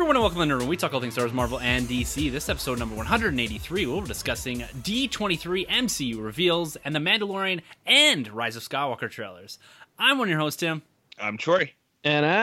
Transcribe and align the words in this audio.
Everyone, 0.00 0.16
and 0.16 0.22
welcome 0.22 0.40
to 0.40 0.46
the 0.46 0.54
Nerd 0.54 0.60
Room. 0.60 0.68
We 0.68 0.78
talk 0.78 0.94
all 0.94 1.00
things 1.02 1.12
Star 1.12 1.26
Wars, 1.26 1.34
Marvel, 1.34 1.60
and 1.60 1.86
DC. 1.86 2.32
This 2.32 2.48
episode 2.48 2.78
number 2.78 2.96
183. 2.96 3.84
We'll 3.84 4.00
be 4.00 4.06
discussing 4.08 4.60
D23 4.60 5.68
MCU 5.68 6.24
reveals 6.24 6.76
and 6.76 6.94
the 6.94 6.98
Mandalorian 6.98 7.60
and 7.84 8.26
Rise 8.28 8.56
of 8.56 8.66
Skywalker 8.66 9.10
trailers. 9.10 9.58
I'm 9.98 10.16
one 10.16 10.28
of 10.28 10.30
your 10.30 10.38
hosts, 10.38 10.58
Tim. 10.58 10.80
I'm 11.20 11.36
Troy. 11.36 11.74
And 12.02 12.24
I'm 12.24 12.38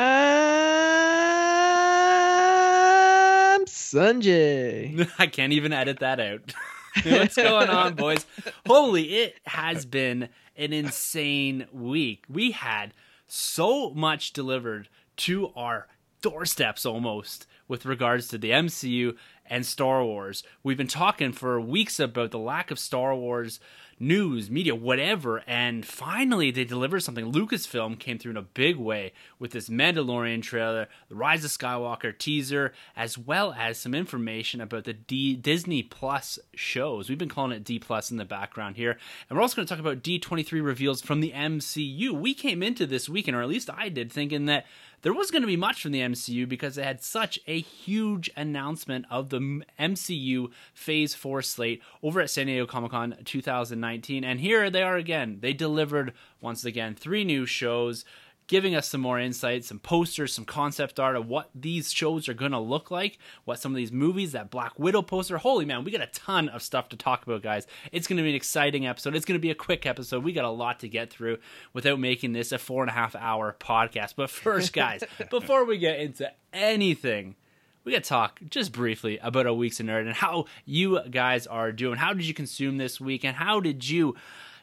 Sunjay. 3.65 5.09
I 5.17 5.25
can't 5.25 5.51
even 5.51 5.73
edit 5.73 5.97
that 6.01 6.19
out. 6.19 6.53
What's 7.03 7.37
going 7.37 7.69
on, 7.69 7.95
boys? 7.95 8.27
Holy, 8.67 9.15
it 9.15 9.39
has 9.47 9.87
been 9.87 10.29
an 10.55 10.73
insane 10.73 11.65
week. 11.73 12.23
We 12.29 12.51
had 12.51 12.93
so 13.25 13.89
much 13.89 14.33
delivered 14.33 14.89
to 15.17 15.51
our 15.55 15.87
doorsteps 16.21 16.85
almost 16.85 17.47
with 17.67 17.85
regards 17.85 18.27
to 18.29 18.37
the 18.37 18.51
MCU 18.51 19.15
and 19.45 19.65
Star 19.65 20.03
Wars. 20.03 20.43
We've 20.63 20.77
been 20.77 20.87
talking 20.87 21.31
for 21.31 21.59
weeks 21.59 21.99
about 21.99 22.31
the 22.31 22.39
lack 22.39 22.71
of 22.71 22.79
Star 22.79 23.15
Wars 23.15 23.59
news, 23.99 24.49
media, 24.51 24.75
whatever, 24.75 25.43
and 25.47 25.85
finally 25.85 26.51
they 26.51 26.63
delivered 26.63 26.99
something. 26.99 27.31
Lucasfilm 27.31 27.97
came 27.97 28.19
through 28.19 28.31
in 28.31 28.37
a 28.37 28.41
big 28.41 28.75
way 28.75 29.11
with 29.39 29.51
this 29.51 29.69
Mandalorian 29.69 30.41
trailer, 30.41 30.87
the 31.09 31.15
Rise 31.15 31.43
of 31.43 31.51
Skywalker 31.51 32.15
teaser, 32.17 32.73
as 32.95 33.17
well 33.17 33.53
as 33.57 33.77
some 33.77 33.95
information 33.95 34.61
about 34.61 34.83
the 34.83 34.93
D- 34.93 35.35
Disney 35.35 35.81
Plus 35.81 36.37
shows. 36.53 37.09
We've 37.09 37.17
been 37.17 37.29
calling 37.29 37.51
it 37.51 37.63
D 37.63 37.79
Plus 37.79 38.11
in 38.11 38.17
the 38.17 38.25
background 38.25 38.75
here, 38.75 38.97
and 39.29 39.37
we're 39.37 39.41
also 39.41 39.55
going 39.55 39.67
to 39.67 39.73
talk 39.73 39.81
about 39.81 40.03
D23 40.03 40.63
reveals 40.63 41.01
from 41.01 41.19
the 41.19 41.31
MCU. 41.31 42.11
We 42.11 42.33
came 42.33 42.61
into 42.61 42.85
this 42.85 43.09
weekend, 43.09 43.35
or 43.35 43.41
at 43.41 43.49
least 43.49 43.69
I 43.75 43.89
did, 43.89 44.11
thinking 44.11 44.45
that 44.45 44.65
there 45.01 45.13
was 45.13 45.31
going 45.31 45.43
to 45.43 45.47
be 45.47 45.57
much 45.57 45.81
from 45.81 45.91
the 45.91 46.01
MCU 46.01 46.47
because 46.47 46.75
they 46.75 46.83
had 46.83 47.03
such 47.03 47.39
a 47.47 47.59
huge 47.59 48.29
announcement 48.35 49.05
of 49.09 49.29
the 49.29 49.61
MCU 49.79 50.51
Phase 50.73 51.13
4 51.13 51.41
slate 51.41 51.81
over 52.01 52.19
at 52.19 52.29
San 52.29 52.47
Diego 52.47 52.65
Comic 52.65 52.91
Con 52.91 53.15
2019. 53.23 54.23
And 54.23 54.39
here 54.39 54.69
they 54.69 54.81
are 54.81 54.95
again. 54.95 55.37
They 55.41 55.53
delivered, 55.53 56.13
once 56.41 56.65
again, 56.65 56.95
three 56.95 57.23
new 57.23 57.45
shows 57.45 58.05
giving 58.47 58.75
us 58.75 58.87
some 58.87 59.01
more 59.01 59.19
insights, 59.19 59.67
some 59.67 59.79
posters, 59.79 60.33
some 60.33 60.45
concept 60.45 60.99
art 60.99 61.15
of 61.15 61.27
what 61.27 61.49
these 61.53 61.91
shows 61.91 62.29
are 62.29 62.33
going 62.33 62.53
to 62.53 62.59
look 62.59 62.89
like, 62.89 63.19
what 63.43 63.59
some 63.59 63.73
of 63.73 63.75
these 63.75 63.91
movies, 63.91 64.31
that 64.31 64.49
Black 64.49 64.79
Widow 64.79 65.01
poster. 65.01 65.37
Holy 65.37 65.65
man, 65.65 65.83
we 65.83 65.91
got 65.91 66.01
a 66.01 66.07
ton 66.07 66.47
of 66.49 66.61
stuff 66.61 66.89
to 66.89 66.97
talk 66.97 67.25
about, 67.25 67.41
guys. 67.41 67.67
It's 67.91 68.07
going 68.07 68.17
to 68.17 68.23
be 68.23 68.29
an 68.29 68.35
exciting 68.35 68.87
episode. 68.87 69.15
It's 69.15 69.25
going 69.25 69.37
to 69.37 69.41
be 69.41 69.51
a 69.51 69.55
quick 69.55 69.85
episode. 69.85 70.23
We 70.23 70.31
got 70.31 70.45
a 70.45 70.49
lot 70.49 70.79
to 70.79 70.89
get 70.89 71.11
through 71.11 71.37
without 71.73 71.99
making 71.99 72.33
this 72.33 72.51
a 72.51 72.57
four 72.57 72.83
and 72.83 72.89
a 72.89 72.93
half 72.93 73.15
hour 73.15 73.55
podcast. 73.59 74.13
But 74.15 74.29
first, 74.29 74.71
guys, 74.71 75.03
before 75.29 75.65
we 75.65 75.77
get 75.77 75.99
into 75.99 76.31
anything, 76.53 77.35
we 77.83 77.91
got 77.91 78.03
to 78.03 78.09
talk 78.09 78.39
just 78.49 78.71
briefly 78.71 79.17
about 79.21 79.45
our 79.45 79.53
weeks 79.53 79.79
in 79.79 79.87
nerd 79.87 80.01
and 80.01 80.13
how 80.13 80.45
you 80.65 81.01
guys 81.09 81.47
are 81.47 81.71
doing. 81.73 81.97
How 81.97 82.13
did 82.13 82.25
you 82.25 82.33
consume 82.33 82.77
this 82.77 82.99
week, 83.01 83.25
and 83.25 83.35
how 83.35 83.59
did 83.59 83.87
you 83.89 84.15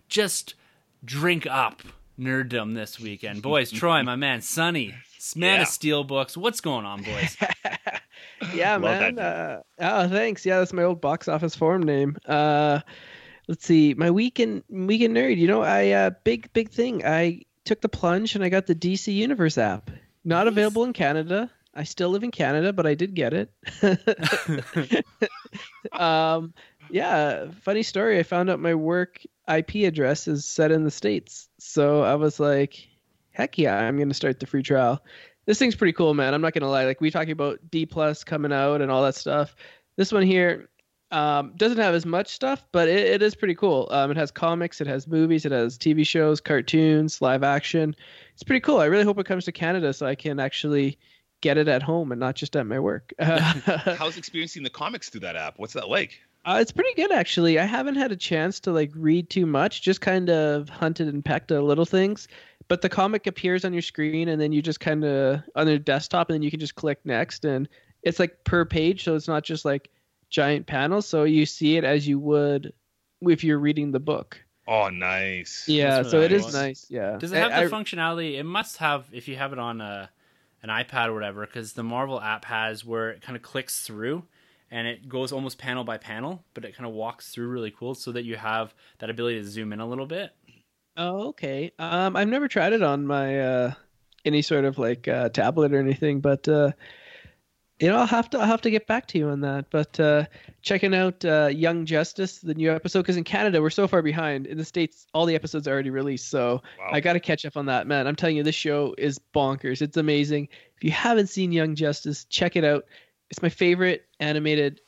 just 0.08 0.54
drink 1.04 1.46
up 1.46 1.82
nerddom 2.18 2.74
this 2.74 2.98
weekend, 3.00 3.42
boys? 3.42 3.70
Troy, 3.70 4.02
my 4.02 4.16
man, 4.16 4.40
Sonny, 4.40 4.94
man 5.36 5.56
Yeah. 5.56 5.62
of 5.62 5.68
steel 5.68 6.04
books. 6.04 6.36
What's 6.36 6.60
going 6.60 6.84
on, 6.84 7.02
boys? 7.02 7.36
yeah, 8.54 8.78
man. 8.78 9.18
Uh, 9.18 9.60
oh, 9.78 10.08
thanks. 10.08 10.44
Yeah, 10.46 10.58
that's 10.58 10.72
my 10.72 10.82
old 10.84 11.00
box 11.00 11.28
office 11.28 11.54
forum 11.54 11.82
name. 11.82 12.16
Uh, 12.26 12.80
let's 13.48 13.64
see. 13.66 13.94
My 13.94 14.10
weekend 14.10 14.62
weekend 14.68 15.16
nerd. 15.16 15.36
You 15.38 15.48
know, 15.48 15.62
I 15.62 15.90
uh, 15.90 16.10
big 16.24 16.52
big 16.52 16.70
thing. 16.70 17.04
I 17.04 17.42
took 17.64 17.80
the 17.80 17.88
plunge 17.88 18.34
and 18.34 18.44
I 18.44 18.48
got 18.48 18.66
the 18.66 18.74
DC 18.74 19.12
Universe 19.14 19.58
app. 19.58 19.90
Not 20.24 20.44
Nice. 20.44 20.52
available 20.52 20.84
in 20.84 20.92
Canada. 20.92 21.50
I 21.74 21.84
still 21.84 22.10
live 22.10 22.22
in 22.22 22.30
Canada, 22.30 22.72
but 22.72 22.86
I 22.86 22.94
did 22.94 23.14
get 23.14 23.32
it. 23.34 23.50
um, 25.92 26.54
yeah, 26.90 27.46
funny 27.62 27.82
story. 27.82 28.18
I 28.18 28.22
found 28.22 28.50
out 28.50 28.60
my 28.60 28.74
work 28.74 29.22
IP 29.48 29.76
address 29.86 30.28
is 30.28 30.44
set 30.44 30.70
in 30.70 30.84
the 30.84 30.90
states, 30.90 31.48
so 31.64 32.02
I 32.02 32.14
was 32.14 32.38
like, 32.38 32.88
"Heck 33.32 33.58
yeah, 33.58 33.78
I'm 33.78 33.98
gonna 33.98 34.14
start 34.14 34.38
the 34.40 34.46
free 34.46 34.62
trial." 34.62 35.02
This 35.46 35.58
thing's 35.58 35.74
pretty 35.74 35.92
cool, 35.92 36.14
man. 36.14 36.34
I'm 36.34 36.40
not 36.42 36.52
gonna 36.52 36.70
lie. 36.70 36.84
Like 36.84 37.00
we 37.00 37.10
talking 37.10 37.32
about 37.32 37.58
D 37.70 37.86
plus 37.86 38.22
coming 38.22 38.52
out 38.52 38.80
and 38.82 38.90
all 38.90 39.02
that 39.02 39.14
stuff. 39.14 39.56
This 39.96 40.12
one 40.12 40.22
here 40.22 40.68
um, 41.10 41.52
doesn't 41.56 41.78
have 41.78 41.94
as 41.94 42.04
much 42.04 42.28
stuff, 42.28 42.64
but 42.72 42.88
it, 42.88 43.06
it 43.06 43.22
is 43.22 43.34
pretty 43.34 43.54
cool. 43.54 43.88
Um, 43.90 44.10
it 44.10 44.16
has 44.16 44.30
comics, 44.30 44.80
it 44.80 44.86
has 44.86 45.06
movies, 45.06 45.46
it 45.46 45.52
has 45.52 45.78
TV 45.78 46.06
shows, 46.06 46.40
cartoons, 46.40 47.22
live 47.22 47.42
action. 47.42 47.94
It's 48.34 48.42
pretty 48.42 48.60
cool. 48.60 48.80
I 48.80 48.86
really 48.86 49.04
hope 49.04 49.18
it 49.18 49.26
comes 49.26 49.44
to 49.46 49.52
Canada 49.52 49.92
so 49.92 50.06
I 50.06 50.16
can 50.16 50.40
actually 50.40 50.98
get 51.40 51.56
it 51.56 51.68
at 51.68 51.82
home 51.82 52.10
and 52.10 52.20
not 52.20 52.34
just 52.34 52.56
at 52.56 52.66
my 52.66 52.80
work. 52.80 53.12
How's 53.20 54.16
experiencing 54.16 54.64
the 54.64 54.70
comics 54.70 55.08
through 55.08 55.20
that 55.20 55.36
app? 55.36 55.54
What's 55.58 55.74
that 55.74 55.88
like? 55.88 56.20
Uh, 56.44 56.58
it's 56.60 56.72
pretty 56.72 56.92
good 56.94 57.10
actually. 57.12 57.58
I 57.58 57.64
haven't 57.64 57.94
had 57.96 58.12
a 58.12 58.16
chance 58.16 58.60
to 58.60 58.72
like 58.72 58.90
read 58.94 59.30
too 59.30 59.46
much, 59.46 59.82
just 59.82 60.00
kind 60.00 60.28
of 60.30 60.68
hunted 60.68 61.08
and 61.08 61.24
pecked 61.24 61.50
at 61.52 61.62
little 61.62 61.86
things. 61.86 62.28
But 62.68 62.80
the 62.82 62.88
comic 62.88 63.26
appears 63.26 63.64
on 63.64 63.72
your 63.72 63.82
screen, 63.82 64.28
and 64.28 64.40
then 64.40 64.52
you 64.52 64.62
just 64.62 64.80
kind 64.80 65.04
of 65.04 65.42
on 65.54 65.68
your 65.68 65.78
desktop, 65.78 66.28
and 66.30 66.34
then 66.34 66.42
you 66.42 66.50
can 66.50 66.60
just 66.60 66.74
click 66.74 66.98
next, 67.04 67.44
and 67.44 67.68
it's 68.02 68.18
like 68.18 68.42
per 68.44 68.64
page, 68.64 69.04
so 69.04 69.14
it's 69.14 69.28
not 69.28 69.44
just 69.44 69.64
like 69.64 69.90
giant 70.30 70.66
panels. 70.66 71.06
So 71.06 71.24
you 71.24 71.44
see 71.46 71.76
it 71.76 71.84
as 71.84 72.08
you 72.08 72.18
would 72.18 72.72
if 73.22 73.44
you're 73.44 73.58
reading 73.58 73.92
the 73.92 74.00
book. 74.00 74.38
Oh, 74.66 74.88
nice. 74.88 75.64
Yeah, 75.68 75.96
That's 75.96 76.10
so 76.10 76.18
really 76.20 76.26
it 76.26 76.32
is 76.32 76.44
nice. 76.46 76.54
nice. 76.54 76.86
Yeah. 76.90 77.16
Does 77.18 77.32
it 77.32 77.36
have 77.36 77.52
I- 77.52 77.64
the 77.66 77.74
I- 77.76 77.78
functionality? 77.82 78.38
It 78.38 78.44
must 78.44 78.78
have 78.78 79.06
if 79.12 79.28
you 79.28 79.36
have 79.36 79.52
it 79.52 79.58
on 79.58 79.80
a 79.82 80.10
an 80.62 80.70
iPad 80.70 81.08
or 81.08 81.12
whatever, 81.14 81.44
because 81.44 81.74
the 81.74 81.82
Marvel 81.82 82.18
app 82.18 82.46
has 82.46 82.82
where 82.82 83.10
it 83.10 83.20
kind 83.20 83.36
of 83.36 83.42
clicks 83.42 83.82
through 83.86 84.24
and 84.74 84.88
it 84.88 85.08
goes 85.08 85.30
almost 85.30 85.56
panel 85.56 85.84
by 85.84 85.96
panel, 85.96 86.44
but 86.52 86.64
it 86.64 86.76
kind 86.76 86.84
of 86.84 86.92
walks 86.94 87.30
through 87.30 87.46
really 87.46 87.70
cool, 87.70 87.94
so 87.94 88.10
that 88.10 88.24
you 88.24 88.34
have 88.34 88.74
that 88.98 89.08
ability 89.08 89.38
to 89.40 89.46
zoom 89.46 89.72
in 89.72 89.78
a 89.78 89.86
little 89.86 90.04
bit. 90.04 90.32
Oh, 90.96 91.28
okay. 91.28 91.70
Um, 91.78 92.16
I've 92.16 92.28
never 92.28 92.48
tried 92.48 92.72
it 92.72 92.82
on 92.82 93.06
my 93.06 93.40
uh, 93.40 93.72
any 94.24 94.42
sort 94.42 94.64
of 94.64 94.76
like 94.76 95.06
uh, 95.06 95.28
tablet 95.28 95.72
or 95.72 95.78
anything, 95.78 96.20
but 96.20 96.48
uh, 96.48 96.72
you 97.78 97.88
know, 97.88 97.96
I'll 97.98 98.06
have 98.06 98.28
to 98.30 98.38
I'll 98.40 98.46
have 98.46 98.62
to 98.62 98.70
get 98.70 98.88
back 98.88 99.06
to 99.08 99.18
you 99.18 99.28
on 99.28 99.42
that. 99.42 99.66
But 99.70 99.98
uh, 100.00 100.24
checking 100.62 100.92
out 100.92 101.24
uh, 101.24 101.50
Young 101.52 101.86
Justice, 101.86 102.40
the 102.40 102.54
new 102.54 102.72
episode, 102.72 103.02
because 103.02 103.16
in 103.16 103.24
Canada 103.24 103.62
we're 103.62 103.70
so 103.70 103.86
far 103.86 104.02
behind. 104.02 104.46
In 104.46 104.58
the 104.58 104.64
states, 104.64 105.06
all 105.14 105.24
the 105.24 105.36
episodes 105.36 105.68
are 105.68 105.72
already 105.72 105.90
released, 105.90 106.30
so 106.30 106.62
Wow. 106.80 106.90
I 106.92 106.98
got 106.98 107.12
to 107.12 107.20
catch 107.20 107.44
up 107.44 107.56
on 107.56 107.66
that. 107.66 107.86
Man, 107.86 108.08
I'm 108.08 108.16
telling 108.16 108.36
you, 108.36 108.42
this 108.42 108.56
show 108.56 108.94
is 108.98 109.20
bonkers. 109.34 109.82
It's 109.82 109.96
amazing. 109.96 110.48
If 110.76 110.82
you 110.82 110.90
haven't 110.90 111.28
seen 111.28 111.52
Young 111.52 111.76
Justice, 111.76 112.24
check 112.24 112.56
it 112.56 112.64
out. 112.64 112.86
It's 113.30 113.42
my 113.42 113.48
favorite 113.48 114.06
animated 114.20 114.80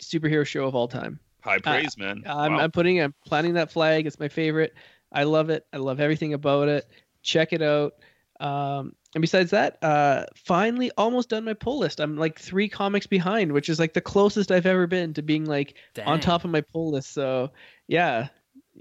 superhero 0.00 0.46
show 0.46 0.66
of 0.66 0.74
all 0.74 0.88
time. 0.88 1.20
High 1.40 1.58
praise, 1.58 1.96
man. 1.96 2.22
I'm, 2.26 2.52
Wow. 2.52 2.60
I'm 2.60 2.70
putting, 2.70 3.00
I'm 3.00 3.14
planting 3.24 3.54
that 3.54 3.70
flag. 3.70 4.06
It's 4.06 4.18
my 4.18 4.28
favorite. 4.28 4.74
I 5.12 5.24
love 5.24 5.50
it. 5.50 5.66
I 5.72 5.78
love 5.78 6.00
everything 6.00 6.34
about 6.34 6.68
it. 6.68 6.88
Check 7.22 7.52
it 7.52 7.62
out. 7.62 7.94
Um, 8.40 8.94
and 9.14 9.22
besides 9.22 9.50
that, 9.50 9.82
uh, 9.82 10.26
finally 10.36 10.90
almost 10.96 11.30
done 11.30 11.44
my 11.44 11.54
pull 11.54 11.78
list. 11.78 12.00
I'm 12.00 12.16
like 12.16 12.38
three 12.38 12.68
comics 12.68 13.06
behind, 13.06 13.52
which 13.52 13.68
is 13.68 13.78
like 13.78 13.94
the 13.94 14.00
closest 14.00 14.52
I've 14.52 14.66
ever 14.66 14.86
been 14.86 15.14
to 15.14 15.22
being 15.22 15.44
like 15.44 15.74
on 16.06 16.20
top 16.20 16.44
of 16.44 16.50
my 16.50 16.60
pull 16.60 16.90
list. 16.90 17.12
So 17.12 17.50
yeah, 17.86 18.28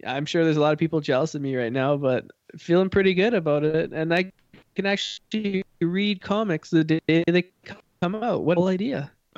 I'm 0.06 0.26
sure 0.26 0.44
there's 0.44 0.58
a 0.58 0.62
lot 0.62 0.74
of 0.74 0.80
people 0.80 1.00
jealous 1.00 1.34
of 1.34 1.42
me 1.42 1.56
right 1.56 1.72
now, 1.72 1.96
but 1.98 2.26
feeling 2.58 2.90
pretty 2.90 3.14
good 3.14 3.34
about 3.34 3.64
it. 3.64 3.94
And 3.94 4.14
I 4.14 4.32
can 4.76 4.86
actually 4.86 5.64
read 5.82 6.22
comics 6.22 6.70
the 6.70 6.84
day 6.84 7.00
they 7.08 7.50
come 7.64 7.78
out. 8.02 8.44
What 8.44 8.54
a 8.54 8.56
cool 8.56 8.68
idea. 8.68 9.12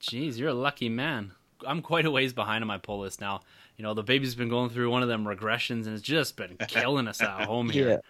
Jeez, 0.00 0.38
you're 0.38 0.48
a 0.50 0.54
lucky 0.54 0.88
man. 0.88 1.32
I'm 1.66 1.82
quite 1.82 2.06
a 2.06 2.10
ways 2.10 2.32
behind 2.32 2.62
on 2.62 2.68
my 2.68 2.78
pull 2.78 3.00
list 3.00 3.20
now. 3.20 3.42
You 3.76 3.82
know, 3.82 3.94
the 3.94 4.02
baby's 4.02 4.34
been 4.34 4.48
going 4.48 4.70
through 4.70 4.90
one 4.90 5.02
of 5.02 5.08
them 5.08 5.24
regressions 5.24 5.86
and 5.86 5.94
it's 5.94 6.02
just 6.02 6.36
been 6.36 6.56
killing 6.68 7.08
us 7.08 7.20
at 7.22 7.46
home 7.46 7.70
here. 7.70 8.00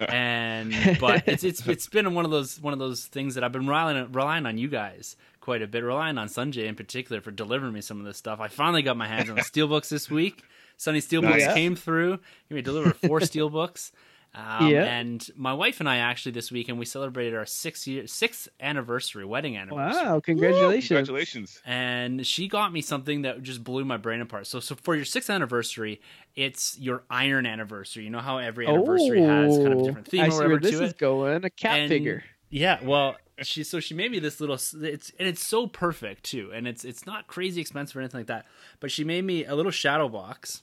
And 0.00 0.98
but 1.00 1.28
it's 1.28 1.44
it's 1.44 1.66
it's 1.66 1.88
been 1.88 2.14
one 2.14 2.24
of 2.24 2.30
those 2.30 2.60
one 2.60 2.72
of 2.72 2.78
those 2.78 3.06
things 3.06 3.34
that 3.34 3.44
I've 3.44 3.52
been 3.52 3.66
relying 3.66 4.12
relying 4.12 4.46
on 4.46 4.56
you 4.56 4.68
guys 4.68 5.16
quite 5.40 5.62
a 5.62 5.66
bit, 5.66 5.82
relying 5.82 6.18
on 6.18 6.28
Sunjay 6.28 6.66
in 6.66 6.74
particular 6.74 7.20
for 7.20 7.30
delivering 7.30 7.72
me 7.72 7.80
some 7.80 7.98
of 7.98 8.06
this 8.06 8.16
stuff. 8.16 8.40
I 8.40 8.48
finally 8.48 8.82
got 8.82 8.96
my 8.96 9.08
hands 9.08 9.28
on 9.28 9.36
the 9.36 9.42
steelbooks 9.42 9.88
this 9.88 10.10
week. 10.10 10.42
Sunny 10.76 10.98
oh, 10.98 11.00
Steelbooks 11.00 11.46
Nice. 11.46 11.54
came 11.54 11.76
through. 11.76 12.18
He 12.48 12.54
me 12.54 12.62
deliver 12.62 12.92
four 12.92 13.20
steelbooks. 13.20 13.92
Um, 14.32 14.68
Yeah. 14.68 14.84
And 14.84 15.26
my 15.34 15.52
wife 15.52 15.80
and 15.80 15.88
I 15.88 15.96
actually 15.96 16.32
this 16.32 16.52
weekend 16.52 16.78
we 16.78 16.84
celebrated 16.84 17.34
our 17.34 17.46
six 17.46 17.86
year 17.86 18.06
sixth 18.06 18.48
anniversary, 18.60 19.24
wedding 19.24 19.56
anniversary. 19.56 20.04
Wow, 20.04 20.20
congratulations. 20.20 20.86
Congratulations. 20.88 21.60
And 21.66 22.24
she 22.26 22.46
got 22.46 22.72
me 22.72 22.80
something 22.80 23.22
that 23.22 23.42
just 23.42 23.64
blew 23.64 23.84
my 23.84 23.96
brain 23.96 24.20
apart. 24.20 24.46
So, 24.46 24.60
so 24.60 24.76
for 24.76 24.94
your 24.94 25.04
sixth 25.04 25.30
anniversary, 25.30 26.00
it's 26.36 26.78
your 26.78 27.02
iron 27.10 27.44
anniversary. 27.44 28.04
You 28.04 28.10
know 28.10 28.20
how 28.20 28.38
every 28.38 28.68
anniversary 28.68 29.20
has 29.22 29.56
kind 29.58 29.72
of 29.72 29.80
a 29.80 29.82
different 29.82 30.06
theme 30.06 30.20
Oh, 30.20 30.24
I 30.24 30.26
or 30.28 30.30
see 30.30 30.36
whatever 30.36 30.52
where 30.54 30.60
this 30.60 30.78
to 30.78 30.84
is 30.84 30.90
it. 30.92 30.98
going. 30.98 31.44
A 31.44 31.50
cat 31.50 31.80
And- 31.80 31.88
figure. 31.88 32.22
Yeah, 32.52 32.78
well, 32.82 33.16
she 33.42 33.62
so 33.64 33.78
she 33.80 33.94
made 33.94 34.10
me 34.10 34.18
this 34.18 34.40
little 34.40 34.56
it's 34.56 34.74
and 35.18 35.28
it's 35.28 35.44
so 35.46 35.66
perfect 35.68 36.24
too, 36.24 36.50
and 36.52 36.66
it's 36.68 36.84
it's 36.84 37.06
not 37.06 37.26
crazy 37.28 37.60
expensive 37.60 37.96
or 37.96 38.00
anything 38.00 38.20
like 38.20 38.26
that. 38.26 38.46
But 38.80 38.90
she 38.90 39.02
made 39.04 39.24
me 39.24 39.44
a 39.44 39.54
little 39.54 39.70
shadow 39.72 40.08
box, 40.08 40.62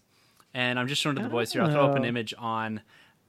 and 0.53 0.77
I'm 0.77 0.87
just 0.87 1.01
showing 1.01 1.15
it 1.17 1.21
to 1.21 1.23
the 1.25 1.29
boys 1.31 1.53
here. 1.53 1.61
I'll 1.63 1.71
throw 1.71 1.85
up 1.85 1.95
an 1.95 2.03
Oh. 2.03 2.07
image 2.07 2.33
on 2.37 2.81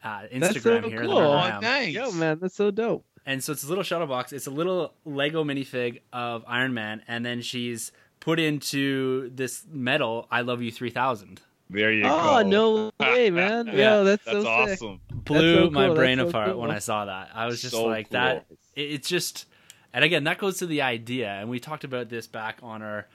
uh, 0.05 0.23
That's 0.33 0.55
Instagram 0.59 0.83
so 0.85 0.89
here. 0.89 1.03
cool. 1.03 1.15
that 1.17 1.27
Oh, 1.27 1.31
I 1.33 1.49
am. 1.51 1.61
nice. 1.63 1.95
Yo, 1.95 2.11
man, 2.13 2.39
that's 2.41 2.55
so 2.55 2.71
dope. 2.71 3.05
And 3.27 3.43
so 3.45 3.53
it's 3.53 3.65
a 3.65 3.69
little 3.69 3.85
shadow 3.85 4.07
box. 4.07 4.33
It's 4.33 4.47
a 4.47 4.51
little 4.51 4.95
Lego 5.05 5.45
minifig 5.45 6.01
of 6.13 6.45
Iron 6.47 6.73
Man, 6.75 7.03
and 7.09 7.25
then 7.27 7.43
she's 7.43 7.93
put 8.21 8.41
into 8.41 9.31
this 9.35 9.65
metal 9.71 10.27
"I 10.31 10.41
Love 10.41 10.63
You 10.63 10.71
3000." 10.73 11.41
There 11.71 11.93
you 11.93 12.05
Oh, 12.07 12.09
go. 12.09 12.39
Oh 12.39 12.43
no 12.43 12.91
way, 12.99 13.29
man. 13.41 13.67
Yeah. 13.67 13.97
Yo, 13.99 14.05
that's, 14.05 14.25
That's 14.25 14.37
so 14.39 14.43
sick. 14.67 14.73
awesome. 14.83 15.01
blew 15.11 15.67
so 15.67 15.71
my 15.71 15.87
cool, 15.89 15.95
brain 15.97 16.17
that's 16.17 16.31
so 16.31 16.39
apart 16.39 16.53
cool. 16.53 16.61
when 16.63 16.71
I 16.71 16.79
saw 16.79 17.05
that. 17.05 17.29
I 17.35 17.45
was 17.47 17.61
just 17.61 17.75
So 17.75 17.85
like 17.85 18.09
that. 18.11 18.47
cool. 18.49 18.57
It, 18.75 18.81
it's 18.93 19.09
just, 19.09 19.45
and 19.93 20.03
again, 20.05 20.25
that 20.25 20.39
goes 20.39 20.57
to 20.59 20.67
the 20.67 20.81
idea, 20.81 21.29
and 21.29 21.51
we 21.51 21.61
talked 21.61 21.85
about 21.85 22.09
this 22.09 22.27
back 22.27 22.61
on 22.63 22.81
our 22.81 23.07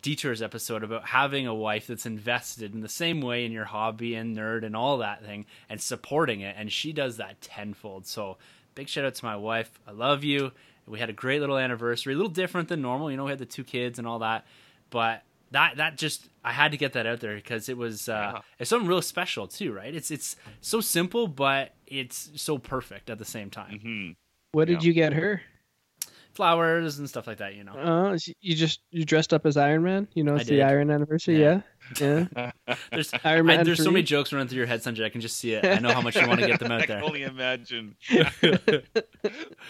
detours 0.00 0.42
episode 0.42 0.82
about 0.82 1.06
having 1.08 1.46
a 1.46 1.54
wife 1.54 1.86
that's 1.86 2.06
invested 2.06 2.74
in 2.74 2.80
the 2.80 2.88
same 2.88 3.20
way 3.20 3.44
in 3.44 3.52
your 3.52 3.64
hobby 3.66 4.14
and 4.14 4.36
nerd 4.36 4.64
and 4.64 4.74
all 4.76 4.98
that 4.98 5.24
thing, 5.24 5.46
and 5.68 5.80
supporting 5.80 6.40
it, 6.40 6.54
and 6.58 6.70
she 6.72 6.92
does 6.92 7.16
that 7.18 7.40
tenfold. 7.40 8.06
So 8.06 8.38
big 8.74 8.88
shout 8.88 9.04
out 9.04 9.14
to 9.16 9.24
my 9.24 9.36
wife. 9.36 9.70
I 9.86 9.92
love 9.92 10.24
you. 10.24 10.52
We 10.86 10.98
had 11.00 11.10
a 11.10 11.14
great 11.14 11.40
little 11.40 11.58
anniversary, 11.58 12.14
a 12.14 12.16
little 12.16 12.32
different 12.32 12.68
than 12.68 12.80
normal. 12.80 13.10
You 13.10 13.16
know, 13.18 13.24
we 13.24 13.30
had 13.30 13.38
the 13.38 13.44
two 13.46 13.64
kids 13.64 13.98
and 13.98 14.08
all 14.08 14.20
that, 14.20 14.46
but 14.90 15.22
that 15.50 15.76
that 15.76 15.96
just 15.98 16.28
I 16.44 16.52
had 16.52 16.72
to 16.72 16.78
get 16.78 16.92
that 16.94 17.06
out 17.06 17.20
there 17.20 17.34
because 17.34 17.68
it 17.68 17.76
was 17.76 18.08
uh, 18.08 18.32
Yeah. 18.36 18.40
it's 18.58 18.70
something 18.70 18.88
real 18.88 19.02
special 19.02 19.46
too, 19.48 19.72
right? 19.72 19.94
It's 19.94 20.10
it's 20.10 20.36
so 20.60 20.80
simple, 20.80 21.26
but 21.28 21.74
it's 21.86 22.30
so 22.36 22.56
perfect 22.58 23.10
at 23.10 23.18
the 23.18 23.24
same 23.24 23.50
time. 23.50 23.80
hmm 23.80 24.10
What 24.52 24.66
did 24.66 24.82
Yeah. 24.82 24.86
you 24.88 24.92
get 24.94 25.12
her? 25.14 25.42
Flowers 26.38 26.98
and 27.00 27.08
stuff 27.10 27.26
like 27.26 27.38
that, 27.38 27.56
you 27.56 27.64
know. 27.64 27.72
Uh, 27.72 28.16
she- 28.16 28.36
you 28.40 28.54
just 28.54 28.80
you 28.92 29.04
dressed 29.04 29.34
up 29.34 29.44
as 29.44 29.56
Iron 29.56 29.82
Man. 29.82 30.06
You 30.14 30.22
know, 30.22 30.36
it's 30.36 30.46
the 30.48 30.62
Iron 30.62 30.88
anniversary. 30.90 31.40
Yeah. 31.40 31.62
Yeah, 32.00 32.26
yeah. 32.36 32.50
There's 32.92 33.10
Iron 33.24 33.40
I- 33.50 33.56
Man 33.56 33.64
there's 33.64 33.82
so 33.82 33.90
many 33.90 34.02
jokes 34.04 34.32
running 34.32 34.46
through 34.46 34.58
your 34.58 34.66
head, 34.66 34.80
Sunjay. 34.82 35.04
I 35.04 35.08
can 35.08 35.20
just 35.20 35.36
see 35.36 35.52
it. 35.54 35.64
I 35.64 35.78
know 35.80 35.92
how 35.92 36.00
much 36.00 36.14
you 36.16 36.28
want 36.28 36.38
to 36.40 36.46
get 36.46 36.60
them 36.60 36.70
out 36.70 36.80
I 36.80 36.82
out 36.82 36.86
can 36.86 36.96
there. 36.96 37.04
only 37.04 37.22
imagine. 37.24 37.96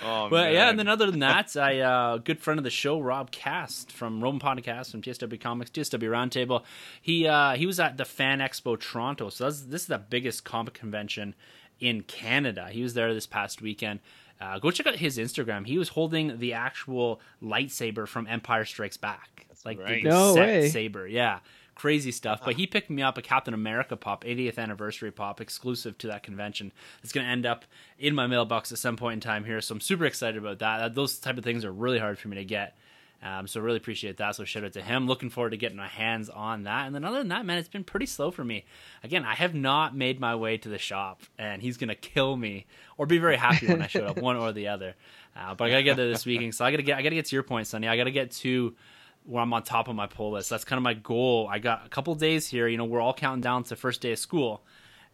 oh, 0.05 0.29
But 0.29 0.53
yeah, 0.53 0.69
and 0.69 0.79
then 0.79 0.89
other 0.89 1.11
than 1.11 1.21
that, 1.21 1.57
I 1.57 1.81
uh, 1.81 2.19
good 2.19 2.41
friend 2.41 2.59
of 2.59 2.65
the 2.65 2.71
show, 2.71 3.01
Rob 3.01 3.31
Cast 3.31 3.91
from 3.93 4.23
Roman 4.23 4.41
Podcast 4.41 4.91
from 4.91 5.03
TSW 5.03 5.41
Comics, 5.41 5.71
TSW 5.71 6.09
Roundtable. 6.11 6.65
He 7.01 7.27
uh, 7.27 7.55
he 7.55 7.67
was 7.67 7.81
at 7.81 7.97
the 7.97 8.05
Fan 8.05 8.41
Expo 8.41 8.79
Toronto, 8.79 9.29
so 9.31 9.45
that's, 9.45 9.63
this 9.63 9.83
is 9.83 9.89
the 9.89 9.99
biggest 9.99 10.45
comic 10.45 10.75
convention 10.75 11.35
in 11.81 12.03
Canada. 12.03 12.69
He 12.71 12.83
was 12.83 12.95
there 12.95 13.13
this 13.15 13.27
past 13.27 13.63
weekend. 13.63 14.01
Uh, 14.41 14.59
go 14.59 14.71
check 14.71 14.87
out 14.87 14.97
his 14.97 15.19
Instagram. 15.19 15.67
He 15.67 15.79
was 15.79 15.89
holding 15.89 16.39
the 16.39 16.53
actual 16.53 17.21
lightsaber 17.43 18.07
from 18.07 18.27
Empire 18.27 18.65
Strikes 18.65 18.97
Back. 18.97 19.47
It's 19.51 19.65
like 19.67 19.79
right. 19.79 20.03
the, 20.03 20.09
the 20.09 20.09
No 20.09 20.35
set 20.35 20.47
way. 20.47 20.69
saber. 20.69 21.07
Yeah, 21.09 21.41
crazy 21.75 22.13
stuff. 22.13 22.41
But 22.45 22.55
he 22.55 22.67
picked 22.67 22.89
me 22.91 23.03
up 23.03 23.19
a 23.19 23.23
Captain 23.23 23.53
America 23.55 23.97
pop, 23.97 24.23
80th 24.25 24.59
anniversary 24.59 25.11
pop, 25.11 25.41
exclusive 25.41 25.99
to 25.99 26.07
that 26.09 26.23
convention. 26.23 26.73
It's 27.03 27.13
going 27.13 27.27
to 27.27 27.33
end 27.33 27.47
up 27.47 27.65
in 27.99 28.15
my 28.15 28.27
mailbox 28.29 28.71
at 28.71 28.79
some 28.79 28.97
point 28.97 29.15
in 29.15 29.21
time 29.21 29.45
here. 29.45 29.61
So 29.61 29.75
I'm 29.75 29.81
super 29.81 30.05
excited 30.05 30.39
about 30.39 30.61
that. 30.61 30.79
That- 30.79 30.95
Those 30.95 31.19
type 31.19 31.39
of 31.39 31.45
things 31.45 31.65
are 31.65 31.73
really 31.73 31.99
hard 31.99 32.19
for 32.19 32.29
me 32.29 32.37
to 32.37 32.45
get. 32.45 32.77
Um, 33.23 33.49
so 33.49 33.61
really 33.61 33.79
appreciate 33.79 34.19
that. 34.19 34.37
So 34.37 34.45
shout 34.45 34.65
out 34.65 34.75
to 34.75 34.83
him. 34.83 35.07
Looking 35.07 35.29
forward 35.29 35.51
to 35.51 35.57
getting 35.57 35.77
my 35.77 35.89
hands 35.89 36.29
on 36.29 36.63
that. 36.65 36.87
And 36.87 36.95
then 36.95 37.05
other 37.05 37.19
than 37.19 37.29
that, 37.29 37.45
man, 37.45 37.59
it's 37.59 37.69
been 37.69 37.83
pretty 37.83 38.07
slow 38.07 38.31
for 38.31 38.45
me. 38.45 38.65
Again, 39.03 39.25
I 39.25 39.35
have 39.35 39.55
not 39.55 39.97
made 39.97 40.21
my 40.21 40.37
way 40.37 40.57
to 40.59 40.69
the 40.69 40.79
shop, 40.79 41.23
and 41.37 41.61
he's 41.61 41.77
gonna 41.77 41.97
kill 41.97 42.37
me 42.37 42.67
or 42.97 43.07
be 43.07 43.19
very 43.19 43.37
happy 43.37 43.67
when 43.67 43.83
I 43.83 43.89
show 43.89 44.07
up, 44.07 44.19
one 44.19 44.37
or 44.37 44.53
the 44.53 44.69
other. 44.69 44.95
Uh, 45.37 45.55
but 45.55 45.65
I 45.65 45.71
gotta 45.71 45.83
get 45.83 45.97
there 45.97 46.09
this 46.09 46.27
weekend. 46.27 46.55
So 46.55 46.65
I 46.65 46.71
gotta 46.71 46.83
get 46.83 46.97
I 46.97 47.03
gotta 47.03 47.17
get 47.17 47.27
to 47.27 47.37
your 47.37 47.43
point, 47.43 47.67
Sonny. 47.67 47.89
I 47.89 47.97
gotta 47.97 48.13
get 48.13 48.31
to 48.33 48.77
where 49.25 49.43
I'm 49.43 49.53
on 49.53 49.63
top 49.63 49.89
of 49.89 49.97
my 49.97 50.07
pull 50.07 50.33
list. 50.33 50.49
That's 50.49 50.65
kind 50.65 50.79
of 50.79 50.85
my 50.85 50.95
goal. 50.95 51.49
I 51.51 51.59
got 51.59 51.85
a 51.85 51.89
couple 51.89 52.15
days 52.15 52.47
here. 52.47 52.67
You 52.69 52.79
know, 52.79 52.85
we're 52.85 53.01
all 53.01 53.15
counting 53.15 53.43
down 53.43 53.65
to 53.65 53.77
first 53.77 54.01
day 54.01 54.13
of 54.13 54.19
school. 54.19 54.63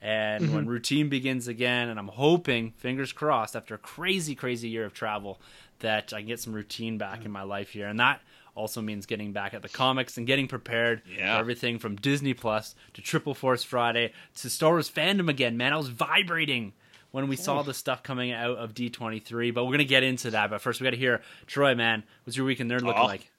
And 0.04 0.44
mm-hmm. 0.44 0.54
when 0.54 0.66
routine 0.66 1.08
begins 1.08 1.48
again, 1.48 1.88
and 1.88 1.98
I'm 1.98 2.08
hoping, 2.08 2.72
fingers 2.76 3.10
crossed, 3.10 3.56
after 3.56 3.74
a 3.74 3.78
crazy, 3.78 4.34
crazy 4.34 4.68
year 4.68 4.84
of 4.84 4.92
travel, 4.92 5.40
that 5.78 6.12
I 6.12 6.18
can 6.18 6.26
get 6.28 6.40
some 6.40 6.52
routine 6.52 6.98
back 6.98 7.24
in 7.24 7.30
my 7.30 7.42
life 7.42 7.70
here. 7.70 7.86
And 7.88 7.98
that 8.00 8.20
also 8.54 8.82
means 8.82 9.06
getting 9.06 9.32
back 9.32 9.54
at 9.54 9.62
the 9.62 9.68
comics 9.70 10.18
and 10.18 10.26
getting 10.26 10.46
prepared 10.46 11.00
Yeah. 11.10 11.34
for 11.34 11.40
everything 11.40 11.78
from 11.78 11.96
Disney 11.96 12.34
Plus 12.34 12.74
to 12.92 13.00
Triple 13.00 13.34
Force 13.34 13.64
Friday 13.64 14.12
to 14.36 14.50
Star 14.50 14.72
Wars 14.72 14.90
fandom 14.90 15.30
again. 15.30 15.56
Man, 15.56 15.72
I 15.72 15.76
was 15.78 15.88
vibrating 15.88 16.74
when 17.10 17.26
we 17.26 17.36
saw 17.36 17.62
the 17.62 17.72
stuff 17.72 18.02
coming 18.02 18.30
out 18.32 18.58
of 18.58 18.74
D23, 18.74 19.54
but 19.54 19.64
we're 19.64 19.70
going 19.70 19.78
to 19.78 19.84
get 19.86 20.02
into 20.02 20.32
that. 20.32 20.50
But 20.50 20.60
first, 20.60 20.80
we 20.80 20.84
got 20.84 20.90
to 20.90 20.96
hear 20.98 21.22
Troy, 21.46 21.74
man, 21.74 22.02
what's 22.24 22.36
your 22.36 22.44
weekend 22.44 22.70
nerd 22.70 22.82
looking 22.82 23.00
Oh. 23.00 23.06
like? 23.06 23.30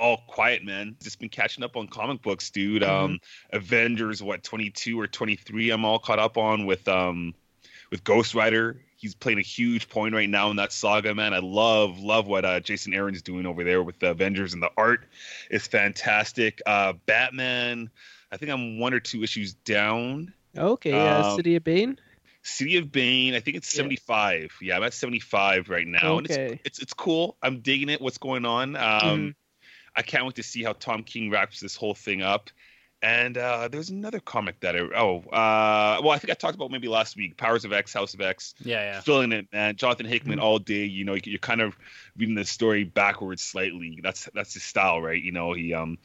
All 0.00 0.22
quiet, 0.26 0.64
man. 0.64 0.96
Just 1.02 1.20
been 1.20 1.28
catching 1.28 1.62
up 1.62 1.76
on 1.76 1.86
comic 1.86 2.22
books, 2.22 2.50
dude. 2.50 2.82
Um, 2.82 3.20
Avengers, 3.52 4.22
what 4.22 4.42
twenty 4.42 4.70
two 4.70 4.98
or 4.98 5.06
twenty 5.06 5.36
three? 5.36 5.70
I'm 5.70 5.84
all 5.84 5.98
caught 5.98 6.18
up 6.18 6.36
on 6.38 6.66
with 6.66 6.88
um, 6.88 7.34
with 7.90 8.02
Ghost 8.02 8.34
Rider. 8.34 8.80
He's 8.96 9.14
playing 9.14 9.38
a 9.38 9.42
huge 9.42 9.88
point 9.88 10.14
right 10.14 10.28
now 10.28 10.50
in 10.50 10.56
that 10.56 10.72
saga, 10.72 11.14
man. 11.14 11.32
I 11.34 11.38
love 11.38 11.98
love 12.00 12.26
what 12.26 12.44
uh, 12.44 12.60
Jason 12.60 12.92
Aaron's 12.94 13.22
doing 13.22 13.46
over 13.46 13.62
there 13.62 13.82
with 13.82 13.98
the 13.98 14.10
Avengers, 14.10 14.54
and 14.54 14.62
the 14.62 14.70
art 14.76 15.04
is 15.50 15.66
fantastic. 15.66 16.60
Uh, 16.66 16.94
Batman. 17.06 17.90
I 18.32 18.36
think 18.36 18.50
I'm 18.52 18.78
one 18.78 18.94
or 18.94 19.00
two 19.00 19.22
issues 19.22 19.54
down. 19.54 20.32
Okay, 20.56 20.92
uh, 20.92 21.24
Um, 21.24 21.36
City 21.36 21.56
of 21.56 21.64
Bane. 21.64 21.98
City 22.42 22.76
of 22.78 22.90
Bane. 22.90 23.34
I 23.34 23.40
think 23.40 23.56
it's 23.56 23.72
Yeah. 23.74 23.78
75. 23.78 24.52
Yeah, 24.62 24.76
I'm 24.76 24.82
at 24.84 24.94
75 24.94 25.68
right 25.68 25.86
now, 25.86 26.18
and 26.18 26.30
Okay. 26.30 26.52
it's, 26.52 26.60
it's 26.64 26.78
it's 26.78 26.94
cool. 26.94 27.36
I'm 27.42 27.60
digging 27.60 27.88
it. 27.88 28.00
What's 28.00 28.18
going 28.18 28.44
on? 28.46 28.76
Um, 28.76 28.82
Mhm. 28.82 29.34
I 29.96 30.02
can't 30.02 30.24
wait 30.24 30.36
to 30.36 30.42
see 30.42 30.62
how 30.62 30.72
Tom 30.74 31.02
King 31.02 31.30
wraps 31.30 31.60
this 31.60 31.76
whole 31.76 31.94
thing 31.94 32.22
up. 32.22 32.50
And 33.02 33.38
uh, 33.38 33.68
there's 33.68 33.88
another 33.88 34.20
comic 34.20 34.60
that 34.60 34.76
I 34.76 34.80
oh 34.80 35.20
uh, 35.32 36.00
well 36.02 36.10
I 36.10 36.18
think 36.18 36.30
I 36.30 36.34
talked 36.34 36.54
about 36.54 36.70
maybe 36.70 36.86
last 36.86 37.16
week. 37.16 37.38
Powers 37.38 37.64
of 37.64 37.72
X, 37.72 37.94
House 37.94 38.12
of 38.12 38.20
X, 38.20 38.54
Yeah, 38.62 38.76
yeah. 38.82 39.00
filling 39.00 39.32
it, 39.32 39.46
man. 39.52 39.76
Jonathan 39.76 40.04
Hickman 40.04 40.38
Mhm. 40.38 40.42
all 40.42 40.58
day. 40.58 40.84
You 40.84 41.06
know, 41.06 41.14
you're 41.14 41.38
kind 41.38 41.62
of 41.62 41.78
reading 42.18 42.34
the 42.34 42.44
story 42.44 42.84
backwards 42.84 43.40
slightly. 43.40 44.00
That's 44.02 44.28
that's 44.34 44.52
his 44.52 44.64
style, 44.64 45.00
right? 45.00 45.20
You 45.22 45.32
know, 45.32 45.54
he 45.54 45.72
um 45.72 45.96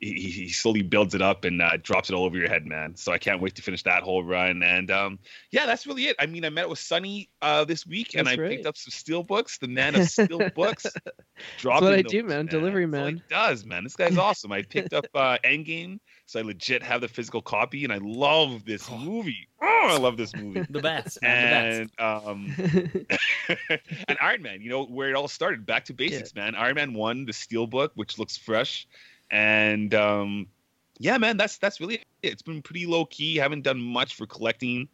he, 0.00 0.14
he 0.30 0.48
slowly 0.48 0.82
builds 0.82 1.14
it 1.14 1.22
up 1.22 1.44
and 1.44 1.60
uh, 1.62 1.76
drops 1.82 2.10
it 2.10 2.14
all 2.14 2.24
over 2.24 2.36
your 2.36 2.48
head, 2.48 2.66
man. 2.66 2.94
So 2.96 3.12
I 3.12 3.18
can't 3.18 3.40
wait 3.40 3.54
to 3.56 3.62
finish 3.62 3.82
that 3.84 4.02
whole 4.02 4.22
run. 4.24 4.62
And 4.62 4.90
um, 4.90 5.18
yeah, 5.50 5.66
that's 5.66 5.86
really 5.86 6.06
it. 6.06 6.16
I 6.18 6.26
mean, 6.26 6.44
I 6.44 6.50
met 6.50 6.68
with 6.68 6.78
Sunny 6.78 7.30
uh, 7.42 7.64
this 7.64 7.86
week, 7.86 8.14
and 8.14 8.28
I 8.28 8.32
That's 8.32 8.40
right. 8.40 8.50
picked 8.50 8.66
up 8.66 8.76
some 8.76 8.90
steel 8.90 9.22
books. 9.22 9.58
The 9.58 9.68
man 9.68 9.94
of 9.94 10.08
steel 10.08 10.48
books. 10.54 10.82
That's 10.84 11.64
what 11.64 11.82
I 11.92 12.02
those, 12.02 12.12
do, 12.12 12.22
man. 12.24 12.46
Delivery 12.46 12.86
That's 12.86 13.00
all 13.00 13.06
he 13.08 13.12
man. 13.14 13.22
does, 13.28 13.64
man. 13.64 13.84
This 13.84 13.96
guy's 13.96 14.16
awesome. 14.18 14.52
I 14.52 14.62
picked 14.62 14.92
up 14.94 15.06
uh, 15.14 15.38
Endgame, 15.44 15.98
so 16.26 16.40
I 16.40 16.42
legit 16.42 16.82
have 16.82 17.00
the 17.00 17.08
physical 17.08 17.42
copy, 17.42 17.84
and 17.84 17.92
I 17.92 17.98
love 18.02 18.64
this 18.64 18.88
Oh. 18.90 18.98
movie. 18.98 19.48
Oh, 19.62 19.88
I 19.90 19.96
love 19.98 20.16
this 20.16 20.34
movie. 20.34 20.64
The 20.68 20.80
best. 20.80 21.18
man, 21.22 21.88
the 21.88 21.88
best. 21.88 21.94
and 21.98 22.28
um, 22.28 22.54
and 24.08 24.18
Iron 24.20 24.42
Man, 24.42 24.60
you 24.60 24.68
know 24.70 24.84
where 24.84 25.08
it 25.08 25.14
all 25.14 25.28
started. 25.28 25.64
Back 25.66 25.84
to 25.86 25.94
basics, 25.94 26.34
man. 26.34 26.54
Iron 26.54 26.74
Man 26.74 26.92
one, 26.94 27.24
the 27.24 27.32
steel 27.32 27.66
book, 27.66 27.92
which 27.94 28.18
looks 28.18 28.36
fresh, 28.36 28.86
and 29.30 29.94
um, 29.94 30.46
yeah, 30.98 31.18
man, 31.18 31.36
that's 31.36 31.58
that's 31.58 31.80
really 31.80 31.96
it. 31.96 32.04
It's 32.22 32.42
been 32.42 32.62
pretty 32.62 32.86
low 32.86 33.04
key. 33.04 33.36
Haven't 33.36 33.62
done 33.62 33.80
much 33.80 34.14
for 34.14 34.26
collecting. 34.26 34.88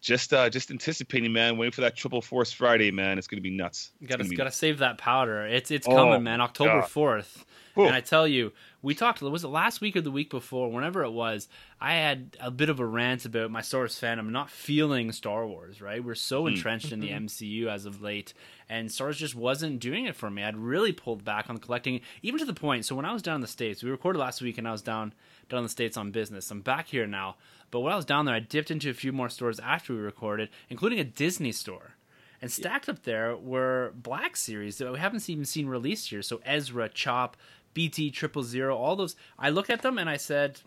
Just 0.00 0.32
uh, 0.32 0.48
just 0.48 0.70
anticipating, 0.70 1.32
man. 1.32 1.56
Waiting 1.58 1.72
for 1.72 1.80
that 1.80 1.96
Triple 1.96 2.22
Force 2.22 2.52
Friday, 2.52 2.90
man. 2.92 3.18
It's 3.18 3.26
gonna 3.26 3.40
be 3.42 3.50
nuts. 3.50 3.90
It's 4.00 4.08
Gotta 4.08 4.22
gonna 4.22 4.30
be 4.30 4.36
gotta 4.36 4.52
save 4.52 4.78
that 4.78 4.96
powder. 4.98 5.44
It's 5.46 5.70
it's 5.72 5.88
Oh, 5.88 5.94
coming, 5.94 6.22
man. 6.22 6.40
October 6.40 6.80
God. 6.80 6.88
fourth. 6.90 7.44
Whew. 7.74 7.86
And 7.86 7.94
I 7.94 8.00
tell 8.00 8.26
you, 8.26 8.52
we 8.82 8.94
talked. 8.94 9.22
Was 9.22 9.42
it 9.44 9.48
last 9.48 9.80
week 9.80 9.96
or 9.96 10.00
the 10.00 10.10
week 10.10 10.30
before? 10.30 10.70
Whenever 10.70 11.02
it 11.04 11.10
was, 11.10 11.48
I 11.80 11.94
had 11.94 12.36
a 12.40 12.50
bit 12.50 12.68
of 12.68 12.78
a 12.80 12.86
rant 12.86 13.24
about 13.24 13.50
my 13.50 13.60
Star 13.60 13.80
Wars 13.82 14.00
fandom 14.00 14.30
not 14.30 14.50
feeling 14.50 15.10
Star 15.12 15.46
Wars. 15.46 15.80
Right, 15.80 16.02
we're 16.02 16.14
so 16.14 16.42
Hmm. 16.42 16.48
entrenched 16.48 16.92
in 16.92 17.00
the. 17.00 17.08
MCU 17.18 17.66
as 17.68 17.84
of 17.84 18.00
late, 18.00 18.34
and 18.68 18.90
Star 18.92 19.08
Wars 19.08 19.18
just 19.18 19.34
wasn't 19.34 19.80
doing 19.80 20.06
it 20.06 20.14
for 20.14 20.30
me. 20.30 20.44
I'd 20.44 20.56
really 20.56 20.92
pulled 20.92 21.24
back 21.24 21.50
on 21.50 21.58
collecting, 21.58 22.00
even 22.22 22.38
to 22.38 22.44
the 22.44 22.54
point. 22.54 22.84
So 22.84 22.94
when 22.94 23.04
I 23.04 23.12
was 23.12 23.22
down 23.22 23.36
in 23.36 23.40
the 23.40 23.46
states, 23.48 23.82
we 23.82 23.90
recorded 23.90 24.20
last 24.20 24.40
week, 24.42 24.58
and 24.58 24.68
I 24.68 24.72
was 24.72 24.82
down 24.82 25.12
down 25.48 25.58
in 25.58 25.64
the 25.64 25.70
states 25.70 25.96
on 25.96 26.10
business. 26.10 26.50
I'm 26.50 26.60
back 26.60 26.88
here 26.88 27.06
now, 27.06 27.36
but 27.70 27.80
when 27.80 27.92
I 27.92 27.96
was 27.96 28.04
down 28.04 28.24
there, 28.24 28.34
I 28.34 28.40
dipped 28.40 28.70
into 28.70 28.90
a 28.90 28.94
few 28.94 29.12
more 29.12 29.28
stores 29.28 29.60
after 29.60 29.92
we 29.92 29.98
recorded, 30.00 30.48
including 30.68 30.98
a 30.98 31.04
Disney 31.04 31.52
store. 31.52 31.94
And 32.40 32.52
stacked 32.52 32.88
up 32.88 33.02
there 33.02 33.36
were 33.36 33.92
Black 33.96 34.36
Series 34.36 34.78
that 34.78 34.92
we 34.92 34.98
haven't 34.98 35.28
even 35.28 35.44
seen 35.44 35.66
released 35.66 36.10
here. 36.10 36.22
So 36.22 36.40
Ezra, 36.44 36.88
Chop, 36.88 37.36
BT, 37.74 38.10
Triple 38.12 38.44
Zero, 38.44 38.76
all 38.76 38.94
those. 38.94 39.16
I 39.38 39.50
looked 39.50 39.70
at 39.70 39.82
them 39.82 39.98
and 39.98 40.08
I 40.08 40.16
said, 40.18 40.60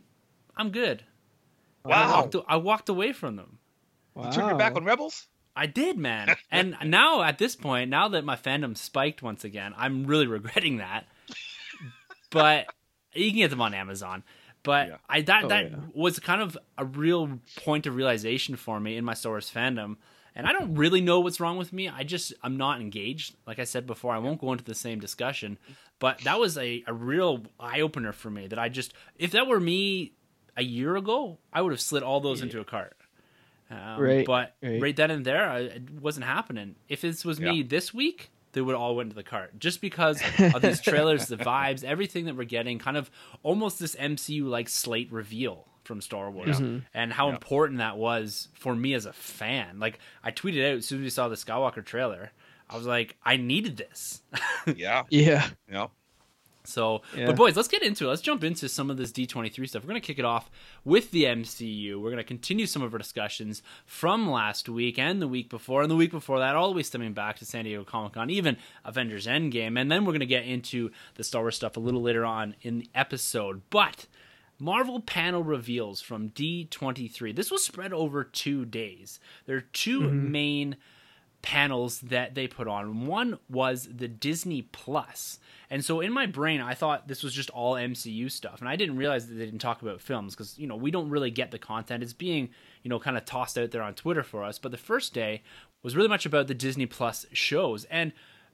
"I'm 0.58 0.72
good." 0.72 1.04
And 1.86 1.94
I 1.94 2.06
Wow. 2.08 2.22
walked, 2.22 2.36
I 2.48 2.56
walked 2.58 2.90
away 2.90 3.14
from 3.14 3.38
them. 3.38 3.60
Wow. 4.14 4.26
You 4.26 4.32
turned 4.34 4.50
your 4.50 4.58
back 4.58 4.76
on 4.76 4.84
Rebels? 4.84 5.28
I 5.56 5.66
did, 5.66 5.98
man. 5.98 6.36
and 6.52 6.76
now 6.86 7.24
at 7.24 7.38
this 7.38 7.56
point, 7.56 7.90
now 7.90 8.10
that 8.10 8.26
my 8.26 8.36
fandom 8.36 8.78
spiked 8.78 9.22
once 9.24 9.44
again, 9.44 9.74
I'm 9.78 10.06
really 10.06 10.28
regretting 10.28 10.78
that. 10.78 11.06
but 12.30 12.68
you 13.14 13.30
can 13.30 13.38
get 13.40 13.50
them 13.50 13.62
on 13.62 13.74
Amazon. 13.74 14.24
But 14.64 14.88
Yeah. 14.90 14.98
I 15.10 15.22
that 15.22 15.46
Oh, 15.46 15.48
that 15.48 15.72
yeah. 15.72 15.78
was 15.94 16.20
kind 16.20 16.42
of 16.42 16.58
a 16.78 16.86
real 16.86 17.40
point 17.58 17.88
of 17.88 17.96
realization 17.96 18.56
for 18.56 18.80
me 18.80 18.98
in 18.98 19.04
my 19.06 19.14
Star 19.14 19.34
Wars 19.34 19.50
fandom. 19.54 19.98
And 20.34 20.48
I 20.48 20.54
don't 20.54 20.76
really 20.76 21.02
know 21.02 21.20
what's 21.20 21.40
wrong 21.42 21.58
with 21.58 21.74
me. 21.74 21.90
I 21.90 22.04
just 22.04 22.32
I'm 22.42 22.56
not 22.58 22.80
engaged. 22.80 23.36
Like 23.46 23.60
I 23.60 23.66
said 23.66 23.86
before, 23.86 24.14
I 24.14 24.18
won't 24.20 24.40
go 24.40 24.52
into 24.54 24.64
the 24.64 24.76
same 24.76 25.00
discussion. 25.00 25.58
But 26.00 26.20
that 26.20 26.40
was 26.40 26.58
a, 26.58 26.84
a 26.88 26.94
real 26.94 27.44
eye 27.60 27.82
opener 27.82 28.12
for 28.14 28.30
me 28.30 28.48
that 28.48 28.58
I 28.60 28.70
just 28.70 28.94
if 29.18 29.32
that 29.32 29.48
were 29.48 29.60
me 29.60 30.14
a 30.56 30.64
year 30.64 30.96
ago, 30.96 31.38
I 31.52 31.62
would 31.62 31.72
have 31.74 31.82
slid 31.82 32.04
all 32.04 32.20
those 32.22 32.42
into 32.42 32.60
a 32.60 32.66
cart. 32.66 32.96
Um, 33.70 34.00
Right, 34.02 34.26
But 34.26 34.56
right. 34.62 34.82
right 34.82 34.96
then 34.96 35.12
and 35.12 35.26
there, 35.26 35.50
I, 35.50 35.60
it 35.60 35.90
wasn't 36.02 36.26
happening. 36.26 36.76
If 36.90 37.02
this 37.02 37.24
was 37.26 37.40
me 37.40 37.64
this 37.64 37.94
week, 37.94 38.32
they 38.54 38.62
would 38.62 38.76
all 38.76 38.96
went 38.96 39.10
to 39.10 39.16
the 39.16 39.24
cart 39.24 39.58
just 39.60 39.82
because 39.82 40.22
of 40.40 40.62
these 40.62 40.82
trailers, 40.82 41.28
the 41.28 41.38
vibes, 41.38 41.84
everything 41.84 42.26
that 42.26 42.36
we're 42.36 42.44
getting. 42.44 42.80
Kind 42.80 42.98
of 42.98 43.10
almost 43.44 43.80
this 43.80 43.96
MCU 43.96 44.46
like 44.46 44.70
slate 44.70 45.12
reveal 45.12 45.68
from 45.84 46.00
Star 46.02 46.30
Wars, 46.30 46.60
mm-hmm. 46.60 46.80
and 46.94 47.12
how 47.12 47.28
Yeah. 47.28 47.34
important 47.34 47.80
that 47.80 47.98
was 47.98 48.48
for 48.54 48.76
me 48.76 48.94
as 48.94 49.06
a 49.06 49.14
fan. 49.14 49.80
Like 49.80 50.00
I 50.24 50.32
tweeted 50.32 50.62
out 50.70 50.78
as 50.78 50.86
soon 50.86 51.00
as 51.00 51.04
we 51.04 51.10
saw 51.10 51.28
the 51.28 51.36
Skywalker 51.36 51.84
trailer. 51.84 52.32
I 52.70 52.78
was 52.78 52.86
like, 52.86 53.18
I 53.24 53.36
needed 53.38 53.78
this. 53.78 54.22
Yeah. 54.76 55.04
Yeah. 55.10 55.50
Yeah. 55.70 55.88
So, 56.64 57.02
Yeah. 57.16 57.28
but 57.28 57.36
boys, 57.36 57.56
let's 57.56 57.68
get 57.68 57.84
into 57.84 58.06
it. 58.06 58.10
Let's 58.10 58.22
jump 58.22 58.44
into 58.44 58.70
some 58.70 58.90
of 58.90 58.98
this 58.98 59.12
D23 59.12 59.68
stuff. 59.68 59.84
We're 59.84 59.90
going 59.90 60.02
to 60.02 60.06
kick 60.06 60.20
it 60.20 60.26
off 60.26 60.50
with 60.84 61.12
the 61.12 61.26
MCU. 61.26 61.96
We're 61.96 62.10
going 62.10 62.18
to 62.18 62.24
continue 62.24 62.66
some 62.66 62.82
of 62.82 62.94
our 62.94 62.98
discussions 63.00 63.62
from 63.86 64.30
last 64.30 64.70
week 64.70 65.00
and 65.00 65.22
the 65.22 65.28
week 65.28 65.50
before, 65.50 65.82
and 65.82 65.92
the 65.92 65.96
week 65.96 66.12
before 66.12 66.40
that, 66.40 66.56
all 66.56 66.70
the 66.70 66.76
way 66.76 66.84
stemming 66.84 67.14
back 67.14 67.38
to 67.40 67.46
San 67.46 67.66
Diego 67.66 67.84
Comic 67.84 68.14
Con, 68.14 68.30
even 68.30 68.58
Avengers 68.86 69.28
Endgame. 69.28 69.80
And 69.80 69.92
then 69.92 70.06
we're 70.06 70.12
going 70.12 70.20
to 70.22 70.26
get 70.26 70.46
into 70.46 70.92
the 71.16 71.24
Star 71.24 71.42
Wars 71.42 71.56
stuff 71.56 71.78
a 71.78 71.80
little 71.80 72.02
later 72.02 72.26
on 72.26 72.56
in 72.62 72.80
the 72.80 72.90
episode. 72.96 73.62
But 73.70 74.08
Marvel 74.60 75.00
panel 75.00 75.44
reveals 75.44 76.02
from 76.02 76.30
D23. 76.30 77.36
This 77.36 77.50
was 77.50 77.66
spread 77.66 77.94
over 77.94 78.24
two 78.24 78.64
days. 78.66 79.20
There 79.48 79.58
are 79.58 79.62
2 79.74 80.02
mm-hmm. 80.02 80.32
main 80.32 80.76
panels 81.42 82.02
that 82.02 82.36
they 82.36 82.48
put 82.48 82.68
on. 82.68 83.06
One 83.06 83.40
was 83.50 83.88
the 83.92 84.08
Disney 84.08 84.62
Plus. 84.62 85.40
And 85.70 85.84
so 85.84 86.02
in 86.02 86.12
my 86.12 86.26
brain, 86.26 86.62
I 86.62 86.74
thought 86.74 87.08
this 87.08 87.24
was 87.24 87.34
just 87.34 87.50
all 87.52 87.76
MCU 87.76 88.30
stuff. 88.30 88.60
And 88.60 88.70
I 88.70 88.76
didn't 88.76 88.98
realize 88.98 89.28
that 89.28 89.36
they 89.36 89.46
didn't 89.46 89.60
talk 89.60 89.82
about 89.82 90.02
films 90.02 90.36
because, 90.36 90.58
you 90.60 90.68
know, 90.68 90.76
we 90.76 90.92
don't 90.92 91.10
really 91.10 91.32
get 91.32 91.52
the 91.52 91.58
content. 91.58 92.04
It's 92.04 92.14
being, 92.14 92.50
you 92.84 92.90
know, 92.90 93.00
kind 93.00 93.18
of 93.18 93.26
tossed 93.26 93.58
out 93.58 93.72
there 93.72 93.82
on 93.82 93.94
Twitter 93.94 94.24
for 94.24 94.44
us. 94.44 94.60
But 94.60 94.72
the 94.72 94.78
first 94.78 95.14
day 95.14 95.44
was 95.82 95.96
really 95.96 96.10
much 96.10 96.26
about 96.26 96.48
the 96.48 96.54
Disney 96.54 96.86
Plus 96.86 97.26
shows. 97.32 97.86
And 97.86 98.12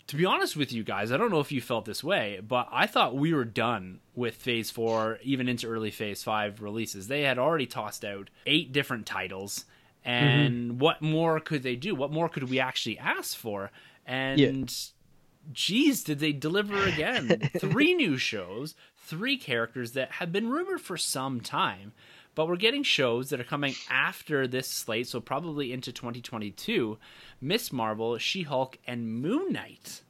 to 0.07 0.15
be 0.15 0.25
honest 0.25 0.55
with 0.55 0.71
you 0.71 0.83
guys, 0.83 1.11
I 1.11 1.17
don't 1.17 1.31
know 1.31 1.41
if 1.41 1.51
you 1.51 1.59
felt 1.59 1.85
this 1.85 2.03
way, 2.03 2.39
but 2.41 2.67
I 2.71 2.87
thought 2.87 3.17
we 3.17 3.33
were 3.33 3.45
done 3.45 3.99
with 4.15 4.35
Phase 4.35 4.71
4, 4.71 5.19
even 5.21 5.49
into 5.49 5.67
early 5.67 5.91
Phase 5.91 6.23
5 6.23 6.61
releases. 6.61 7.07
They 7.07 7.23
had 7.23 7.37
already 7.37 7.65
tossed 7.65 8.05
out 8.05 8.29
eight 8.45 8.71
different 8.71 9.05
titles. 9.05 9.65
Mm-hmm. 10.07 10.39
And 10.39 10.79
what 10.79 11.01
more 11.01 11.39
could 11.39 11.63
they 11.63 11.75
do? 11.75 11.93
What 11.93 12.11
more 12.11 12.29
could 12.29 12.49
we 12.49 12.59
actually 12.59 12.97
ask 12.97 13.37
for? 13.37 13.71
And 14.05 14.73
geez, 15.51 16.03
did 16.03 16.19
they 16.19 16.31
deliver 16.31 16.81
again? 16.87 17.49
three 17.59 17.93
new 17.93 18.17
shows, 18.17 18.75
three 18.97 19.37
characters 19.37 19.91
that 19.93 20.13
have 20.13 20.31
been 20.31 20.49
rumored 20.49 20.81
for 20.81 20.97
some 20.97 21.41
time, 21.41 21.91
but 22.35 22.47
we're 22.47 22.55
getting 22.55 22.83
shows 22.83 23.29
that 23.29 23.39
are 23.39 23.45
coming 23.45 23.75
after 23.89 24.47
this 24.47 24.67
slate, 24.67 25.07
so 25.07 25.19
probably 25.19 25.73
into 25.73 25.91
2022. 25.91 26.97
Miss 27.41 27.73
Marvel, 27.73 28.17
She 28.17 28.43
Hulk, 28.43 28.77
and 28.87 29.11
Moon 29.21 29.51
Knight 29.51 30.03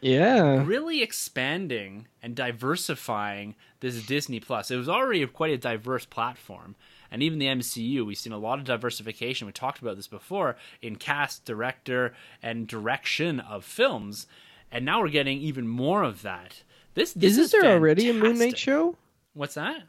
Yeah. 0.00 0.64
really 0.64 1.02
expanding 1.02 2.08
and 2.22 2.34
diversifying 2.34 3.54
this 3.80 4.04
Disney 4.06 4.40
Plus. 4.40 4.70
It 4.70 4.76
was 4.76 4.88
already 4.88 5.24
quite 5.26 5.52
a 5.52 5.58
diverse 5.58 6.04
platform. 6.06 6.76
And 7.10 7.22
even 7.22 7.38
the 7.38 7.46
MCU, 7.46 8.04
we've 8.04 8.18
seen 8.18 8.32
a 8.32 8.38
lot 8.38 8.58
of 8.58 8.64
diversification. 8.64 9.46
We 9.46 9.52
talked 9.52 9.80
about 9.80 9.96
this 9.96 10.08
before 10.08 10.56
in 10.82 10.96
cast, 10.96 11.44
director, 11.44 12.14
and 12.42 12.66
direction 12.66 13.40
of 13.40 13.64
films. 13.64 14.26
And 14.70 14.84
now 14.84 15.00
we're 15.00 15.08
getting 15.08 15.38
even 15.38 15.68
more 15.68 16.02
of 16.02 16.22
that. 16.22 16.62
This, 16.94 17.12
this 17.12 17.32
Isn't 17.32 17.44
is 17.44 17.50
there 17.52 17.72
already 17.72 18.08
a 18.10 18.14
Moon 18.14 18.38
Knight 18.38 18.58
show? 18.58 18.96
What's 19.34 19.54
that? 19.54 19.82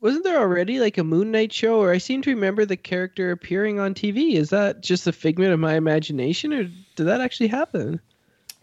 Wasn't 0.00 0.24
there 0.24 0.38
already 0.38 0.80
like 0.80 0.98
a 0.98 1.04
Moon 1.04 1.30
Knight 1.30 1.52
show? 1.52 1.80
Or 1.80 1.92
I 1.92 1.98
seem 1.98 2.22
to 2.22 2.30
remember 2.30 2.64
the 2.64 2.76
character 2.76 3.30
appearing 3.30 3.80
on 3.80 3.94
TV. 3.94 4.34
Is 4.34 4.50
that 4.50 4.82
just 4.82 5.06
a 5.06 5.12
figment 5.12 5.52
of 5.52 5.60
my 5.60 5.74
imagination, 5.74 6.52
or 6.52 6.64
did 6.64 7.04
that 7.04 7.20
actually 7.20 7.46
happen? 7.46 8.00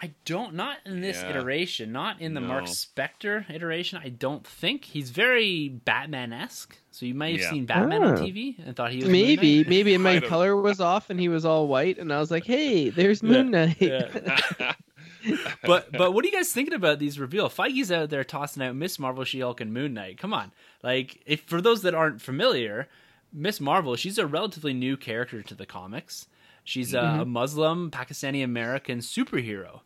I 0.01 0.11
don't, 0.25 0.53
not 0.53 0.77
in 0.85 1.01
this 1.01 1.21
Yeah. 1.21 1.31
iteration, 1.31 1.91
not 1.91 2.21
in 2.21 2.33
the 2.33 2.39
Mark 2.41 2.65
No. 2.65 2.71
Spector 2.71 3.49
iteration. 3.49 3.99
I 4.03 4.09
don't 4.09 4.45
think 4.47 4.85
he's 4.85 5.09
very 5.09 5.67
Batman 5.69 6.31
esque. 6.31 6.77
So 6.91 7.05
you 7.05 7.13
might 7.13 7.31
have 7.33 7.41
Yeah. 7.41 7.49
seen 7.51 7.65
Batman 7.65 8.03
on 8.03 8.13
Ah. 8.13 8.21
TV 8.21 8.55
and 8.65 8.75
thought 8.75 8.91
he 8.91 8.97
was 8.97 9.05
Moon 9.05 9.11
Maybe, 9.13 9.57
Knight. 9.57 9.67
maybe 9.69 9.97
my 9.97 10.19
color 10.21 10.55
was 10.55 10.79
off 10.79 11.09
and 11.09 11.19
he 11.19 11.27
was 11.29 11.43
all 11.45 11.67
white, 11.67 11.97
and 11.97 12.11
I 12.13 12.19
was 12.19 12.31
like, 12.31 12.45
"Hey, 12.45 12.89
there's 12.89 13.21
Moon 13.21 13.51
Knight." 13.51 13.77
Yeah. 13.81 14.73
but 15.63 15.91
but 15.91 16.13
what 16.13 16.23
are 16.23 16.27
you 16.27 16.33
guys 16.33 16.51
thinking 16.51 16.73
about 16.73 16.99
these 16.99 17.19
reveal? 17.19 17.49
Feige's 17.49 17.91
out 17.91 18.09
there 18.09 18.23
tossing 18.23 18.63
out 18.63 18.75
Miss 18.75 18.97
Marvel, 18.99 19.23
She 19.23 19.41
Hulk, 19.41 19.59
and 19.61 19.73
Moon 19.73 19.93
Knight. 19.93 20.17
Come 20.17 20.33
on, 20.33 20.51
like 20.83 21.21
if 21.25 21.41
for 21.41 21.61
those 21.61 21.81
that 21.81 21.93
aren't 21.93 22.21
familiar, 22.21 22.87
Miss 23.33 23.59
Marvel, 23.59 23.95
she's 23.95 24.17
a 24.17 24.25
relatively 24.25 24.73
new 24.73 24.95
character 24.97 25.41
to 25.41 25.53
the 25.55 25.65
comics. 25.65 26.27
She's 26.63 26.93
a, 26.93 26.99
a 27.21 27.25
Muslim 27.25 27.89
Pakistani 27.91 28.43
American 28.43 28.99
superhero. 28.99 29.81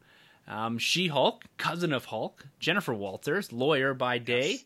Um, 0.48 0.78
she 0.78 1.08
Hulk, 1.08 1.46
cousin 1.58 1.94
of 1.94 2.06
Hulk, 2.06 2.46
Jennifer 2.60 2.94
Walters, 2.94 3.52
lawyer 3.52 3.94
by 3.94 4.18
day, 4.18 4.62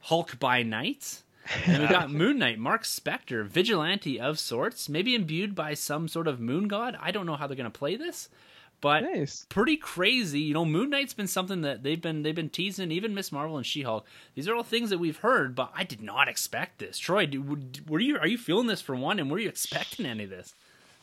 Hulk 0.00 0.38
by 0.38 0.62
night. 0.62 1.22
And 1.66 1.82
we 1.82 1.88
got 1.88 2.10
Moon 2.10 2.38
Knight, 2.38 2.58
Mark 2.58 2.84
Spector, 2.84 3.44
vigilante 3.44 4.20
of 4.20 4.38
sorts, 4.38 4.88
maybe 4.88 5.14
imbued 5.14 5.54
by 5.54 5.74
some 5.74 6.06
sort 6.06 6.28
of 6.28 6.40
moon 6.40 6.68
god. 6.68 6.96
I 7.00 7.10
don't 7.10 7.26
know 7.26 7.36
how 7.36 7.46
they're 7.46 7.56
going 7.56 7.70
to 7.70 7.78
play 7.78 7.96
this, 7.96 8.28
but 8.80 9.02
nice. 9.02 9.46
pretty 9.48 9.76
crazy. 9.76 10.40
You 10.40 10.54
know, 10.54 10.64
Moon 10.64 10.90
Knight's 10.90 11.14
been 11.14 11.26
something 11.26 11.62
that 11.62 11.82
they've 11.82 12.00
been 12.00 12.22
they've 12.22 12.34
been 12.34 12.50
teasing. 12.50 12.90
Even 12.92 13.14
Miss 13.14 13.32
Marvel 13.32 13.56
and 13.56 13.66
She 13.66 13.82
Hulk. 13.82 14.06
These 14.34 14.48
are 14.48 14.54
all 14.54 14.62
things 14.62 14.90
that 14.90 14.98
we've 14.98 15.18
heard, 15.18 15.54
but 15.54 15.72
I 15.74 15.84
did 15.84 16.02
not 16.02 16.28
expect 16.28 16.78
this. 16.78 16.98
Troy, 16.98 17.26
do, 17.26 17.58
were 17.88 18.00
you 18.00 18.18
are 18.18 18.28
you 18.28 18.38
feeling 18.38 18.66
this 18.66 18.80
for 18.80 18.94
one, 18.94 19.18
and 19.18 19.30
were 19.30 19.38
you 19.38 19.48
expecting 19.48 20.06
any 20.06 20.24
of 20.24 20.30
this? 20.30 20.54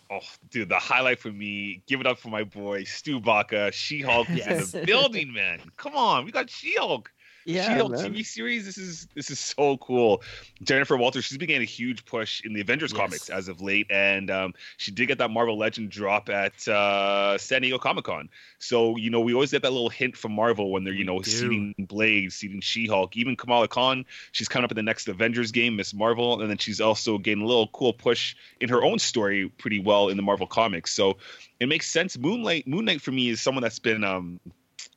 Oh, 0.09 0.19
dude, 0.49 0.69
the 0.69 0.79
highlight 0.79 1.19
for 1.19 1.31
me, 1.31 1.81
give 1.87 1.99
it 1.99 2.07
up 2.07 2.17
for 2.17 2.29
my 2.29 2.43
boy 2.43 2.83
Stu 2.85 3.19
Baca. 3.19 3.71
She 3.73 4.01
Hulk 4.01 4.29
is 4.29 4.37
Yes. 4.37 4.73
in 4.73 4.79
the 4.81 4.85
building, 4.87 5.33
man. 5.33 5.59
Come 5.75 5.95
on, 5.95 6.23
we 6.25 6.31
got 6.31 6.49
She 6.49 6.75
Hulk. 6.77 7.11
Yeah, 7.47 7.63
She-Hulk 7.73 7.91
man. 7.93 8.13
TV 8.13 8.25
series. 8.25 8.65
This 8.65 8.77
is 8.77 9.07
this 9.15 9.31
is 9.31 9.39
so 9.39 9.77
cool. 9.77 10.21
Jennifer 10.61 10.97
Walters, 10.97 11.23
she's 11.23 11.37
getting 11.37 11.61
a 11.61 11.65
huge 11.65 12.03
push 12.05 12.41
in 12.43 12.53
the 12.53 12.59
Avengers 12.59 12.91
Yes. 12.91 12.99
comics 12.99 13.29
as 13.29 13.47
of 13.47 13.61
late, 13.61 13.87
and 13.89 14.29
um, 14.29 14.53
she 14.75 14.91
did 14.91 15.07
get 15.07 15.19
that 15.19 15.31
Marvel 15.31 15.57
Legend 15.57 15.89
drop 15.89 16.27
at 16.29 16.67
uh, 16.67 17.37
San 17.37 17.61
Diego 17.61 17.77
Comic 17.77 18.03
Con. 18.03 18.29
So 18.59 18.97
you 18.97 19.09
know 19.09 19.21
we 19.21 19.33
always 19.33 19.51
get 19.51 19.61
that 19.61 19.71
little 19.71 19.89
hint 19.89 20.17
from 20.17 20.33
Marvel 20.33 20.71
when 20.71 20.83
they're 20.83 20.93
you 20.93 21.05
know 21.05 21.21
seeding 21.21 21.73
Blade, 21.79 22.33
seeding 22.33 22.59
She-Hulk, 22.59 23.15
even 23.15 23.37
Kamala 23.37 23.69
Khan. 23.69 24.05
She's 24.33 24.49
coming 24.49 24.65
up 24.65 24.71
in 24.71 24.75
the 24.75 24.83
next 24.83 25.07
Avengers 25.07 25.53
game, 25.53 25.77
Miss 25.77 25.93
Marvel, 25.93 26.41
and 26.41 26.49
then 26.49 26.57
she's 26.57 26.81
also 26.81 27.17
getting 27.17 27.43
a 27.43 27.47
little 27.47 27.67
cool 27.67 27.93
push 27.93 28.35
in 28.59 28.67
her 28.67 28.83
own 28.83 28.99
story 28.99 29.47
pretty 29.57 29.79
well 29.79 30.09
in 30.09 30.17
the 30.17 30.23
Marvel 30.23 30.47
comics. 30.47 30.93
So 30.93 31.15
it 31.61 31.67
makes 31.69 31.87
sense. 31.89 32.17
Moonlight, 32.17 32.67
Moon 32.67 32.83
Knight 32.83 33.01
for 33.01 33.11
me 33.11 33.29
is 33.29 33.39
someone 33.39 33.61
that's 33.61 33.79
been 33.79 34.03
um 34.03 34.41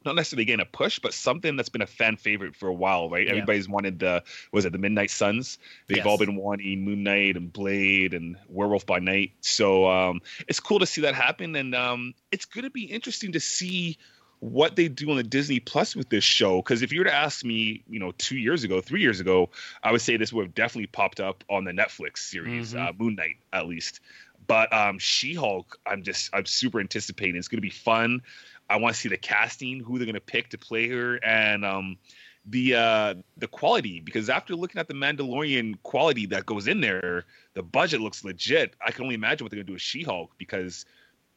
not 0.05 0.15
necessarily 0.15 0.45
getting 0.47 0.63
a 0.63 0.69
push, 0.69 0.99
but 0.99 1.13
something 1.13 1.57
that's 1.57 1.69
been 1.69 1.83
a 1.83 1.87
fan 1.87 2.17
favorite 2.17 2.57
for 2.57 2.69
a 2.69 2.75
while, 2.75 3.11
right? 3.11 3.25
Yeah. 3.27 3.33
Everybody's 3.33 3.69
wanted 3.69 3.99
the 3.99 4.23
was 4.53 4.65
it 4.65 4.73
the 4.73 4.79
Midnight 4.79 5.11
Suns? 5.11 5.59
They've 5.89 5.99
Yes. 5.99 6.07
all 6.07 6.19
been 6.19 6.37
wanting 6.37 6.85
Moon 6.85 7.03
Knight 7.03 7.37
and 7.37 7.53
Blade 7.53 8.15
and 8.15 8.37
Werewolf 8.49 8.87
by 8.87 8.99
Night. 8.99 9.33
So 9.41 9.89
um, 9.89 10.23
it's 10.49 10.61
cool 10.61 10.79
to 10.81 10.87
see 10.87 11.03
that 11.03 11.15
happen, 11.15 11.55
and 11.57 11.75
um, 11.75 12.15
it's 12.33 12.45
going 12.47 12.65
to 12.65 12.71
be 12.71 12.85
interesting 12.85 13.33
to 13.33 13.41
see 13.41 13.99
what 14.39 14.75
they 14.75 14.89
do 14.89 15.11
on 15.11 15.17
the 15.19 15.23
Disney 15.23 15.61
Plus 15.61 15.95
with 15.95 16.09
this 16.09 16.25
show. 16.25 16.57
Because 16.63 16.81
if 16.81 16.93
you 16.95 17.01
were 17.01 17.05
to 17.05 17.13
ask 17.15 17.45
me, 17.45 17.83
you 17.91 18.01
know, 18.01 18.11
two 18.13 18.39
years 18.39 18.65
ago, 18.65 18.81
three 18.81 19.03
years 19.03 19.21
ago, 19.21 19.51
I 19.83 19.93
would 19.93 20.01
say 20.01 20.17
this 20.17 20.33
would 20.33 20.47
have 20.47 20.55
definitely 20.55 20.87
popped 20.87 21.21
up 21.21 21.45
on 21.51 21.65
the 21.65 21.73
Netflix 21.73 22.19
series, 22.21 22.73
Mhm. 22.73 22.89
uh, 22.89 22.93
Moon 22.99 23.17
Knight, 23.17 23.37
at 23.53 23.67
least. 23.67 24.01
But 24.47 24.73
um, 24.73 24.99
She-Hulk, 24.99 25.79
I'm 25.87 26.03
just 26.03 26.31
I'm 26.33 26.47
super 26.47 26.81
anticipating. 26.81 27.37
It's 27.37 27.49
going 27.49 27.59
to 27.59 27.61
be 27.61 27.69
fun. 27.69 28.23
I 28.71 28.77
want 28.77 28.95
to 28.95 29.01
see 29.01 29.09
the 29.09 29.17
casting, 29.17 29.81
who 29.81 29.99
they're 29.99 30.07
going 30.07 30.15
to 30.15 30.21
pick 30.21 30.51
to 30.51 30.59
play 30.59 30.89
her, 30.89 31.17
and 31.25 31.65
um, 31.65 31.99
the 32.47 32.75
uh, 32.75 33.15
the 33.37 33.49
quality. 33.49 34.01
Because 34.01 34.31
after 34.31 34.55
looking 34.55 34.79
at 34.81 34.89
the 34.89 34.95
Mandalorian 34.95 35.75
quality 35.83 36.27
that 36.27 36.47
goes 36.47 36.69
in 36.69 36.81
there, 36.81 37.27
the 37.55 37.63
budget 37.63 38.01
looks 38.01 38.25
legit. 38.25 38.77
I 38.85 38.93
can 38.93 39.03
only 39.03 39.17
imagine 39.17 39.45
what 39.45 39.51
they're 39.51 39.59
going 39.59 39.67
to 39.67 39.71
do 39.71 39.75
with 39.75 39.83
She-Hulk 39.83 40.33
because 40.39 40.87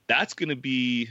that's 0.07 0.33
going 0.33 0.49
to 0.49 0.55
be 0.55 1.09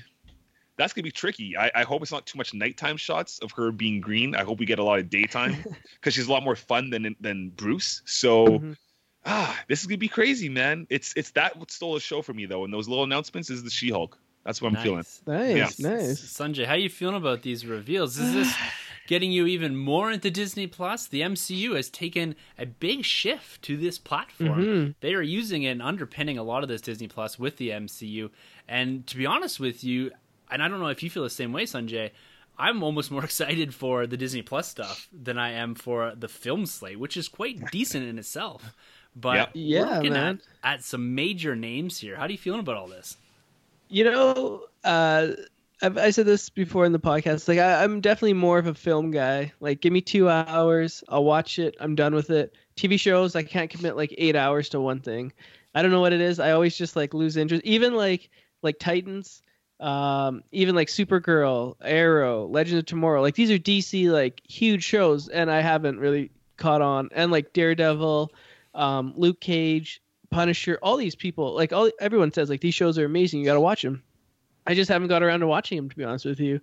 that's 0.76 0.92
gonna 0.92 1.02
be 1.02 1.10
tricky. 1.10 1.56
I, 1.56 1.70
I 1.74 1.82
hope 1.82 2.02
it's 2.02 2.12
not 2.12 2.26
too 2.26 2.38
much 2.38 2.54
nighttime 2.54 2.96
shots 2.96 3.38
of 3.40 3.52
her 3.52 3.70
being 3.72 4.00
green. 4.00 4.34
I 4.34 4.42
hope 4.42 4.58
we 4.58 4.66
get 4.66 4.78
a 4.78 4.84
lot 4.84 4.98
of 4.98 5.10
daytime 5.10 5.62
because 5.94 6.14
she's 6.14 6.26
a 6.26 6.32
lot 6.32 6.42
more 6.42 6.56
fun 6.56 6.90
than 6.90 7.14
than 7.20 7.50
Bruce. 7.50 8.02
So 8.06 8.58
Mhm. 8.58 8.76
ah, 9.24 9.62
this 9.68 9.80
is 9.80 9.86
gonna 9.86 9.98
be 9.98 10.08
crazy, 10.08 10.48
man. 10.48 10.86
It's 10.90 11.12
it's 11.16 11.32
that 11.32 11.56
what 11.58 11.70
stole 11.70 11.96
a 11.96 12.00
show 12.00 12.22
for 12.22 12.32
me 12.32 12.46
though. 12.46 12.64
And 12.64 12.72
those 12.72 12.88
little 12.88 13.04
announcements 13.04 13.50
is 13.50 13.62
the 13.62 13.70
She-Hulk. 13.70 14.18
That's 14.44 14.61
what 14.61 14.68
I'm 14.68 14.75
nice. 14.75 14.82
feeling. 14.82 15.04
Nice, 15.26 15.78
Yeah. 15.80 15.88
nice. 15.90 16.20
Sunjay, 16.20 16.66
how 16.66 16.72
are 16.72 16.78
you 16.78 16.88
feeling 16.88 17.16
about 17.16 17.42
these 17.42 17.64
reveals? 17.64 18.18
Is 18.18 18.32
this 18.34 18.54
getting 19.06 19.30
you 19.30 19.46
even 19.46 19.76
more 19.76 20.11
into 20.11 20.30
Disney 20.30 20.66
Plus? 20.66 21.06
The 21.06 21.20
MCU 21.20 21.76
has 21.76 21.88
taken 21.88 22.34
a 22.58 22.66
big 22.66 23.04
shift 23.04 23.62
to 23.62 23.76
this 23.76 23.99
platform. 23.99 24.64
Mhm. 24.64 24.94
They 25.00 25.14
are 25.14 25.22
using 25.22 25.62
it 25.62 25.70
and 25.70 25.82
underpinning 25.82 26.38
a 26.38 26.42
lot 26.42 26.62
of 26.62 26.68
this 26.68 26.80
Disney 26.80 27.06
Plus 27.08 27.38
with 27.38 27.56
the 27.56 27.70
MCU. 27.70 28.30
And 28.68 29.06
to 29.06 29.16
be 29.16 29.26
honest 29.26 29.61
with 29.61 29.84
you, 29.84 30.11
and 30.50 30.62
I 30.62 30.68
don't 30.68 30.80
know 30.80 30.88
if 30.88 31.02
you 31.02 31.11
feel 31.11 31.22
the 31.22 31.30
same 31.30 31.52
way, 31.52 31.64
Sunjay, 31.64 32.11
I'm 32.58 32.82
almost 32.82 33.11
more 33.11 33.25
excited 33.30 33.72
for 33.75 34.06
the 34.08 34.16
Disney 34.16 34.42
Plus 34.42 34.68
stuff 34.68 35.08
than 35.12 35.38
I 35.38 35.52
am 35.52 35.75
for 35.76 36.14
the 36.16 36.28
film 36.28 36.66
slate, 36.66 36.99
which 36.99 37.16
is 37.16 37.28
quite 37.28 37.70
decent 37.70 38.04
in 38.06 38.18
itself. 38.18 38.75
But 39.14 39.37
Yep. 39.37 39.50
we're 39.54 39.61
Yeah, 39.61 39.96
looking 39.99 40.12
man. 40.14 40.40
At, 40.64 40.75
at 40.78 40.84
some 40.84 41.14
major 41.14 41.54
names 41.54 41.99
here. 41.99 42.16
How 42.16 42.26
do 42.26 42.32
you 42.32 42.38
feeling 42.38 42.61
about 42.61 42.76
all 42.76 42.88
this? 42.88 43.18
You 43.92 44.04
know, 44.04 44.64
uh, 44.84 45.28
I've, 45.82 45.99
I 45.99 46.11
said 46.12 46.25
this 46.25 46.49
before 46.49 46.87
in 46.87 46.92
the 46.92 46.99
podcast. 46.99 47.46
Like, 47.46 47.58
I, 47.58 47.84
I'm 47.84 48.00
definitely 48.00 48.32
more 48.32 48.58
of 48.58 48.66
a 48.66 48.72
film 48.72 49.11
guy. 49.11 49.52
Like, 49.61 49.82
give 49.82 49.92
me 49.92 50.00
two 50.00 50.30
hours, 50.30 51.04
I'll 51.11 51.25
watch 51.25 51.58
it. 51.58 51.76
I'm 51.78 51.94
done 51.94 52.14
with 52.14 52.30
it. 52.30 52.54
TV 52.75 52.99
shows, 52.99 53.37
I 53.37 53.42
can't 53.42 53.70
commit 53.70 53.94
like 53.94 54.14
eight 54.16 54.34
hours 54.34 54.70
to 54.70 54.80
one 54.80 55.00
thing. 55.00 55.34
I 55.75 55.82
don't 55.82 55.90
know 55.90 56.00
what 56.00 56.14
it 56.14 56.22
is. 56.22 56.40
I 56.40 56.52
always 56.52 56.75
just 56.75 56.96
like 56.96 57.12
lose 57.12 57.37
interest. 57.37 57.64
Even 57.66 57.94
like 57.94 58.30
like 58.62 58.78
Titans, 58.78 59.42
um, 59.78 60.42
even 60.52 60.75
like 60.75 60.88
Supergirl, 60.88 61.76
Arrow, 61.82 62.46
Legend 62.46 62.78
of 62.78 62.87
Tomorrow. 62.87 63.20
Like 63.20 63.34
these 63.34 63.50
are 63.50 63.58
DC 63.58 64.11
like 64.11 64.40
huge 64.49 64.84
shows, 64.84 65.28
and 65.28 65.50
I 65.50 65.61
haven't 65.61 66.00
really 66.00 66.30
caught 66.56 66.80
on. 66.80 67.11
And 67.12 67.30
like 67.30 67.52
Daredevil, 67.52 68.32
um, 68.75 69.12
Luke 69.16 69.40
Cage, 69.40 70.01
Punisher, 70.32 70.78
all 70.82 70.96
these 70.96 71.14
people, 71.14 71.54
like 71.54 71.72
all 71.72 71.90
everyone 72.00 72.32
says, 72.32 72.48
like 72.50 72.60
these 72.60 72.74
shows 72.74 72.98
are 72.98 73.04
amazing. 73.04 73.40
You 73.40 73.46
got 73.46 73.54
to 73.54 73.60
watch 73.60 73.82
them. 73.82 74.02
I 74.66 74.74
just 74.74 74.88
haven't 74.90 75.08
got 75.08 75.22
around 75.22 75.40
to 75.40 75.46
watching 75.46 75.76
them, 75.76 75.90
to 75.90 75.96
be 75.96 76.04
honest 76.04 76.24
with 76.24 76.40
you. 76.40 76.60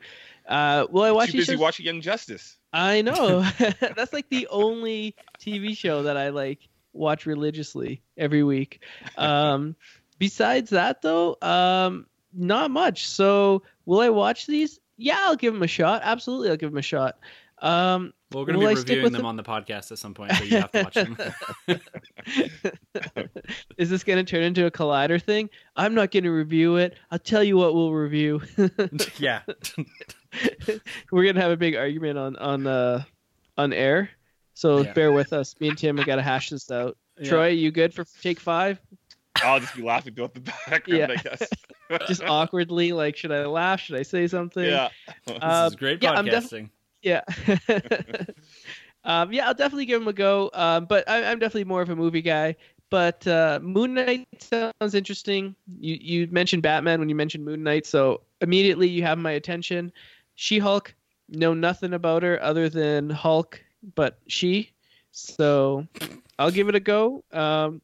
Uh, 0.47 0.88
will 0.89 1.03
I 1.03 1.11
watch 1.11 1.31
Too 1.31 1.38
busy 1.38 1.53
shows? 1.53 1.59
watching 1.59 1.85
Young 1.85 2.01
Justice. 2.01 2.57
I 2.73 3.01
know. 3.01 3.41
That's 3.79 4.13
like 4.13 4.29
the 4.29 4.47
only 4.47 5.15
TV 5.39 5.77
show 5.77 6.03
that 6.03 6.17
I 6.17 6.29
like 6.29 6.67
watch 6.93 7.25
religiously 7.25 8.01
every 8.17 8.43
week. 8.43 8.81
Um, 9.17 9.75
besides 10.17 10.71
that, 10.71 11.01
though, 11.01 11.38
um, 11.41 12.05
not 12.33 12.71
much. 12.71 13.07
So, 13.07 13.63
will 13.85 13.99
I 13.99 14.09
watch 14.09 14.47
these? 14.47 14.79
Yeah, 14.97 15.17
I'll 15.19 15.35
give 15.35 15.53
them 15.53 15.63
a 15.63 15.67
shot. 15.67 16.01
Absolutely, 16.03 16.49
I'll 16.49 16.57
give 16.57 16.71
them 16.71 16.77
a 16.77 16.83
shot. 16.83 17.19
Um, 17.61 18.13
Well, 18.31 18.45
we're 18.45 18.53
going 18.53 18.59
to 18.59 18.67
be 18.67 18.75
stick 18.75 18.89
reviewing 18.89 19.12
them 19.12 19.21
them? 19.21 19.25
on 19.25 19.36
the 19.38 19.43
podcast 19.43 19.91
at 19.91 19.98
some 19.98 20.13
point, 20.13 20.33
so 20.33 20.43
you 20.43 20.57
have 20.59 20.71
to 20.71 20.83
watch 20.83 20.93
them. 20.93 21.17
is 23.77 23.89
this 23.89 24.03
going 24.03 24.24
to 24.24 24.29
turn 24.29 24.43
into 24.43 24.65
a 24.65 24.71
collider 24.71 25.21
thing? 25.21 25.50
I'm 25.75 25.95
not 25.95 26.12
going 26.12 26.24
to 26.25 26.29
review 26.31 26.75
it. 26.75 26.95
I'll 27.12 27.17
tell 27.19 27.43
you 27.43 27.57
what 27.57 27.74
we'll 27.74 27.91
review. 27.91 28.41
yeah. 29.17 29.41
We're 31.12 31.24
going 31.24 31.36
to 31.36 31.41
have 31.41 31.51
a 31.51 31.57
big 31.57 31.75
argument 31.75 32.17
on 32.19 32.36
on 32.36 32.67
uh, 32.67 33.03
on 33.57 33.74
air. 33.74 34.12
So 34.53 34.81
Yeah. 34.83 34.93
bear 34.93 35.12
with 35.12 35.33
us. 35.33 35.55
Me 35.59 35.69
and 35.69 35.77
Tim 35.77 35.98
have 35.98 36.05
got 36.05 36.17
to 36.17 36.21
hash 36.21 36.50
this 36.50 36.69
out. 36.69 36.98
Yeah. 37.17 37.29
Troy, 37.29 37.48
you 37.48 37.71
good 37.71 37.93
for 37.93 38.05
take 38.21 38.39
five? 38.39 38.79
I'll 39.41 39.59
just 39.59 39.75
be 39.75 39.81
laughing 39.83 40.13
throughout 40.13 40.33
the 40.33 40.41
background, 40.41 40.88
Yeah. 40.88 41.07
I 41.09 41.15
guess. 41.15 41.50
Just 42.07 42.24
awkwardly, 42.24 42.91
like, 42.91 43.15
should 43.15 43.31
I 43.31 43.45
laugh? 43.45 43.79
Should 43.79 43.95
I 43.95 44.03
say 44.03 44.27
something? 44.27 44.63
yeah. 44.65 44.89
This 45.25 45.38
Uh, 45.41 45.69
is 45.71 45.75
great 45.77 46.03
yeah, 46.03 46.12
I'm 46.12 46.25
def- 46.25 46.43
podcasting. 46.43 46.62
Yeah. 46.63 46.67
um, 49.03 49.32
yeah, 49.32 49.48
I'll 49.48 49.53
definitely 49.53 49.86
give 49.86 50.01
him 50.01 50.08
a 50.08 50.13
go. 50.13 50.50
Um, 50.53 50.86
but 50.86 51.08
I, 51.10 51.24
I'm 51.32 51.39
definitely 51.39 51.65
more 51.65 51.82
of 51.82 51.89
a 51.89 51.96
movie 51.96 52.22
guy. 52.22 52.56
But 52.89 53.25
uh, 53.27 53.60
Moon 53.62 53.94
Knight 53.94 54.27
sounds 54.39 54.96
interesting. 54.96 55.56
You 55.79 55.98
you 56.01 56.27
mentioned 56.32 56.63
Batman 56.63 57.00
when 57.00 57.10
you 57.10 57.15
mentioned 57.15 57.46
Moon 57.46 57.63
Knight, 57.63 57.86
so 57.86 58.22
immediately 58.41 58.88
you 58.88 59.03
have 59.03 59.18
my 59.18 59.32
attention. 59.32 59.91
She 60.36 60.58
Hulk, 60.58 60.96
know 61.29 61.53
nothing 61.53 61.94
about 61.94 62.24
her 62.24 62.41
other 62.41 62.68
than 62.68 63.10
Hulk, 63.10 63.62
but 63.96 64.18
she. 64.27 64.72
So 65.12 65.85
I'll 66.40 66.51
give 66.51 66.70
it 66.70 66.75
a 66.75 66.79
go. 66.79 67.24
Um, 67.31 67.81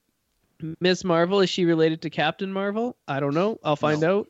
Miss 0.79 1.03
Marvel 1.03 1.41
is 1.41 1.49
she 1.49 1.65
related 1.65 2.01
to 2.03 2.09
Captain 2.09 2.51
Marvel? 2.51 2.95
I 3.07 3.19
don't 3.19 3.33
know. 3.33 3.59
I'll 3.63 3.75
find 3.75 4.03
out. 4.03 4.27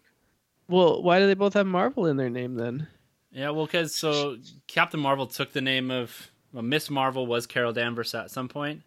Well, 0.68 1.04
why 1.04 1.20
do 1.20 1.28
they 1.28 1.36
both 1.36 1.54
have 1.54 1.68
Marvel 1.68 2.08
in 2.08 2.18
their 2.18 2.30
name 2.30 2.56
then? 2.56 2.88
Yeah, 3.36 3.50
well, 3.50 3.66
because 3.66 3.94
so 3.94 4.38
Captain 4.68 5.00
Marvel 5.00 5.28
took 5.28 5.52
the 5.52 5.62
name 5.62 5.92
of 5.92 6.32
well, 6.54 6.64
Miss 6.64 6.90
Marvel 6.90 7.28
was 7.28 7.46
Carol 7.46 7.74
Danvers 7.74 8.16
at 8.16 8.32
some 8.32 8.48
point, 8.48 8.82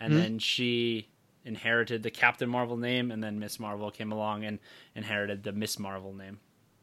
and 0.00 0.12
Hmm. 0.12 0.18
then 0.18 0.38
she 0.40 1.08
inherited 1.44 2.02
the 2.02 2.10
Captain 2.10 2.48
Marvel 2.50 2.76
name, 2.76 3.10
and 3.12 3.22
then 3.22 3.38
Miss 3.38 3.60
Marvel 3.60 3.90
came 3.90 4.10
along 4.10 4.44
and 4.44 4.58
inherited 4.96 5.44
the 5.44 5.52
Miss 5.52 5.78
Marvel 5.78 6.12
name. 6.12 6.40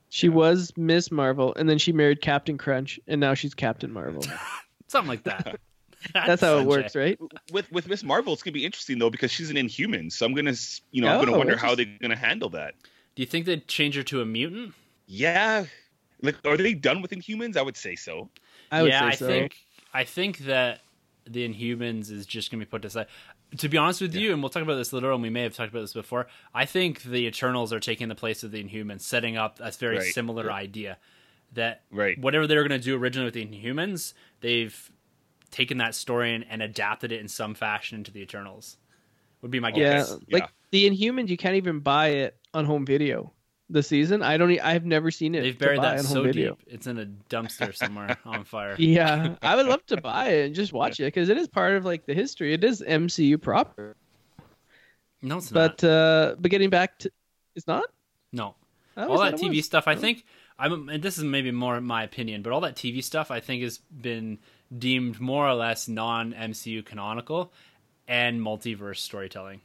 She 0.10 0.30
was 0.30 0.71
Miss 0.78 1.12
Marvel, 1.12 1.54
and 1.56 1.69
then 1.69 1.78
she 1.78 1.91
married 1.91 2.21
Captain 2.21 2.58
Crunch, 2.58 3.00
and 3.08 3.19
now 3.19 3.34
she's 3.34 3.54
Captain 3.54 3.91
Marvel. 3.91 4.24
Something 4.88 5.10
like 5.10 5.24
that. 5.24 5.60
That's 6.13 6.41
how 6.41 6.60
it 6.60 6.65
works, 6.65 6.95
right? 6.95 7.19
With 7.52 7.69
with 7.71 7.88
Miss 7.88 8.04
Marvel, 8.04 8.34
it's 8.34 8.41
gonna 8.41 8.54
be 8.54 8.65
interesting 8.65 9.00
though 9.00 9.10
because 9.10 9.32
she's 9.32 9.50
an 9.50 9.58
Inhuman. 9.58 10.10
So 10.10 10.26
I'm 10.26 10.34
gonna, 10.34 10.54
you 10.91 11.02
know, 11.02 11.10
I'm 11.10 11.19
gonna 11.19 11.34
Oh, 11.34 11.38
wonder 11.38 11.58
how 11.58 11.76
they're 11.76 11.86
gonna 12.02 12.15
handle 12.15 12.50
that. 12.52 12.76
Do 13.15 13.21
you 13.21 13.26
think 13.28 13.45
they'd 13.45 13.67
change 13.67 13.95
her 13.95 14.04
to 14.04 14.21
a 14.21 14.26
mutant? 14.26 14.74
Yeah. 15.08 15.65
Like, 16.21 16.36
are 16.45 16.57
they 16.57 16.73
done 16.73 17.01
with 17.01 17.12
Inhumans? 17.12 17.57
I 17.57 17.62
would 17.62 17.77
say 17.77 17.95
so. 17.95 18.29
I 18.71 18.81
would 18.81 18.91
yeah, 18.91 18.99
say 19.01 19.05
I 19.07 19.12
so. 19.15 19.27
think 19.27 19.57
I 19.93 20.03
think 20.03 20.38
that 20.39 20.81
the 21.25 21.47
Inhumans 21.47 22.12
is 22.12 22.25
just 22.25 22.51
going 22.51 22.60
to 22.60 22.65
be 22.65 22.69
put 22.69 22.84
aside. 22.86 23.07
To 23.57 23.67
be 23.67 23.77
honest 23.77 23.99
with 24.01 24.15
you, 24.15 24.31
and 24.31 24.41
we'll 24.41 24.49
talk 24.49 24.63
about 24.63 24.75
this 24.75 24.93
later, 24.93 25.12
and 25.12 25.21
we 25.21 25.29
may 25.29 25.43
have 25.43 25.53
talked 25.55 25.71
about 25.71 25.81
this 25.81 25.93
before. 25.93 26.27
I 26.53 26.65
think 26.65 27.03
the 27.03 27.27
Eternals 27.27 27.73
are 27.73 27.81
taking 27.81 28.07
the 28.07 28.15
place 28.15 28.43
of 28.43 28.51
the 28.51 28.63
Inhumans, 28.63 29.01
setting 29.01 29.36
up 29.36 29.60
a 29.60 29.71
very 29.71 29.97
Right. 29.97 30.13
similar 30.13 30.49
idea 30.51 30.97
that 31.53 31.84
Right. 31.91 32.17
whatever 32.17 32.47
they 32.47 32.55
were 32.55 32.65
going 32.65 32.79
to 32.79 32.84
do 32.84 32.95
originally 32.95 33.25
with 33.25 33.34
the 33.34 33.45
Inhumans, 33.45 34.13
they've 34.39 34.89
taken 35.51 35.77
that 35.79 35.95
story 35.95 36.34
and, 36.34 36.45
and 36.49 36.62
adapted 36.62 37.12
it 37.12 37.19
in 37.19 37.27
some 37.27 37.53
fashion 37.53 37.97
into 37.97 38.10
the 38.10 38.21
Eternals. 38.21 38.77
Would 39.41 39.51
be 39.51 39.60
my 39.60 39.71
guess. 39.71 39.81
yeah, 39.81 39.97
guess. 39.97 40.12
like 40.31 40.43
Yeah. 40.43 40.47
the 40.71 40.89
Inhumans, 40.89 41.27
you 41.27 41.36
can't 41.36 41.55
even 41.55 41.79
buy 41.81 42.07
it 42.07 42.38
on 42.53 42.63
home 42.63 42.86
video. 42.86 43.34
The 43.71 43.81
season, 43.81 44.21
I 44.21 44.36
don't. 44.36 44.51
I've 44.60 44.86
never 44.86 45.12
seen 45.12 45.34
it. 45.34 45.41
They've 45.41 45.57
buried 45.57 45.81
that 45.81 46.01
so 46.01 46.23
video. 46.23 46.55
deep; 46.55 46.63
it's 46.67 46.88
in 46.88 46.99
a 46.99 47.05
dumpster 47.29 47.73
somewhere 47.73 48.17
on 48.25 48.43
fire. 48.43 48.75
Yeah, 48.77 49.36
I 49.41 49.55
would 49.55 49.65
love 49.65 49.86
to 49.88 50.01
buy 50.01 50.27
it 50.27 50.45
and 50.47 50.55
just 50.55 50.73
watch 50.73 50.99
it 50.99 51.05
because 51.05 51.29
it 51.29 51.38
is 51.38 51.47
part 51.47 51.75
of 51.75 51.86
like 51.86 52.05
the 52.05 52.13
history. 52.13 52.53
It 52.53 52.63
is 52.65 52.81
MCU 52.81 53.41
proper. 53.41 53.95
No, 55.21 55.38
it's 55.38 55.51
not. 55.51 55.77
But 55.77 55.88
uh 55.88 56.36
but 56.38 56.51
getting 56.51 56.69
back 56.69 56.99
to, 56.99 57.12
it's 57.55 57.65
not. 57.65 57.86
No, 58.34 58.55
all 58.97 59.19
that 59.19 59.36
TV 59.36 59.57
was. 59.57 59.65
stuff, 59.65 59.88
I 59.88 59.95
think, 59.95 60.25
I'm, 60.60 60.89
and 60.89 61.01
this 61.01 61.17
is 61.17 61.23
maybe 61.23 61.51
more 61.51 61.79
my 61.81 62.03
opinion, 62.03 62.41
but 62.41 62.53
all 62.53 62.62
that 62.62 62.75
TV 62.75 63.03
stuff, 63.03 63.31
I 63.31 63.39
think, 63.39 63.63
has 63.63 63.79
been 63.79 64.39
deemed 64.75 65.19
more 65.19 65.47
or 65.47 65.53
less 65.55 65.88
non 65.88 66.34
MCU 66.34 66.86
canonical 66.86 67.51
and 68.07 68.39
multiverse 68.41 68.97
storytelling. 68.97 69.62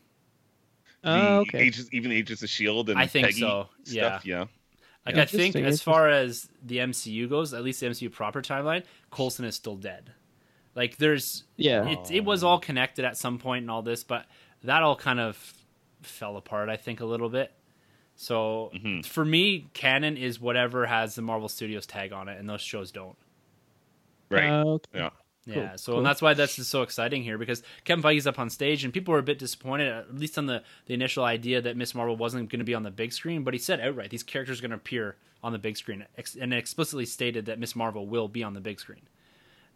The 1.02 1.10
Oh, 1.10 1.38
okay. 1.40 1.58
Agents, 1.60 1.88
even 1.92 2.10
Agents 2.12 2.42
of 2.42 2.48
Shield 2.50 2.90
and 2.90 2.98
I 2.98 3.06
think 3.06 3.26
Peggy 3.26 3.40
so, 3.40 3.68
Stuff, 3.84 4.26
yeah. 4.26 4.40
Like, 5.04 5.14
Yeah, 5.14 5.22
I 5.22 5.24
think 5.26 5.54
as 5.56 5.80
far 5.82 6.08
as 6.08 6.48
the 6.64 6.78
MCU 6.78 7.28
goes, 7.28 7.54
at 7.54 7.62
least 7.62 7.80
the 7.80 7.86
MCU 7.86 8.10
proper 8.10 8.42
timeline, 8.42 8.82
Coulson 9.10 9.44
is 9.44 9.54
still 9.54 9.76
dead. 9.76 10.12
Like, 10.74 10.96
there's, 10.96 11.44
Yeah. 11.56 11.88
it, 11.88 12.10
it 12.10 12.24
was 12.24 12.42
all 12.42 12.58
connected 12.58 13.04
at 13.04 13.16
some 13.16 13.38
point 13.38 13.62
and 13.62 13.70
all 13.70 13.82
this, 13.82 14.02
but 14.04 14.26
that 14.64 14.82
all 14.82 14.96
kind 14.96 15.20
of 15.20 15.54
fell 16.02 16.36
apart, 16.36 16.68
I 16.68 16.76
think, 16.76 17.00
a 17.00 17.06
little 17.06 17.28
bit. 17.28 17.52
So 18.16 18.70
Mhm. 18.74 19.04
for 19.04 19.24
me, 19.24 19.68
canon 19.74 20.16
is 20.16 20.40
whatever 20.40 20.86
has 20.86 21.14
the 21.14 21.22
Marvel 21.22 21.48
Studios 21.48 21.86
tag 21.86 22.12
on 22.12 22.28
it, 22.28 22.38
and 22.38 22.48
those 22.48 22.62
shows 22.62 22.90
don't. 22.90 23.16
Right. 24.30 24.48
Uh, 24.50 24.64
okay. 24.64 24.98
yeah. 24.98 25.10
Yeah, 25.46 25.68
Cool, 25.68 25.78
so 25.78 25.92
cool. 25.92 25.98
and 25.98 26.06
that's 26.06 26.20
why 26.20 26.34
this 26.34 26.58
is 26.58 26.66
so 26.66 26.82
exciting 26.82 27.22
here 27.22 27.38
because 27.38 27.62
Kevin 27.84 28.02
Feige's 28.02 28.26
up 28.26 28.38
on 28.38 28.50
stage 28.50 28.82
and 28.82 28.92
people 28.92 29.12
were 29.12 29.20
a 29.20 29.22
bit 29.22 29.38
disappointed, 29.38 29.86
at 29.88 30.12
least 30.14 30.36
on 30.38 30.46
the, 30.46 30.62
the 30.86 30.94
initial 30.94 31.22
idea 31.24 31.60
that 31.62 31.76
Miss 31.76 31.94
Marvel 31.94 32.16
wasn't 32.16 32.48
going 32.50 32.58
to 32.58 32.64
be 32.64 32.74
on 32.74 32.82
the 32.82 32.90
big 32.90 33.12
screen. 33.12 33.44
But 33.44 33.54
he 33.54 33.58
said 33.58 33.78
outright 33.80 34.10
these 34.10 34.24
characters 34.24 34.58
are 34.58 34.62
going 34.62 34.70
to 34.72 34.76
appear 34.76 35.16
on 35.44 35.52
the 35.52 35.58
big 35.58 35.76
screen, 35.76 36.04
ex- 36.18 36.34
and 36.34 36.52
explicitly 36.52 37.06
stated 37.06 37.46
that 37.46 37.60
Miss 37.60 37.76
Marvel 37.76 38.06
will 38.08 38.26
be 38.26 38.42
on 38.42 38.54
the 38.54 38.60
big 38.60 38.80
screen. 38.80 39.02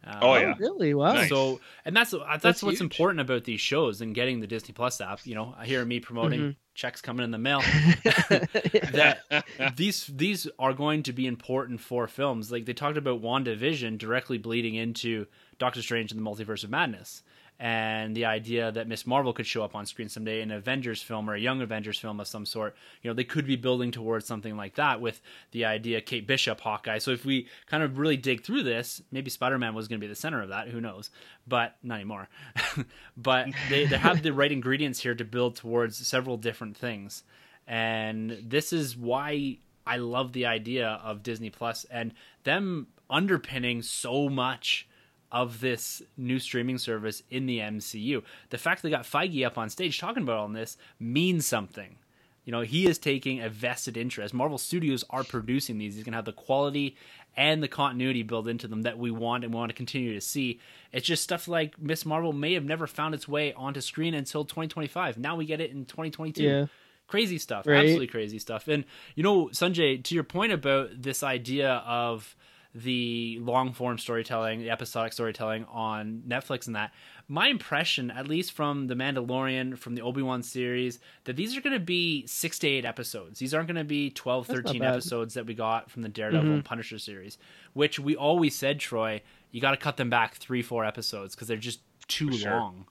Uh, 0.04 0.18
Oh, 0.22 0.34
yeah. 0.34 0.54
really? 0.58 0.94
Wow. 0.94 1.12
Nice. 1.12 1.28
So, 1.28 1.60
and 1.84 1.94
that's 1.94 2.10
that's, 2.12 2.42
That's 2.42 2.62
what's 2.62 2.78
huge. 2.78 2.90
important 2.90 3.20
about 3.20 3.44
these 3.44 3.60
shows 3.60 4.00
and 4.00 4.14
getting 4.14 4.40
the 4.40 4.46
Disney 4.46 4.72
Plus 4.72 4.98
app. 5.00 5.20
You 5.26 5.34
know, 5.34 5.54
I 5.58 5.66
hear 5.66 5.84
me 5.84 6.00
promoting 6.00 6.40
Mhm. 6.40 6.56
checks 6.74 7.02
coming 7.02 7.22
in 7.22 7.30
the 7.30 7.38
mail. 7.38 7.60
that 8.04 9.18
these 9.76 10.06
these 10.06 10.48
are 10.58 10.72
going 10.72 11.02
to 11.04 11.12
be 11.12 11.26
important 11.26 11.80
for 11.80 12.06
films. 12.08 12.50
Like 12.50 12.64
they 12.66 12.72
talked 12.72 12.96
about 12.96 13.22
WandaVision 13.22 13.98
directly 13.98 14.38
bleeding 14.38 14.74
into 14.74 15.26
Doctor 15.60 15.82
Strange 15.82 16.10
and 16.10 16.18
the 16.20 16.28
Multiverse 16.28 16.64
of 16.64 16.70
Madness. 16.70 17.22
and 17.62 18.16
the 18.16 18.24
idea 18.24 18.72
that 18.72 18.88
Miss 18.88 19.06
Marvel 19.06 19.34
could 19.34 19.46
show 19.46 19.62
up 19.62 19.74
on 19.74 19.84
screen 19.84 20.08
someday 20.08 20.40
in 20.40 20.50
an 20.50 20.56
Avengers 20.56 21.02
film 21.02 21.28
or 21.28 21.34
a 21.34 21.38
Young 21.38 21.60
Avengers 21.60 21.98
film 21.98 22.18
of 22.18 22.26
some 22.26 22.46
sort. 22.46 22.74
You 23.02 23.10
know, 23.10 23.14
they 23.14 23.22
could 23.22 23.46
be 23.46 23.56
building 23.56 23.90
towards 23.90 24.24
something 24.24 24.56
like 24.56 24.76
that 24.76 25.02
with 25.02 25.20
the 25.50 25.66
idea 25.66 26.00
Kate 26.00 26.26
Bishop, 26.26 26.58
Hawkeye. 26.62 26.96
So 26.96 27.10
if 27.10 27.26
we 27.26 27.48
kind 27.66 27.82
of 27.82 27.98
really 27.98 28.16
dig 28.16 28.42
through 28.42 28.62
this, 28.62 29.02
maybe 29.12 29.28
Spider 29.28 29.58
Man 29.58 29.74
was 29.74 29.88
going 29.88 30.00
to 30.00 30.04
be 30.04 30.08
the 30.08 30.14
center 30.14 30.40
of 30.40 30.48
that. 30.48 30.68
Who 30.68 30.80
knows? 30.80 31.10
But 31.46 31.76
not 31.82 31.96
anymore. 31.96 32.30
but 33.18 33.48
they, 33.68 33.84
they 33.84 33.98
have 33.98 34.22
the 34.22 34.32
right 34.32 34.50
ingredients 34.50 35.00
here 35.00 35.14
to 35.14 35.24
build 35.24 35.56
towards 35.56 35.98
several 35.98 36.38
different 36.38 36.78
things. 36.78 37.24
And 37.66 38.38
this 38.42 38.72
is 38.72 38.96
why 38.96 39.58
I 39.86 39.98
love 39.98 40.32
the 40.32 40.46
idea 40.46 40.98
of 41.04 41.22
Disney 41.22 41.50
Plus 41.50 41.84
and 41.90 42.14
them 42.44 42.86
underpinning 43.10 43.82
so 43.82 44.30
much 44.30 44.86
of 45.32 45.60
this 45.60 46.02
new 46.16 46.38
streaming 46.38 46.78
service 46.78 47.22
in 47.30 47.46
the 47.46 47.58
MCU. 47.58 48.22
The 48.50 48.58
fact 48.58 48.82
they 48.82 48.90
got 48.90 49.04
Feige 49.04 49.46
up 49.46 49.58
on 49.58 49.70
stage 49.70 49.98
talking 49.98 50.22
about 50.22 50.38
all 50.38 50.48
this 50.48 50.76
means 50.98 51.46
something. 51.46 51.96
You 52.44 52.52
know, 52.52 52.62
he 52.62 52.86
is 52.86 52.98
taking 52.98 53.40
a 53.40 53.48
vested 53.48 53.96
interest. 53.96 54.34
Marvel 54.34 54.58
Studios 54.58 55.04
are 55.10 55.22
producing 55.22 55.78
these. 55.78 55.94
He's 55.94 56.04
going 56.04 56.12
to 56.12 56.18
have 56.18 56.24
the 56.24 56.32
quality 56.32 56.96
and 57.36 57.62
the 57.62 57.68
continuity 57.68 58.22
built 58.22 58.48
into 58.48 58.66
them 58.66 58.82
that 58.82 58.98
we 58.98 59.10
want 59.10 59.44
and 59.44 59.52
we 59.52 59.58
want 59.58 59.70
to 59.70 59.76
continue 59.76 60.14
to 60.14 60.20
see. 60.20 60.58
It's 60.92 61.06
just 61.06 61.22
stuff 61.22 61.46
like 61.46 61.80
Miss 61.80 62.04
Marvel 62.04 62.32
may 62.32 62.54
have 62.54 62.64
never 62.64 62.86
found 62.86 63.14
its 63.14 63.28
way 63.28 63.52
onto 63.52 63.80
screen 63.80 64.14
until 64.14 64.44
2025. 64.44 65.18
Now 65.18 65.36
we 65.36 65.44
get 65.44 65.60
it 65.60 65.70
in 65.70 65.84
2022. 65.84 66.42
Yeah. 66.42 66.66
Crazy 67.06 67.38
stuff. 67.38 67.66
Right? 67.66 67.78
Absolutely 67.78 68.06
crazy 68.08 68.38
stuff. 68.38 68.68
And, 68.68 68.84
you 69.14 69.22
know, 69.22 69.46
Sunjay, 69.48 70.02
to 70.02 70.14
your 70.14 70.24
point 70.24 70.52
about 70.52 71.02
this 71.02 71.22
idea 71.22 71.84
of 71.86 72.34
the 72.74 73.38
long 73.40 73.72
form 73.72 73.98
storytelling, 73.98 74.60
the 74.60 74.70
episodic 74.70 75.12
storytelling 75.12 75.64
on 75.64 76.22
Netflix 76.28 76.66
and 76.66 76.76
that. 76.76 76.92
My 77.26 77.48
impression, 77.48 78.10
at 78.10 78.28
least 78.28 78.52
from 78.52 78.86
The 78.86 78.94
Mandalorian, 78.94 79.76
from 79.76 79.94
the 79.94 80.02
Obi 80.02 80.22
Wan 80.22 80.42
series, 80.42 81.00
that 81.24 81.36
these 81.36 81.56
are 81.56 81.60
going 81.60 81.74
to 81.74 81.80
be 81.80 82.26
six 82.26 82.58
to 82.60 82.68
eight 82.68 82.84
episodes. 82.84 83.38
These 83.38 83.54
aren't 83.54 83.68
going 83.68 83.76
to 83.76 83.84
be 83.84 84.10
12, 84.10 84.46
That's 84.46 84.60
13 84.62 84.82
episodes 84.82 85.34
that 85.34 85.46
we 85.46 85.54
got 85.54 85.90
from 85.90 86.02
the 86.02 86.08
Daredevil 86.08 86.44
mm-hmm. 86.44 86.54
and 86.54 86.64
Punisher 86.64 86.98
series, 86.98 87.38
which 87.72 87.98
we 87.98 88.14
always 88.14 88.56
said, 88.56 88.78
Troy, 88.78 89.22
you 89.50 89.60
got 89.60 89.72
to 89.72 89.76
cut 89.76 89.96
them 89.96 90.10
back 90.10 90.36
three, 90.36 90.62
four 90.62 90.84
episodes 90.84 91.34
because 91.34 91.48
they're 91.48 91.56
just 91.56 91.80
too 92.06 92.32
sure. 92.32 92.52
long. 92.52 92.86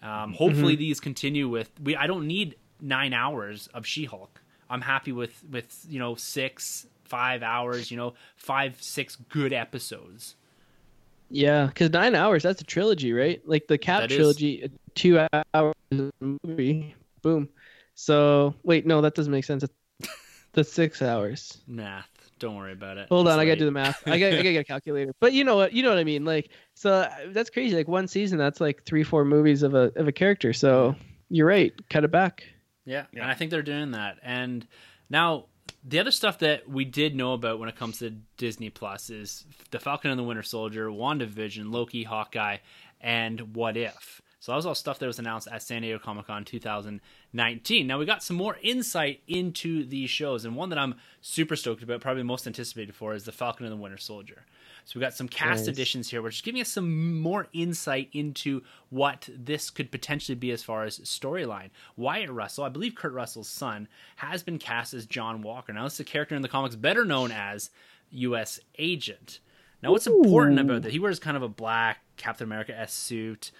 Um, 0.00 0.10
mm-hmm. 0.10 0.32
hopefully, 0.32 0.74
mm-hmm. 0.74 0.80
these 0.80 1.00
continue 1.00 1.48
with. 1.48 1.70
We 1.82 1.96
I 1.96 2.06
don't 2.06 2.26
need 2.26 2.56
nine 2.80 3.12
hours 3.12 3.68
of 3.74 3.84
She 3.86 4.04
Hulk. 4.04 4.40
I'm 4.70 4.82
happy 4.82 5.12
with 5.12 5.42
with 5.50 5.84
you 5.88 5.98
know 5.98 6.14
six 6.14 6.86
five 7.08 7.42
hours, 7.42 7.90
you 7.90 7.96
know, 7.96 8.14
five, 8.36 8.80
six 8.82 9.16
good 9.16 9.52
episodes. 9.52 10.36
Yeah, 11.30 11.66
because 11.66 11.90
nine 11.90 12.14
hours, 12.14 12.42
that's 12.42 12.60
a 12.60 12.64
trilogy, 12.64 13.12
right? 13.12 13.42
Like 13.46 13.66
the 13.66 13.78
Cap 13.78 14.02
that 14.02 14.10
trilogy, 14.10 14.54
is... 14.54 14.70
two 14.94 15.26
hours 15.54 15.74
movie. 16.20 16.94
Boom. 17.22 17.48
So, 17.94 18.54
wait, 18.62 18.86
no, 18.86 19.00
that 19.00 19.14
doesn't 19.14 19.32
make 19.32 19.44
sense. 19.44 19.64
the 20.52 20.64
six 20.64 21.02
hours. 21.02 21.58
Math. 21.66 22.08
Don't 22.38 22.56
worry 22.56 22.72
about 22.72 22.98
it. 22.98 23.08
Hold 23.08 23.26
it's 23.26 23.32
on, 23.32 23.38
late. 23.38 23.44
I 23.44 23.46
gotta 23.46 23.58
do 23.58 23.64
the 23.64 23.72
math. 23.72 24.00
I 24.06 24.18
gotta, 24.18 24.34
I 24.34 24.42
gotta 24.42 24.52
get 24.52 24.60
a 24.60 24.64
calculator. 24.72 25.12
But 25.20 25.32
you 25.32 25.42
know 25.42 25.56
what? 25.56 25.72
You 25.72 25.82
know 25.82 25.90
what 25.90 25.98
I 25.98 26.04
mean. 26.04 26.24
Like, 26.24 26.50
so 26.74 26.92
uh, 26.92 27.10
that's 27.28 27.50
crazy. 27.50 27.74
Like 27.74 27.88
one 27.88 28.06
season, 28.06 28.38
that's 28.38 28.60
like 28.60 28.84
three, 28.84 29.02
four 29.02 29.24
movies 29.24 29.64
of 29.64 29.74
a 29.74 29.92
of 29.96 30.06
a 30.06 30.12
character. 30.12 30.52
So 30.52 30.94
you're 31.30 31.48
right. 31.48 31.72
Cut 31.90 32.04
it 32.04 32.12
back. 32.12 32.44
Yeah, 32.84 33.06
yeah. 33.12 33.22
and 33.22 33.30
I 33.30 33.34
think 33.34 33.50
they're 33.50 33.62
doing 33.62 33.90
that. 33.90 34.18
And 34.22 34.66
now 35.10 35.46
the 35.84 35.98
other 35.98 36.10
stuff 36.10 36.38
that 36.40 36.68
we 36.68 36.84
did 36.84 37.14
know 37.14 37.32
about 37.32 37.58
when 37.58 37.68
it 37.68 37.76
comes 37.76 37.98
to 37.98 38.10
Disney 38.36 38.70
Plus 38.70 39.10
is 39.10 39.46
the 39.70 39.78
Falcon 39.78 40.10
and 40.10 40.18
the 40.18 40.24
Winter 40.24 40.42
Soldier, 40.42 40.88
WandaVision, 40.88 41.72
Loki, 41.72 42.04
Hawkeye, 42.04 42.58
and 43.00 43.54
What 43.54 43.76
If. 43.76 44.20
So 44.40 44.52
that 44.52 44.56
was 44.56 44.66
all 44.66 44.74
stuff 44.74 44.98
that 45.00 45.06
was 45.06 45.18
announced 45.18 45.48
at 45.50 45.62
San 45.62 45.82
Diego 45.82 45.98
Comic 45.98 46.26
Con 46.26 46.44
2019. 46.44 47.86
Now 47.86 47.98
we 47.98 48.06
got 48.06 48.22
some 48.22 48.36
more 48.36 48.56
insight 48.62 49.22
into 49.26 49.84
these 49.84 50.10
shows, 50.10 50.44
and 50.44 50.54
one 50.54 50.68
that 50.68 50.78
I'm 50.78 50.94
super 51.20 51.56
stoked 51.56 51.82
about, 51.82 52.00
probably 52.00 52.22
most 52.22 52.46
anticipated 52.46 52.94
for, 52.94 53.14
is 53.14 53.24
the 53.24 53.32
Falcon 53.32 53.66
and 53.66 53.72
the 53.72 53.82
Winter 53.82 53.98
Soldier. 53.98 54.44
So 54.88 54.98
we 54.98 55.04
got 55.04 55.12
some 55.12 55.28
cast 55.28 55.66
nice. 55.66 55.68
additions 55.68 56.08
here, 56.08 56.22
which 56.22 56.36
is 56.36 56.40
giving 56.40 56.62
us 56.62 56.70
some 56.70 57.20
more 57.20 57.46
insight 57.52 58.08
into 58.14 58.62
what 58.88 59.28
this 59.30 59.68
could 59.68 59.90
potentially 59.90 60.34
be 60.34 60.50
as 60.50 60.62
far 60.62 60.84
as 60.84 60.98
storyline. 61.00 61.68
Wyatt 61.98 62.30
Russell, 62.30 62.64
I 62.64 62.70
believe 62.70 62.94
Kurt 62.94 63.12
Russell's 63.12 63.50
son, 63.50 63.86
has 64.16 64.42
been 64.42 64.58
cast 64.58 64.94
as 64.94 65.04
John 65.04 65.42
Walker. 65.42 65.74
Now, 65.74 65.84
this 65.84 65.92
is 65.94 66.00
a 66.00 66.04
character 66.04 66.34
in 66.34 66.40
the 66.40 66.48
comics 66.48 66.74
better 66.74 67.04
known 67.04 67.30
as 67.30 67.68
U.S. 68.12 68.60
Agent. 68.78 69.40
Now, 69.82 69.92
what's 69.92 70.06
Ooh. 70.06 70.22
important 70.22 70.58
about 70.58 70.80
that? 70.80 70.92
He 70.92 70.98
wears 70.98 71.18
kind 71.18 71.36
of 71.36 71.42
a 71.42 71.50
black 71.50 71.98
Captain 72.16 72.46
America 72.46 72.74
S 72.74 72.94
suit. 72.94 73.50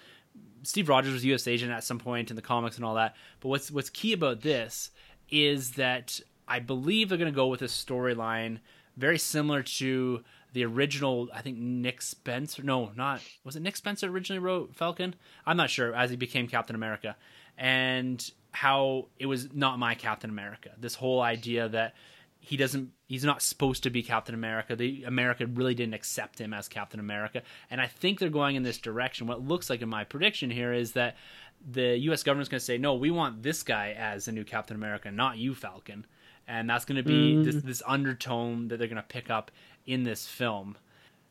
Steve 0.63 0.89
Rogers 0.89 1.13
was 1.13 1.23
U.S. 1.25 1.47
agent 1.47 1.71
at 1.71 1.83
some 1.83 1.99
point 1.99 2.31
in 2.31 2.37
the 2.37 2.41
comics 2.41 2.75
and 2.75 2.83
all 2.83 2.95
that. 2.95 3.15
But 3.39 3.49
what's 3.49 3.69
what's 3.69 3.91
key 3.91 4.13
about 4.13 4.41
this 4.41 4.89
is 5.29 5.73
that 5.73 6.21
I 6.47 6.59
believe 6.59 7.09
they're 7.09 7.19
going 7.19 7.31
to 7.31 7.35
go 7.35 7.49
with 7.49 7.61
a 7.61 7.65
storyline 7.65 8.61
very 8.97 9.19
similar 9.19 9.61
to 9.61 10.23
the 10.53 10.65
original 10.65 11.29
I 11.33 11.41
think 11.41 11.57
Nick 11.57 12.01
Spencer 12.01 12.63
no 12.63 12.91
not 12.95 13.21
was 13.43 13.55
it 13.55 13.61
Nick 13.61 13.77
Spencer 13.77 14.07
originally 14.07 14.39
wrote 14.39 14.75
Falcon? 14.75 15.15
I'm 15.45 15.57
not 15.57 15.69
sure 15.69 15.93
as 15.93 16.09
he 16.09 16.15
became 16.15 16.47
Captain 16.47 16.75
America. 16.75 17.15
And 17.57 18.29
how 18.51 19.07
it 19.17 19.25
was 19.25 19.53
not 19.53 19.79
my 19.79 19.95
Captain 19.95 20.29
America. 20.29 20.71
This 20.77 20.95
whole 20.95 21.21
idea 21.21 21.69
that 21.69 21.93
he 22.39 22.57
doesn't 22.57 22.91
he's 23.05 23.23
not 23.23 23.41
supposed 23.41 23.83
to 23.83 23.89
be 23.89 24.01
Captain 24.01 24.33
America. 24.33 24.75
The 24.75 25.03
America 25.03 25.45
really 25.45 25.75
didn't 25.75 25.93
accept 25.93 26.39
him 26.39 26.53
as 26.53 26.67
Captain 26.67 26.99
America. 26.99 27.43
And 27.69 27.81
I 27.81 27.87
think 27.87 28.19
they're 28.19 28.29
going 28.29 28.55
in 28.55 28.63
this 28.63 28.77
direction. 28.77 29.27
What 29.27 29.45
looks 29.45 29.69
like 29.69 29.81
in 29.81 29.89
my 29.89 30.03
prediction 30.03 30.49
here 30.49 30.73
is 30.73 30.93
that 30.93 31.17
the 31.65 31.97
US 32.09 32.23
government's 32.23 32.49
going 32.49 32.59
to 32.59 32.65
say 32.65 32.77
no 32.77 32.95
we 32.95 33.11
want 33.11 33.43
this 33.43 33.63
guy 33.63 33.93
as 33.97 34.25
the 34.25 34.31
new 34.31 34.45
Captain 34.45 34.75
America 34.75 35.11
not 35.11 35.37
you 35.37 35.53
Falcon. 35.53 36.05
And 36.47 36.67
that's 36.67 36.85
going 36.85 36.95
to 36.95 37.03
be 37.03 37.35
mm. 37.35 37.43
this 37.43 37.61
this 37.61 37.83
undertone 37.85 38.69
that 38.69 38.77
they're 38.77 38.87
going 38.87 38.95
to 38.95 39.03
pick 39.03 39.29
up 39.29 39.51
in 39.85 40.03
this 40.03 40.27
film. 40.27 40.77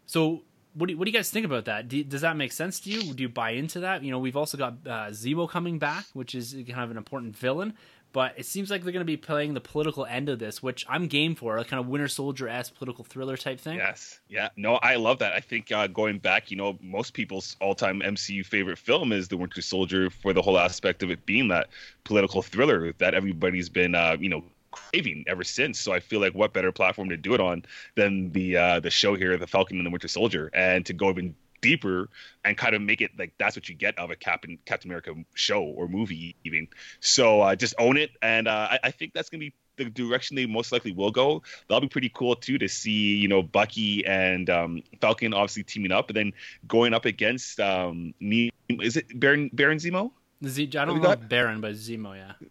So, 0.07 0.43
what 0.75 0.87
do 0.87 0.93
you, 0.93 0.99
what 0.99 1.07
do 1.07 1.11
you 1.11 1.17
guys 1.17 1.31
think 1.31 1.45
about 1.45 1.65
that? 1.65 1.89
Do, 1.89 2.03
does 2.05 2.21
that 2.21 2.37
make 2.37 2.53
sense 2.53 2.81
to 2.81 2.91
you? 2.91 3.13
Do 3.15 3.23
you 3.23 3.29
buy 3.29 3.51
into 3.51 3.81
that? 3.81 4.03
You 4.03 4.11
know, 4.11 4.19
we've 4.19 4.37
also 4.37 4.57
got 4.57 4.75
uh, 4.87 5.09
Zemo 5.11 5.49
coming 5.49 5.79
back, 5.79 6.05
which 6.13 6.35
is 6.35 6.53
kind 6.53 6.85
of 6.85 6.91
an 6.91 6.97
important 6.97 7.37
villain. 7.37 7.75
But 8.13 8.35
it 8.39 8.47
seems 8.47 8.71
like 8.71 8.83
they're 8.83 8.93
going 8.93 9.05
to 9.05 9.05
be 9.05 9.19
playing 9.19 9.53
the 9.53 9.61
political 9.61 10.07
end 10.07 10.31
of 10.31 10.39
this, 10.39 10.63
which 10.63 10.87
I'm 10.89 11.09
game 11.09 11.35
for, 11.35 11.59
a 11.59 11.65
kind 11.65 11.79
of 11.79 11.89
Winter 11.89 12.09
Soldier 12.09 12.49
esque 12.49 12.75
political 12.75 13.05
thriller 13.05 13.37
type 13.37 13.61
thing. 13.61 13.77
Yes, 13.77 14.21
yeah, 14.29 14.49
no, 14.57 14.77
I 14.77 14.97
love 14.97 15.19
that. 15.19 15.35
I 15.35 15.41
think 15.41 15.71
uh, 15.71 15.89
going 15.89 16.19
back, 16.19 16.51
you 16.51 16.57
know, 16.57 16.79
most 16.81 17.13
people's 17.13 17.57
all 17.61 17.75
time 17.75 18.01
MCU 18.01 18.47
favorite 18.47 18.79
film 18.79 19.13
is 19.13 19.29
the 19.29 19.37
Winter 19.37 19.61
Soldier 19.61 20.09
for 20.09 20.33
the 20.33 20.41
whole 20.41 20.59
aspect 20.59 21.03
of 21.03 21.11
it 21.11 21.27
being 21.27 21.49
that 21.49 21.69
political 22.05 22.41
thriller 22.41 22.95
that 22.95 23.13
everybody's 23.13 23.69
been, 23.69 23.95
uh, 23.95 24.17
you 24.19 24.31
know, 24.31 24.43
craving 24.91 25.25
ever 25.27 25.45
since. 25.45 25.79
So 25.79 25.93
I 25.93 26.01
feel 26.01 26.21
like 26.21 26.35
what 26.35 26.53
better 26.53 26.73
platform 26.73 27.09
to 27.11 27.17
do 27.17 27.35
it 27.35 27.41
on 27.41 27.65
than 27.95 28.33
the 28.33 28.57
uh, 28.57 28.81
the 28.81 28.91
show 28.91 29.15
here, 29.15 29.37
The 29.37 29.47
Falcon 29.47 29.79
and 29.79 29.87
the 29.87 29.91
Winter 29.91 30.09
Soldier, 30.09 30.51
and 30.53 30.85
to 30.87 30.93
go 30.93 31.11
even 31.11 31.35
deeper 31.61 32.09
and 32.45 32.57
kind 32.57 32.75
of 32.75 32.83
make 32.83 33.01
it 33.01 33.11
like 33.19 33.33
that's 33.39 33.57
what 33.57 33.69
you 33.69 33.75
get 33.75 33.99
of 33.99 34.11
a 34.11 34.17
Captain 34.17 34.59
Captain 34.65 34.91
America 34.91 35.15
show 35.35 35.63
or 35.63 35.89
movie 35.89 36.37
even. 36.45 36.69
So 37.01 37.41
uh, 37.41 37.57
just 37.57 37.75
own 37.79 37.97
it, 37.97 38.11
and 38.23 38.49
uh, 38.49 38.69
I, 38.71 38.79
I 38.85 38.91
think 38.91 39.13
that's 39.13 39.29
gonna 39.29 39.41
be 39.41 39.55
the 39.77 39.85
direction 39.85 40.37
they 40.37 40.47
most 40.47 40.73
likely 40.73 40.93
will 40.93 41.11
go. 41.11 41.43
That'll 41.69 41.81
be 41.81 41.89
pretty 41.89 42.11
cool 42.13 42.35
too 42.37 42.59
to 42.59 42.69
see, 42.69 43.17
you 43.17 43.29
know, 43.29 43.43
Bucky 43.43 44.05
and 44.07 44.51
um, 44.51 44.83
Falcon 45.01 45.33
obviously 45.33 45.63
teaming 45.63 45.93
up, 45.93 46.11
and 46.11 46.17
then 46.17 46.33
going 46.67 46.95
up 46.95 47.05
against 47.05 47.61
um, 47.61 48.15
is 48.21 48.97
it 48.97 49.19
Baron 49.19 49.51
Baron 49.53 49.79
Zemo? 49.79 50.13
Z- 50.45 50.77
I 50.77 50.85
don't 50.85 51.03
know 51.03 51.17
Baron, 51.17 51.61
but 51.61 51.73
Zemo, 51.73 52.15
yeah. 52.15 52.49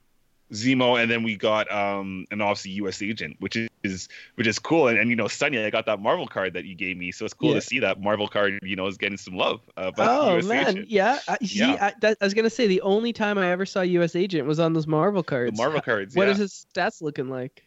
Zemo, 0.51 1.01
and 1.01 1.11
then 1.11 1.23
we 1.23 1.35
got 1.35 1.71
um 1.71 2.25
and 2.31 2.41
obviously 2.41 2.71
U.S. 2.71 3.01
Agent, 3.01 3.35
which 3.39 3.57
is 3.83 4.07
which 4.35 4.47
is 4.47 4.59
cool. 4.59 4.87
And, 4.87 4.97
and 4.97 5.09
you 5.09 5.15
know, 5.15 5.27
Sunny, 5.27 5.63
I 5.63 5.69
got 5.69 5.85
that 5.87 5.99
Marvel 5.99 6.27
card 6.27 6.53
that 6.53 6.65
you 6.65 6.75
gave 6.75 6.97
me, 6.97 7.11
so 7.11 7.25
it's 7.25 7.33
cool 7.33 7.49
yeah. 7.49 7.55
to 7.55 7.61
see 7.61 7.79
that 7.79 8.01
Marvel 8.01 8.27
card. 8.27 8.59
You 8.61 8.75
know, 8.75 8.87
is 8.87 8.97
getting 8.97 9.17
some 9.17 9.35
love. 9.35 9.61
Uh, 9.75 9.91
oh 9.97 10.37
US 10.37 10.45
man, 10.45 10.67
Agent. 10.69 10.89
yeah. 10.89 11.19
I, 11.27 11.37
see, 11.43 11.59
yeah. 11.59 11.77
I, 11.79 11.93
that, 12.01 12.17
I, 12.21 12.25
was 12.25 12.33
gonna 12.33 12.49
say 12.49 12.67
the 12.67 12.81
only 12.81 13.11
time 13.11 13.37
I 13.37 13.51
ever 13.51 13.65
saw 13.65 13.81
U.S. 13.81 14.15
Agent 14.15 14.47
was 14.47 14.59
on 14.59 14.73
those 14.73 14.87
Marvel 14.87 15.23
cards. 15.23 15.51
The 15.51 15.61
Marvel 15.61 15.81
cards. 15.81 16.15
What 16.15 16.27
yeah. 16.27 16.33
is 16.33 16.37
his 16.37 16.65
stats 16.73 17.01
looking 17.01 17.29
like? 17.29 17.63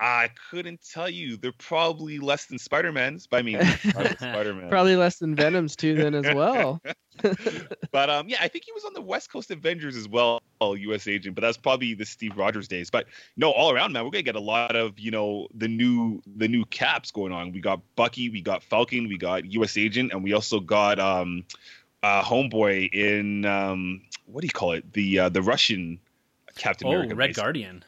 I 0.00 0.30
couldn't 0.50 0.80
tell 0.88 1.10
you. 1.10 1.36
They're 1.36 1.52
probably 1.52 2.18
less 2.18 2.46
than 2.46 2.58
Spider 2.58 2.92
Man's. 2.92 3.26
I 3.32 3.42
mean, 3.42 3.60
Spider 4.16 4.54
Man. 4.54 4.68
probably 4.68 4.94
less 4.94 5.18
than 5.18 5.34
Venom's 5.34 5.74
too, 5.74 5.94
then 5.94 6.14
as 6.14 6.34
well. 6.34 6.80
but 7.90 8.08
um, 8.08 8.28
yeah, 8.28 8.38
I 8.40 8.46
think 8.46 8.64
he 8.64 8.72
was 8.72 8.84
on 8.84 8.94
the 8.94 9.02
West 9.02 9.32
Coast 9.32 9.50
Avengers 9.50 9.96
as 9.96 10.08
well, 10.08 10.40
U.S. 10.60 11.08
agent. 11.08 11.34
But 11.34 11.42
that's 11.42 11.56
probably 11.56 11.94
the 11.94 12.04
Steve 12.04 12.36
Rogers 12.36 12.68
days. 12.68 12.90
But 12.90 13.06
no, 13.36 13.50
all 13.50 13.72
around, 13.72 13.92
man, 13.92 14.04
we're 14.04 14.10
gonna 14.10 14.22
get 14.22 14.36
a 14.36 14.40
lot 14.40 14.76
of 14.76 14.98
you 15.00 15.10
know 15.10 15.48
the 15.54 15.68
new 15.68 16.22
the 16.36 16.46
new 16.46 16.64
caps 16.66 17.10
going 17.10 17.32
on. 17.32 17.52
We 17.52 17.60
got 17.60 17.80
Bucky, 17.96 18.30
we 18.30 18.40
got 18.40 18.62
Falcon, 18.62 19.08
we 19.08 19.18
got 19.18 19.46
U.S. 19.52 19.76
agent, 19.76 20.12
and 20.12 20.22
we 20.22 20.32
also 20.32 20.60
got 20.60 21.00
um, 21.00 21.44
uh, 22.04 22.22
Homeboy 22.22 22.92
in 22.92 23.44
um, 23.44 24.02
what 24.26 24.42
do 24.42 24.46
you 24.46 24.52
call 24.52 24.72
it? 24.72 24.92
The 24.92 25.18
uh, 25.18 25.28
the 25.28 25.42
Russian 25.42 25.98
Captain 26.56 26.86
oh, 26.86 26.92
America. 26.92 27.16
Red 27.16 27.34
Guardian. 27.34 27.84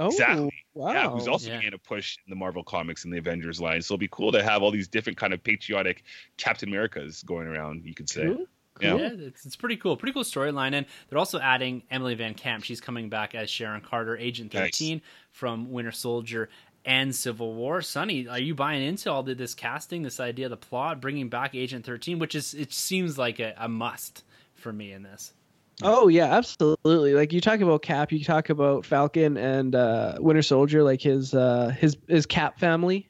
Oh, 0.00 0.06
exactly. 0.06 0.50
Wow. 0.72 0.92
Yeah, 0.92 1.10
who's 1.10 1.28
also 1.28 1.50
yeah. 1.50 1.58
began 1.58 1.72
to 1.72 1.78
push 1.78 2.16
in 2.26 2.30
the 2.30 2.36
Marvel 2.36 2.64
comics 2.64 3.04
and 3.04 3.12
the 3.12 3.18
Avengers 3.18 3.60
line. 3.60 3.82
So 3.82 3.94
it'll 3.94 4.00
be 4.00 4.08
cool 4.10 4.32
to 4.32 4.42
have 4.42 4.62
all 4.62 4.70
these 4.70 4.88
different 4.88 5.18
kind 5.18 5.34
of 5.34 5.42
patriotic 5.42 6.04
Captain 6.38 6.70
Americas 6.70 7.22
going 7.22 7.46
around. 7.46 7.84
You 7.84 7.94
could 7.94 8.08
say. 8.08 8.24
Cool. 8.24 8.46
Yeah. 8.80 8.94
Yeah, 8.96 9.10
it's, 9.12 9.44
it's 9.44 9.56
pretty 9.56 9.76
cool. 9.76 9.98
Pretty 9.98 10.14
cool 10.14 10.22
storyline. 10.24 10.72
And 10.72 10.86
they're 11.08 11.18
also 11.18 11.38
adding 11.38 11.82
Emily 11.90 12.14
Van 12.14 12.32
Camp. 12.32 12.64
She's 12.64 12.80
coming 12.80 13.10
back 13.10 13.34
as 13.34 13.50
Sharon 13.50 13.82
Carter, 13.82 14.16
Agent 14.16 14.54
Nice. 14.54 14.78
13 14.78 15.02
from 15.32 15.70
Winter 15.70 15.92
Soldier 15.92 16.48
and 16.86 17.14
Civil 17.14 17.52
War. 17.52 17.82
Sonny, 17.82 18.26
are 18.26 18.38
you 18.38 18.54
buying 18.54 18.82
into 18.82 19.12
all 19.12 19.20
of 19.20 19.36
this 19.36 19.54
casting, 19.54 20.00
this 20.00 20.18
idea, 20.18 20.48
the 20.48 20.56
plot, 20.56 21.02
bringing 21.02 21.28
back 21.28 21.54
Agent 21.54 21.84
13, 21.84 22.18
which 22.18 22.34
is, 22.34 22.54
it 22.54 22.72
seems 22.72 23.18
like 23.18 23.38
a, 23.38 23.54
a 23.58 23.68
must 23.68 24.24
for 24.54 24.72
me 24.72 24.92
in 24.92 25.02
this. 25.02 25.34
Oh 25.82 26.08
yeah, 26.08 26.34
absolutely. 26.34 27.14
Like 27.14 27.32
you 27.32 27.40
talk 27.40 27.60
about 27.60 27.82
Cap, 27.82 28.12
you 28.12 28.24
talk 28.24 28.50
about 28.50 28.84
Falcon 28.84 29.36
and 29.36 29.74
uh, 29.74 30.16
Winter 30.18 30.42
Soldier, 30.42 30.82
like 30.82 31.00
his 31.00 31.34
uh, 31.34 31.74
his 31.78 31.96
his 32.08 32.26
Cap 32.26 32.58
family. 32.58 33.08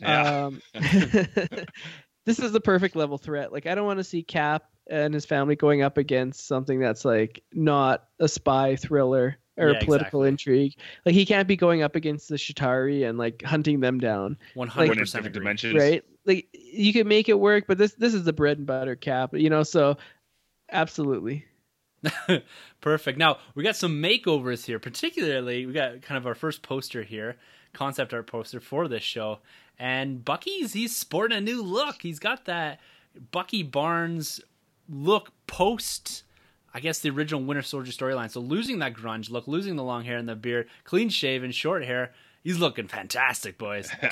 Yeah. 0.00 0.46
Um, 0.46 0.62
this 2.26 2.38
is 2.38 2.52
the 2.52 2.60
perfect 2.60 2.96
level 2.96 3.18
threat. 3.18 3.52
Like 3.52 3.66
I 3.66 3.74
don't 3.74 3.86
want 3.86 3.98
to 3.98 4.04
see 4.04 4.22
Cap 4.22 4.64
and 4.90 5.14
his 5.14 5.24
family 5.24 5.56
going 5.56 5.82
up 5.82 5.96
against 5.96 6.46
something 6.46 6.80
that's 6.80 7.04
like 7.04 7.42
not 7.52 8.04
a 8.18 8.28
spy 8.28 8.76
thriller 8.76 9.38
or 9.56 9.70
Yeah, 9.70 9.76
a 9.76 9.84
political 9.84 10.24
exactly. 10.24 10.28
intrigue. 10.28 10.74
Like 11.06 11.14
he 11.14 11.26
can't 11.26 11.46
be 11.46 11.56
going 11.56 11.82
up 11.82 11.94
against 11.94 12.28
the 12.28 12.36
Chitauri 12.36 13.08
and 13.08 13.18
like 13.18 13.42
hunting 13.42 13.80
them 13.80 13.98
down, 13.98 14.38
100% 14.56 14.74
Going 14.74 14.90
in 14.90 15.04
different 15.04 15.26
agree. 15.26 15.40
dimensions. 15.40 15.74
right? 15.78 16.04
Like 16.24 16.48
you 16.52 16.92
can 16.92 17.06
make 17.06 17.28
it 17.28 17.38
work, 17.38 17.64
but 17.68 17.78
this 17.78 17.94
this 17.94 18.14
is 18.14 18.24
the 18.24 18.32
bread 18.32 18.58
and 18.58 18.66
butter 18.66 18.96
Cap, 18.96 19.34
you 19.34 19.50
know. 19.50 19.62
So 19.62 19.96
absolutely. 20.70 21.44
Perfect. 22.80 23.18
Now 23.18 23.38
we 23.54 23.62
got 23.62 23.76
some 23.76 24.02
makeovers 24.02 24.64
here. 24.66 24.78
Particularly, 24.78 25.66
we 25.66 25.72
got 25.72 26.02
kind 26.02 26.18
of 26.18 26.26
our 26.26 26.34
first 26.34 26.62
poster 26.62 27.02
here, 27.02 27.36
concept 27.72 28.12
art 28.12 28.26
poster 28.26 28.60
for 28.60 28.88
this 28.88 29.02
show. 29.02 29.38
And 29.78 30.24
Bucky's 30.24 30.72
he's 30.72 30.94
sporting 30.94 31.36
a 31.36 31.40
new 31.40 31.62
look. 31.62 32.02
He's 32.02 32.18
got 32.18 32.44
that 32.46 32.80
Bucky 33.30 33.62
Barnes 33.62 34.40
look 34.88 35.32
post. 35.46 36.24
I 36.74 36.80
guess 36.80 37.00
the 37.00 37.10
original 37.10 37.42
Winter 37.42 37.62
Soldier 37.62 37.92
storyline. 37.92 38.30
So 38.30 38.40
losing 38.40 38.78
that 38.78 38.94
grunge 38.94 39.30
look, 39.30 39.46
losing 39.46 39.76
the 39.76 39.82
long 39.82 40.04
hair 40.04 40.16
and 40.16 40.28
the 40.28 40.34
beard, 40.34 40.68
clean 40.84 41.10
shaven, 41.10 41.52
short 41.52 41.84
hair. 41.84 42.12
He's 42.44 42.58
looking 42.58 42.88
fantastic, 42.88 43.56
boys. 43.56 43.88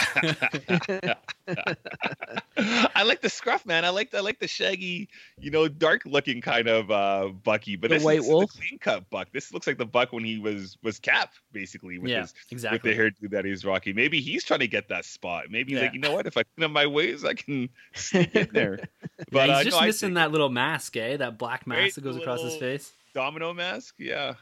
I 2.57 3.03
like 3.05 3.21
the 3.23 3.29
scruff, 3.29 3.67
man. 3.67 3.85
I 3.85 3.89
like 3.89 4.15
I 4.15 4.21
like 4.21 4.39
the 4.39 4.47
shaggy, 4.47 5.09
you 5.39 5.51
know, 5.51 5.67
dark 5.69 6.03
looking 6.05 6.41
kind 6.41 6.69
of 6.69 6.91
uh 6.91 7.29
Bucky. 7.29 7.77
But 7.77 7.89
The 7.91 7.97
this 7.97 8.05
White 8.05 8.21
is 8.21 8.29
Wolf? 8.29 8.53
the 8.53 8.59
clean 8.59 8.79
cut 8.79 9.09
Buck. 9.11 9.29
This 9.33 9.53
looks 9.53 9.67
like 9.67 9.79
the 9.79 9.87
Buck 9.87 10.13
when 10.13 10.25
he 10.25 10.39
was 10.39 10.77
was 10.83 10.99
Cap, 11.01 11.33
basically, 11.53 11.99
with 11.99 12.11
yeah, 12.11 12.21
his 12.51 12.63
with 12.71 12.83
the 12.83 12.95
hairdo 12.95 13.31
that 13.31 13.45
he's 13.45 13.65
rocking. 13.65 13.95
Maybe 13.97 14.21
he's 14.21 14.45
trying 14.45 14.61
to 14.61 14.69
get 14.69 14.89
that 14.89 15.05
spot. 15.05 15.47
Maybe 15.51 15.73
Yeah. 15.73 15.83
like, 15.83 15.95
you 15.95 16.01
know 16.01 16.13
what? 16.13 16.27
If 16.27 16.37
I 16.37 16.43
clean 16.45 16.65
up 16.65 16.71
my 16.71 16.87
ways, 16.87 17.25
I 17.25 17.35
can 17.35 17.69
sneak 17.95 18.35
in 18.37 18.49
there. 18.53 18.79
Yeah, 19.21 19.25
But 19.33 19.49
he's 19.49 19.59
uh, 19.59 19.65
just 19.65 19.81
no, 19.81 19.87
missing 19.87 20.07
think 20.09 20.15
that 20.17 20.33
little 20.33 20.49
mask, 20.49 20.97
eh? 20.97 21.17
That 21.19 21.37
black 21.39 21.67
mask 21.67 21.79
Right, 21.81 21.95
that 21.95 22.01
goes 22.05 22.17
across 22.17 22.41
his 22.43 22.57
face. 22.57 22.91
domino 23.13 23.53
mask. 23.53 23.97
Yeah. 23.99 24.35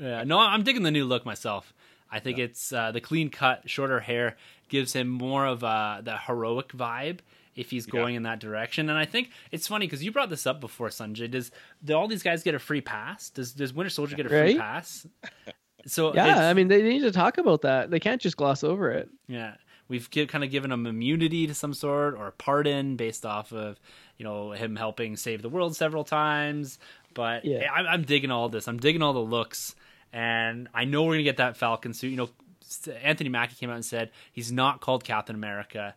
Yeah, 0.00 0.24
no, 0.26 0.38
I'm 0.40 0.62
digging 0.64 0.82
the 0.82 0.90
new 0.90 1.04
look 1.04 1.24
myself. 1.24 1.72
I 2.14 2.20
think 2.20 2.38
it's 2.38 2.72
uh, 2.72 2.92
the 2.92 3.00
clean 3.00 3.28
cut, 3.30 3.68
shorter 3.68 4.00
hair 4.00 4.36
gives 4.68 4.92
him 4.92 5.08
more 5.08 5.44
of 5.46 5.62
uh, 5.64 6.00
the 6.02 6.16
heroic 6.16 6.68
vibe 6.68 7.18
if 7.56 7.70
he's 7.70 7.86
Yeah. 7.86 7.92
going 8.00 8.14
in 8.14 8.22
that 8.24 8.40
direction. 8.40 8.88
And 8.88 8.98
I 8.98 9.04
think 9.04 9.30
it's 9.52 9.68
funny 9.68 9.86
because 9.86 10.02
you 10.04 10.10
brought 10.12 10.30
this 10.30 10.46
up 10.46 10.60
before, 10.60 10.88
Sunjay. 10.88 11.30
Does 11.30 11.50
do 11.84 11.94
all 11.94 12.08
these 12.08 12.22
guys 12.22 12.42
get 12.42 12.54
a 12.54 12.58
free 12.58 12.80
pass? 12.80 13.30
Does 13.30 13.52
Does 13.52 13.72
Winter 13.72 13.90
Soldier 13.90 14.16
get 14.16 14.26
a 14.26 14.28
free 14.28 14.38
Right? 14.40 14.58
pass? 14.58 15.06
So 15.86 16.14
yeah, 16.14 16.48
I 16.48 16.54
mean 16.54 16.68
they 16.68 16.82
need 16.82 17.00
to 17.00 17.12
talk 17.12 17.38
about 17.38 17.62
that. 17.62 17.90
They 17.90 18.00
can't 18.00 18.20
just 18.20 18.36
gloss 18.36 18.64
over 18.64 18.90
it. 18.90 19.08
yeah, 19.28 19.54
we've 19.88 20.08
gi- 20.10 20.26
kind 20.26 20.42
of 20.44 20.50
given 20.50 20.72
him 20.72 20.86
immunity 20.86 21.46
to 21.46 21.54
some 21.54 21.74
sort 21.74 22.14
or 22.14 22.28
a 22.28 22.32
pardon 22.32 22.96
based 22.96 23.26
off 23.26 23.52
of 23.52 23.78
you 24.18 24.24
know 24.24 24.52
him 24.52 24.76
helping 24.76 25.16
save 25.16 25.42
the 25.42 25.48
world 25.48 25.76
several 25.76 26.04
times. 26.04 26.78
But 27.12 27.44
Yeah. 27.44 27.70
I, 27.72 27.80
I'm 27.92 28.02
digging 28.02 28.30
all 28.32 28.48
this. 28.48 28.66
I'm 28.66 28.78
digging 28.78 29.02
all 29.02 29.12
the 29.12 29.20
looks, 29.20 29.76
and 30.14 30.68
I 30.72 30.84
know 30.84 31.02
we're 31.02 31.14
gonna 31.14 31.24
get 31.24 31.38
that 31.38 31.56
Falcon 31.56 31.92
suit. 31.92 32.08
You 32.08 32.16
know, 32.16 32.30
Anthony 33.02 33.28
Mackie 33.28 33.56
came 33.56 33.68
out 33.68 33.76
and 33.76 33.84
said 33.84 34.10
he's 34.32 34.52
not 34.52 34.80
called 34.80 35.04
Captain 35.04 35.34
America 35.34 35.94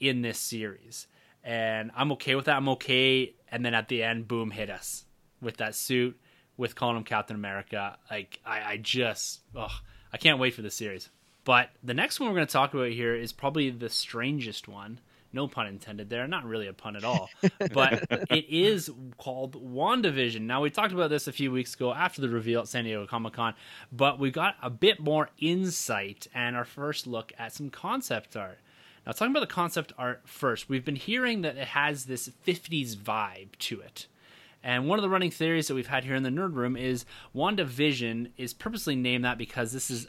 in 0.00 0.22
this 0.22 0.38
series, 0.38 1.06
and 1.44 1.92
I'm 1.94 2.12
okay 2.12 2.34
with 2.34 2.46
that. 2.46 2.56
I'm 2.56 2.68
okay. 2.70 3.34
And 3.50 3.64
then 3.64 3.74
at 3.74 3.88
the 3.88 4.02
end, 4.02 4.28
boom, 4.28 4.50
hit 4.50 4.70
us 4.70 5.04
with 5.40 5.56
that 5.58 5.74
suit 5.74 6.18
with 6.56 6.74
calling 6.74 6.96
him 6.96 7.04
Captain 7.04 7.36
America. 7.36 7.96
Like 8.10 8.40
I, 8.44 8.72
I 8.72 8.76
just, 8.76 9.40
ugh, 9.56 9.70
I 10.12 10.18
can't 10.18 10.38
wait 10.38 10.54
for 10.54 10.62
the 10.62 10.70
series. 10.70 11.08
But 11.44 11.70
the 11.82 11.94
next 11.94 12.20
one 12.20 12.28
we're 12.28 12.36
going 12.36 12.46
to 12.46 12.52
talk 12.52 12.74
about 12.74 12.90
here 12.90 13.14
is 13.14 13.32
probably 13.32 13.70
the 13.70 13.88
strangest 13.88 14.68
one. 14.68 15.00
No 15.32 15.46
pun 15.46 15.66
intended 15.66 16.10
there. 16.10 16.26
Not 16.26 16.44
really 16.44 16.66
a 16.66 16.72
pun 16.72 16.96
at 16.96 17.04
all. 17.04 17.30
But 17.72 18.06
it 18.30 18.46
is 18.48 18.90
called 19.18 19.54
WandaVision. 19.54 20.40
Now, 20.40 20.62
we 20.62 20.70
talked 20.70 20.92
about 20.92 21.10
this 21.10 21.28
a 21.28 21.32
few 21.32 21.52
weeks 21.52 21.74
ago 21.74 21.92
after 21.92 22.20
the 22.20 22.28
reveal 22.28 22.60
at 22.60 22.68
San 22.68 22.84
Diego 22.84 23.06
Comic 23.06 23.34
Con, 23.34 23.54
but 23.92 24.18
we 24.18 24.30
got 24.30 24.56
a 24.62 24.70
bit 24.70 24.98
more 24.98 25.30
insight 25.38 26.26
and 26.34 26.56
our 26.56 26.64
first 26.64 27.06
look 27.06 27.32
at 27.38 27.52
some 27.52 27.70
concept 27.70 28.36
art. 28.36 28.58
Now, 29.06 29.12
talking 29.12 29.30
about 29.30 29.40
the 29.40 29.54
concept 29.54 29.92
art 29.96 30.22
first, 30.24 30.68
we've 30.68 30.84
been 30.84 30.96
hearing 30.96 31.42
that 31.42 31.56
it 31.56 31.68
has 31.68 32.06
this 32.06 32.30
50s 32.46 32.96
vibe 32.96 33.56
to 33.60 33.80
it. 33.80 34.06
And 34.62 34.88
one 34.88 34.98
of 34.98 35.02
the 35.02 35.08
running 35.08 35.30
theories 35.30 35.68
that 35.68 35.74
we've 35.74 35.86
had 35.86 36.04
here 36.04 36.14
in 36.14 36.22
the 36.22 36.30
Nerd 36.30 36.54
Room 36.54 36.76
is 36.76 37.06
WandaVision 37.34 38.32
is 38.36 38.52
purposely 38.52 38.94
named 38.94 39.24
that 39.24 39.38
because 39.38 39.72
this 39.72 39.90
is 39.90 40.06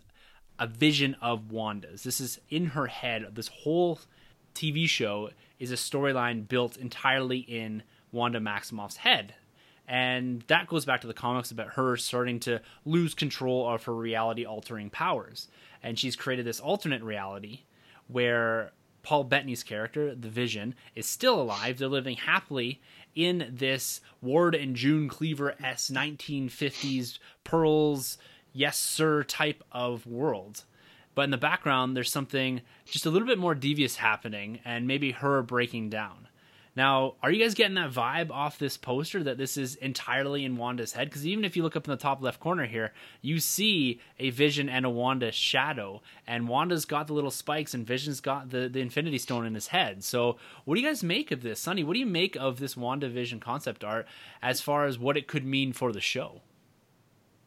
a 0.59 0.67
vision 0.67 1.15
of 1.21 1.51
Wanda's. 1.51 2.03
This 2.03 2.19
is 2.19 2.39
in 2.49 2.67
her 2.67 2.87
head. 2.87 3.25
This 3.33 3.47
whole 3.47 3.99
TV 4.53 4.87
show 4.87 5.29
is 5.59 5.71
a 5.71 5.75
storyline 5.75 6.47
built 6.47 6.77
entirely 6.77 7.39
in 7.39 7.83
Wanda 8.11 8.39
Maximoff's 8.39 8.97
head. 8.97 9.35
And 9.87 10.43
that 10.47 10.67
goes 10.67 10.85
back 10.85 11.01
to 11.01 11.07
the 11.07 11.13
comics 11.13 11.51
about 11.51 11.73
her 11.73 11.97
starting 11.97 12.39
to 12.41 12.61
lose 12.85 13.13
control 13.13 13.67
of 13.67 13.83
her 13.83 13.93
reality 13.93 14.45
altering 14.45 14.89
powers. 14.89 15.47
And 15.83 15.99
she's 15.99 16.15
created 16.15 16.45
this 16.45 16.59
alternate 16.59 17.03
reality 17.03 17.61
where 18.07 18.71
Paul 19.03 19.23
Bettany's 19.23 19.63
character, 19.63 20.15
the 20.15 20.29
Vision, 20.29 20.75
is 20.95 21.05
still 21.05 21.41
alive. 21.41 21.77
They're 21.77 21.87
living 21.87 22.17
happily 22.17 22.81
in 23.15 23.51
this 23.51 24.01
Ward 24.21 24.55
and 24.55 24.75
June 24.75 25.09
Cleaver 25.09 25.55
S 25.61 25.89
1950s 25.89 27.19
pearls, 27.43 28.17
yes 28.53 28.77
sir 28.77 29.23
type 29.23 29.63
of 29.71 30.05
world. 30.05 30.63
But 31.13 31.23
in 31.23 31.31
the 31.31 31.37
background, 31.37 31.95
there's 31.95 32.11
something 32.11 32.61
just 32.85 33.05
a 33.05 33.09
little 33.09 33.27
bit 33.27 33.37
more 33.37 33.55
devious 33.55 33.97
happening, 33.97 34.59
and 34.63 34.87
maybe 34.87 35.11
her 35.11 35.41
breaking 35.41 35.89
down. 35.89 36.27
Now, 36.73 37.15
are 37.21 37.29
you 37.29 37.43
guys 37.43 37.53
getting 37.53 37.75
that 37.75 37.91
vibe 37.91 38.31
off 38.31 38.57
this 38.57 38.77
poster 38.77 39.21
that 39.23 39.37
this 39.37 39.57
is 39.57 39.75
entirely 39.75 40.45
in 40.45 40.55
Wanda's 40.55 40.93
head? 40.93 41.09
Because 41.09 41.27
even 41.27 41.43
if 41.43 41.57
you 41.57 41.63
look 41.63 41.75
up 41.75 41.85
in 41.85 41.91
the 41.91 41.97
top 41.97 42.21
left 42.21 42.39
corner 42.39 42.65
here, 42.65 42.93
you 43.21 43.41
see 43.41 43.99
a 44.19 44.29
Vision 44.29 44.69
and 44.69 44.85
a 44.85 44.89
Wanda 44.89 45.33
shadow, 45.33 46.01
and 46.25 46.47
Wanda's 46.47 46.85
got 46.85 47.07
the 47.07 47.13
little 47.13 47.29
spikes, 47.29 47.73
and 47.73 47.85
Vision's 47.85 48.21
got 48.21 48.51
the, 48.51 48.69
the 48.69 48.79
Infinity 48.79 49.17
Stone 49.17 49.45
in 49.45 49.53
his 49.53 49.67
head. 49.67 50.01
So, 50.01 50.37
what 50.63 50.75
do 50.75 50.81
you 50.81 50.87
guys 50.87 51.03
make 51.03 51.31
of 51.31 51.41
this, 51.41 51.59
Sonny? 51.59 51.83
What 51.83 51.93
do 51.93 51.99
you 51.99 52.05
make 52.05 52.37
of 52.37 52.59
this 52.59 52.77
Wanda 52.77 53.09
Vision 53.09 53.41
concept 53.41 53.83
art 53.83 54.07
as 54.41 54.61
far 54.61 54.85
as 54.85 54.97
what 54.97 55.17
it 55.17 55.27
could 55.27 55.45
mean 55.45 55.73
for 55.73 55.91
the 55.91 55.99
show? 55.99 56.41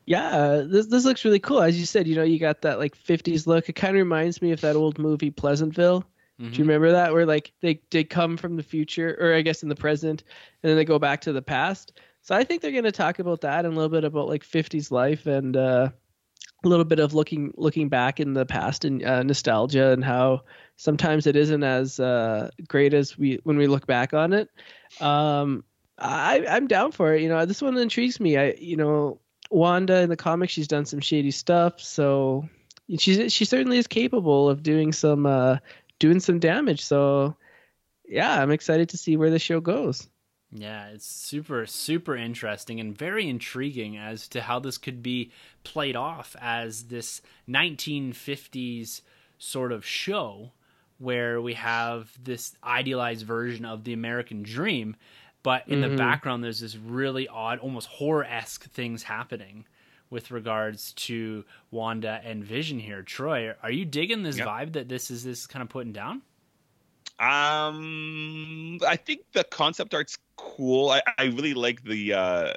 Yeah, 0.07 0.63
this 0.67 0.87
this 0.87 1.05
looks 1.05 1.25
really 1.25 1.39
cool. 1.41 1.63
As 1.63 1.79
you 1.79 1.87
said, 1.87 2.07
you 2.07 2.15
know, 2.15 2.23
you 2.23 2.39
got 2.39 2.63
that 2.63 2.79
like 2.79 2.97
50s 2.97 3.47
look. 3.47 3.69
It 3.69 3.75
kind 3.75 3.97
of 3.97 4.01
reminds 4.01 4.43
me 4.43 4.53
of 4.53 4.61
that 4.61 4.77
old 4.77 4.99
movie 4.99 5.31
Pleasantville. 5.31 6.05
Do 6.51 6.59
you 6.59 6.65
remember 6.65 6.93
that 6.93 7.13
where 7.13 7.27
like 7.27 7.53
they 7.61 7.81
they 7.91 8.05
come 8.05 8.37
from 8.37 8.57
the 8.57 8.63
future 8.63 9.17
or 9.21 9.35
I 9.35 9.43
guess 9.43 9.63
in 9.63 9.69
the 9.69 9.77
present 9.77 10.25
and 10.63 10.71
then 10.71 10.77
they 10.77 10.85
go 10.85 10.99
back 10.99 11.23
to 11.23 11.33
the 11.33 11.43
past. 11.43 11.93
So 12.23 12.35
I 12.35 12.45
think 12.45 12.61
they're 12.61 12.73
going 12.73 12.85
to 12.85 12.93
talk 12.93 13.19
about 13.19 13.43
that 13.43 13.65
and 13.65 13.73
a 13.75 13.77
little 13.77 13.89
bit 13.91 14.05
about 14.05 14.29
like 14.29 14.43
50s 14.43 14.91
life 14.91 15.27
and 15.27 15.57
uh 15.57 15.91
a 16.65 16.69
little 16.69 16.85
bit 16.85 16.99
of 16.99 17.15
looking 17.15 17.53
looking 17.57 17.89
back 17.89 18.21
in 18.21 18.35
the 18.35 18.47
past 18.47 18.85
and 18.85 19.05
uh, 19.05 19.23
nostalgia 19.23 19.93
and 19.93 20.05
how 20.05 20.43
sometimes 20.77 21.27
it 21.27 21.37
isn't 21.37 21.63
as 21.63 22.01
uh, 22.01 22.51
great 22.67 22.95
as 22.95 23.19
we 23.19 23.39
when 23.45 23.57
we 23.57 23.67
look 23.67 23.87
back 23.87 24.15
on 24.15 24.33
it. 24.33 24.49
Um, 25.01 25.65
I 25.99 26.45
I'm 26.49 26.67
down 26.67 26.93
for 26.93 27.15
it. 27.15 27.23
You 27.23 27.29
know, 27.29 27.45
this 27.45 27.63
one 27.63 27.77
intrigues 27.77 28.19
me. 28.19 28.37
I 28.37 28.55
you 28.59 28.77
know 28.77 29.21
Wanda 29.51 30.01
in 30.01 30.09
the 30.09 30.17
comics 30.17 30.53
she's 30.53 30.69
done 30.69 30.85
some 30.85 31.01
shady 31.01 31.31
stuff, 31.31 31.81
so 31.81 32.49
she's 32.99 33.33
she 33.33 33.45
certainly 33.45 33.79
is 33.79 33.87
capable 33.87 34.49
of 34.49 34.63
doing 34.63 34.93
some 34.93 35.27
uh, 35.27 35.59
doing 35.99 36.21
some 36.21 36.39
damage. 36.39 36.85
So 36.85 37.37
yeah, 38.07 38.41
I'm 38.41 38.51
excited 38.51 38.89
to 38.91 38.99
see 38.99 39.17
where 39.17 39.31
the 39.31 39.39
show 39.39 39.61
goes. 39.61 40.09
Yeah, 40.57 40.87
it's 40.91 41.07
super, 41.07 41.67
super 41.67 42.15
interesting 42.15 42.79
and 42.79 42.97
very 42.97 43.29
intriguing 43.29 43.97
as 43.97 44.29
to 44.29 44.41
how 44.41 44.61
this 44.61 44.79
could 44.79 45.03
be 45.03 45.33
played 45.65 45.97
off 45.97 46.37
as 46.41 46.85
this 46.85 47.21
1950s 47.49 49.01
sort 49.37 49.73
of 49.73 49.85
show 49.85 50.53
where 50.99 51.41
we 51.41 51.55
have 51.55 52.17
this 52.23 52.55
idealized 52.63 53.27
version 53.27 53.65
of 53.65 53.83
the 53.83 53.93
American 53.93 54.45
dream, 54.45 54.95
but 55.45 55.69
in 55.69 55.81
the 55.81 55.87
Mhm. 55.89 55.97
background, 55.97 56.43
there's 56.43 56.59
this 56.61 56.75
really 56.77 57.29
odd, 57.29 57.61
almost 57.61 57.87
horror 57.87 58.25
esque 58.25 58.65
things 58.71 59.05
happening 59.05 59.65
with 60.11 60.31
regards 60.33 60.93
to 60.95 61.45
Wanda 61.71 62.21
and 62.25 62.43
Vision 62.45 62.79
here. 62.81 63.03
Troy, 63.03 63.53
are 63.63 63.71
you 63.71 63.85
digging 63.85 64.23
this 64.25 64.39
Yeah. 64.39 64.47
vibe 64.47 64.73
that 64.73 64.89
this 64.89 65.11
is 65.11 65.23
this 65.23 65.47
kind 65.47 65.63
of 65.63 65.69
putting 65.69 65.93
down? 65.93 66.23
Um, 67.21 68.79
I 68.87 68.97
think 68.97 69.21
the 69.33 69.45
concept 69.45 69.95
art's 69.95 70.19
cool. 70.37 70.91
I, 70.91 71.03
I 71.19 71.25
really 71.25 71.55
like 71.55 71.83
the 71.85 72.13
uh, 72.13 72.55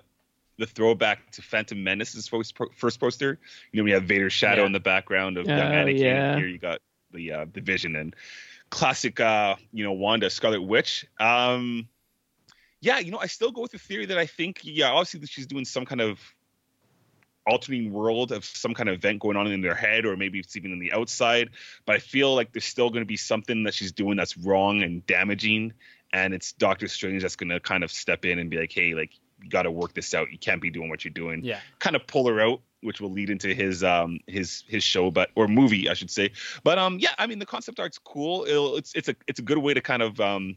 the 0.58 0.66
throwback 0.66 1.30
to 1.32 1.42
Phantom 1.44 1.82
Menace's 1.84 2.28
first, 2.28 2.58
first 2.76 3.00
poster. 3.00 3.40
You 3.72 3.78
know, 3.80 3.84
we 3.84 3.92
have 3.92 4.04
Vader's 4.06 4.34
shadow 4.34 4.62
Yeah. 4.62 4.68
in 4.68 4.72
the 4.72 4.80
background 4.80 5.38
of 5.38 5.46
Oh, 5.48 5.56
young 5.56 5.72
Anakin. 5.72 6.00
yeah. 6.00 6.36
Here 6.38 6.48
you 6.48 6.58
got 6.58 6.80
the 7.12 7.32
uh, 7.32 7.46
the 7.54 7.62
Vision 7.62 7.96
and 7.96 8.16
classic, 8.72 9.20
uh, 9.20 9.56
you 9.72 9.84
know, 9.84 9.92
Wanda 9.94 10.30
Scarlet 10.30 10.62
Witch. 10.62 11.06
Um, 11.20 11.88
yeah, 12.88 13.00
you 13.00 13.12
know, 13.12 13.20
I 13.20 13.28
still 13.28 13.52
go 13.52 13.62
with 13.62 13.74
the 13.74 13.80
theory 13.80 14.06
that 14.06 14.18
I 14.18 14.26
think, 14.26 14.62
yeah, 14.64 14.92
obviously 14.92 15.20
that 15.20 15.30
she's 15.30 15.46
doing 15.46 15.66
some 15.66 15.86
kind 15.86 16.00
of 16.00 16.22
alternating 17.46 17.92
world 17.92 18.32
of 18.32 18.46
some 18.46 18.74
kind 18.74 18.88
of 18.88 18.96
event 18.96 19.20
going 19.20 19.36
on 19.36 19.46
in 19.48 19.60
their 19.60 19.76
head, 19.76 20.06
or 20.06 20.16
maybe 20.16 20.40
it's 20.40 20.56
even 20.56 20.72
in 20.72 20.80
the 20.80 20.94
outside. 20.94 21.50
But 21.86 21.98
I 21.98 22.00
feel 22.00 22.34
like 22.34 22.54
there's 22.54 22.64
still 22.64 22.90
going 22.90 23.02
to 23.02 23.06
be 23.06 23.18
something 23.18 23.64
that 23.64 23.74
she's 23.74 23.92
doing 23.92 24.16
that's 24.16 24.38
wrong 24.38 24.84
and 24.84 25.06
damaging, 25.06 25.74
and 26.14 26.34
it's 26.34 26.54
Doctor 26.54 26.88
Strange 26.88 27.24
that's 27.24 27.36
going 27.36 27.50
to 27.50 27.60
kind 27.60 27.84
of 27.84 27.92
step 27.92 28.24
in 28.24 28.40
and 28.40 28.50
be 28.50 28.58
like, 28.58 28.72
hey, 28.72 28.94
like 28.94 29.12
you 29.44 29.50
got 29.50 29.64
to 29.64 29.72
work 29.72 29.94
this 29.94 30.14
out. 30.14 30.32
You 30.32 30.38
can't 30.38 30.62
be 30.62 30.70
doing 30.70 30.90
what 30.90 31.04
you're 31.04 31.14
doing. 31.14 31.44
Yeah. 31.44 31.60
Kind 31.80 31.98
of 31.98 32.08
pull 32.08 32.26
her 32.30 32.40
out, 32.40 32.62
which 32.84 33.02
will 33.02 33.12
lead 33.12 33.30
into 33.30 33.54
his 33.54 33.84
um 33.84 34.22
his 34.28 34.64
his 34.66 34.82
show, 34.82 35.12
but 35.12 35.30
or 35.36 35.50
movie, 35.50 35.90
I 35.90 35.94
should 35.94 36.10
say. 36.10 36.32
But 36.64 36.80
um 36.80 37.00
yeah, 37.00 37.16
I 37.18 37.28
mean 37.28 37.40
the 37.40 37.46
concept 37.46 37.82
art's 37.82 38.00
cool. 38.00 38.46
It'll, 38.46 38.78
it's 38.78 38.94
it's 38.96 39.10
a 39.10 39.16
it's 39.28 39.40
a 39.40 39.44
good 39.44 39.58
way 39.58 39.74
to 39.74 39.82
kind 39.82 40.02
of 40.02 40.22
um 40.22 40.56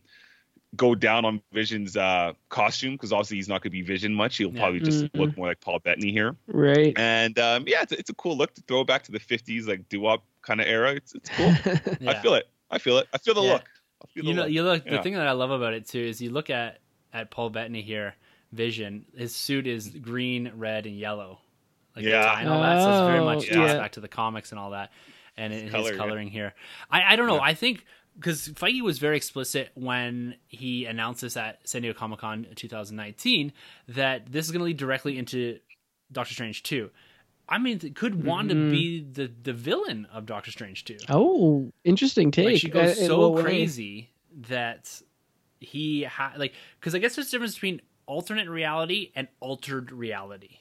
go 0.77 0.95
down 0.95 1.25
on 1.25 1.43
Vision's 1.53 1.97
uh 1.97 2.33
costume 2.49 2.93
because 2.93 3.13
obviously 3.13 3.37
he's 3.37 3.49
not 3.49 3.55
going 3.63 3.71
to 3.71 3.71
be 3.71 3.83
Vision 3.83 4.15
much. 4.15 4.37
He'll 4.37 4.53
Yeah. 4.53 4.61
probably 4.61 4.81
just 4.81 5.05
Mhm. 5.07 5.11
look 5.19 5.37
more 5.37 5.49
like 5.49 5.61
Paul 5.61 5.81
Bettany 5.81 6.13
here. 6.13 6.37
Right. 6.47 6.97
And 6.99 7.39
um 7.39 7.65
yeah, 7.67 7.83
it's 7.83 7.93
a, 7.93 7.99
it's 7.99 8.11
a 8.11 8.15
cool 8.15 8.37
look 8.37 8.55
to 8.55 8.63
throw 8.63 8.85
back 8.85 9.03
to 9.05 9.13
the 9.13 9.19
50s 9.19 9.67
like 9.67 9.89
doo-wop 9.89 10.25
kind 10.43 10.61
of 10.61 10.67
era. 10.69 10.93
It's 10.95 11.15
it's 11.15 11.29
cool. 11.31 11.49
I 12.09 12.15
feel 12.23 12.35
it. 12.35 12.49
I 12.71 12.79
feel 12.79 12.99
it. 12.99 13.09
I 13.13 13.19
feel 13.19 13.35
the 13.35 13.43
Yeah. 13.43 13.53
look. 13.55 13.65
I 14.03 14.07
feel 14.15 14.23
the 14.25 14.29
you 14.31 14.35
know, 14.37 14.43
look. 14.43 14.51
you 14.53 14.63
look. 14.63 14.85
The 14.85 15.03
thing 15.03 15.15
that 15.15 15.27
I 15.27 15.33
love 15.33 15.51
about 15.51 15.75
it 15.75 15.87
too 15.89 15.99
is 16.01 16.21
you 16.23 16.31
look 16.31 16.51
at 16.51 16.79
at 17.13 17.31
Paul 17.33 17.51
Bettany 17.51 17.83
here, 17.83 18.15
Vision. 18.53 19.05
His 19.17 19.35
suit 19.35 19.67
is 19.67 19.89
green, 19.89 20.53
red, 20.57 20.87
and 20.87 20.97
yellow. 20.97 21.41
Like 21.97 22.05
the 22.05 22.11
Yeah. 22.13 22.23
tie 22.25 22.41
and 22.43 22.49
all 22.49 22.63
that. 22.63 22.81
So 22.83 22.89
it's 22.91 23.09
very 23.09 23.19
Oh, 23.19 23.25
much 23.25 23.49
yeah. 23.49 23.55
ties 23.57 23.75
back 23.75 23.93
to 23.93 24.01
the 24.01 24.07
comics 24.09 24.53
and 24.53 24.61
all 24.61 24.71
that, 24.71 24.93
and 25.37 25.53
in 25.53 25.63
his 25.65 25.71
color, 25.73 25.91
yeah. 25.91 25.97
coloring 25.99 26.29
here. 26.29 26.55
I 26.91 27.13
I 27.13 27.17
don't 27.17 27.27
know. 27.27 27.35
Yeah. 27.35 27.41
I 27.43 27.55
think 27.55 27.85
because 28.21 28.49
Feige 28.49 28.83
was 28.83 28.99
very 28.99 29.17
explicit 29.17 29.71
when 29.75 30.35
he 30.47 30.85
announced 30.85 31.23
this 31.23 31.37
at 31.37 31.67
San 31.67 31.83
Diego 31.83 31.99
Comic 31.99 32.19
Con 32.21 32.47
2019 32.55 33.53
that 33.89 34.31
this 34.31 34.45
is 34.47 34.53
going 34.53 34.61
to 34.61 34.65
lead 34.67 34.77
directly 34.77 35.17
into 35.19 35.59
Doctor 36.13 36.35
Strange 36.35 36.63
2. 36.63 36.91
I 37.49 37.59
mean, 37.59 37.79
could 37.95 38.23
Wanda 38.25 38.55
Mhm. 38.55 38.71
be 38.71 39.01
the 39.01 39.27
the 39.43 39.53
villain 39.53 40.07
of 40.13 40.27
Doctor 40.27 40.51
Strange 40.51 40.85
2? 40.85 40.99
oh, 41.09 41.73
interesting 41.85 42.31
take. 42.31 42.47
like 42.47 42.59
she 42.59 42.69
goes 42.69 42.99
Uh, 42.99 43.07
so 43.07 43.31
what 43.31 43.35
way? 43.37 43.43
crazy 43.43 44.11
that 44.49 45.03
he 45.59 46.05
ha- 46.05 46.35
like 46.37 46.55
because 46.79 46.95
I 46.95 46.99
guess 46.99 47.17
there's 47.17 47.29
a 47.29 47.31
difference 47.33 47.55
between 47.55 47.81
alternate 48.07 48.49
reality 48.49 49.11
and 49.17 49.29
altered 49.41 49.91
reality. 49.93 50.59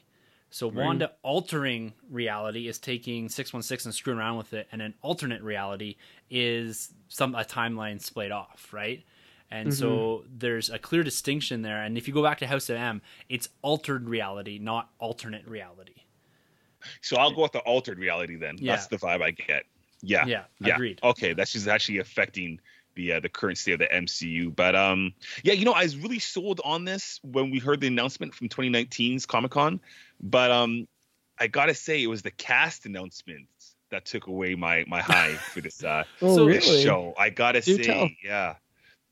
So 0.50 0.66
Wanda 0.68 1.12
altering 1.22 1.92
reality 2.10 2.66
is 2.66 2.78
taking 2.78 3.28
six 3.28 3.52
one 3.52 3.62
six 3.62 3.84
and 3.84 3.94
screwing 3.94 4.18
around 4.18 4.36
with 4.36 4.52
it, 4.52 4.66
and 4.72 4.82
an 4.82 4.94
alternate 5.00 5.42
reality 5.42 5.96
is 6.28 6.92
some 7.08 7.34
a 7.34 7.44
timeline 7.44 8.00
splayed 8.00 8.32
off, 8.32 8.68
right? 8.72 9.04
And 9.52 9.72
so 9.74 9.86
Mm-hmm. 10.24 10.38
there's 10.38 10.70
a 10.70 10.78
clear 10.78 11.02
distinction 11.02 11.62
there. 11.62 11.82
And 11.82 11.96
if 11.98 12.06
you 12.06 12.14
go 12.14 12.22
back 12.22 12.38
to 12.38 12.46
House 12.46 12.68
of 12.70 12.76
M, 12.76 13.02
it's 13.28 13.48
altered 13.62 14.08
reality, 14.08 14.58
not 14.58 14.90
alternate 14.98 15.46
reality. 15.46 15.94
So 17.00 17.16
I'll 17.16 17.32
go 17.32 17.42
with 17.42 17.52
the 17.52 17.58
altered 17.60 17.98
reality 17.98 18.36
then. 18.36 18.56
Yeah. 18.58 18.72
That's 18.72 18.86
the 18.86 18.96
vibe 18.96 19.22
I 19.22 19.32
get. 19.32 19.64
Yeah. 20.02 20.24
Yeah, 20.26 20.44
Yeah. 20.60 20.74
agreed. 20.74 21.00
Okay, 21.02 21.32
that's 21.32 21.52
just 21.52 21.68
actually 21.68 21.98
affecting 21.98 22.60
the 22.94 23.14
uh, 23.14 23.20
the 23.20 23.28
current 23.28 23.58
state 23.58 23.72
of 23.72 23.78
the 23.80 23.86
MCU. 23.88 24.54
But 24.54 24.74
um, 24.76 25.12
yeah, 25.42 25.52
you 25.54 25.64
know, 25.64 25.72
I 25.72 25.82
was 25.82 25.96
really 25.96 26.18
sold 26.18 26.60
on 26.64 26.84
this 26.84 27.20
when 27.22 27.50
we 27.50 27.58
heard 27.58 27.80
the 27.80 27.86
announcement 27.86 28.34
from 28.34 28.48
2019's 28.48 29.26
Comic 29.26 29.50
Con. 29.52 29.80
But 30.20 30.50
um, 30.50 30.86
I 31.38 31.46
gotta 31.46 31.74
say, 31.74 32.02
it 32.02 32.06
was 32.08 32.22
the 32.22 32.30
cast 32.32 32.86
announcements 32.86 33.74
that 33.90 34.04
took 34.04 34.26
away 34.26 34.54
my 34.54 34.84
my 34.86 35.00
high 35.00 35.34
for 35.52 35.60
this 35.60 35.82
uh 35.82 36.04
Oh, 36.22 36.36
So- 36.36 36.46
this 36.46 36.66
really? 36.68 36.82
show. 36.84 37.14
I 37.18 37.30
gotta 37.30 37.60
Do 37.60 37.76
say, 37.76 37.82
tell. 37.82 38.08
yeah. 38.24 38.54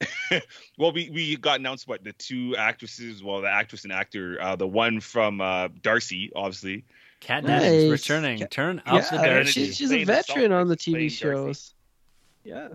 well, 0.79 0.93
we, 0.93 1.11
we 1.11 1.37
got 1.37 1.59
announced 1.59 1.89
what 1.89 2.05
the 2.05 2.13
two 2.13 2.55
actresses, 2.57 3.21
well, 3.21 3.41
the 3.41 3.49
actress 3.51 3.83
and 3.83 3.93
actor, 3.93 4.39
uh, 4.41 4.55
the 4.55 4.67
one 4.67 5.01
from 5.01 5.41
uh, 5.41 5.67
Darcy, 5.83 6.31
obviously, 6.37 6.85
Kat 7.19 7.43
Nice. 7.43 7.63
Dennings 7.63 7.91
returning. 7.91 8.39
Kat- 8.39 8.51
Turn 8.53 8.81
up 8.87 9.11
the 9.11 9.17
Darcy. 9.17 9.51
she's, 9.51 9.77
she's 9.77 9.91
a 9.91 9.95
Playing 9.95 10.07
herself, 10.07 10.27
veteran 10.29 10.53
on 10.53 10.69
the 10.69 10.79
she's 10.79 10.95
playing 10.95 11.09
TV 11.09 11.21
Darcy. 11.21 11.37
shows. 11.37 11.75
Yeah. 12.45 12.69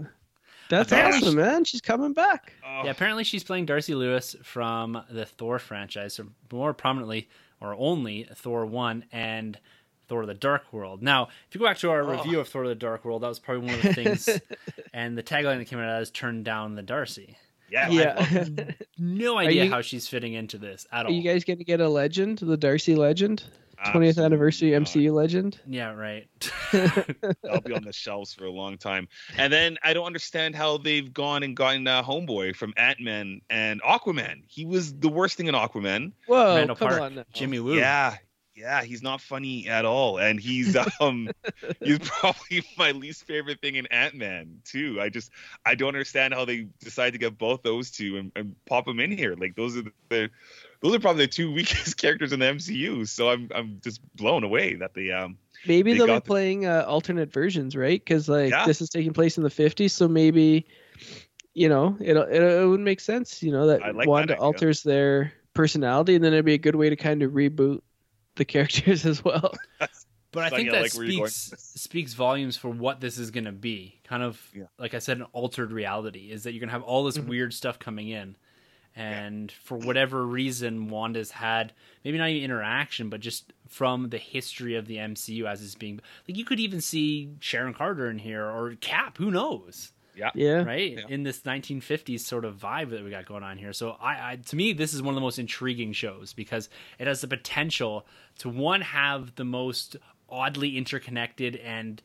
That's 0.77 0.91
Apparently 0.91 1.27
awesome, 1.27 1.35
man. 1.39 1.63
She's 1.65 1.81
coming 1.81 2.13
back. 2.13 2.53
oh, 2.65 2.81
Yeah, 2.85 2.91
apparently 2.91 3.23
she's 3.23 3.43
playing 3.43 3.65
Darcy 3.65 3.95
Lewis 3.95 4.35
from 4.43 5.01
the 5.09 5.25
Thor 5.25 5.59
franchise, 5.59 6.19
or 6.19 6.27
more 6.51 6.73
prominently 6.73 7.29
or 7.61 7.75
only 7.77 8.27
Thor 8.35 8.65
1 8.65 9.05
and 9.11 9.57
Thor 10.09 10.25
the 10.25 10.33
Dark 10.33 10.71
World. 10.73 11.01
Now, 11.01 11.29
if 11.47 11.55
you 11.55 11.59
go 11.59 11.65
back 11.65 11.77
to 11.79 11.89
our 11.91 12.01
Oh. 12.03 12.17
review 12.17 12.39
of 12.39 12.47
Thor 12.49 12.67
the 12.67 12.75
Dark 12.75 13.05
World, 13.05 13.23
that 13.23 13.29
was 13.29 13.39
probably 13.39 13.67
one 13.67 13.75
of 13.75 13.81
the 13.83 13.93
things, 13.93 14.27
and 14.93 15.17
the 15.17 15.23
tagline 15.23 15.59
that 15.59 15.65
came 15.65 15.79
out 15.79 15.85
of 15.85 15.91
that 15.95 16.01
is 16.01 16.11
turn 16.11 16.43
down 16.43 16.75
the 16.75 16.81
Darcy. 16.83 17.37
yeah, 17.69 17.89
Yeah. 17.89 18.45
No 18.97 19.37
idea 19.37 19.63
you- 19.65 19.69
how 19.71 19.81
she's 19.81 20.07
fitting 20.07 20.33
into 20.33 20.57
this 20.57 20.85
at 20.91 21.05
all. 21.05 21.11
Are 21.11 21.15
you 21.15 21.23
guys 21.23 21.43
going 21.45 21.57
to 21.59 21.63
get 21.65 21.79
a 21.81 21.87
legend, 21.89 22.39
the 22.39 22.57
Darcy 22.57 22.95
legend? 22.95 23.43
20th 23.91 24.23
anniversary 24.23 24.71
not. 24.71 24.83
MCU 24.83 25.13
legend? 25.13 25.59
yeah, 25.67 25.91
right. 25.91 26.27
That'll 26.71 27.61
be 27.61 27.73
on 27.73 27.83
the 27.83 27.93
shelves 27.93 28.33
for 28.33 28.45
a 28.45 28.51
long 28.51 28.77
time. 28.77 29.07
And 29.37 29.51
then 29.51 29.77
I 29.83 29.93
don't 29.93 30.05
understand 30.05 30.55
how 30.55 30.77
they've 30.77 31.13
gone 31.13 31.43
and 31.43 31.55
gotten 31.55 31.87
uh, 31.87 32.03
Homeboy 32.03 32.55
from 32.55 32.73
Ant 32.77 32.99
Man 32.99 33.41
and 33.49 33.81
Aquaman. 33.81 34.43
He 34.47 34.65
was 34.65 34.93
the 34.93 35.09
worst 35.09 35.37
thing 35.37 35.47
in 35.47 35.55
Aquaman. 35.55 36.13
Whoa, 36.27 36.55
Randall 36.55 36.75
come 36.75 36.89
Park, 36.89 37.01
on 37.01 37.15
now. 37.15 37.23
Jimmy 37.33 37.59
Woo. 37.59 37.75
Yeah, 37.75 38.15
yeah, 38.55 38.83
he's 38.83 39.01
not 39.01 39.19
funny 39.19 39.67
at 39.67 39.85
all, 39.85 40.19
and 40.19 40.39
he's 40.39 40.75
um 40.99 41.29
he's 41.81 41.99
probably 41.99 42.63
my 42.77 42.91
least 42.91 43.25
favorite 43.25 43.59
thing 43.61 43.75
in 43.75 43.87
Ant 43.87 44.15
Man 44.15 44.61
too. 44.63 44.99
I 45.01 45.09
just 45.09 45.31
I 45.65 45.75
don't 45.75 45.89
understand 45.89 46.33
how 46.33 46.45
they 46.45 46.67
decide 46.79 47.13
to 47.13 47.19
get 47.19 47.37
both 47.37 47.63
those 47.63 47.91
two 47.91 48.17
and, 48.17 48.31
and 48.35 48.55
pop 48.65 48.85
them 48.85 48.99
in 48.99 49.11
here. 49.11 49.35
Like 49.35 49.55
those 49.55 49.77
are 49.77 49.83
the, 49.83 49.91
the 50.09 50.29
those 50.83 50.93
are 50.93 50.99
probably 50.99 51.23
the 51.25 51.31
two 51.31 51.51
weakest 51.53 51.97
characters 51.97 52.31
in 52.33 52.39
the 52.39 52.45
MCU. 52.45 53.07
So 53.07 53.29
I'm 53.31 53.49
I'm 53.55 53.79
just 53.83 54.01
blown 54.15 54.43
away 54.43 54.75
that 54.75 54.93
they 54.93 55.09
um 55.11 55.37
Maybe 55.65 55.93
They 55.93 55.97
they'll 55.99 56.07
be 56.07 56.13
the- 56.15 56.21
playing 56.21 56.65
uh, 56.65 56.83
alternate 56.87 57.31
versions, 57.31 57.75
right? 57.75 57.99
Because 58.03 58.27
like 58.29 58.51
Yeah. 58.51 58.65
this 58.65 58.81
is 58.81 58.89
taking 58.89 59.13
place 59.13 59.37
in 59.37 59.43
the 59.43 59.49
50s, 59.49 59.91
so 59.91 60.07
maybe 60.09 60.67
you 61.53 61.69
know 61.69 61.95
it 62.01 62.17
it, 62.17 62.43
it 62.43 62.67
would 62.67 62.81
make 62.81 62.99
sense, 62.99 63.41
you 63.41 63.51
know, 63.51 63.67
that 63.67 63.95
like 63.95 64.07
Wanda 64.07 64.33
idea. 64.33 64.43
alters 64.43 64.83
their 64.83 65.31
personality, 65.53 66.15
and 66.15 66.23
then 66.23 66.33
it'd 66.33 66.43
be 66.45 66.53
a 66.53 66.57
good 66.57 66.75
way 66.75 66.89
to 66.89 66.95
kind 66.97 67.23
of 67.23 67.31
reboot 67.31 67.81
the 68.35 68.43
characters 68.53 69.05
as 69.05 69.23
well. 69.23 69.53
But 70.31 70.43
I 70.45 70.49
Sonny, 70.49 70.63
think 70.63 70.71
that 70.73 70.81
like 70.81 70.93
where 70.95 71.05
you're 71.05 71.17
going 71.19 71.29
speaks 71.29 71.61
speaks 71.81 72.13
volumes 72.13 72.57
for 72.57 72.69
what 72.69 72.99
this 72.99 73.17
is 73.19 73.29
going 73.31 73.45
to 73.45 73.51
be. 73.53 74.01
Kind 74.03 74.23
of 74.23 74.41
Yeah. 74.53 74.63
like 74.79 74.95
I 74.95 74.99
said, 74.99 75.17
an 75.17 75.27
altered 75.31 75.71
reality 75.71 76.29
is 76.31 76.43
that 76.43 76.51
you're 76.53 76.59
going 76.59 76.69
to 76.69 76.73
have 76.73 76.83
all 76.83 77.03
this 77.03 77.17
Mhm. 77.19 77.27
weird 77.27 77.53
stuff 77.53 77.77
coming 77.79 78.09
in, 78.09 78.35
and 78.95 79.51
for 79.51 79.77
whatever 79.77 80.25
reason, 80.25 80.87
Wanda's 80.89 81.31
had 81.31 81.73
maybe 82.05 82.17
not 82.17 82.29
even 82.29 82.43
interaction, 82.43 83.09
but 83.09 83.19
just 83.21 83.53
from 83.67 84.09
the 84.09 84.17
history 84.19 84.75
of 84.75 84.85
the 84.87 84.97
MCU 84.97 85.45
as 85.45 85.63
it's 85.63 85.75
being 85.75 85.99
like 86.27 86.37
you 86.37 86.45
could 86.45 86.59
even 86.59 86.79
see 86.81 87.31
Sharon 87.39 87.73
Carter 87.73 88.09
in 88.09 88.19
here 88.19 88.45
or 88.45 88.75
Cap. 88.81 89.17
Who 89.17 89.31
knows? 89.31 89.91
yeah. 90.15 90.29
Yeah, 90.35 90.61
right 90.63 90.91
Yeah. 90.91 91.05
in 91.09 91.23
this 91.23 91.39
1950s 91.41 92.19
sort 92.19 92.45
of 92.45 92.55
vibe 92.57 92.91
that 92.91 93.03
we 93.03 93.09
got 93.09 93.25
going 93.25 93.41
on 93.41 93.57
here 93.57 93.73
so 93.73 93.97
I, 93.99 94.33
I 94.33 94.35
to 94.35 94.55
me 94.55 94.71
this 94.71 94.93
is 94.93 95.01
one 95.01 95.13
of 95.13 95.15
the 95.15 95.21
most 95.21 95.39
intriguing 95.39 95.91
shows 95.91 96.33
because 96.33 96.69
it 96.99 97.07
has 97.07 97.21
the 97.21 97.27
potential 97.27 98.05
to 98.37 98.49
one 98.49 98.81
have 98.81 99.33
the 99.33 99.43
most 99.43 99.95
oddly 100.29 100.77
interconnected 100.77 101.55
and 101.55 101.99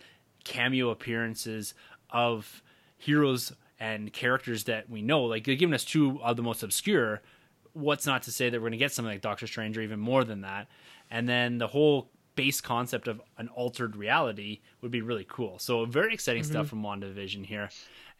cameo 0.45 0.89
appearances 0.89 1.75
of 2.09 2.63
heroes 2.97 3.53
and 3.81 4.13
characters 4.13 4.65
that 4.65 4.91
we 4.91 5.03
know 5.03 5.25
like 5.25 5.45
they're 5.45 5.55
giving 5.55 5.75
us 5.75 5.85
two 5.85 6.21
of 6.23 6.37
the 6.37 6.43
most 6.43 6.63
obscure. 6.63 7.23
What's 7.73 8.07
not 8.07 8.23
to 8.25 8.33
say 8.33 8.51
that 8.51 8.57
we're 8.59 8.69
going 8.69 8.73
to 8.73 8.79
get 8.79 8.93
something 8.93 9.13
like 9.13 9.21
doctor 9.21 9.47
strange 9.47 9.79
or 9.79 9.83
even 9.83 10.01
more 10.01 10.25
than 10.25 10.41
that? 10.41 10.69
And 11.11 11.29
then 11.29 11.59
the 11.59 11.69
whole 11.69 12.11
base 12.39 12.61
concept 12.61 13.09
of 13.09 13.21
an 13.37 13.49
altered 13.49 13.97
reality 13.97 14.61
would 14.81 14.93
be 14.93 15.03
really 15.03 15.27
cool 15.29 15.59
so 15.59 15.85
very 15.85 16.15
exciting 16.15 16.45
stuff 16.45 16.67
mm-hmm. 16.67 16.83
from 16.83 17.01
wandavision 17.01 17.45
here 17.45 17.69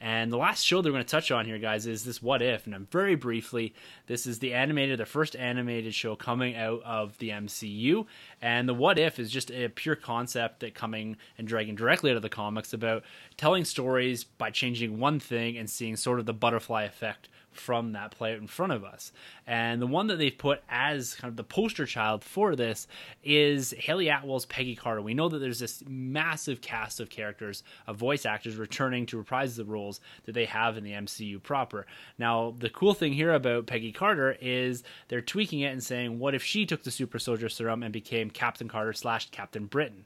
and 0.01 0.31
the 0.31 0.37
last 0.37 0.63
show 0.65 0.81
that 0.81 0.89
we're 0.89 0.93
going 0.93 1.05
to 1.05 1.11
touch 1.11 1.33
on 1.33 1.45
here, 1.45 1.59
guys, 1.59 1.87
is 1.87 2.05
this 2.05 2.23
What 2.23 2.41
If. 2.41 2.67
And 2.67 2.75
I'm 2.75 2.87
very 2.93 3.17
briefly, 3.17 3.75
this 4.07 4.27
is 4.27 4.39
the 4.39 4.55
animated, 4.55 5.01
the 5.01 5.07
first 5.07 5.35
animated 5.35 5.93
show 5.93 6.15
coming 6.15 6.55
out 6.55 6.83
of 6.85 7.19
the 7.19 7.31
MCU. 7.31 8.07
And 8.41 8.69
the 8.69 8.75
What 8.75 8.99
If 8.99 9.19
is 9.19 9.31
just 9.31 9.51
a 9.51 9.69
pure 9.69 9.97
concept 9.97 10.61
that 10.61 10.75
coming 10.75 11.17
and 11.37 11.49
dragging 11.49 11.75
directly 11.75 12.13
out 12.13 12.17
of 12.17 12.23
the 12.23 12.29
comics 12.29 12.73
about 12.73 13.03
telling 13.37 13.65
stories 13.65 14.23
by 14.23 14.51
changing 14.51 15.01
one 15.01 15.19
thing 15.19 15.59
and 15.59 15.69
seeing 15.69 15.97
sort 15.97 16.21
of 16.21 16.27
the 16.27 16.33
butterfly 16.33 16.85
effect 16.85 17.29
from 17.59 17.93
that 17.93 18.13
play 18.13 18.33
out 18.33 18.41
in 18.41 18.47
front 18.47 18.73
of 18.73 18.85
us. 18.85 19.13
And 19.47 19.81
the 19.81 19.87
one 19.87 20.07
that 20.09 20.17
they've 20.17 20.37
put 20.37 20.63
as 20.69 21.15
kind 21.15 21.31
of 21.31 21.37
the 21.37 21.45
poster 21.45 21.87
child 21.87 22.23
for 22.23 22.55
this 22.55 22.87
is 23.25 23.73
Hayley 23.79 24.09
Atwell's 24.11 24.47
Peggy 24.47 24.77
Carter. 24.77 25.03
We 25.03 25.15
know 25.15 25.29
that 25.29 25.39
there's 25.39 25.59
this 25.59 25.83
massive 25.89 26.61
cast 26.61 27.01
of 27.01 27.11
characters, 27.11 27.63
of 27.87 27.97
voice 27.97 28.27
actors 28.27 28.57
returning 28.57 29.07
to 29.07 29.19
reprise 29.19 29.57
the 29.57 29.65
roles 29.65 29.79
roles 29.79 30.01
that 30.25 30.33
they 30.33 30.45
have 30.45 30.77
in 30.77 30.85
the 30.85 30.93
MCU 30.93 31.43
proper. 31.43 31.87
Now, 32.19 32.55
the 32.59 32.71
cool 32.71 32.95
thing 32.95 33.13
here 33.13 33.33
about 33.33 33.67
Peggy 33.67 33.93
Carter 33.93 34.37
is 34.41 34.83
they're 35.09 35.21
tweaking 35.21 35.61
it 35.61 35.73
and 35.73 35.83
saying, 35.83 36.19
what 36.19 36.35
if 36.35 36.43
she 36.43 36.67
took 36.67 36.83
the 36.83 36.91
super 36.91 37.19
soldier 37.19 37.49
serum 37.49 37.83
and 37.83 37.93
became 37.93 38.31
Captain 38.31 38.69
Carter 38.69 38.93
slash 38.93 39.31
Captain 39.31 39.67
Britain? 39.67 40.05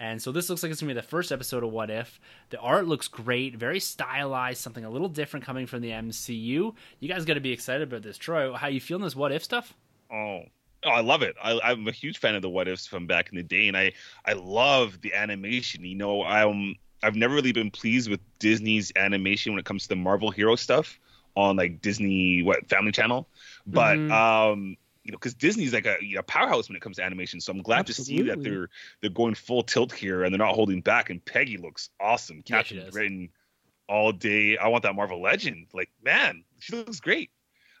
And 0.00 0.20
so 0.20 0.32
this 0.32 0.50
looks 0.50 0.62
like 0.62 0.72
it's 0.72 0.80
gonna 0.80 0.90
be 0.92 1.00
the 1.00 1.06
first 1.06 1.30
episode 1.30 1.62
of 1.62 1.70
What 1.70 1.90
If. 1.90 2.18
The 2.50 2.58
art 2.58 2.86
looks 2.86 3.08
great, 3.08 3.56
very 3.56 3.78
stylized, 3.80 4.60
something 4.60 4.84
a 4.84 4.90
little 4.90 5.08
different 5.08 5.46
coming 5.46 5.66
from 5.66 5.82
the 5.82 5.90
MCU. 5.90 6.74
You 7.00 7.08
guys 7.08 7.24
got 7.24 7.34
to 7.34 7.40
be 7.40 7.52
excited 7.52 7.82
about 7.88 8.02
this, 8.02 8.18
Troy. 8.18 8.52
How 8.52 8.66
you 8.68 8.80
feeling 8.80 9.04
this 9.04 9.14
What 9.16 9.30
If 9.32 9.44
stuff? 9.44 9.72
Oh, 10.12 10.40
oh, 10.84 10.90
I 10.90 11.00
love 11.00 11.22
it. 11.22 11.36
I, 11.42 11.58
I'm 11.62 11.86
a 11.86 11.92
huge 11.92 12.18
fan 12.18 12.34
of 12.34 12.42
the 12.42 12.50
What 12.50 12.66
Ifs 12.68 12.86
from 12.86 13.06
back 13.06 13.30
in 13.30 13.36
the 13.36 13.42
day, 13.42 13.68
and 13.68 13.76
I 13.76 13.92
I 14.24 14.32
love 14.32 15.00
the 15.00 15.14
animation. 15.14 15.84
You 15.84 15.94
know, 15.94 16.24
I'm 16.24 16.74
I've 17.02 17.14
never 17.16 17.34
really 17.34 17.52
been 17.52 17.70
pleased 17.70 18.10
with 18.10 18.20
Disney's 18.38 18.92
animation 18.96 19.52
when 19.52 19.60
it 19.60 19.64
comes 19.64 19.84
to 19.84 19.88
the 19.90 19.96
Marvel 19.96 20.30
hero 20.30 20.56
stuff 20.56 20.98
on 21.36 21.56
like 21.56 21.80
Disney 21.82 22.42
what 22.42 22.68
Family 22.68 22.92
Channel, 22.92 23.28
but 23.66 23.96
Mhm. 23.96 24.10
um 24.10 24.76
you 25.04 25.12
know 25.12 25.18
because 25.18 25.34
Disney's 25.34 25.72
like 25.72 25.86
a 25.86 25.96
you 26.00 26.16
know, 26.16 26.22
powerhouse 26.22 26.68
when 26.68 26.76
it 26.76 26.82
comes 26.82 26.96
to 26.96 27.04
animation, 27.04 27.40
so 27.40 27.52
I'm 27.52 27.62
glad 27.62 27.86
to 27.86 27.94
see 27.94 28.22
that 28.22 28.42
they're 28.42 28.68
they're 29.00 29.10
going 29.10 29.34
full 29.34 29.62
tilt 29.62 29.92
here 29.92 30.24
and 30.24 30.32
they're 30.32 30.38
not 30.38 30.54
holding 30.54 30.80
back. 30.80 31.10
And 31.10 31.24
Peggy 31.24 31.58
looks 31.58 31.90
awesome, 32.00 32.42
Yeah, 32.46 32.62
Captain. 32.62 32.90
Britain 32.90 33.28
all 33.88 34.12
day. 34.12 34.56
I 34.56 34.68
want 34.68 34.82
that 34.84 34.94
Marvel 34.94 35.20
Legend. 35.22 35.66
Like 35.72 35.90
man, 36.02 36.44
she 36.58 36.74
looks 36.74 37.00
great. 37.00 37.30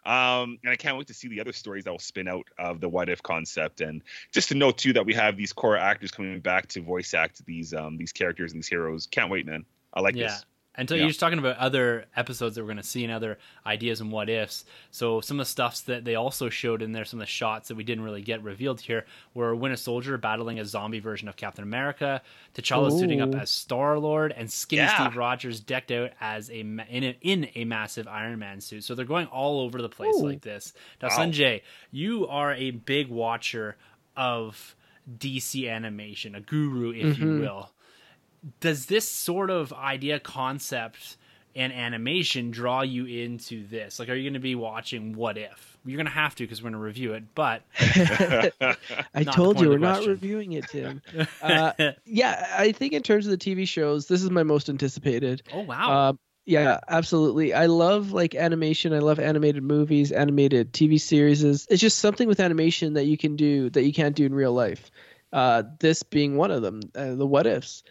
Um, 0.06 0.58
and 0.62 0.70
I 0.70 0.76
can't 0.76 0.98
wait 0.98 1.06
to 1.06 1.14
see 1.14 1.28
the 1.28 1.40
other 1.40 1.54
stories 1.54 1.84
that 1.84 1.90
will 1.90 1.98
spin 1.98 2.28
out 2.28 2.46
of 2.58 2.78
the 2.78 2.90
what 2.90 3.08
if 3.08 3.22
concept, 3.22 3.80
and 3.80 4.02
just 4.32 4.50
to 4.50 4.54
note 4.54 4.76
too 4.76 4.92
that 4.92 5.06
we 5.06 5.14
have 5.14 5.38
these 5.38 5.54
core 5.54 5.78
actors 5.78 6.10
coming 6.10 6.40
back 6.40 6.68
to 6.68 6.82
voice 6.82 7.14
act 7.14 7.44
these 7.46 7.72
um 7.72 7.96
these 7.96 8.12
characters 8.12 8.52
and 8.52 8.62
these 8.62 8.68
heroes. 8.68 9.06
Can't 9.06 9.30
wait, 9.30 9.46
man. 9.46 9.64
I 9.94 10.00
like 10.00 10.14
yeah. 10.14 10.26
this. 10.26 10.44
Until 10.76 10.96
Yeah. 10.96 11.04
you're 11.04 11.10
just 11.10 11.20
talking 11.20 11.38
about 11.38 11.56
other 11.58 12.06
episodes 12.16 12.56
that 12.56 12.62
we're 12.62 12.66
going 12.66 12.78
to 12.78 12.82
see 12.82 13.04
and 13.04 13.12
other 13.12 13.38
ideas 13.64 14.00
and 14.00 14.10
what 14.10 14.28
ifs. 14.28 14.64
So 14.90 15.20
some 15.20 15.38
of 15.38 15.46
the 15.46 15.50
stuffs 15.50 15.82
that 15.82 16.04
they 16.04 16.16
also 16.16 16.48
showed 16.48 16.82
in 16.82 16.90
there, 16.90 17.04
some 17.04 17.20
of 17.20 17.26
the 17.26 17.30
shots 17.30 17.68
that 17.68 17.76
we 17.76 17.84
didn't 17.84 18.02
really 18.02 18.22
get 18.22 18.42
revealed 18.42 18.80
here, 18.80 19.06
were 19.34 19.54
Winter 19.54 19.76
Soldier 19.76 20.18
battling 20.18 20.58
a 20.58 20.64
zombie 20.64 20.98
version 20.98 21.28
of 21.28 21.36
Captain 21.36 21.62
America, 21.62 22.22
T'Challa 22.54 22.90
suiting 22.98 23.20
up 23.20 23.34
as 23.36 23.50
Star 23.50 23.98
Lord, 24.00 24.32
and 24.36 24.50
Skinny 24.50 24.82
Yeah. 24.82 25.04
Steve 25.06 25.16
Rogers 25.16 25.60
decked 25.60 25.92
out 25.92 26.10
as 26.20 26.50
a 26.50 26.58
in 26.60 26.80
a, 27.04 27.16
in 27.20 27.48
a 27.54 27.64
massive 27.64 28.08
Iron 28.08 28.40
Man 28.40 28.60
suit. 28.60 28.82
So 28.82 28.96
they're 28.96 29.04
going 29.04 29.26
all 29.28 29.60
over 29.60 29.80
the 29.80 29.88
place 29.88 30.16
Ooh. 30.16 30.26
like 30.26 30.40
this. 30.42 30.72
Now, 31.00 31.08
Wow. 31.10 31.18
Sunjay, 31.18 31.62
you 31.92 32.26
are 32.26 32.52
a 32.52 32.72
big 32.72 33.06
watcher 33.08 33.76
of 34.16 34.74
DC 35.18 35.68
animation, 35.70 36.34
a 36.34 36.40
guru, 36.40 36.90
if 36.92 37.18
you 37.18 37.26
Mhm. 37.26 37.40
will 37.40 37.70
does 38.60 38.86
this 38.86 39.08
sort 39.08 39.50
of 39.50 39.72
idea 39.72 40.20
concept 40.20 41.16
and 41.56 41.72
animation 41.72 42.50
draw 42.50 42.82
you 42.82 43.06
into 43.06 43.66
this 43.68 43.98
like 43.98 44.08
are 44.08 44.14
you 44.14 44.24
going 44.24 44.34
to 44.34 44.40
be 44.40 44.54
watching 44.54 45.14
what 45.14 45.38
if 45.38 45.78
you're 45.84 45.96
going 45.96 46.06
to 46.06 46.12
have 46.12 46.34
to 46.34 46.44
because 46.44 46.60
we're 46.62 46.70
going 46.70 46.80
to 46.80 46.84
review 46.84 47.12
it 47.12 47.22
but 47.34 47.62
I 49.14 49.24
told 49.24 49.60
you 49.60 49.68
we're 49.68 49.78
not 49.78 50.06
reviewing 50.06 50.52
it, 50.52 50.68
Tim. 50.68 51.02
Uh, 51.42 51.92
yeah, 52.06 52.54
I 52.56 52.72
think 52.72 52.92
in 52.92 53.02
terms 53.02 53.26
of 53.26 53.30
the 53.30 53.38
TV 53.38 53.68
shows, 53.68 54.08
this 54.08 54.22
is 54.22 54.30
my 54.30 54.42
most 54.42 54.68
anticipated. 54.68 55.42
oh 55.52 55.60
wow 55.60 56.08
Um, 56.08 56.18
yeah, 56.46 56.80
absolutely. 56.88 57.54
I 57.54 57.66
love 57.66 58.12
like 58.12 58.34
animation. 58.34 58.92
I 58.92 58.98
love 58.98 59.18
animated 59.18 59.62
movies, 59.62 60.12
animated 60.12 60.72
TV 60.72 61.00
series. 61.00 61.42
It's 61.42 61.80
just 61.80 61.98
something 61.98 62.28
with 62.28 62.40
animation 62.40 62.94
that 62.94 63.04
you 63.06 63.16
can 63.16 63.36
do 63.36 63.70
that 63.70 63.84
you 63.84 63.92
can't 63.92 64.14
do 64.14 64.26
in 64.26 64.34
real 64.34 64.52
life. 64.52 64.90
Uh, 65.32 65.62
this 65.80 66.02
being 66.02 66.36
one 66.36 66.50
of 66.50 66.62
them, 66.62 66.80
uh, 66.94 67.14
the 67.14 67.26
what 67.26 67.46
ifs. 67.46 67.82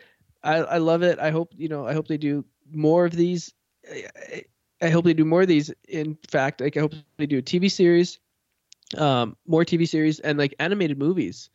I, 0.43 0.57
I 0.57 0.77
love 0.77 1.03
it. 1.03 1.19
I 1.19 1.31
hope 1.31 1.53
you 1.55 1.69
know. 1.69 1.87
I 1.87 1.93
hope 1.93 2.07
they 2.07 2.17
do 2.17 2.45
more 2.71 3.05
of 3.05 3.15
these. 3.15 3.53
I, 3.89 4.43
I 4.81 4.89
hope 4.89 5.05
they 5.05 5.13
do 5.13 5.25
more 5.25 5.41
of 5.41 5.47
these. 5.47 5.71
In 5.87 6.17
fact, 6.29 6.61
like 6.61 6.77
I 6.77 6.81
hope 6.81 6.93
they 7.17 7.25
do 7.25 7.37
a 7.37 7.41
TV 7.41 7.71
series, 7.71 8.19
um, 8.97 9.37
more 9.47 9.63
TV 9.65 9.87
series, 9.87 10.19
and 10.19 10.37
like 10.37 10.55
animated 10.59 10.97
movies. 10.97 11.49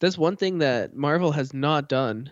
That's 0.00 0.18
one 0.18 0.36
thing 0.36 0.58
that 0.58 0.96
Marvel 0.96 1.32
has 1.32 1.54
not 1.54 1.88
done 1.88 2.30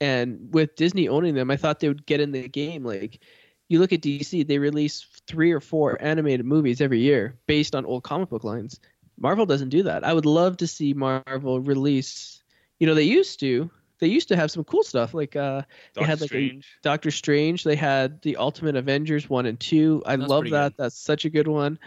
and 0.00 0.52
with 0.52 0.76
Disney 0.76 1.08
owning 1.08 1.34
them, 1.34 1.50
I 1.50 1.56
thought 1.56 1.80
they 1.80 1.88
would 1.88 2.06
get 2.06 2.20
in 2.20 2.32
the 2.32 2.48
game. 2.48 2.84
Like, 2.84 3.20
you 3.68 3.78
look 3.80 3.92
at 3.92 4.00
DC, 4.00 4.46
they 4.46 4.58
release 4.58 5.06
three 5.26 5.52
or 5.52 5.60
four 5.60 6.00
animated 6.00 6.46
movies 6.46 6.80
every 6.80 7.00
year 7.00 7.38
based 7.46 7.74
on 7.74 7.84
old 7.84 8.04
comic 8.04 8.28
book 8.28 8.44
lines. 8.44 8.80
Marvel 9.18 9.46
doesn't 9.46 9.70
do 9.70 9.82
that. 9.82 10.04
I 10.04 10.14
would 10.14 10.26
love 10.26 10.56
to 10.58 10.66
see 10.66 10.94
Marvel 10.94 11.60
release. 11.60 12.42
You 12.78 12.86
know, 12.86 12.94
they 12.94 13.02
used 13.02 13.40
to. 13.40 13.70
They 14.00 14.06
used 14.08 14.28
to 14.28 14.36
have 14.36 14.50
some 14.50 14.64
cool 14.64 14.82
stuff 14.82 15.14
like 15.14 15.36
uh, 15.36 15.62
They 15.94 16.04
had, 16.04 16.20
like, 16.20 16.30
a- 16.30 16.34
Strange. 16.34 16.66
Doctor 16.82 17.10
Strange. 17.10 17.64
They 17.64 17.76
had 17.76 18.22
the 18.22 18.36
Ultimate 18.36 18.76
Avengers 18.76 19.28
one 19.28 19.46
and 19.46 19.58
two. 19.58 20.02
I 20.06 20.16
That's 20.16 20.28
love 20.30 20.44
that. 20.50 20.76
good. 20.76 20.82
That's 20.84 20.96
such 20.98 21.24
a 21.24 21.30
good 21.30 21.48
one. 21.48 21.78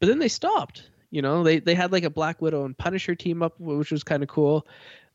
But 0.00 0.06
then 0.08 0.18
they 0.18 0.28
stopped. 0.28 0.90
You 1.10 1.22
know, 1.22 1.42
they 1.42 1.58
they 1.58 1.74
had 1.74 1.90
like 1.92 2.04
a 2.04 2.10
Black 2.10 2.40
Widow 2.40 2.64
and 2.64 2.76
Punisher 2.78 3.14
team 3.14 3.42
up, 3.42 3.58
which 3.58 3.90
was 3.90 4.04
kind 4.04 4.22
of 4.22 4.28
cool. 4.28 4.66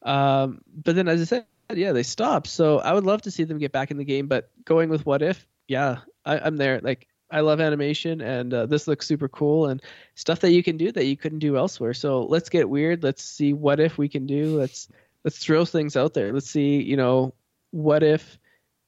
Um, 0.03 0.61
but 0.83 0.95
then, 0.95 1.07
as 1.07 1.21
I 1.21 1.23
said, 1.23 1.45
yeah, 1.73 1.93
they 1.93 2.03
stopped. 2.03 2.47
So 2.47 2.79
I 2.79 2.93
would 2.93 3.05
love 3.05 3.21
to 3.23 3.31
see 3.31 3.43
them 3.45 3.57
get 3.57 3.71
back 3.71 3.91
in 3.91 3.97
the 3.97 4.03
game. 4.05 4.27
But 4.27 4.49
going 4.65 4.89
with 4.89 5.05
What 5.05 5.21
If, 5.21 5.47
yeah, 5.67 5.99
I, 6.25 6.37
I'm 6.39 6.57
there. 6.57 6.79
Like 6.81 7.07
I 7.31 7.39
love 7.39 7.59
animation, 7.61 8.21
and 8.21 8.53
uh, 8.53 8.65
this 8.65 8.87
looks 8.87 9.07
super 9.07 9.27
cool 9.29 9.67
and 9.67 9.81
stuff 10.15 10.41
that 10.41 10.51
you 10.51 10.61
can 10.61 10.77
do 10.77 10.91
that 10.91 11.05
you 11.05 11.17
couldn't 11.17 11.39
do 11.39 11.57
elsewhere. 11.57 11.93
So 11.93 12.23
let's 12.25 12.49
get 12.49 12.69
weird. 12.69 13.01
Let's 13.01 13.23
see 13.23 13.53
what 13.53 13.79
if 13.79 13.97
we 13.97 14.09
can 14.09 14.25
do. 14.27 14.57
Let's 14.59 14.89
let's 15.25 15.39
throw 15.39 15.65
things 15.65 15.97
out 15.97 16.13
there. 16.13 16.31
Let's 16.31 16.49
see, 16.49 16.81
you 16.81 16.95
know, 16.95 17.33
what 17.71 18.03
if 18.03 18.39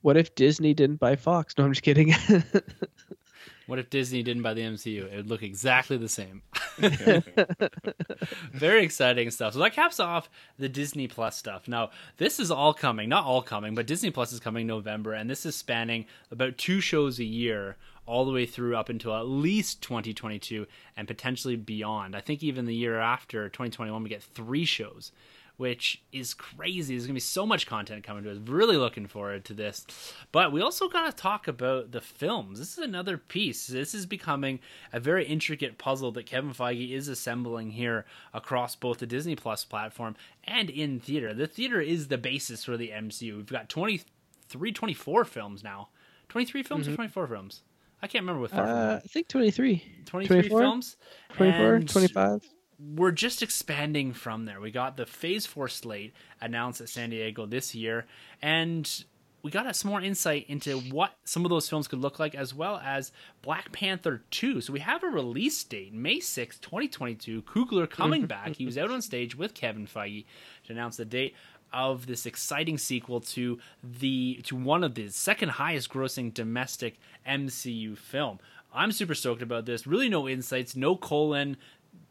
what 0.01 0.15
if 0.15 0.35
Disney 0.35 0.73
didn't 0.73 1.01
buy 1.01 1.17
Fox? 1.17 1.53
No, 1.57 1.65
I'm 1.65 1.73
just 1.73 1.83
kidding. 1.83 2.15
what 3.65 3.79
if 3.79 3.89
disney 3.89 4.23
didn't 4.23 4.43
buy 4.43 4.53
the 4.53 4.61
mcu 4.61 5.11
it 5.11 5.15
would 5.17 5.29
look 5.29 5.43
exactly 5.43 5.97
the 5.97 6.07
same 6.07 6.41
very 8.51 8.83
exciting 8.83 9.31
stuff. 9.31 9.53
So 9.53 9.59
that 9.59 9.73
caps 9.73 9.99
off 9.99 10.29
the 10.59 10.69
Disney 10.69 11.07
Plus 11.07 11.35
stuff. 11.35 11.67
Now, 11.67 11.89
this 12.17 12.39
is 12.39 12.51
all 12.51 12.73
coming, 12.73 13.09
not 13.09 13.25
all 13.25 13.41
coming, 13.41 13.73
but 13.73 13.87
Disney 13.87 14.11
Plus 14.11 14.31
is 14.31 14.39
coming 14.39 14.67
November, 14.67 15.13
and 15.13 15.29
this 15.29 15.45
is 15.45 15.55
spanning 15.55 16.05
about 16.29 16.57
two 16.57 16.79
shows 16.79 17.19
a 17.19 17.23
year, 17.23 17.77
all 18.05 18.25
the 18.25 18.31
way 18.31 18.45
through 18.45 18.75
up 18.75 18.89
until 18.89 19.15
at 19.15 19.27
least 19.27 19.81
2022 19.81 20.67
and 20.95 21.07
potentially 21.07 21.55
beyond. 21.55 22.15
I 22.15 22.21
think 22.21 22.43
even 22.43 22.65
the 22.65 22.75
year 22.75 22.99
after 22.99 23.49
2021, 23.49 24.03
we 24.03 24.09
get 24.09 24.23
three 24.23 24.65
shows. 24.65 25.11
Which 25.57 26.03
is 26.11 26.35
crazy. 26.35 26.93
There's 26.93 27.07
gonna 27.07 27.15
be 27.15 27.19
so 27.19 27.45
much 27.45 27.65
content 27.65 28.03
coming 28.03 28.23
to 28.23 28.31
us. 28.31 28.37
Really 28.37 28.77
looking 28.77 29.07
forward 29.07 29.43
to 29.45 29.53
this. 29.55 29.85
But 30.31 30.51
we 30.51 30.61
also 30.61 30.87
gotta 30.87 31.11
talk 31.11 31.47
about 31.47 31.91
the 31.91 32.01
films. 32.01 32.59
This 32.59 32.77
is 32.77 32.83
another 32.83 33.17
piece. 33.17 33.65
This 33.65 33.95
is 33.95 34.05
becoming 34.05 34.59
a 34.93 34.99
very 34.99 35.25
intricate 35.25 35.79
puzzle 35.79 36.11
that 36.11 36.27
Kevin 36.27 36.53
Feige 36.53 36.91
is 36.91 37.07
assembling 37.07 37.71
here 37.71 38.05
across 38.35 38.75
both 38.75 38.99
the 38.99 39.07
Disney 39.07 39.35
Plus 39.35 39.65
platform 39.65 40.15
and 40.43 40.69
in 40.69 40.99
theater. 40.99 41.33
The 41.33 41.47
theater 41.47 41.81
is 41.81 42.07
the 42.07 42.19
basis 42.19 42.63
for 42.63 42.77
the 42.77 42.89
MCU. 42.89 43.35
We've 43.37 43.47
got 43.47 43.67
23, 43.67 44.71
24 44.71 45.25
films 45.25 45.63
now. 45.63 45.89
23 46.29 46.61
films 46.63 46.87
or 46.87 46.95
24 46.95 47.27
films? 47.27 47.63
I 48.01 48.07
can't 48.07 48.21
remember 48.21 48.41
what 48.41 48.51
far 48.51 48.67
uh, 48.67 48.95
I 48.97 48.99
think 48.99 49.27
23, 49.27 49.83
23 50.05 50.41
24? 50.41 50.59
films. 50.59 50.97
24, 51.35 51.73
And 51.73 51.89
25. 51.89 52.47
We're 52.79 53.11
just 53.11 53.41
expanding 53.41 54.13
from 54.13 54.45
there. 54.45 54.61
We 54.61 54.71
got 54.71 54.97
the 54.97 55.05
Phase 55.05 55.45
4 55.45 55.67
slate 55.67 56.13
announced 56.39 56.79
at 56.81 56.89
San 56.89 57.09
Diego 57.09 57.45
this 57.45 57.73
year, 57.73 58.05
and 58.41 59.03
we 59.41 59.51
got 59.51 59.73
some 59.75 59.91
more 59.91 60.01
insight 60.01 60.45
into 60.47 60.79
what 60.79 61.13
some 61.23 61.45
of 61.45 61.49
those 61.49 61.69
films 61.69 61.87
could 61.87 61.99
look 61.99 62.19
like, 62.19 62.35
as 62.35 62.53
well 62.53 62.81
as 62.83 63.11
Black 63.41 63.71
Panther 63.71 64.23
2. 64.29 64.61
So 64.61 64.73
we 64.73 64.79
have 64.79 65.03
a 65.03 65.07
release 65.07 65.63
date, 65.63 65.93
May 65.93 66.17
6th, 66.17 66.59
2022. 66.61 67.43
Coogler 67.43 67.89
coming 67.89 68.25
back. 68.27 68.55
He 68.55 68.65
was 68.65 68.77
out 68.77 68.91
on 68.91 69.01
stage 69.01 69.35
with 69.35 69.53
Kevin 69.53 69.87
Feige 69.87 70.25
to 70.65 70.73
announce 70.73 70.97
the 70.97 71.05
date 71.05 71.33
of 71.73 72.07
this 72.07 72.25
exciting 72.25 72.77
sequel 72.77 73.19
to 73.19 73.59
the 73.83 74.41
to 74.43 74.55
one 74.55 74.83
of 74.83 74.95
the 74.95 75.09
second 75.09 75.49
highest 75.49 75.89
grossing 75.89 76.33
domestic 76.33 76.97
MCU 77.27 77.97
film. 77.97 78.39
I'm 78.73 78.91
super 78.91 79.15
stoked 79.15 79.41
about 79.41 79.65
this. 79.65 79.87
Really 79.87 80.09
no 80.09 80.27
insights, 80.27 80.75
no 80.75 80.95
colon, 80.95 81.57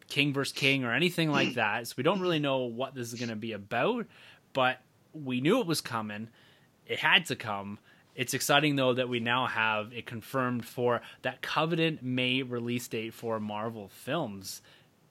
King 0.08 0.32
versus 0.32 0.52
King 0.52 0.84
or 0.84 0.92
anything 0.92 1.30
like 1.30 1.54
that. 1.54 1.88
So 1.88 1.94
we 1.96 2.02
don't 2.02 2.20
really 2.20 2.38
know 2.38 2.58
what 2.64 2.94
this 2.94 3.12
is 3.12 3.18
going 3.18 3.30
to 3.30 3.36
be 3.36 3.52
about, 3.52 4.06
but 4.52 4.80
we 5.12 5.40
knew 5.40 5.60
it 5.60 5.66
was 5.66 5.80
coming. 5.80 6.28
It 6.86 6.98
had 6.98 7.26
to 7.26 7.36
come. 7.36 7.78
It's 8.14 8.34
exciting 8.34 8.76
though 8.76 8.94
that 8.94 9.08
we 9.08 9.20
now 9.20 9.46
have 9.46 9.92
it 9.92 10.06
confirmed 10.06 10.64
for 10.64 11.02
that 11.22 11.42
Covenant 11.42 12.02
May 12.02 12.42
release 12.42 12.88
date 12.88 13.12
for 13.12 13.38
Marvel 13.38 13.88
films. 13.88 14.62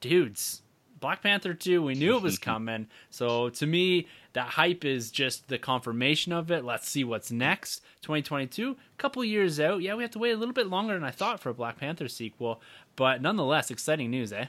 Dudes, 0.01 0.63
Black 0.99 1.21
Panther 1.21 1.53
2, 1.53 1.83
we 1.83 1.93
knew 1.93 2.15
it 2.15 2.23
was 2.23 2.39
coming. 2.51 2.87
So 3.11 3.49
to 3.49 3.67
me, 3.67 4.07
that 4.33 4.47
hype 4.47 4.83
is 4.83 5.11
just 5.11 5.47
the 5.47 5.59
confirmation 5.59 6.33
of 6.33 6.49
it. 6.49 6.65
Let's 6.65 6.89
see 6.89 7.03
what's 7.03 7.31
next. 7.31 7.83
2022, 8.01 8.75
couple 8.97 9.23
years 9.23 9.59
out. 9.59 9.81
Yeah, 9.81 9.95
we 9.95 10.03
have 10.03 10.11
to 10.11 10.19
wait 10.19 10.31
a 10.31 10.37
little 10.37 10.53
bit 10.53 10.67
longer 10.67 10.93
than 10.93 11.03
I 11.03 11.11
thought 11.11 11.39
for 11.39 11.49
a 11.49 11.53
Black 11.53 11.77
Panther 11.77 12.07
sequel, 12.07 12.61
but 12.95 13.21
nonetheless, 13.21 13.69
exciting 13.69 14.09
news, 14.09 14.33
eh? 14.33 14.45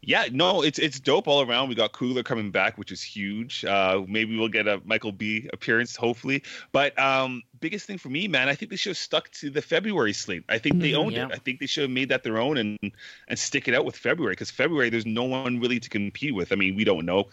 Yeah, 0.00 0.26
no, 0.30 0.62
it's 0.62 0.78
it's 0.78 1.00
dope 1.00 1.26
all 1.26 1.42
around. 1.42 1.68
We 1.68 1.74
got 1.74 1.92
Coogler 1.92 2.24
coming 2.24 2.50
back, 2.52 2.78
which 2.78 2.92
is 2.92 3.02
huge. 3.02 3.64
Uh, 3.64 4.02
maybe 4.06 4.38
we'll 4.38 4.48
get 4.48 4.68
a 4.68 4.80
Michael 4.84 5.10
B 5.12 5.50
appearance, 5.52 5.96
hopefully. 5.96 6.44
But 6.70 6.98
um, 6.98 7.42
biggest 7.60 7.86
thing 7.86 7.98
for 7.98 8.08
me, 8.08 8.28
man, 8.28 8.48
I 8.48 8.54
think 8.54 8.70
they 8.70 8.76
should 8.76 8.90
have 8.90 8.96
stuck 8.96 9.28
to 9.32 9.50
the 9.50 9.60
February 9.60 10.12
slate. 10.12 10.44
I 10.48 10.58
think 10.58 10.80
they 10.80 10.92
Mhm. 10.92 10.96
owned 10.98 11.12
Yeah. 11.16 11.26
it. 11.26 11.32
I 11.32 11.38
think 11.38 11.58
they 11.58 11.66
should 11.66 11.82
have 11.82 11.90
made 11.90 12.10
that 12.10 12.22
their 12.22 12.38
own 12.38 12.56
and 12.58 12.78
and 13.26 13.38
stick 13.38 13.66
it 13.66 13.74
out 13.74 13.84
with 13.84 13.96
February 13.96 14.32
because 14.32 14.52
February 14.52 14.88
there's 14.88 15.04
no 15.04 15.24
one 15.24 15.58
really 15.58 15.80
to 15.80 15.88
compete 15.88 16.34
with. 16.34 16.52
I 16.52 16.54
mean, 16.54 16.76
we 16.76 16.84
don't 16.84 17.04
know 17.04 17.28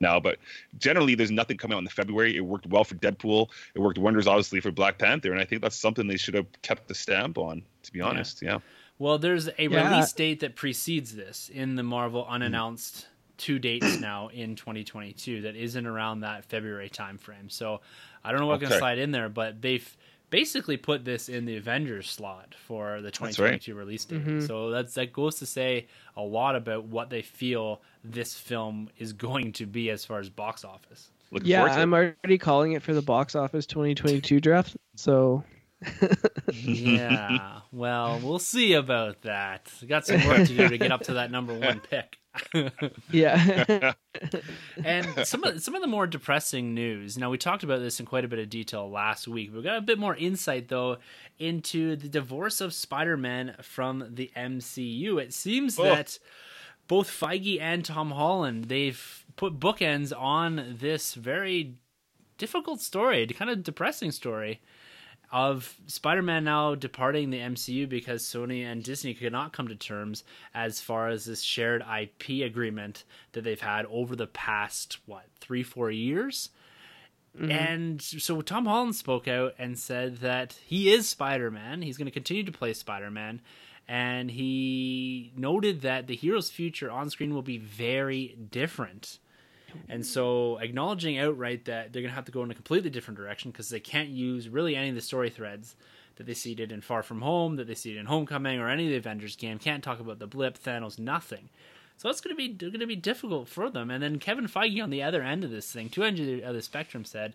now, 0.00 0.18
but 0.20 0.38
generally 0.78 1.14
there's 1.14 1.30
nothing 1.30 1.56
coming 1.56 1.76
out 1.76 1.78
in 1.78 1.84
the 1.84 1.90
February. 1.90 2.36
It 2.36 2.40
worked 2.40 2.66
well 2.66 2.84
for 2.84 2.96
Deadpool. 2.96 3.48
It 3.74 3.78
worked 3.78 3.96
wonders, 3.98 4.26
obviously, 4.26 4.60
for 4.60 4.70
Black 4.72 4.98
Panther, 4.98 5.30
and 5.32 5.40
I 5.40 5.44
think 5.44 5.62
that's 5.62 5.76
something 5.76 6.08
they 6.08 6.16
should 6.16 6.34
have 6.34 6.46
kept 6.62 6.88
the 6.88 6.94
stamp 6.94 7.38
on. 7.38 7.62
To 7.84 7.92
be 7.92 8.00
honest, 8.00 8.42
yeah. 8.42 8.58
Well, 8.98 9.18
there's 9.18 9.48
a 9.48 9.68
Yeah. 9.68 9.90
release 9.90 10.12
date 10.12 10.40
that 10.40 10.56
precedes 10.56 11.14
this 11.16 11.48
in 11.48 11.74
the 11.76 11.82
Marvel 11.82 12.26
unannounced 12.28 13.08
two 13.36 13.58
dates 13.58 13.98
now 14.00 14.28
in 14.28 14.54
2022 14.54 15.42
that 15.42 15.56
isn't 15.56 15.86
around 15.86 16.20
that 16.20 16.44
February 16.44 16.88
timeframe. 16.88 17.50
So 17.50 17.80
I 18.22 18.30
don't 18.30 18.40
know 18.40 18.46
what 18.46 18.60
going 18.60 18.66
Okay. 18.66 18.74
to 18.76 18.78
slide 18.78 18.98
in 18.98 19.10
there, 19.10 19.28
but 19.28 19.60
they've 19.60 19.96
basically 20.30 20.76
put 20.76 21.04
this 21.04 21.28
in 21.28 21.44
the 21.44 21.56
Avengers 21.56 22.08
slot 22.10 22.54
for 22.54 23.00
the 23.00 23.10
2022 23.10 23.74
release 23.74 24.04
date. 24.04 24.24
Mhm. 24.24 24.46
So 24.46 24.70
that's 24.70 24.94
that 24.94 25.12
goes 25.12 25.36
to 25.40 25.46
say 25.46 25.86
a 26.16 26.22
lot 26.22 26.56
about 26.56 26.84
what 26.84 27.10
they 27.10 27.22
feel 27.22 27.82
this 28.04 28.34
film 28.38 28.88
is 28.98 29.12
going 29.12 29.52
to 29.52 29.66
be 29.66 29.90
as 29.90 30.04
far 30.04 30.20
as 30.20 30.30
box 30.30 30.64
office. 30.64 31.10
Looking 31.30 31.48
Yeah, 31.50 31.58
forward 31.58 31.74
to 31.74 31.80
it. 31.80 31.82
I'm 31.82 31.94
already 31.94 32.38
calling 32.38 32.72
it 32.72 32.82
for 32.82 32.94
the 32.94 33.02
box 33.02 33.34
office 33.34 33.66
2022 33.66 34.40
draft. 34.40 34.76
So 34.96 35.42
yeah. 36.52 37.60
Well, 37.72 38.20
we'll 38.22 38.38
see 38.38 38.74
about 38.74 39.22
that. 39.22 39.72
We 39.80 39.88
got 39.88 40.06
some 40.06 40.24
work 40.26 40.46
to 40.46 40.56
do 40.56 40.68
to 40.68 40.78
get 40.78 40.92
up 40.92 41.02
to 41.04 41.14
that 41.14 41.30
number 41.30 41.54
one 41.58 41.80
pick. 41.80 42.18
yeah, 43.12 43.92
and 44.84 45.26
some 45.26 45.44
of 45.44 45.62
some 45.62 45.76
of 45.76 45.80
the 45.82 45.86
more 45.86 46.06
depressing 46.06 46.74
news. 46.74 47.16
Now 47.16 47.30
we 47.30 47.38
talked 47.38 47.62
about 47.62 47.78
this 47.80 48.00
in 48.00 48.06
quite 48.06 48.24
a 48.24 48.28
bit 48.28 48.40
of 48.40 48.50
detail 48.50 48.90
last 48.90 49.28
week. 49.28 49.54
We 49.54 49.62
got 49.62 49.76
a 49.78 49.80
bit 49.82 49.98
more 50.00 50.16
insight 50.16 50.66
though 50.68 50.96
into 51.38 51.94
the 51.94 52.08
divorce 52.08 52.60
of 52.60 52.74
Spider-Man 52.74 53.56
from 53.62 54.08
the 54.10 54.32
MCU. 54.36 55.22
It 55.22 55.32
seems 55.32 55.78
Oh. 55.78 55.84
that 55.84 56.18
both 56.88 57.08
Feige 57.08 57.60
and 57.60 57.84
Tom 57.84 58.10
Holland 58.10 58.64
they've 58.64 59.24
put 59.36 59.60
bookends 59.60 60.12
on 60.16 60.76
this 60.80 61.14
very 61.14 61.76
difficult 62.36 62.80
story, 62.80 63.26
kind 63.28 63.50
of 63.50 63.62
depressing 63.62 64.10
story 64.10 64.60
of 65.34 65.74
Spider-Man 65.88 66.44
now 66.44 66.76
departing 66.76 67.30
the 67.30 67.40
MCU 67.40 67.88
because 67.88 68.22
Sony 68.22 68.64
and 68.64 68.84
Disney 68.84 69.14
could 69.14 69.32
not 69.32 69.52
come 69.52 69.66
to 69.66 69.74
terms 69.74 70.22
as 70.54 70.80
far 70.80 71.08
as 71.08 71.24
this 71.24 71.42
shared 71.42 71.82
IP 71.82 72.46
agreement 72.46 73.02
that 73.32 73.42
they've 73.42 73.60
had 73.60 73.84
over 73.86 74.14
the 74.14 74.28
past 74.28 74.98
what 75.06 75.24
three 75.40 75.64
four 75.64 75.90
years. 75.90 76.50
Mm-hmm. 77.36 77.50
And 77.50 78.00
so 78.00 78.42
Tom 78.42 78.66
Holland 78.66 78.94
spoke 78.94 79.26
out 79.26 79.56
and 79.58 79.76
said 79.76 80.18
that 80.18 80.52
he 80.64 80.94
is 80.94 81.08
Spider-Man. 81.08 81.82
He's 81.82 81.98
going 81.98 82.06
to 82.06 82.12
continue 82.12 82.44
to 82.44 82.52
play 82.52 82.72
Spider-Man, 82.72 83.40
and 83.88 84.30
he 84.30 85.32
noted 85.36 85.80
that 85.80 86.06
the 86.06 86.14
hero's 86.14 86.48
future 86.48 86.92
on 86.92 87.10
screen 87.10 87.34
will 87.34 87.42
be 87.42 87.58
very 87.58 88.36
different. 88.52 89.18
And 89.88 90.04
so, 90.04 90.58
acknowledging 90.58 91.18
outright 91.18 91.64
that 91.66 91.92
they're 91.92 92.02
going 92.02 92.10
to 92.10 92.14
have 92.14 92.24
to 92.26 92.32
go 92.32 92.42
in 92.42 92.50
a 92.50 92.54
completely 92.54 92.90
different 92.90 93.18
direction 93.18 93.50
because 93.50 93.68
they 93.68 93.80
can't 93.80 94.08
use 94.08 94.48
really 94.48 94.76
any 94.76 94.88
of 94.88 94.94
the 94.94 95.00
story 95.00 95.30
threads 95.30 95.76
that 96.16 96.26
they 96.26 96.34
seeded 96.34 96.72
in 96.72 96.80
Far 96.80 97.02
From 97.02 97.22
Home, 97.22 97.56
that 97.56 97.66
they 97.66 97.74
seeded 97.74 98.00
in 98.00 98.06
Homecoming, 98.06 98.60
or 98.60 98.68
any 98.68 98.84
of 98.84 98.90
the 98.90 98.96
Avengers 98.96 99.36
game. 99.36 99.58
Can't 99.58 99.82
talk 99.82 100.00
about 100.00 100.18
the 100.18 100.26
blip, 100.26 100.58
Thanos, 100.62 100.98
nothing. 100.98 101.48
So 101.96 102.08
that's 102.08 102.20
going 102.20 102.34
to 102.34 102.36
be 102.36 102.48
going 102.48 102.80
to 102.80 102.86
be 102.86 102.96
difficult 102.96 103.48
for 103.48 103.70
them. 103.70 103.90
And 103.90 104.02
then 104.02 104.18
Kevin 104.18 104.48
Feige 104.48 104.82
on 104.82 104.90
the 104.90 105.02
other 105.02 105.22
end 105.22 105.44
of 105.44 105.50
this 105.50 105.70
thing, 105.70 105.88
two 105.88 106.02
ends 106.02 106.20
of 106.20 106.54
the 106.54 106.62
spectrum, 106.62 107.04
said 107.04 107.34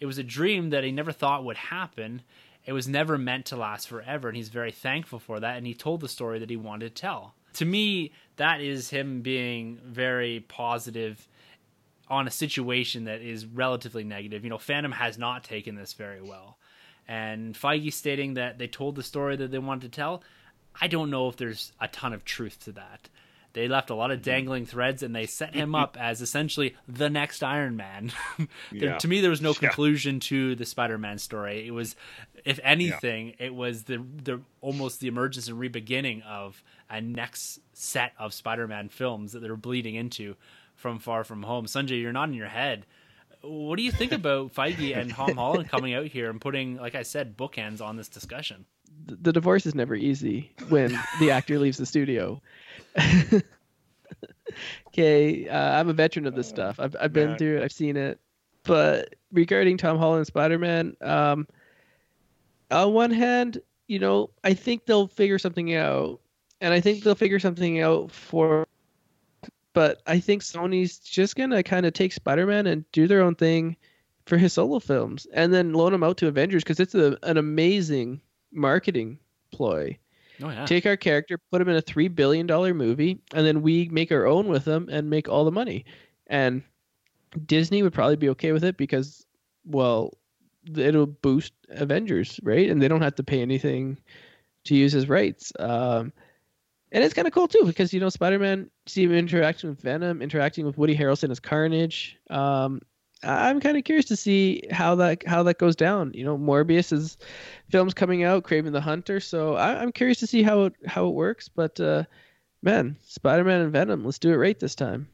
it 0.00 0.06
was 0.06 0.18
a 0.18 0.24
dream 0.24 0.70
that 0.70 0.84
he 0.84 0.92
never 0.92 1.12
thought 1.12 1.44
would 1.44 1.56
happen. 1.56 2.22
It 2.66 2.72
was 2.72 2.88
never 2.88 3.16
meant 3.16 3.46
to 3.46 3.56
last 3.56 3.88
forever, 3.88 4.28
and 4.28 4.36
he's 4.36 4.48
very 4.48 4.72
thankful 4.72 5.18
for 5.18 5.40
that. 5.40 5.56
And 5.56 5.66
he 5.66 5.74
told 5.74 6.00
the 6.00 6.08
story 6.08 6.38
that 6.38 6.50
he 6.50 6.56
wanted 6.56 6.94
to 6.94 7.00
tell. 7.00 7.34
To 7.54 7.64
me, 7.64 8.12
that 8.36 8.60
is 8.60 8.90
him 8.90 9.22
being 9.22 9.78
very 9.84 10.40
positive 10.40 11.26
on 12.10 12.26
a 12.26 12.30
situation 12.30 13.04
that 13.04 13.22
is 13.22 13.46
relatively 13.46 14.04
negative. 14.04 14.42
You 14.44 14.50
know, 14.50 14.58
Phantom 14.58 14.92
has 14.92 15.16
not 15.16 15.44
taken 15.44 15.76
this 15.76 15.92
very 15.92 16.20
well. 16.20 16.58
And 17.06 17.54
Feige 17.54 17.92
stating 17.92 18.34
that 18.34 18.58
they 18.58 18.66
told 18.66 18.96
the 18.96 19.02
story 19.02 19.36
that 19.36 19.50
they 19.50 19.58
wanted 19.58 19.92
to 19.92 19.96
tell, 19.96 20.22
I 20.80 20.88
don't 20.88 21.10
know 21.10 21.28
if 21.28 21.36
there's 21.36 21.72
a 21.80 21.88
ton 21.88 22.12
of 22.12 22.24
truth 22.24 22.64
to 22.64 22.72
that. 22.72 23.08
They 23.52 23.66
left 23.66 23.90
a 23.90 23.94
lot 23.94 24.10
of 24.10 24.18
mm-hmm. 24.18 24.30
dangling 24.30 24.66
threads 24.66 25.02
and 25.02 25.14
they 25.14 25.26
set 25.26 25.54
him 25.54 25.74
up 25.74 25.96
as 25.98 26.20
essentially 26.20 26.76
the 26.86 27.10
next 27.10 27.42
Iron 27.42 27.76
Man. 27.76 28.12
There- 28.38 28.48
Yeah. 28.90 28.98
to 28.98 29.08
me, 29.08 29.20
there 29.20 29.30
was 29.30 29.40
no 29.40 29.50
Yeah. 29.50 29.68
conclusion 29.68 30.20
to 30.20 30.54
the 30.54 30.64
Spider 30.64 30.98
Man 30.98 31.18
story. 31.18 31.66
It 31.66 31.72
was, 31.72 31.96
if 32.44 32.60
anything, 32.62 33.34
it 33.38 33.54
was 33.54 33.84
the, 33.84 34.04
the 34.22 34.40
almost 34.60 35.00
the 35.00 35.08
emergence 35.08 35.48
and 35.48 35.58
re-beginning 35.58 36.22
of 36.22 36.62
a 36.88 37.00
next 37.00 37.60
set 37.72 38.12
of 38.18 38.32
Spider 38.32 38.68
Man 38.68 38.88
films 38.88 39.32
that 39.32 39.40
they're 39.40 39.56
bleeding 39.56 39.96
into 39.96 40.36
from 40.80 40.98
Far 40.98 41.24
From 41.24 41.42
Home. 41.42 41.66
Sunjay, 41.66 42.00
you're 42.00 42.12
nodding 42.12 42.34
your 42.34 42.48
head. 42.48 42.86
What 43.42 43.76
do 43.76 43.82
you 43.82 43.92
think 43.92 44.12
about 44.12 44.52
Feige 44.54 44.96
and 44.96 45.10
Tom 45.10 45.36
Holland 45.36 45.68
coming 45.68 45.94
out 45.94 46.06
here 46.06 46.28
and 46.28 46.40
putting, 46.40 46.76
like 46.76 46.94
I 46.94 47.02
said, 47.02 47.36
bookends 47.36 47.80
on 47.80 47.96
this 47.96 48.08
discussion? 48.08 48.66
the, 49.06 49.16
the 49.16 49.32
divorce 49.32 49.66
is 49.66 49.74
never 49.74 49.94
easy 49.94 50.52
when 50.68 50.98
the 51.18 51.30
actor 51.30 51.58
leaves 51.58 51.78
the 51.78 51.86
studio. 51.86 52.40
okay, 54.88 55.48
uh, 55.48 55.80
I'm 55.80 55.88
a 55.88 55.92
veteran 55.92 56.26
of 56.26 56.34
this 56.34 56.48
stuff. 56.48 56.80
I've 56.80 56.96
I've 57.00 57.12
been 57.12 57.30
man. 57.30 57.38
through 57.38 57.58
it. 57.58 57.64
I've 57.64 57.72
seen 57.72 57.96
it. 57.96 58.20
But 58.62 59.14
regarding 59.32 59.78
Tom 59.78 59.96
Holland 59.98 60.26
Spider-Man, 60.26 60.96
um, 61.00 61.48
on 62.70 62.92
one 62.92 63.10
hand, 63.10 63.60
you 63.86 63.98
know, 63.98 64.30
I 64.44 64.52
think 64.54 64.84
they'll 64.84 65.08
figure 65.08 65.38
something 65.38 65.74
out, 65.74 66.20
and 66.60 66.74
I 66.74 66.80
think 66.80 67.02
they'll 67.02 67.14
figure 67.14 67.38
something 67.38 67.80
out 67.80 68.10
for. 68.10 68.66
But 69.72 70.02
I 70.06 70.18
think 70.20 70.42
Sony's 70.42 70.98
just 70.98 71.36
gonna 71.36 71.62
kind 71.62 71.86
of 71.86 71.92
take 71.92 72.12
Spider-Man 72.12 72.66
and 72.66 72.90
do 72.92 73.06
their 73.06 73.22
own 73.22 73.34
thing 73.34 73.76
for 74.26 74.36
his 74.36 74.52
solo 74.52 74.78
films, 74.78 75.26
and 75.32 75.52
then 75.52 75.72
loan 75.72 75.94
him 75.94 76.02
out 76.02 76.16
to 76.18 76.28
Avengers 76.28 76.62
because 76.62 76.80
it's 76.80 76.94
a, 76.94 77.16
an 77.22 77.36
amazing 77.36 78.20
marketing 78.52 79.18
ploy. 79.52 79.96
Oh 80.42 80.48
yeah, 80.50 80.66
Take 80.66 80.86
our 80.86 80.96
character, 80.96 81.38
put 81.50 81.60
him 81.60 81.68
in 81.68 81.76
a 81.76 81.82
three 81.82 82.08
billion 82.08 82.46
dollar 82.46 82.74
movie, 82.74 83.20
and 83.34 83.46
then 83.46 83.62
we 83.62 83.88
make 83.90 84.10
our 84.12 84.26
own 84.26 84.48
with 84.48 84.66
him 84.66 84.88
and 84.90 85.10
make 85.10 85.28
all 85.28 85.44
the 85.44 85.52
money. 85.52 85.84
And 86.26 86.62
Disney 87.46 87.82
would 87.82 87.92
probably 87.92 88.16
be 88.16 88.30
okay 88.30 88.52
with 88.52 88.64
it 88.64 88.76
because, 88.76 89.26
well, 89.64 90.14
it'll 90.76 91.06
boost 91.06 91.52
Avengers, 91.68 92.40
right? 92.42 92.70
And 92.70 92.80
they 92.80 92.88
don't 92.88 93.02
have 93.02 93.16
to 93.16 93.22
pay 93.22 93.42
anything 93.42 93.98
to 94.64 94.74
use 94.74 94.92
his 94.92 95.08
rights. 95.08 95.52
Um, 95.58 96.12
and 96.92 97.04
it's 97.04 97.14
kind 97.14 97.26
of 97.28 97.34
cool 97.34 97.48
too 97.48 97.64
because 97.64 97.92
you 97.92 98.00
know 98.00 98.08
Spider-Man, 98.08 98.70
see 98.86 99.04
him 99.04 99.12
interacting 99.12 99.70
with 99.70 99.80
Venom, 99.80 100.22
interacting 100.22 100.64
with 100.66 100.76
Woody 100.78 100.96
Harrelson 100.96 101.30
as 101.30 101.40
Carnage. 101.40 102.16
Um, 102.30 102.80
I- 103.22 103.50
I'm 103.50 103.60
kind 103.60 103.76
of 103.76 103.84
curious 103.84 104.06
to 104.06 104.16
see 104.16 104.62
how 104.70 104.94
that 104.96 105.26
how 105.26 105.42
that 105.44 105.58
goes 105.58 105.76
down. 105.76 106.12
You 106.14 106.24
know, 106.24 106.36
Morbius 106.38 106.92
is 106.92 107.18
films 107.70 107.94
coming 107.94 108.22
out, 108.24 108.44
Kraven 108.44 108.72
the 108.72 108.80
Hunter. 108.80 109.20
So 109.20 109.54
I, 109.56 109.80
I'm 109.82 109.92
curious 109.92 110.18
to 110.20 110.26
see 110.26 110.42
how 110.42 110.64
it 110.64 110.74
how 110.86 111.06
it 111.06 111.14
works. 111.14 111.48
But 111.48 111.78
uh, 111.80 112.04
man, 112.62 112.96
Spider-Man 113.02 113.60
and 113.60 113.72
Venom, 113.72 114.04
let's 114.04 114.18
do 114.18 114.32
it 114.32 114.36
right 114.36 114.58
this 114.58 114.74
time. 114.74 115.08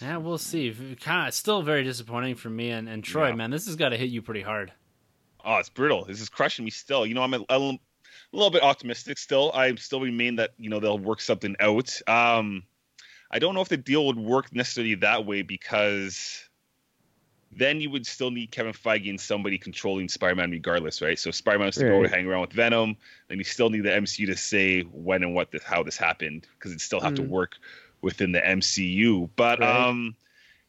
yeah, 0.00 0.16
we'll 0.18 0.38
see. 0.38 0.74
Kind 1.00 1.28
of 1.28 1.34
still 1.34 1.62
very 1.62 1.82
disappointing 1.84 2.34
for 2.34 2.50
me 2.50 2.70
and, 2.70 2.88
and 2.88 3.02
Troy. 3.04 3.28
Yeah. 3.28 3.34
Man, 3.34 3.50
this 3.50 3.66
has 3.66 3.76
got 3.76 3.90
to 3.90 3.96
hit 3.96 4.10
you 4.10 4.22
pretty 4.22 4.42
hard. 4.42 4.72
Oh, 5.44 5.56
it's 5.56 5.70
brutal. 5.70 6.04
This 6.04 6.20
is 6.20 6.28
crushing 6.28 6.66
me 6.66 6.70
still. 6.70 7.06
You 7.06 7.14
know, 7.14 7.22
I'm 7.22 7.32
a, 7.34 7.44
a 8.32 8.36
little- 8.36 8.50
bit 8.50 8.62
optimistic 8.62 9.18
still. 9.18 9.50
I 9.52 9.74
still 9.76 10.00
remain 10.00 10.36
that 10.36 10.50
you 10.58 10.70
know 10.70 10.80
they'll 10.80 10.98
work 10.98 11.20
something 11.20 11.56
out. 11.60 12.00
Um, 12.08 12.64
I 13.30 13.38
don't 13.38 13.54
know 13.54 13.60
if 13.60 13.68
the 13.68 13.76
deal 13.76 14.06
would 14.06 14.18
work 14.18 14.52
necessarily 14.54 14.94
that 14.96 15.24
way 15.26 15.42
because 15.42 16.48
then 17.52 17.80
you 17.80 17.90
would 17.90 18.06
still 18.06 18.30
need 18.30 18.52
Kevin 18.52 18.72
Feige 18.72 19.10
and 19.10 19.20
somebody 19.20 19.58
controlling 19.58 20.08
Spider-Man 20.08 20.52
regardless, 20.52 21.02
right? 21.02 21.18
So 21.18 21.32
Spider-Man 21.32 21.66
has 21.68 21.74
to 21.76 21.84
go 21.84 22.00
Right. 22.02 22.10
hang 22.10 22.26
around 22.26 22.42
with 22.42 22.52
Venom, 22.52 22.96
then 23.28 23.38
you 23.38 23.44
still 23.44 23.70
need 23.70 23.80
the 23.80 23.90
MCU 23.92 24.26
to 24.26 24.36
say 24.36 24.82
when 24.82 25.24
and 25.24 25.34
what 25.34 25.50
this, 25.50 25.64
how 25.64 25.82
this 25.82 25.96
happened 25.96 26.46
because 26.54 26.70
it 26.72 26.80
still 26.80 27.00
have 27.00 27.14
to 27.14 27.22
Mm. 27.22 27.28
work 27.28 27.56
within 28.02 28.30
the 28.30 28.40
MCU. 28.40 29.28
But 29.34 29.58
Right. 29.58 29.68
um, 29.88 30.14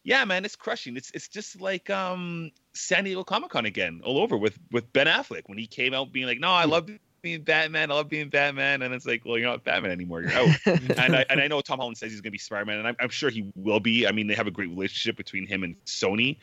yeah, 0.03 0.25
man, 0.25 0.43
it's 0.43 0.55
crushing. 0.55 0.97
It's 0.97 1.11
it's 1.11 1.27
just 1.27 1.61
like 1.61 1.91
um 1.91 2.51
San 2.73 3.03
Diego 3.03 3.23
Comic 3.23 3.51
Con 3.51 3.65
again, 3.67 4.01
all 4.03 4.17
over 4.17 4.35
with 4.35 4.57
with 4.71 4.91
Ben 4.91 5.05
Affleck 5.05 5.43
when 5.45 5.59
he 5.59 5.67
came 5.67 5.93
out 5.93 6.11
being 6.11 6.25
like, 6.25 6.39
"No, 6.39 6.49
I 6.49 6.65
love 6.65 6.89
being 7.21 7.43
Batman. 7.43 7.91
I 7.91 7.95
love 7.95 8.09
being 8.09 8.29
Batman," 8.29 8.81
and 8.81 8.93
it's 8.93 9.05
like, 9.05 9.23
"Well, 9.25 9.37
you're 9.37 9.49
not 9.49 9.63
Batman 9.63 9.91
anymore. 9.91 10.21
You're 10.21 10.33
out." 10.33 10.49
and 10.65 11.15
I 11.15 11.25
and 11.29 11.39
I 11.39 11.47
know 11.47 11.61
Tom 11.61 11.79
Holland 11.79 11.97
says 11.97 12.11
he's 12.11 12.21
going 12.21 12.29
to 12.29 12.31
be 12.31 12.37
Spider 12.37 12.65
Man, 12.65 12.79
and 12.79 12.87
I'm, 12.87 12.95
I'm 12.99 13.09
sure 13.09 13.29
he 13.29 13.51
will 13.55 13.79
be. 13.79 14.07
I 14.07 14.11
mean, 14.11 14.27
they 14.27 14.35
have 14.35 14.47
a 14.47 14.51
great 14.51 14.69
relationship 14.69 15.17
between 15.17 15.47
him 15.47 15.63
and 15.63 15.75
Sony. 15.85 16.37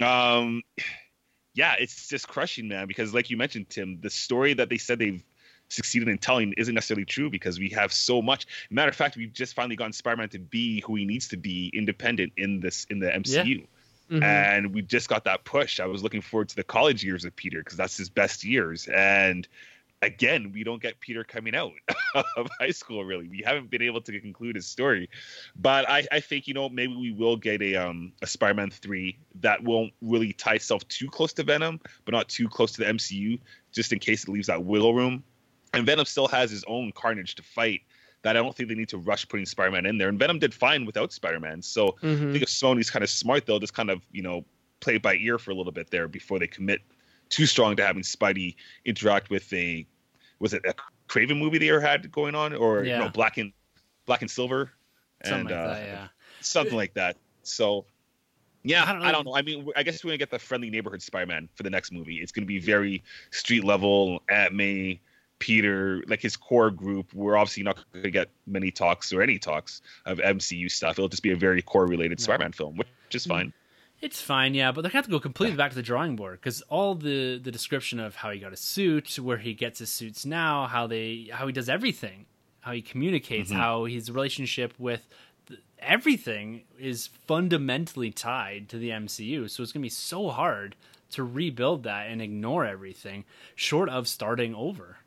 Um, 0.00 0.62
yeah, 1.54 1.74
it's 1.78 2.08
just 2.08 2.28
crushing, 2.28 2.68
man. 2.68 2.86
Because 2.86 3.14
like 3.14 3.30
you 3.30 3.36
mentioned, 3.36 3.70
Tim, 3.70 4.00
the 4.00 4.10
story 4.10 4.54
that 4.54 4.68
they 4.68 4.78
said 4.78 4.98
they've 4.98 5.22
succeeded 5.68 6.08
in 6.08 6.18
telling 6.18 6.54
isn't 6.56 6.74
necessarily 6.74 7.04
true 7.04 7.30
because 7.30 7.58
we 7.58 7.68
have 7.70 7.92
so 7.92 8.22
much. 8.22 8.46
Matter 8.70 8.88
of 8.88 8.96
fact, 8.96 9.16
we've 9.16 9.32
just 9.32 9.54
finally 9.54 9.76
gotten 9.76 9.92
Spider-Man 9.92 10.30
to 10.30 10.38
be 10.38 10.80
who 10.80 10.94
he 10.94 11.04
needs 11.04 11.28
to 11.28 11.36
be, 11.36 11.70
independent 11.74 12.32
in 12.36 12.60
this 12.60 12.86
in 12.90 13.00
the 13.00 13.08
MCU. 13.08 13.60
Yeah. 13.60 13.66
Mhm. 14.10 14.22
And 14.22 14.74
we 14.74 14.80
just 14.82 15.08
got 15.08 15.24
that 15.24 15.44
push. 15.44 15.80
I 15.80 15.86
was 15.86 16.02
looking 16.02 16.22
forward 16.22 16.48
to 16.50 16.56
the 16.56 16.64
college 16.64 17.04
years 17.04 17.26
of 17.26 17.36
Peter 17.36 17.58
because 17.58 17.76
that's 17.76 17.96
his 17.96 18.08
best 18.08 18.42
years. 18.42 18.88
And 18.88 19.46
again, 20.02 20.52
we 20.52 20.64
don't 20.64 20.80
get 20.80 21.00
Peter 21.00 21.24
coming 21.24 21.54
out 21.54 21.72
of 22.14 22.48
high 22.60 22.70
school 22.70 23.04
really. 23.04 23.28
We 23.28 23.42
haven't 23.44 23.70
been 23.70 23.82
able 23.82 24.00
to 24.02 24.20
conclude 24.20 24.56
his 24.56 24.66
story. 24.66 25.08
But 25.56 25.88
I, 25.88 26.06
I 26.12 26.20
think, 26.20 26.46
you 26.46 26.54
know, 26.54 26.68
maybe 26.68 26.94
we 26.94 27.12
will 27.12 27.36
get 27.36 27.62
a 27.62 27.76
um 27.76 28.12
a 28.22 28.26
Spider-Man 28.26 28.70
3 28.70 29.18
that 29.40 29.62
won't 29.62 29.92
really 30.00 30.32
tie 30.32 30.54
itself 30.54 30.86
too 30.88 31.08
close 31.08 31.32
to 31.34 31.42
Venom, 31.42 31.80
but 32.04 32.12
not 32.12 32.28
too 32.28 32.48
close 32.48 32.72
to 32.72 32.80
the 32.84 32.86
MCU, 32.86 33.38
just 33.72 33.92
in 33.92 33.98
case 33.98 34.24
it 34.24 34.28
leaves 34.30 34.46
that 34.46 34.64
wiggle 34.64 34.94
room. 34.94 35.24
And 35.74 35.84
Venom 35.84 36.06
still 36.06 36.28
has 36.28 36.50
his 36.50 36.64
own 36.66 36.92
carnage 36.92 37.34
to 37.34 37.42
fight 37.42 37.82
that 38.22 38.36
I 38.36 38.40
don't 38.40 38.56
think 38.56 38.68
they 38.68 38.74
need 38.74 38.88
to 38.88 38.98
rush 38.98 39.28
putting 39.28 39.46
Spider-Man 39.46 39.86
in 39.86 39.98
there. 39.98 40.08
And 40.08 40.18
Venom 40.18 40.38
did 40.38 40.52
fine 40.52 40.84
without 40.84 41.12
Spider-Man. 41.12 41.62
So 41.62 41.96
I 42.02 42.06
Mhm. 42.06 42.32
think 42.32 42.42
if 42.42 42.48
Sony's 42.48 42.90
kind 42.90 43.02
of 43.04 43.10
smart, 43.10 43.46
they'll 43.46 43.60
just 43.60 43.74
kind 43.74 43.90
of, 43.90 44.02
you 44.10 44.22
know, 44.22 44.44
play 44.80 44.98
by 44.98 45.14
ear 45.16 45.38
for 45.38 45.50
a 45.50 45.54
little 45.54 45.72
bit 45.72 45.90
there 45.90 46.08
before 46.08 46.38
they 46.38 46.46
commit 46.46 46.80
too 47.28 47.46
strong 47.46 47.76
to 47.76 47.84
having 47.86 48.02
Spidey 48.02 48.54
interact 48.84 49.30
with 49.30 49.52
a 49.52 49.86
was 50.40 50.54
it 50.54 50.62
a 50.66 50.74
Kraven 51.08 51.38
movie 51.38 51.58
they 51.58 51.70
ever 51.70 51.80
had 51.80 52.10
going 52.12 52.34
on 52.34 52.54
or 52.54 52.84
Yeah. 52.84 52.98
no 52.98 53.08
Black 53.08 53.38
and 53.38 53.52
Black 54.06 54.22
and 54.22 54.30
Silver 54.30 54.72
Something 55.24 55.40
and 55.40 55.50
like 55.50 55.54
uh, 55.58 55.66
that, 55.74 55.86
yeah. 55.86 56.08
something 56.40 56.76
like 56.76 56.94
that. 56.94 57.16
So 57.42 57.84
yeah, 58.62 58.84
I 58.84 58.90
I 58.90 58.92
don't 58.92 59.02
don't, 59.02 59.12
know. 59.24 59.30
know. 59.32 59.36
I 59.36 59.42
mean, 59.42 59.68
I 59.76 59.82
guess 59.82 60.04
we're 60.04 60.10
gonna 60.10 60.18
get 60.18 60.30
the 60.30 60.38
friendly 60.38 60.70
neighborhood 60.70 61.02
Spider-Man 61.02 61.48
for 61.54 61.62
the 61.62 61.70
next 61.70 61.92
movie. 61.92 62.16
It's 62.16 62.32
gonna 62.32 62.46
be 62.46 62.58
very 62.58 63.02
street 63.30 63.64
level. 63.64 64.22
at 64.28 64.52
May, 64.52 65.00
Peter, 65.38 66.02
like 66.08 66.20
his 66.20 66.36
core 66.36 66.70
group. 66.70 67.12
We're 67.14 67.36
obviously 67.36 67.62
not 67.62 67.84
gonna 67.92 68.10
get 68.10 68.28
many 68.46 68.70
talks 68.70 69.12
or 69.12 69.22
any 69.22 69.38
talks 69.38 69.80
of 70.06 70.18
MCU 70.18 70.70
stuff. 70.70 70.98
It'll 70.98 71.08
just 71.08 71.22
be 71.22 71.30
a 71.32 71.36
very 71.36 71.62
core 71.62 71.86
related 71.86 72.18
No. 72.18 72.24
Spider-Man 72.24 72.52
film, 72.52 72.76
which 72.76 72.88
is 73.12 73.26
fine. 73.26 73.52
It's 74.00 74.20
fine, 74.20 74.54
yeah, 74.54 74.70
but 74.70 74.82
they're 74.82 74.90
gonna 74.90 74.98
have 74.98 75.06
to 75.06 75.10
go 75.10 75.18
completely 75.20 75.56
back 75.56 75.70
to 75.70 75.74
the 75.76 75.82
drawing 75.82 76.14
board 76.14 76.38
because 76.40 76.62
all 76.62 76.94
the 76.94 77.38
the 77.38 77.50
description 77.50 77.98
of 77.98 78.14
how 78.16 78.30
he 78.30 78.38
got 78.38 78.52
his 78.52 78.60
suit, 78.60 79.18
where 79.18 79.38
he 79.38 79.54
gets 79.54 79.80
his 79.80 79.90
suits 79.90 80.24
now, 80.24 80.66
how 80.66 80.86
they 80.86 81.28
how 81.32 81.46
he 81.46 81.52
does 81.52 81.68
everything, 81.68 82.26
how 82.60 82.72
he 82.72 82.80
communicates, 82.82 83.50
Mhm. 83.50 83.56
how 83.56 83.84
his 83.86 84.10
relationship 84.10 84.72
with 84.78 85.08
th- 85.48 85.60
everything 85.80 86.62
is 86.78 87.08
fundamentally 87.26 88.10
tied 88.12 88.68
to 88.68 88.78
the 88.78 88.90
MCU. 88.92 89.48
So 89.48 89.62
it's 89.64 89.72
gonna 89.72 89.82
be 89.82 89.88
so 89.88 90.28
hard 90.30 90.76
to 91.10 91.24
rebuild 91.24 91.82
that 91.84 92.08
and 92.08 92.20
ignore 92.22 92.64
everything, 92.66 93.24
short 93.56 93.88
of 93.88 94.06
starting 94.06 94.54
over. 94.54 94.98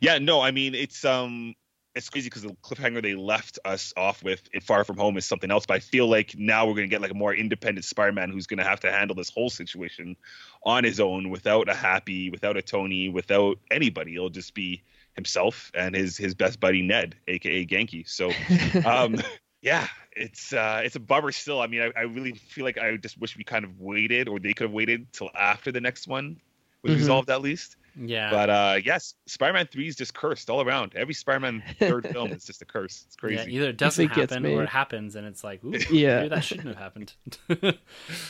Yeah, 0.00 0.18
no, 0.18 0.40
I 0.40 0.52
mean 0.52 0.74
it's 0.74 1.04
um 1.04 1.54
it's 1.98 2.08
crazy 2.08 2.28
because 2.28 2.42
the 2.42 2.56
cliffhanger 2.62 3.02
they 3.02 3.14
left 3.14 3.58
us 3.64 3.92
off 3.96 4.22
with 4.22 4.42
in 4.52 4.60
Far 4.60 4.84
From 4.84 4.96
Home 4.96 5.16
is 5.18 5.26
something 5.26 5.50
else. 5.50 5.66
But 5.66 5.74
I 5.74 5.80
feel 5.80 6.08
like 6.08 6.34
now 6.38 6.66
we're 6.66 6.74
gonna 6.74 6.86
get 6.86 7.02
like 7.02 7.10
a 7.10 7.14
more 7.14 7.34
independent 7.34 7.84
Spider-Man 7.84 8.30
who's 8.30 8.46
gonna 8.46 8.64
have 8.64 8.80
to 8.80 8.90
handle 8.90 9.14
this 9.14 9.30
whole 9.30 9.50
situation 9.50 10.16
on 10.64 10.84
his 10.84 11.00
own 11.00 11.28
without 11.28 11.68
a 11.68 11.74
Happy, 11.74 12.30
without 12.30 12.56
a 12.56 12.62
Tony, 12.62 13.08
without 13.08 13.58
anybody. 13.70 14.14
It'll 14.14 14.30
just 14.30 14.54
be 14.54 14.82
himself 15.14 15.70
and 15.74 15.94
his 15.94 16.16
his 16.16 16.34
best 16.34 16.60
buddy 16.60 16.82
Ned, 16.82 17.16
aka 17.26 17.66
Genki. 17.66 18.08
So 18.08 18.30
um 18.84 19.16
yeah 19.60 19.88
it's 20.12 20.52
uh 20.52 20.80
it's 20.84 20.94
a 20.94 21.00
bummer 21.00 21.32
still 21.32 21.60
i 21.60 21.66
mean 21.66 21.82
I, 21.82 22.00
I 22.00 22.02
really 22.02 22.32
feel 22.32 22.64
like 22.64 22.78
i 22.78 22.96
just 22.96 23.18
wish 23.20 23.36
we 23.36 23.42
kind 23.42 23.64
of 23.64 23.80
waited 23.80 24.28
or 24.28 24.38
they 24.38 24.52
could 24.52 24.66
have 24.66 24.72
waited 24.72 25.12
till 25.12 25.30
after 25.34 25.72
the 25.72 25.80
next 25.80 26.06
one 26.06 26.40
was 26.82 26.92
Mhm. 26.92 26.96
resolved 26.98 27.30
at 27.30 27.42
least 27.42 27.76
Yeah, 27.96 28.30
but 28.30 28.50
uh 28.50 28.78
yes 28.84 29.14
spider-man 29.26 29.68
3 29.70 29.88
is 29.88 29.96
just 29.96 30.14
cursed 30.14 30.50
all 30.50 30.62
around 30.62 30.92
every 30.94 31.14
spider-man 31.14 31.62
third 31.78 32.08
film 32.12 32.30
is 32.32 32.44
just 32.44 32.62
a 32.62 32.64
curse 32.64 33.04
it's 33.06 33.16
yeah, 33.22 33.28
crazy 33.38 33.56
either 33.56 33.68
it 33.70 33.76
doesn't 33.76 34.04
it 34.04 34.10
happen 34.12 34.46
or 34.46 34.62
it 34.62 34.68
happens, 34.68 35.16
and 35.16 35.26
it's 35.26 35.42
like, 35.42 35.64
ooh, 35.64 35.74
Yeah. 35.90 36.16
maybe 36.18 36.28
that 36.28 36.44
shouldn't 36.44 36.68
have 36.68 36.76
happened. 36.76 37.14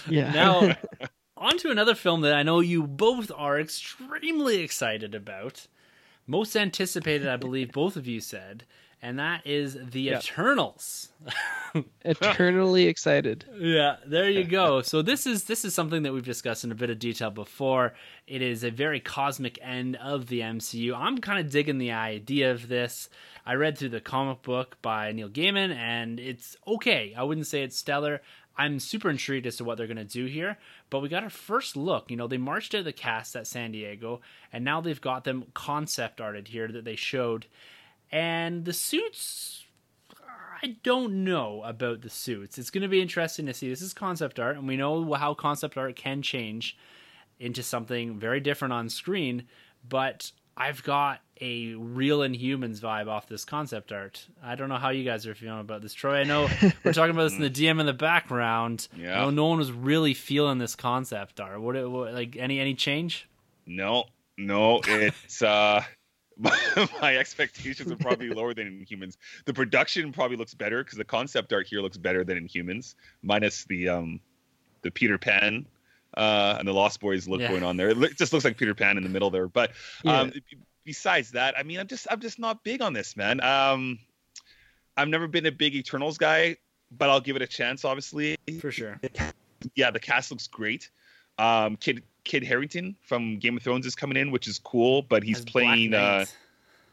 Yeah. 0.09 0.33
Now, 0.33 0.77
on 1.37 1.59
to 1.59 1.71
another 1.71 1.95
film 1.95 2.23
that 2.23 2.35
I 2.35 2.43
know 2.43 2.61
you 2.61 2.87
both 2.87 3.31
are 3.37 3.61
extremely 3.61 4.59
excited 4.61 5.15
about. 5.15 5.67
Most 6.27 6.57
anticipated, 6.57 7.29
I 7.29 7.37
believe 7.37 7.73
both 7.73 7.97
of 7.97 8.07
you 8.07 8.21
said, 8.21 8.65
and 9.03 9.19
that 9.19 9.47
is 9.47 9.77
The 9.91 10.01
Yeah. 10.03 10.19
Eternals. 10.19 11.09
Eternally 12.05 12.85
excited. 12.87 13.45
yeah, 13.59 13.97
there 14.07 14.31
you 14.31 14.45
go. 14.45 14.83
So 14.83 15.03
this 15.03 15.27
is 15.27 15.45
this 15.45 15.65
is 15.65 15.75
something 15.75 16.03
that 16.05 16.13
we've 16.13 16.25
discussed 16.25 16.65
in 16.65 16.73
a 16.73 16.75
bit 16.77 16.91
of 16.91 16.99
detail 16.99 17.31
before. 17.31 17.95
It 18.27 18.43
is 18.43 18.65
a 18.65 18.71
very 18.71 19.01
cosmic 19.01 19.59
end 19.63 19.97
of 19.97 20.27
the 20.29 20.41
MCU. 20.41 20.95
I'm 20.97 21.19
kind 21.19 21.45
of 21.45 21.51
digging 21.53 21.79
the 21.79 21.93
idea 21.93 22.53
of 22.53 22.69
this. 22.69 23.09
I 23.47 23.55
read 23.55 23.79
through 23.79 23.91
the 23.91 24.01
comic 24.01 24.43
book 24.43 24.77
by 24.83 25.13
Neil 25.13 25.29
Gaiman, 25.29 25.75
and 25.75 26.19
it's 26.21 26.57
okay. 26.67 27.15
I 27.17 27.23
wouldn't 27.23 27.47
say 27.47 27.63
it's 27.63 27.77
stellar. 27.77 28.21
I'm 28.57 28.81
super 28.81 29.09
intrigued 29.09 29.47
as 29.47 29.57
to 29.59 29.65
what 29.65 29.79
they're 29.79 29.87
going 29.87 29.99
to 29.99 30.05
do 30.05 30.25
here, 30.27 30.59
but 30.91 30.99
we 31.01 31.09
got 31.09 31.23
our 31.23 31.31
first 31.31 31.77
look. 31.77 32.11
You 32.11 32.17
know, 32.17 32.27
they 32.27 32.39
marched 32.39 32.75
out 32.75 32.83
the 32.85 32.93
cast 32.93 33.37
at 33.37 33.47
San 33.47 33.71
Diego, 33.71 34.21
and 34.53 34.65
now 34.65 34.81
they've 34.81 35.01
got 35.01 35.23
them 35.23 35.45
concept 35.55 36.21
arted 36.21 36.49
here 36.49 36.67
that 36.69 36.85
they 36.85 36.97
showed. 36.97 37.47
And 38.11 38.65
the 38.65 38.73
suits 38.73 39.67
I 40.63 40.77
don't 40.83 41.25
know 41.25 41.63
about 41.65 42.01
the 42.01 42.11
suits. 42.11 42.59
It's 42.59 42.71
going 42.71 42.83
to 42.83 42.89
be 42.89 43.01
interesting 43.01 43.47
to 43.47 43.55
see. 43.55 43.69
This 43.69 43.83
is 43.83 43.95
concept 43.95 44.41
art, 44.41 44.57
and 44.57 44.67
we 44.67 44.77
know 44.77 45.13
how 45.15 45.35
concept 45.35 45.77
art 45.77 45.95
can 45.95 46.21
change 46.23 46.77
into 47.39 47.63
something 47.63 48.19
very 48.19 48.41
different 48.41 48.75
on 48.75 48.89
screen. 48.89 49.45
But 49.89 50.33
I've 50.57 50.83
got 50.83 51.21
a 51.41 51.75
real 51.75 52.21
Inhumans 52.21 52.81
vibe 52.81 53.07
off 53.07 53.29
this 53.29 53.45
concept 53.45 53.93
art. 53.93 54.27
I 54.43 54.57
don't 54.57 54.69
know 54.69 54.79
how 54.79 54.91
you 54.91 55.05
guys 55.05 55.27
are 55.29 55.35
feeling 55.35 55.61
about 55.61 55.81
this, 55.81 55.95
Troy. 55.95 56.19
I 56.19 56.25
know 56.25 56.49
we're 56.85 56.93
talking 56.93 57.15
about 57.15 57.31
this 57.31 57.35
in 57.35 57.43
the 57.43 57.51
DM 57.51 57.79
in 57.79 57.87
the 57.87 57.93
background. 57.93 58.89
Yeah. 58.97 59.21
know 59.21 59.31
no 59.31 59.47
one 59.47 59.59
was 59.59 59.71
really 59.71 60.15
feeling 60.15 60.59
this 60.59 60.75
concept 60.75 61.39
art. 61.41 61.61
What, 61.61 61.77
what 61.89 62.15
like 62.15 62.37
any 62.37 62.59
any 62.59 62.75
change? 62.75 63.29
no 63.71 64.05
no 64.39 64.81
it's 64.87 65.43
uh 65.43 65.85
my 67.03 67.17
expectations 67.17 67.91
are 67.91 67.97
probably 67.97 68.29
lower 68.29 68.55
than 68.55 68.85
Inhumans 68.87 69.17
the 69.45 69.53
production 69.53 70.13
probably 70.13 70.37
looks 70.37 70.55
better 70.55 70.85
because 70.85 70.97
the 70.99 71.05
concept 71.05 71.53
art 71.53 71.67
here 71.67 71.81
looks 71.81 71.97
better 71.97 72.23
than 72.25 72.39
Inhumans 72.49 72.95
minus 73.23 73.65
the 73.65 73.89
um 73.89 74.21
the 74.83 74.91
peter 74.91 75.19
pan 75.19 75.67
uh 76.17 76.57
and 76.59 76.69
the 76.69 76.73
lost 76.73 77.01
boys 77.01 77.27
look 77.27 77.41
Yeah. 77.41 77.49
going 77.49 77.65
on 77.65 77.77
there 77.77 77.91
it 77.91 78.17
just 78.17 78.33
looks 78.33 78.45
like 78.45 78.57
peter 78.57 78.75
pan 78.75 78.97
in 78.97 79.03
the 79.03 79.09
middle 79.09 79.31
there 79.31 79.49
but 79.49 79.73
Yeah. 80.05 80.21
um 80.21 80.33
besides 80.85 81.33
that 81.33 81.59
i 81.59 81.63
mean 81.65 81.81
i'm 81.81 81.89
just 81.89 82.07
i'm 82.11 82.21
just 82.21 82.39
not 82.39 82.63
big 82.63 82.81
on 82.81 82.93
this 82.93 83.17
man 83.17 83.41
um 83.43 83.99
i've 84.97 85.09
never 85.09 85.27
been 85.27 85.47
a 85.47 85.53
big 85.53 85.75
eternals 85.75 86.17
guy 86.17 86.57
but 86.91 87.11
i'll 87.11 87.21
give 87.21 87.37
it 87.37 87.43
a 87.43 87.47
chance 87.47 87.85
obviously 87.85 88.37
For 88.61 88.71
sure. 88.71 89.01
yeah, 89.75 89.91
the 89.91 90.01
cast 90.01 90.31
looks 90.31 90.47
great. 90.47 90.89
Um, 91.39 91.77
Kit 91.77 92.03
Kit 92.25 92.43
Harington 92.45 92.97
from 93.03 93.39
Game 93.39 93.57
of 93.57 93.63
Thrones 93.63 93.87
is 93.87 93.95
coming 93.95 94.17
in, 94.17 94.31
which 94.31 94.49
is 94.49 94.59
cool. 94.59 95.03
But 95.03 95.23
he's 95.23 95.39
As 95.39 95.45
Black 95.45 95.53
playing 95.53 95.95
uh, 95.95 96.25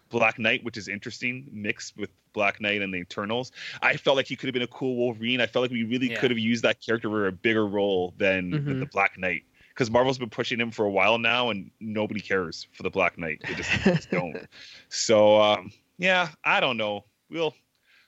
Black 0.10 0.40
Knight, 0.40 0.64
which 0.64 0.78
is 0.78 0.88
interesting, 0.88 1.48
mixed 1.52 1.98
with 1.98 2.10
Black 2.34 2.62
Knight 2.62 2.82
and 2.82 2.94
the 2.94 2.98
Eternals. 2.98 3.52
I 3.82 3.98
felt 3.98 4.16
like 4.18 4.28
he 4.28 4.36
could 4.36 4.48
have 4.48 4.54
been 4.54 4.62
a 4.62 4.68
cool 4.68 4.96
Wolverine. 4.96 5.42
I 5.42 5.48
felt 5.48 5.64
like 5.64 5.72
we 5.72 5.84
really 5.84 6.12
Yeah. 6.12 6.20
could 6.20 6.32
have 6.32 6.38
used 6.38 6.64
that 6.64 6.80
character 6.82 7.10
for 7.10 7.28
a 7.28 7.32
bigger 7.32 7.66
role 7.66 8.14
than 8.18 8.52
with 8.52 8.66
Mhm. 8.68 8.80
the 8.80 8.86
Black 8.86 9.18
Knight. 9.18 9.44
Because 9.70 9.92
Marvel's 9.92 10.18
been 10.18 10.30
pushing 10.30 10.58
him 10.60 10.72
for 10.72 10.86
a 10.86 10.90
while 10.90 11.18
now, 11.18 11.50
and 11.50 11.70
nobody 11.82 12.22
cares 12.22 12.66
for 12.72 12.84
the 12.84 12.90
Black 12.90 13.18
Knight. 13.18 13.42
They 13.46 13.56
just, 13.56 13.70
just 13.84 14.10
don't. 14.12 14.38
So 14.90 15.42
um, 15.42 15.72
yeah, 15.98 16.30
I 16.46 16.60
don't 16.62 16.78
know. 16.78 17.04
We'll 17.30 17.54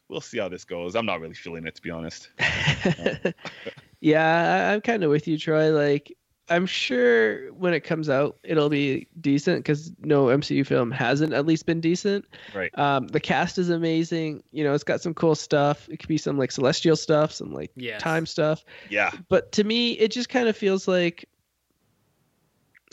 we'll 0.07 0.21
see 0.21 0.37
how 0.37 0.47
this 0.47 0.63
goes. 0.63 0.95
I'm 0.95 1.05
not 1.05 1.19
really 1.19 1.33
feeling 1.33 1.65
it 1.67 1.75
to 1.75 1.81
be 1.81 1.89
honest. 1.89 2.29
yeah, 3.99 4.71
I'm 4.73 4.81
kind 4.81 5.03
of 5.03 5.09
with 5.11 5.27
you, 5.27 5.37
Troy. 5.37 5.71
Like, 5.71 6.16
I'm 6.49 6.65
sure 6.65 7.51
when 7.53 7.73
it 7.73 7.81
comes 7.81 8.09
out, 8.09 8.37
it'll 8.43 8.69
be 8.69 9.07
decent 9.19 9.59
because 9.59 9.91
no 9.99 10.27
MCU 10.27 10.65
film 10.65 10.91
hasn't 10.91 11.33
at 11.33 11.45
least 11.45 11.65
been 11.65 11.81
decent. 11.81 12.25
Right. 12.55 12.71
Um, 12.77 13.07
the 13.07 13.19
cast 13.19 13.57
is 13.57 13.69
amazing. 13.69 14.43
You 14.51 14.63
know, 14.63 14.73
it's 14.73 14.83
got 14.83 15.01
some 15.01 15.13
cool 15.13 15.35
stuff. 15.35 15.89
It 15.89 15.97
could 15.97 16.07
be 16.07 16.17
some 16.17 16.37
like 16.37 16.51
celestial 16.51 16.95
stuff, 16.95 17.31
some 17.31 17.51
like 17.53 17.71
Yes. 17.75 18.01
time 18.01 18.25
stuff. 18.25 18.63
Yeah. 18.89 19.11
But 19.29 19.51
to 19.53 19.63
me, 19.63 19.91
it 19.93 20.11
just 20.11 20.29
kind 20.29 20.47
of 20.47 20.55
feels 20.55 20.87
like. 20.87 21.27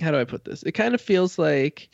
How 0.02 0.10
do 0.10 0.18
I 0.18 0.24
put 0.24 0.44
this? 0.44 0.64
It 0.64 0.72
kind 0.72 0.92
of 0.92 1.00
feels 1.00 1.38
like, 1.38 1.88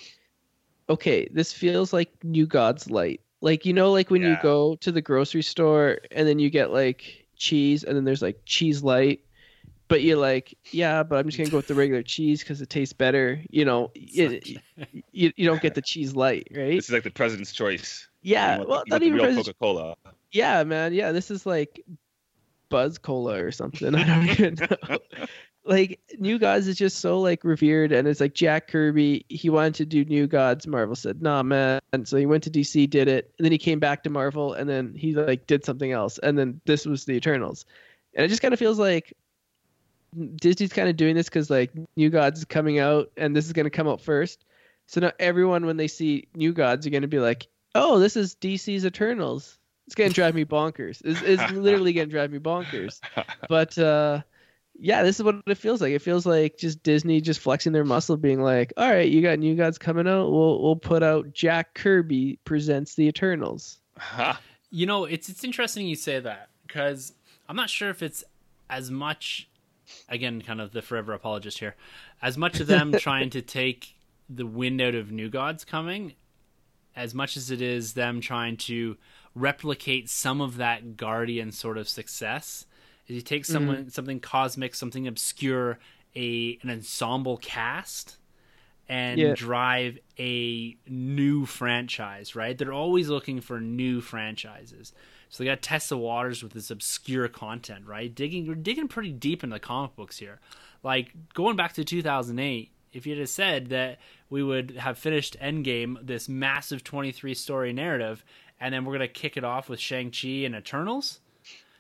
okay, 0.89 1.29
this 1.31 1.53
feels 1.53 1.93
like 1.93 2.11
New 2.25 2.47
God's 2.47 2.91
Light. 2.91 3.21
Like 3.43 3.67
you 3.67 3.75
know, 3.75 3.93
like 3.93 4.11
when 4.11 4.23
you 4.23 4.37
go 4.43 4.77
to 4.77 4.91
the 4.93 5.03
grocery 5.03 5.43
store 5.43 5.99
and 6.11 6.27
then 6.27 6.39
you 6.39 6.49
get 6.49 6.73
like 6.73 7.27
cheese, 7.37 7.85
and 7.85 7.95
then 7.97 8.05
there's 8.05 8.23
like 8.23 8.41
cheese 8.47 8.83
light, 8.83 9.21
but 9.91 10.05
you're 10.05 10.17
like, 10.17 10.57
yeah, 10.71 11.03
but 11.03 11.19
I'm 11.19 11.27
just 11.27 11.37
gonna 11.37 11.51
go 11.51 11.57
with 11.57 11.67
the 11.67 11.75
regular 11.75 12.05
cheese 12.05 12.41
because 12.43 12.63
it 12.63 12.71
tastes 12.71 12.93
better. 12.93 13.43
You 13.51 13.65
know, 13.65 13.91
it, 13.97 14.49
you, 15.11 15.33
you 15.37 15.45
don't 15.45 15.61
get 15.61 15.75
the 15.75 15.83
cheese 15.83 16.15
light, 16.15 16.47
right? 16.57 16.77
This 16.77 16.87
is 16.87 16.93
like 16.93 17.03
the 17.03 17.11
president's 17.11 17.53
choice. 17.53 18.09
Yeah, 18.23 18.59
want 18.59 18.69
well, 18.69 18.85
not 18.87 19.03
even 19.03 19.15
real 19.15 19.25
President- 19.25 19.59
Coca-Cola. 19.59 19.97
yeah, 20.31 20.63
man. 20.63 20.95
Yeah, 20.95 21.11
this 21.11 21.29
is 21.29 21.45
like 21.45 21.85
Buzz 22.69 22.99
Cola 22.99 23.43
or 23.43 23.51
something. 23.51 23.93
I 23.97 24.05
don't 24.05 24.29
even 24.29 24.55
know. 24.55 24.99
like 25.65 25.99
New 26.21 26.39
Gods 26.39 26.69
is 26.69 26.79
just 26.79 26.99
so 27.01 27.19
like 27.19 27.43
revered, 27.43 27.91
and 27.91 28.07
it's 28.07 28.21
like 28.21 28.35
Jack 28.35 28.69
Kirby. 28.69 29.27
He 29.29 29.51
wanted 29.51 29.75
to 29.75 29.87
do 29.87 30.05
New 30.05 30.29
Gods. 30.29 30.69
Marvel 30.69 30.95
said, 30.95 31.21
"Nah, 31.21 31.43
man." 31.43 31.81
And 31.93 32.07
so 32.07 32.17
he 32.17 32.27
went 32.27 32.45
to 32.45 32.51
DC, 32.51 32.89
did 32.89 33.09
it, 33.09 33.33
and 33.39 33.45
then 33.45 33.51
he 33.51 33.59
came 33.59 33.81
back 33.81 34.05
to 34.05 34.11
Marvel, 34.11 34.53
and 34.53 34.71
then 34.71 34.95
he 34.95 35.17
like 35.17 35.49
did 35.49 35.65
something 35.65 35.91
else, 35.91 36.19
and 36.19 36.39
then 36.39 36.61
this 36.65 36.87
was 36.87 37.07
the 37.07 37.15
Eternals, 37.15 37.67
and 38.15 38.25
it 38.25 38.29
just 38.29 38.41
kind 38.41 38.55
of 38.55 38.61
feels 38.61 38.79
like 38.79 39.13
Disney's 40.37 40.73
kind 40.73 40.89
of 40.89 40.97
doing 40.97 41.15
this 41.15 41.29
because 41.29 41.51
like 41.51 41.71
New 41.97 42.11
Gods 42.11 42.41
is 42.41 42.45
coming 42.45 42.79
out, 42.79 43.11
and 43.17 43.35
this 43.35 43.47
is 43.47 43.53
going 43.53 43.65
to 43.65 43.71
come 43.71 43.89
out 43.89 44.01
first. 44.01 44.45
So 44.87 45.01
now 45.01 45.13
everyone, 45.19 45.67
when 45.67 45.77
they 45.77 45.89
see 45.89 46.29
New 46.35 46.53
Gods, 46.53 46.87
are 46.87 46.91
going 46.91 47.03
to 47.03 47.09
be 47.09 47.21
like, 47.21 47.47
"Oh, 47.75 47.99
this 47.99 48.17
is 48.17 48.35
DC's 48.35 48.85
Eternals." 48.85 49.59
It's 49.87 49.95
going 49.97 50.11
to 50.11 50.15
drive 50.15 50.37
me 50.37 50.45
bonkers. 50.45 51.03
It's, 51.05 51.21
it's 51.23 51.53
literally 51.53 51.93
going 51.93 52.09
to 52.09 52.13
drive 52.13 52.31
me 52.31 52.39
bonkers. 52.39 53.01
But 53.49 53.77
uh, 53.77 54.23
yeah, 54.79 55.03
this 55.03 55.19
is 55.19 55.25
what 55.25 55.43
it 55.47 55.59
feels 55.59 55.81
like. 55.81 55.93
It 55.93 56.01
feels 56.01 56.25
like 56.25 56.57
just 56.57 56.83
Disney 56.83 57.21
just 57.21 57.41
flexing 57.41 57.73
their 57.73 57.85
muscle, 57.85 58.17
being 58.17 58.41
like, 58.43 58.73
"All 58.77 58.91
right, 58.91 59.09
you 59.09 59.21
got 59.21 59.39
New 59.39 59.55
Gods 59.55 59.79
coming 59.79 60.09
out. 60.09 60.31
We'll 60.31 60.63
we'll 60.63 60.77
put 60.77 61.03
out 61.03 61.33
Jack 61.33 61.75
Kirby 61.75 62.39
presents 62.45 62.95
the 62.95 63.07
Eternals." 63.07 63.79
You 64.71 64.87
know, 64.87 65.05
it's 65.05 65.29
it's 65.29 65.45
interesting 65.45 65.87
you 65.87 65.97
say 65.97 66.21
that 66.21 66.49
because 66.67 67.13
I'm 67.49 67.57
not 67.57 67.69
sure 67.69 67.91
if 67.91 68.03
it's 68.03 68.25
as 68.71 68.91
much. 68.91 69.49
Again, 70.09 70.43
kind 70.43 70.61
of 70.61 70.73
the 70.73 70.83
forever 70.83 71.13
apologist 71.13 71.59
here. 71.59 71.77
As 72.23 72.37
much 72.37 72.61
of 72.61 72.67
them 72.67 72.93
trying 72.99 73.31
to 73.31 73.43
take 73.43 73.95
the 74.29 74.47
wind 74.47 74.81
out 74.81 74.95
of 74.95 75.11
New 75.11 75.29
Gods 75.29 75.65
coming, 75.65 76.15
as 76.95 77.15
much 77.15 77.37
as 77.37 77.51
it 77.51 77.61
is 77.61 77.95
them 77.95 78.21
trying 78.21 78.57
to 78.57 78.97
replicate 79.35 80.09
some 80.09 80.41
of 80.41 80.57
that 80.57 80.97
Guardian 80.97 81.53
sort 81.53 81.79
of 81.79 81.89
success. 81.89 82.67
Is 83.07 83.17
you 83.17 83.23
take 83.23 83.45
someone 83.45 83.77
mm-hmm. 83.77 83.89
something 83.89 84.21
cosmic, 84.21 84.75
something 84.75 85.07
obscure, 85.07 85.79
a 86.15 86.59
an 86.63 86.71
ensemble 86.71 87.39
cast, 87.39 88.17
and 88.89 89.19
yeah. 89.19 89.35
drive 89.35 89.99
a 90.19 90.77
new 90.87 91.47
franchise. 91.47 92.37
Right? 92.37 92.57
They're 92.57 92.73
always 92.73 93.09
looking 93.09 93.41
for 93.41 93.61
new 93.61 94.01
franchises. 94.01 94.93
So 95.31 95.43
they 95.43 95.49
got 95.49 95.63
to 95.63 95.69
test 95.69 95.89
the 95.89 95.97
waters 95.97 96.43
with 96.43 96.53
this 96.53 96.71
obscure 96.71 97.29
content, 97.29 97.87
right? 97.87 98.15
Digging, 98.15 98.47
we're 98.47 98.55
digging 98.57 98.89
pretty 98.89 99.13
deep 99.13 99.43
into 99.43 99.55
the 99.55 99.61
comic 99.61 99.97
books 99.97 100.19
here. 100.19 100.41
Like 100.83 101.13
going 101.33 101.57
back 101.57 101.73
to 101.75 101.85
2008, 101.85 102.71
if 102.93 103.07
you'd 103.07 103.19
have 103.19 103.29
said 103.29 103.69
that 103.69 103.99
we 104.29 104.43
would 104.43 104.73
have 104.73 104.99
finished 104.99 105.37
Endgame, 105.41 106.05
this 106.05 106.29
massive 106.29 106.83
23 106.83 107.35
story 107.35 107.73
narrative, 107.73 108.25
and 108.61 108.75
then 108.75 108.85
we're 108.85 108.95
gonna 108.95 109.09
kick 109.09 109.37
it 109.37 109.45
off 109.45 109.69
with 109.69 109.79
Shang 109.79 110.11
Chi 110.11 110.29
and 110.45 110.55
Eternals, 110.55 111.21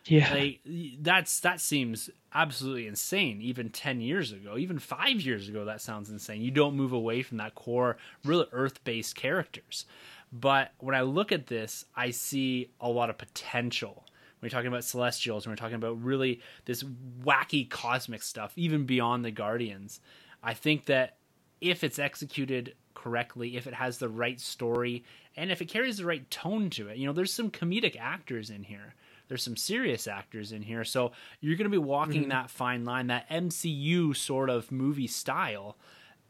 yeah, 0.06 0.32
like 0.32 0.60
that's 1.00 1.40
that 1.40 1.60
seems 1.60 2.08
absolutely 2.32 2.86
insane. 2.86 3.40
Even 3.42 3.70
10 3.70 4.00
years 4.00 4.32
ago, 4.32 4.56
even 4.56 4.78
five 4.78 5.20
years 5.20 5.48
ago, 5.48 5.64
that 5.66 5.80
sounds 5.80 6.10
insane. 6.10 6.42
You 6.42 6.50
don't 6.50 6.74
move 6.74 6.92
away 6.92 7.22
from 7.22 7.38
that 7.38 7.54
core, 7.54 7.96
really 8.24 8.46
Earth 8.52 8.82
based 8.84 9.14
characters. 9.14 9.84
But 10.32 10.72
when 10.78 10.94
I 10.94 11.02
look 11.02 11.32
at 11.32 11.48
this, 11.48 11.84
I 11.94 12.10
see 12.10 12.70
a 12.80 12.88
lot 12.88 13.10
of 13.10 13.18
potential. 13.18 14.04
When 14.38 14.48
we're 14.48 14.50
talking 14.50 14.68
about 14.68 14.84
Celestials, 14.84 15.46
when 15.46 15.52
we're 15.52 15.56
talking 15.56 15.74
about 15.74 16.02
really 16.02 16.40
this 16.64 16.84
wacky 17.22 17.68
cosmic 17.68 18.22
stuff, 18.22 18.52
even 18.56 18.86
beyond 18.86 19.24
the 19.24 19.30
Guardians, 19.30 20.00
I 20.42 20.54
think 20.54 20.86
that 20.86 21.16
if 21.60 21.84
it's 21.84 21.98
executed 21.98 22.74
correctly, 22.94 23.56
if 23.56 23.66
it 23.66 23.74
has 23.74 23.98
the 23.98 24.08
right 24.08 24.40
story, 24.40 25.04
and 25.36 25.50
if 25.50 25.60
it 25.60 25.66
carries 25.66 25.98
the 25.98 26.06
right 26.06 26.28
tone 26.30 26.70
to 26.70 26.88
it, 26.88 26.96
you 26.96 27.06
know, 27.06 27.12
there's 27.12 27.32
some 27.32 27.50
comedic 27.50 27.98
actors 27.98 28.50
in 28.50 28.62
here. 28.62 28.94
There's 29.28 29.42
some 29.42 29.56
serious 29.56 30.08
actors 30.08 30.52
in 30.52 30.62
here. 30.62 30.84
So 30.84 31.12
you're 31.40 31.56
going 31.56 31.70
to 31.70 31.70
be 31.70 31.78
walking 31.78 32.22
mm-hmm. 32.22 32.30
that 32.30 32.50
fine 32.50 32.84
line, 32.84 33.08
that 33.08 33.28
MCU 33.30 34.16
sort 34.16 34.50
of 34.50 34.72
movie 34.72 35.06
style 35.06 35.76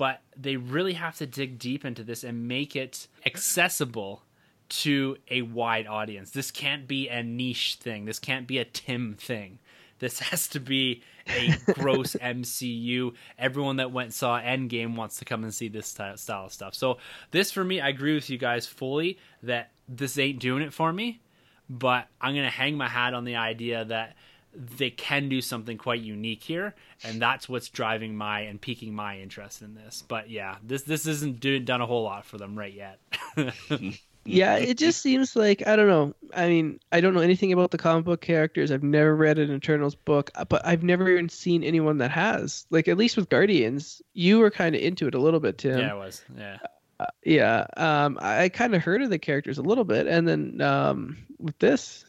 but 0.01 0.23
they 0.35 0.57
really 0.57 0.95
have 0.95 1.19
to 1.19 1.27
dig 1.27 1.59
deep 1.59 1.85
into 1.85 2.03
this 2.03 2.25
and 2.25 2.49
make 2.49 2.75
it 2.75 3.07
accessible 3.27 4.23
to 4.71 5.19
a 5.31 5.43
wide 5.43 5.87
audience. 5.87 6.31
This 6.31 6.51
can't 6.51 6.89
be 6.89 7.11
a 7.11 7.23
niche 7.23 7.77
thing. 7.83 8.07
This 8.07 8.19
can't 8.19 8.47
be 8.47 8.57
a 8.57 8.65
Tim 8.65 9.15
thing. 9.21 9.59
This 9.99 10.19
has 10.31 10.49
to 10.49 10.59
be 10.59 11.03
a 11.27 11.55
gross 11.75 12.15
MCU. 12.23 13.13
Everyone 13.39 13.77
that 13.77 13.93
went 13.93 14.15
saw 14.15 14.41
Endgame 14.41 14.97
wants 14.97 15.19
to 15.19 15.27
come 15.27 15.45
and 15.45 15.53
see 15.53 15.69
this 15.69 15.89
style 15.89 16.15
of 16.15 16.53
stuff. 16.53 16.75
So 16.75 16.97
this 17.31 17.53
for 17.53 17.63
me, 17.63 17.83
I 17.83 17.91
agree 17.91 18.15
with 18.15 18.31
you 18.31 18.39
guys 18.39 18.67
fully 18.67 19.19
that 19.43 19.71
this 19.87 20.17
ain't 20.17 20.39
doing 20.39 20.63
it 20.63 20.73
for 20.73 20.95
me. 20.95 21.21
But 21.69 22.09
I'm 22.23 22.35
gonna 22.35 22.49
hang 22.49 22.75
my 22.75 22.89
hat 22.89 23.13
on 23.13 23.25
the 23.25 23.37
idea 23.37 23.85
that 23.85 24.17
they 24.55 24.91
can 24.91 25.29
do 25.29 25.41
something 25.41 25.79
quite 25.79 26.01
unique 26.01 26.43
here, 26.43 26.75
and 27.05 27.21
that's 27.21 27.49
what's 27.49 27.69
driving 27.69 28.17
my 28.17 28.41
and 28.41 28.61
piquing 28.61 28.95
my 28.95 29.19
interest 29.19 29.63
in 29.63 29.75
this. 29.75 30.03
But 30.07 30.31
yeah, 30.31 30.57
this 30.63 30.83
this 30.83 31.07
isn't 31.07 31.41
do, 31.41 31.59
done 31.61 31.81
a 31.81 31.87
whole 31.87 32.03
lot 32.03 32.25
for 32.25 32.39
them 32.39 32.59
right 32.59 32.73
yet. 32.73 32.99
yeah, 34.25 34.57
it 34.57 34.77
just 34.77 35.01
seems 35.01 35.37
like 35.37 35.67
I 35.67 35.77
don't 35.77 35.89
know. 35.89 36.15
I 36.35 36.49
mean, 36.49 36.81
I 36.91 37.01
don't 37.01 37.15
know 37.15 37.21
anything 37.21 37.53
about 37.53 37.71
the 37.71 37.79
comic 37.79 38.05
book 38.05 38.21
characters. 38.21 38.71
I've 38.73 38.83
never 38.83 39.15
read 39.15 39.39
an 39.39 39.53
Eternals 39.53 39.95
book, 39.95 40.31
but 40.49 40.67
I've 40.67 40.83
never 40.83 41.09
even 41.09 41.29
seen 41.29 41.63
anyone 41.63 41.99
that 41.99 42.11
has. 42.11 42.67
Like 42.71 42.89
at 42.89 42.99
least 42.99 43.17
with 43.17 43.29
Guardians, 43.29 44.03
you 44.15 44.39
were 44.41 44.51
kind 44.51 44.75
of 44.75 44.83
into 44.83 45.07
it 45.07 45.15
a 45.15 45.21
little 45.21 45.41
bit, 45.41 45.59
Tim. 45.59 45.79
Yeah, 45.79 45.93
I 45.93 45.95
was. 45.95 46.25
Yeah. 46.37 46.59
Uh, 46.99 47.07
yeah, 47.25 47.67
um, 47.79 48.19
I 48.21 48.51
kind 48.51 48.75
of 48.75 48.83
heard 48.83 49.01
of 49.01 49.09
the 49.09 49.19
characters 49.19 49.57
a 49.57 49.63
little 49.63 49.85
bit, 49.85 50.07
and 50.07 50.29
then 50.29 50.61
um, 50.61 51.17
with 51.39 51.59
this, 51.59 52.05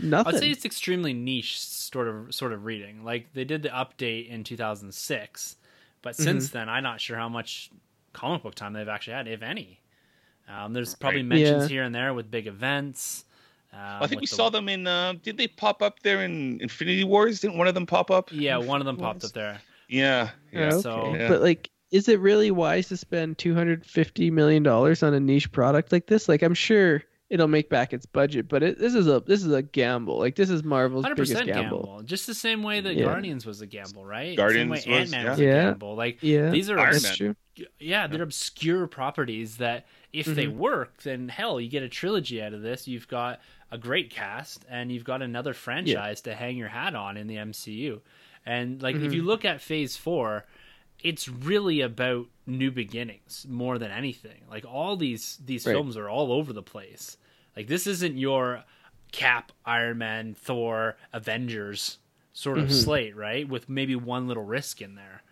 Nothing. 0.00 0.34
I'd 0.34 0.40
say 0.40 0.50
it's 0.50 0.64
extremely 0.64 1.14
niche 1.14 1.60
sort 1.60 2.08
of 2.08 2.34
sort 2.34 2.52
of 2.52 2.64
reading. 2.64 3.04
Like 3.04 3.32
they 3.32 3.44
did 3.44 3.62
the 3.62 3.70
update 3.70 4.28
in 4.28 4.44
2006, 4.44 5.56
but 6.02 6.14
mm-hmm. 6.14 6.22
since 6.22 6.50
then, 6.50 6.68
I'm 6.68 6.82
not 6.82 7.00
sure 7.00 7.16
how 7.16 7.28
much 7.28 7.70
comic 8.12 8.42
book 8.42 8.54
time 8.54 8.72
they've 8.72 8.88
actually 8.88 9.14
had, 9.14 9.28
if 9.28 9.42
any. 9.42 9.80
Um, 10.48 10.72
there's 10.72 10.94
probably 10.94 11.20
right. 11.20 11.28
mentions 11.28 11.64
yeah. 11.64 11.68
here 11.68 11.82
and 11.82 11.94
there 11.94 12.14
with 12.14 12.30
big 12.30 12.46
events. 12.46 13.24
Um, 13.72 14.02
I 14.02 14.06
think 14.06 14.20
we 14.20 14.26
the... 14.26 14.34
saw 14.34 14.48
them 14.48 14.68
in. 14.68 14.86
Uh, 14.86 15.14
did 15.22 15.36
they 15.36 15.48
pop 15.48 15.82
up 15.82 16.00
there 16.00 16.22
in 16.22 16.60
Infinity 16.60 17.04
Wars? 17.04 17.40
Didn't 17.40 17.58
one 17.58 17.68
of 17.68 17.74
them 17.74 17.86
pop 17.86 18.10
up? 18.10 18.30
Yeah, 18.32 18.56
one 18.56 18.80
of 18.80 18.86
them 18.86 18.96
popped 18.96 19.24
up 19.24 19.32
there. 19.32 19.60
Yeah, 19.88 20.30
yeah. 20.52 20.66
okay. 20.66 20.80
So, 20.80 21.14
yeah. 21.14 21.28
but 21.28 21.42
like, 21.42 21.70
is 21.90 22.08
it 22.08 22.20
really 22.20 22.50
wise 22.50 22.88
to 22.88 22.96
spend 22.96 23.38
250 23.38 24.30
million 24.30 24.62
dollars 24.62 25.02
on 25.02 25.14
a 25.14 25.20
niche 25.20 25.50
product 25.52 25.92
like 25.92 26.06
this? 26.06 26.28
Like, 26.28 26.42
I'm 26.42 26.54
sure 26.54 27.02
it'll 27.28 27.48
make 27.48 27.68
back 27.68 27.92
its 27.92 28.06
budget. 28.06 28.48
But 28.48 28.62
it, 28.62 28.78
this 28.78 28.94
is 28.94 29.06
a 29.08 29.20
this 29.20 29.44
is 29.44 29.52
a 29.52 29.62
gamble. 29.62 30.18
Like 30.18 30.36
this 30.36 30.50
is 30.50 30.62
Marvel's 30.62 31.06
biggest 31.06 31.32
gamble. 31.32 31.52
gamble. 31.52 32.02
Just 32.04 32.26
the 32.26 32.34
same 32.34 32.62
way 32.62 32.80
that 32.80 32.94
yeah. 32.94 33.04
Guardians 33.04 33.46
was 33.46 33.60
a 33.60 33.66
gamble, 33.66 34.04
right? 34.04 34.36
Guardians 34.36 34.82
same 34.82 34.92
way 34.92 35.00
Ant 35.00 35.10
Man 35.10 35.28
was 35.28 35.38
yeah. 35.38 35.46
a 35.46 35.70
gamble. 35.70 35.96
Like 35.96 36.18
yeah. 36.22 36.50
these 36.50 36.70
are 36.70 36.78
obs- 36.78 37.22
yeah, 37.78 38.06
they're 38.06 38.22
obscure 38.22 38.86
properties 38.86 39.56
that 39.58 39.86
if 40.12 40.26
mm-hmm. 40.26 40.34
they 40.34 40.46
work, 40.46 41.02
then 41.02 41.28
hell, 41.28 41.60
you 41.60 41.68
get 41.68 41.82
a 41.82 41.88
trilogy 41.88 42.42
out 42.42 42.52
of 42.52 42.62
this. 42.62 42.86
You've 42.86 43.08
got 43.08 43.40
a 43.70 43.78
great 43.78 44.10
cast 44.10 44.64
and 44.68 44.92
you've 44.92 45.04
got 45.04 45.22
another 45.22 45.54
franchise 45.54 46.22
yeah. 46.24 46.32
to 46.32 46.38
hang 46.38 46.56
your 46.56 46.68
hat 46.68 46.94
on 46.94 47.16
in 47.16 47.26
the 47.26 47.36
MCU. 47.36 48.00
And 48.44 48.82
like 48.82 48.96
mm-hmm. 48.96 49.06
if 49.06 49.12
you 49.12 49.22
look 49.22 49.44
at 49.44 49.60
Phase 49.60 49.96
4, 49.96 50.44
it's 51.02 51.28
really 51.28 51.80
about 51.80 52.26
new 52.46 52.70
beginnings 52.70 53.46
more 53.48 53.78
than 53.78 53.90
anything. 53.90 54.42
Like 54.48 54.64
all 54.64 54.96
these 54.96 55.38
these 55.44 55.66
right. 55.66 55.72
films 55.72 55.96
are 55.96 56.08
all 56.08 56.32
over 56.32 56.52
the 56.52 56.62
place. 56.62 57.16
Like 57.56 57.66
this 57.66 57.86
isn't 57.86 58.18
your 58.18 58.64
Cap, 59.12 59.52
Iron 59.64 59.98
Man, 59.98 60.34
Thor, 60.34 60.96
Avengers 61.12 61.98
sort 62.32 62.58
of 62.58 62.64
mm-hmm. 62.64 62.74
slate, 62.74 63.16
right? 63.16 63.48
With 63.48 63.68
maybe 63.68 63.96
one 63.96 64.28
little 64.28 64.44
risk 64.44 64.82
in 64.82 64.94
there. 64.94 65.22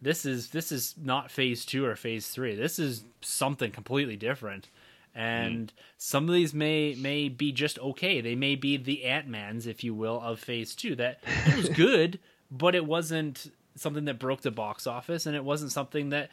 This 0.00 0.24
is 0.24 0.50
this 0.50 0.72
is 0.72 0.94
not 1.00 1.30
phase 1.30 1.64
2 1.64 1.84
or 1.84 1.96
phase 1.96 2.28
3. 2.28 2.54
This 2.54 2.78
is 2.78 3.04
something 3.20 3.70
completely 3.70 4.16
different. 4.16 4.68
And 5.14 5.68
mm. 5.68 5.72
some 5.96 6.28
of 6.28 6.34
these 6.34 6.52
may 6.52 6.94
may 6.94 7.28
be 7.28 7.52
just 7.52 7.78
okay. 7.78 8.20
They 8.20 8.34
may 8.34 8.54
be 8.56 8.76
the 8.76 9.04
Ant-Mans 9.04 9.66
if 9.66 9.82
you 9.82 9.94
will 9.94 10.20
of 10.20 10.38
phase 10.38 10.74
2 10.74 10.96
that 10.96 11.20
it 11.46 11.56
was 11.56 11.68
good, 11.76 12.18
but 12.50 12.74
it 12.74 12.84
wasn't 12.84 13.50
something 13.74 14.06
that 14.06 14.18
broke 14.18 14.42
the 14.42 14.50
box 14.50 14.86
office, 14.86 15.26
and 15.26 15.36
it 15.36 15.44
wasn't 15.44 15.72
something 15.72 16.10
that 16.10 16.30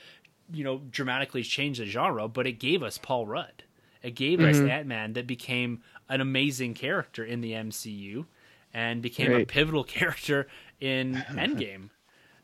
you 0.52 0.64
know 0.64 0.82
dramatically 0.91 1.44
changed 1.44 1.80
the 1.80 1.86
genre. 1.86 2.28
But 2.28 2.48
it 2.48 2.54
gave 2.54 2.84
us 2.84 2.98
Paul 2.98 3.26
Rudd. 3.26 3.64
It 4.02 4.16
gave 4.16 4.39
mm-hmm. 4.39 4.50
us 4.50 4.70
Ant 4.70 4.88
Man 4.88 5.14
that 5.14 5.28
became 5.28 5.82
an 6.10 6.22
amazing 6.22 6.74
character 6.74 7.24
in 7.24 7.41
the 7.41 7.54
MCU, 7.54 8.26
and 8.74 9.02
became 9.02 9.32
right. 9.32 9.44
a 9.44 9.46
pivotal 9.46 9.84
character 9.84 10.48
in 10.80 11.16
Endgame. 11.30 11.89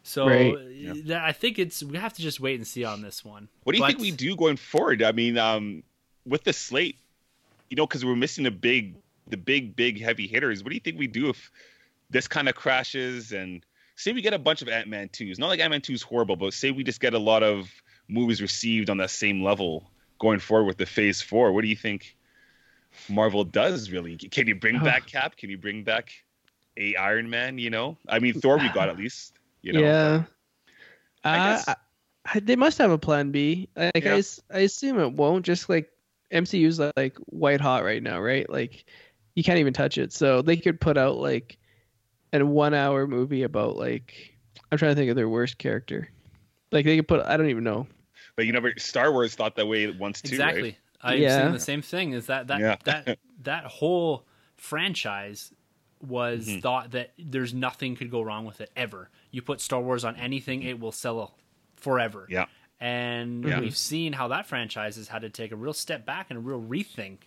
So 0.03 0.27
right. 0.27 0.55
yeah. 0.71 1.23
I 1.23 1.33
think 1.33 1.59
it's 1.59 1.83
we 1.83 1.97
have 1.97 2.13
to 2.13 2.21
just 2.21 2.39
wait 2.39 2.55
and 2.55 2.65
see 2.65 2.83
on 2.83 3.01
this 3.01 3.23
one. 3.23 3.49
What 3.63 3.73
do 3.73 3.77
you 3.77 3.83
but, 3.83 3.87
think 3.87 3.99
we 3.99 4.11
do 4.11 4.35
going 4.35 4.57
forward? 4.57 5.03
I 5.03 5.11
mean, 5.11 5.37
um, 5.37 5.83
with 6.25 6.43
the 6.43 6.53
slate, 6.53 6.97
you 7.69 7.75
know, 7.75 7.85
because 7.85 8.05
we're 8.05 8.15
missing 8.15 8.45
the 8.45 8.51
big, 8.51 8.95
the 9.27 9.37
big, 9.37 9.75
big 9.75 10.01
heavy 10.01 10.25
hitters. 10.25 10.63
What 10.63 10.69
do 10.69 10.75
you 10.75 10.81
think 10.81 10.97
we 10.97 11.07
do 11.07 11.29
if 11.29 11.51
this 12.09 12.27
kind 12.27 12.49
of 12.49 12.55
crashes 12.55 13.31
and 13.31 13.63
say 13.95 14.13
we 14.13 14.21
get 14.21 14.33
a 14.33 14.39
bunch 14.39 14.61
of 14.61 14.69
Ant 14.69 14.87
Man 14.87 15.09
twos. 15.09 15.37
Not 15.37 15.47
like 15.47 15.59
Ant 15.59 15.71
Man 15.71 15.81
two 15.81 15.93
is 15.93 16.01
horrible, 16.01 16.35
but 16.35 16.53
say 16.53 16.71
we 16.71 16.83
just 16.83 17.01
get 17.01 17.13
a 17.13 17.19
lot 17.19 17.43
of 17.43 17.69
movies 18.09 18.41
received 18.41 18.89
on 18.89 18.97
that 18.97 19.09
same 19.11 19.41
level 19.43 19.89
going 20.19 20.39
forward 20.39 20.65
with 20.65 20.77
the 20.77 20.85
Phase 20.85 21.21
Four. 21.21 21.51
What 21.53 21.61
do 21.61 21.67
you 21.67 21.75
think 21.75 22.17
Marvel 23.07 23.43
does 23.43 23.89
really? 23.91 24.17
Can 24.17 24.47
you 24.47 24.55
bring 24.55 24.79
back 24.83 25.05
Cap? 25.07 25.37
Can 25.37 25.49
you 25.49 25.57
bring 25.57 25.83
back 25.83 26.11
a 26.77 26.95
Iron 26.95 27.29
Man? 27.29 27.57
You 27.57 27.69
know, 27.69 27.97
I 28.07 28.19
mean 28.19 28.33
Thor 28.39 28.57
we 28.57 28.69
got 28.69 28.89
at 28.89 28.97
least. 29.03 29.33
You 29.61 29.73
know, 29.73 29.79
yeah. 29.81 30.23
I 31.23 31.37
Uh, 31.37 31.51
guess- 31.55 31.67
I, 31.67 31.75
I, 32.25 32.39
they 32.39 32.55
must 32.55 32.77
have 32.77 32.91
a 32.91 32.97
plan 32.97 33.31
B. 33.31 33.69
Like 33.75 34.03
Yeah. 34.03 34.15
I, 34.51 34.57
I 34.57 34.59
assume 34.61 34.99
it 34.99 35.13
won't. 35.13 35.45
Just 35.45 35.67
like 35.69 35.89
MCU's 36.31 36.79
like, 36.79 36.93
like 36.95 37.17
white 37.27 37.59
hot 37.61 37.83
right 37.83 38.03
now, 38.03 38.19
right? 38.21 38.49
Like 38.49 38.85
you 39.35 39.43
can't 39.43 39.59
even 39.59 39.73
touch 39.73 39.97
it. 39.97 40.13
So 40.13 40.41
they 40.41 40.57
could 40.57 40.79
put 40.79 40.97
out 40.97 41.17
like 41.17 41.57
a 42.33 42.45
one 42.45 42.73
hour 42.73 43.07
movie 43.07 43.43
about 43.43 43.77
like 43.77 44.33
I'm 44.71 44.77
trying 44.77 44.91
to 44.91 44.95
think 44.95 45.09
of 45.09 45.15
their 45.15 45.29
worst 45.29 45.57
character. 45.57 46.09
Like 46.71 46.85
they 46.85 46.95
could 46.97 47.07
put 47.07 47.25
I 47.25 47.35
don't 47.37 47.49
even 47.49 47.63
know. 47.63 47.87
But 48.39 48.45
you 48.45 48.53
know, 48.53 48.61
but 48.61 48.79
Star 48.79 49.11
Wars 49.11 49.35
thought 49.35 49.57
that 49.57 49.67
way 49.67 49.91
once 49.91 50.21
too, 50.21 50.35
exactly. 50.35 50.61
right? 50.61 50.77
I'm 51.01 51.21
Yeah. 51.21 51.37
saying 51.39 51.51
the 51.51 51.59
same 51.59 51.81
thing. 51.81 52.13
Is 52.13 52.27
that 52.27 52.47
that 52.47 52.59
Yeah. 52.61 52.75
that 52.85 53.19
that 53.43 53.65
whole 53.65 54.25
franchise 54.55 55.53
was 56.01 56.47
Mhm. 56.47 56.61
thought 56.61 56.91
that 56.91 57.11
there's 57.19 57.53
nothing 57.53 57.97
could 57.97 58.09
go 58.09 58.21
wrong 58.21 58.45
with 58.45 58.61
it 58.61 58.71
ever. 58.77 59.09
You 59.31 59.41
put 59.41 59.59
Star 59.59 59.81
Wars 59.81 60.05
on 60.05 60.15
anything, 60.15 60.63
it 60.63 60.79
will 60.79 60.93
sell 60.93 61.35
forever. 61.75 62.27
Yeah. 62.29 62.45
And 62.79 63.43
Yeah. 63.43 63.59
we've 63.59 63.75
seen 63.75 64.13
how 64.13 64.29
that 64.29 64.45
franchise 64.47 64.95
has 64.95 65.09
had 65.09 65.21
to 65.23 65.29
take 65.29 65.51
a 65.51 65.57
real 65.57 65.73
step 65.73 66.05
back 66.05 66.27
and 66.29 66.37
a 66.37 66.41
real 66.41 66.61
rethink 66.61 67.17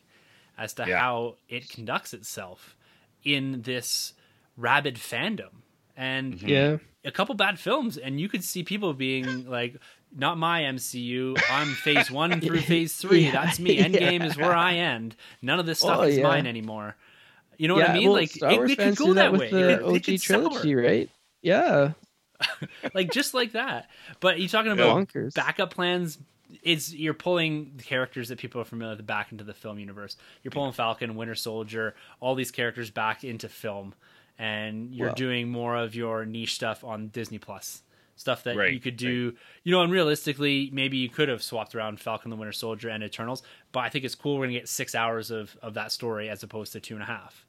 as 0.56 0.72
to 0.74 0.86
Yeah. 0.88 0.98
how 0.98 1.36
it 1.50 1.68
conducts 1.68 2.14
itself 2.14 2.74
in 3.22 3.60
this 3.62 4.14
rabid 4.56 4.94
fandom. 4.96 5.60
And 5.94 6.38
Mhm. 6.38 6.48
Yeah. 6.48 6.76
a 7.04 7.10
couple 7.12 7.34
bad 7.34 7.58
films, 7.58 7.98
and 7.98 8.18
you 8.18 8.28
could 8.30 8.42
see 8.44 8.62
people 8.62 8.94
being 8.94 9.44
like, 9.46 9.76
"Not 10.14 10.38
my 10.38 10.62
MCU. 10.62 11.40
I'm 11.50 11.68
Phase 11.74 12.10
One 12.10 12.40
through 12.40 12.60
Phase 12.60 12.94
Three. 12.96 13.24
Yeah, 13.26 13.32
That's 13.32 13.58
me. 13.58 13.78
Endgame 13.78 14.20
yeah. 14.20 14.26
is 14.26 14.36
where 14.36 14.54
I 14.54 14.74
end. 14.74 15.16
None 15.40 15.58
of 15.58 15.66
this 15.66 15.82
oh, 15.82 15.86
stuff 15.86 15.98
Oh, 16.00 16.02
is 16.02 16.16
yeah. 16.18 16.22
mine 16.24 16.46
anymore." 16.46 16.96
You 17.58 17.68
know 17.68 17.74
what 17.74 17.88
I 17.90 17.94
mean? 17.94 18.04
well, 18.08 18.14
like 18.14 18.30
Star 18.30 18.50
it, 18.52 18.56
Wars 18.56 18.70
it 18.72 18.76
could 18.76 18.84
fans 18.84 18.98
go 18.98 19.06
do 19.06 19.14
that, 19.14 19.22
that 19.24 19.32
with 19.32 19.40
way. 19.40 19.50
the 19.50 19.68
it 19.68 19.78
could, 19.78 19.94
it 19.94 19.94
OG 19.96 20.02
could 20.04 20.20
sour. 20.20 20.40
trilogy, 20.40 20.74
right? 20.74 21.10
Yeah. 21.42 21.92
like 22.94 23.12
just 23.12 23.34
like 23.34 23.52
that. 23.52 23.88
But 24.20 24.40
you're 24.40 24.48
talking 24.48 24.72
about 24.72 24.96
Bonkers. 25.08 25.34
backup 25.34 25.72
plans. 25.72 26.18
It's 26.62 26.92
you're 26.92 27.14
pulling 27.14 27.72
the 27.76 27.82
characters 27.84 28.28
that 28.30 28.38
people 28.38 28.60
are 28.60 28.64
familiar 28.64 28.96
with 28.96 29.06
back 29.06 29.32
into 29.32 29.44
the 29.44 29.54
film 29.54 29.78
universe. 29.78 30.16
You're 30.42 30.50
pulling 30.50 30.72
Falcon, 30.72 31.14
Winter 31.14 31.34
Soldier, 31.34 31.94
all 32.20 32.34
these 32.34 32.50
characters 32.50 32.90
back 32.90 33.22
into 33.24 33.48
film, 33.48 33.94
and 34.38 34.92
you're 34.94 35.12
doing 35.12 35.48
more 35.48 35.76
of 35.76 35.94
your 35.94 36.24
niche 36.26 36.54
stuff 36.54 36.82
on 36.84 37.08
Disney 37.08 37.38
Plus. 37.38 37.82
Stuff 38.22 38.44
that 38.44 38.56
Right, 38.56 38.72
you 38.72 38.78
could 38.78 38.96
do, 38.96 39.34
you 39.64 39.72
know, 39.72 39.82
and 39.82 39.92
realistically, 39.92 40.70
maybe 40.72 40.96
you 40.96 41.08
could 41.08 41.28
have 41.28 41.42
swapped 41.42 41.74
around 41.74 41.98
Falcon, 41.98 42.30
the 42.30 42.36
Winter 42.36 42.52
Soldier, 42.52 42.88
and 42.88 43.02
Eternals. 43.02 43.42
But 43.72 43.80
I 43.80 43.88
think 43.88 44.04
it's 44.04 44.14
cool. 44.14 44.38
We're 44.38 44.46
gonna 44.46 44.60
get 44.60 44.68
six 44.68 44.94
hours 44.94 45.32
of 45.32 45.56
of 45.60 45.74
that 45.74 45.90
story 45.90 46.28
as 46.28 46.44
opposed 46.44 46.72
to 46.74 46.80
two 46.80 46.94
and 46.94 47.02
a 47.02 47.06
half. 47.06 47.44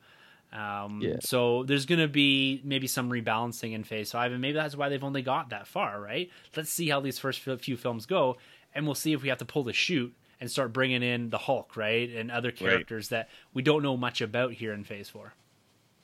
Um, 0.52 1.00
Yeah. 1.00 1.18
So 1.22 1.64
there's 1.64 1.86
going 1.86 2.00
to 2.00 2.08
be 2.08 2.62
maybe 2.64 2.88
some 2.88 3.10
rebalancing 3.12 3.74
in 3.74 3.84
Phase 3.84 4.12
Five, 4.12 4.32
and 4.32 4.42
maybe 4.42 4.54
that's 4.54 4.76
why 4.76 4.90
they've 4.90 5.04
only 5.04 5.22
got 5.22 5.50
that 5.50 5.68
far, 5.68 6.02
right? 6.02 6.30
Let's 6.56 6.72
see 6.72 6.90
how 6.90 7.00
these 7.00 7.20
first 7.20 7.40
few 7.40 7.56
few 7.58 7.78
films 7.78 8.06
go, 8.06 8.38
and 8.74 8.86
we'll 8.86 8.96
see 8.96 9.14
if 9.14 9.22
we 9.22 9.30
have 9.30 9.38
to 9.40 9.46
pull 9.46 9.64
the 9.64 9.74
chute 9.74 10.16
and 10.40 10.50
start 10.50 10.74
bringing 10.74 11.04
in 11.04 11.30
the 11.30 11.38
Hulk, 11.38 11.78
right, 11.78 12.10
and 12.10 12.30
other 12.32 12.52
characters 12.52 13.10
that 13.10 13.30
we 13.54 13.62
don't 13.62 13.84
know 13.84 13.96
much 13.96 14.22
about 14.22 14.54
here 14.54 14.74
in 14.74 14.84
Phase 14.84 15.10
Four. 15.10 15.34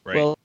Right. 0.04 0.16
Well, 0.16 0.38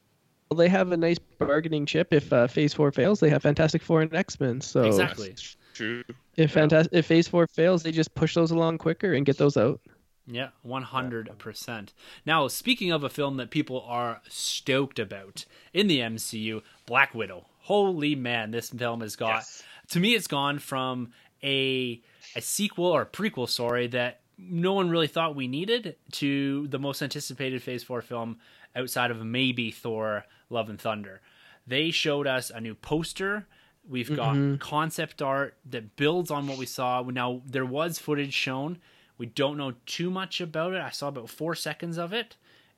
they 0.53 0.69
have 0.69 0.91
a 0.91 0.97
nice 0.97 1.17
bargaining 1.39 1.85
chip. 1.85 2.13
If 2.13 2.31
uh, 2.31 2.47
Phase 2.47 2.73
Four 2.73 2.91
fails, 2.91 3.19
they 3.19 3.29
have 3.29 3.41
Fantastic 3.41 3.81
Four 3.81 4.01
and 4.01 4.13
X 4.13 4.39
Men. 4.39 4.61
So 4.61 4.83
Exactly. 4.83 5.35
True. 5.73 6.03
if 6.37 6.53
Fantas- 6.53 6.87
if 6.91 7.05
Phase 7.07 7.27
Four 7.27 7.47
fails, 7.47 7.83
they 7.83 7.91
just 7.91 8.13
push 8.15 8.35
those 8.35 8.51
along 8.51 8.77
quicker 8.77 9.13
and 9.13 9.25
get 9.25 9.37
those 9.37 9.57
out. 9.57 9.81
Yeah, 10.27 10.49
one 10.63 10.81
hundred 10.83 11.29
percent. 11.37 11.93
Now, 12.25 12.47
speaking 12.47 12.91
of 12.91 13.03
a 13.03 13.09
film 13.09 13.37
that 13.37 13.49
people 13.51 13.81
are 13.87 14.21
stoked 14.27 14.97
about 14.99 15.45
in 15.73 15.87
the 15.87 15.99
MCU, 15.99 16.61
Black 16.85 17.13
Widow. 17.13 17.45
Holy 17.59 18.15
man, 18.15 18.51
this 18.51 18.69
film 18.69 19.01
has 19.01 19.15
got 19.15 19.37
Yes. 19.37 19.63
to 19.89 19.99
me 19.99 20.13
it's 20.15 20.27
gone 20.27 20.59
from 20.59 21.11
a 21.43 22.01
a 22.35 22.41
sequel 22.41 22.85
or 22.85 23.01
a 23.03 23.05
prequel 23.05 23.47
sorry 23.49 23.87
that 23.87 24.21
no 24.37 24.73
one 24.73 24.89
really 24.89 25.07
thought 25.07 25.35
we 25.35 25.47
needed 25.47 25.95
to 26.11 26.67
the 26.67 26.77
most 26.79 27.01
anticipated 27.01 27.61
phase 27.63 27.83
4 27.83 28.01
film 28.01 28.37
outside 28.75 29.09
of 29.11 29.23
maybe 29.25 29.71
Thor 29.71 30.25
Love 30.49 30.69
and 30.69 30.79
Thunder. 30.79 31.21
They 31.67 31.91
showed 31.91 32.27
us 32.27 32.49
a 32.49 32.61
new 32.61 32.75
poster. 32.75 33.47
We've 33.87 34.15
got 34.15 34.35
Mhm. 34.35 34.59
concept 34.59 35.21
art 35.21 35.57
that 35.65 35.95
builds 35.95 36.31
on 36.31 36.47
what 36.47 36.57
we 36.57 36.65
saw. 36.65 37.01
Now 37.03 37.41
there 37.45 37.65
was 37.65 37.99
footage 37.99 38.33
shown. 38.33 38.79
We 39.17 39.27
don't 39.27 39.57
know 39.57 39.73
too 39.85 40.09
much 40.09 40.41
about 40.41 40.73
it. 40.73 40.81
I 40.81 40.89
saw 40.89 41.07
about 41.07 41.29
4 41.29 41.55
seconds 41.55 41.97
of 41.97 42.11
it. 42.13 42.35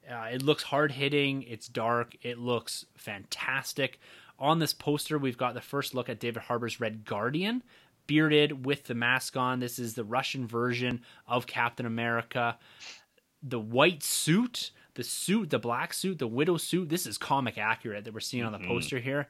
Uh, 0.09 0.29
it 0.31 0.41
looks 0.41 0.63
hard 0.63 0.93
hitting. 0.93 1.43
It's 1.43 1.67
dark. 1.67 2.15
It 2.21 2.37
looks 2.37 2.85
fantastic. 2.95 3.99
On 4.39 4.59
this 4.59 4.73
poster, 4.73 5.17
we've 5.17 5.37
got 5.37 5.53
the 5.53 5.61
first 5.61 5.93
look 5.95 6.09
at 6.09 6.19
David 6.19 6.43
Harbour's 6.43 6.79
Red 6.79 7.05
Guardian, 7.05 7.63
bearded 8.05 8.65
with 8.65 8.85
the 8.85 8.93
mask 8.93 9.35
on. 9.35 9.59
This 9.59 9.79
is 9.79 9.95
the 9.95 10.03
Russian 10.03 10.47
version 10.47 11.01
of 11.25 11.47
Captain 11.47 11.85
America. 11.85 12.57
The 13.41 13.59
white 13.59 14.03
suit, 14.03 14.71
the 14.97 15.03
suit, 15.03 15.49
the 15.49 15.59
black 15.59 15.93
suit, 15.93 16.19
the 16.19 16.27
widow 16.27 16.57
suit. 16.57 16.89
This 16.89 17.05
is 17.07 17.17
comic 17.17 17.57
accurate 17.57 18.03
that 18.03 18.13
we're 18.13 18.19
seeing 18.19 18.43
on 18.43 18.51
the 18.51 18.57
Mhm. 18.59 18.67
poster 18.67 18.99
here. 18.99 19.29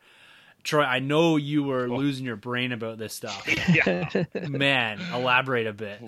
Troy, 0.63 0.81
I 0.83 0.99
know 0.99 1.37
you 1.37 1.63
were 1.63 1.87
losing 1.87 2.25
your 2.25 2.35
brain 2.35 2.71
about 2.71 2.97
this 2.97 3.13
stuff. 3.13 3.45
Yeah. 3.69 4.09
Man, 4.49 4.99
elaborate 5.13 5.67
a 5.67 5.73
bit. 5.73 6.01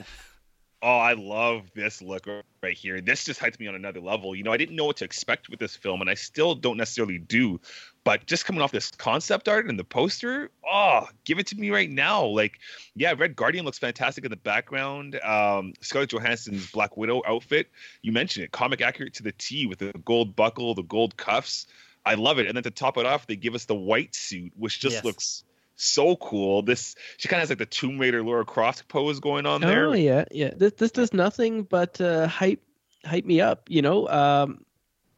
Oh, 0.81 0.97
I 0.97 1.11
love 1.13 1.69
this 1.75 2.01
look 2.01 2.25
right 2.63 2.77
here. 2.77 3.01
This 3.01 3.25
just 3.25 3.39
hyped 3.39 3.59
me 3.59 3.67
on 3.67 3.75
another 3.75 3.99
level. 3.99 4.33
You 4.33 4.43
know, 4.43 4.53
I 4.53 4.57
didn't 4.57 4.77
know 4.77 4.85
what 4.85 4.97
to 4.97 5.05
expect 5.05 5.49
with 5.49 5.59
this 5.59 5.75
film, 5.75 5.99
and 5.99 6.09
I 6.09 6.13
still 6.13 6.55
don't 6.55 6.77
necessarily 6.77 7.17
do. 7.17 7.59
But 8.05 8.25
just 8.25 8.45
coming 8.45 8.61
off 8.61 8.71
this 8.71 8.89
concept 8.91 9.49
art 9.49 9.67
and 9.67 9.77
the 9.77 9.83
poster, 9.83 10.51
oh, 10.65 11.09
give 11.25 11.37
it 11.37 11.47
to 11.47 11.57
me 11.57 11.69
right 11.69 11.89
now. 11.89 12.23
Like, 12.25 12.59
yeah, 12.95 13.13
Red 13.17 13.35
Guardian 13.35 13.65
looks 13.65 13.77
fantastic 13.77 14.23
in 14.23 14.31
the 14.31 14.37
background. 14.37 15.19
Um, 15.21 15.73
Scarlett 15.81 16.11
Johansson's 16.11 16.71
Black 16.71 16.95
Widow 16.95 17.23
outfit, 17.27 17.67
you 18.01 18.13
mentioned 18.13 18.45
it, 18.45 18.51
comic 18.51 18.79
accurate 18.79 19.15
to 19.15 19.23
the 19.23 19.33
T 19.33 19.65
with 19.65 19.79
the 19.79 19.91
gold 20.05 20.33
buckle, 20.33 20.75
the 20.75 20.83
gold 20.83 21.17
cuffs. 21.17 21.67
I 22.05 22.13
love 22.13 22.39
it. 22.39 22.47
And 22.47 22.55
then 22.55 22.63
to 22.63 22.71
top 22.71 22.97
it 22.97 23.05
off, 23.05 23.27
they 23.27 23.35
give 23.35 23.53
us 23.53 23.65
the 23.65 23.75
white 23.75 24.15
suit, 24.15 24.53
which 24.55 24.79
just 24.79 24.95
Yes. 24.95 25.03
looks 25.03 25.43
so 25.81 26.15
cool. 26.17 26.61
This 26.61 26.95
she 27.17 27.27
kind 27.27 27.39
of 27.39 27.43
has 27.43 27.49
like 27.49 27.59
the 27.59 27.65
Tomb 27.65 27.99
Raider 27.99 28.21
Lara 28.23 28.45
Croft 28.45 28.87
pose 28.87 29.19
going 29.19 29.45
on 29.45 29.61
there. 29.61 29.87
Oh 29.87 29.93
yeah, 29.93 30.25
yeah. 30.31 30.51
This 30.55 30.73
this 30.73 30.91
does 30.91 31.13
nothing 31.13 31.63
but 31.63 31.99
uh, 32.01 32.27
hype 32.27 32.61
hype 33.05 33.25
me 33.25 33.41
up, 33.41 33.63
you 33.69 33.81
know. 33.81 34.07
Um, 34.07 34.65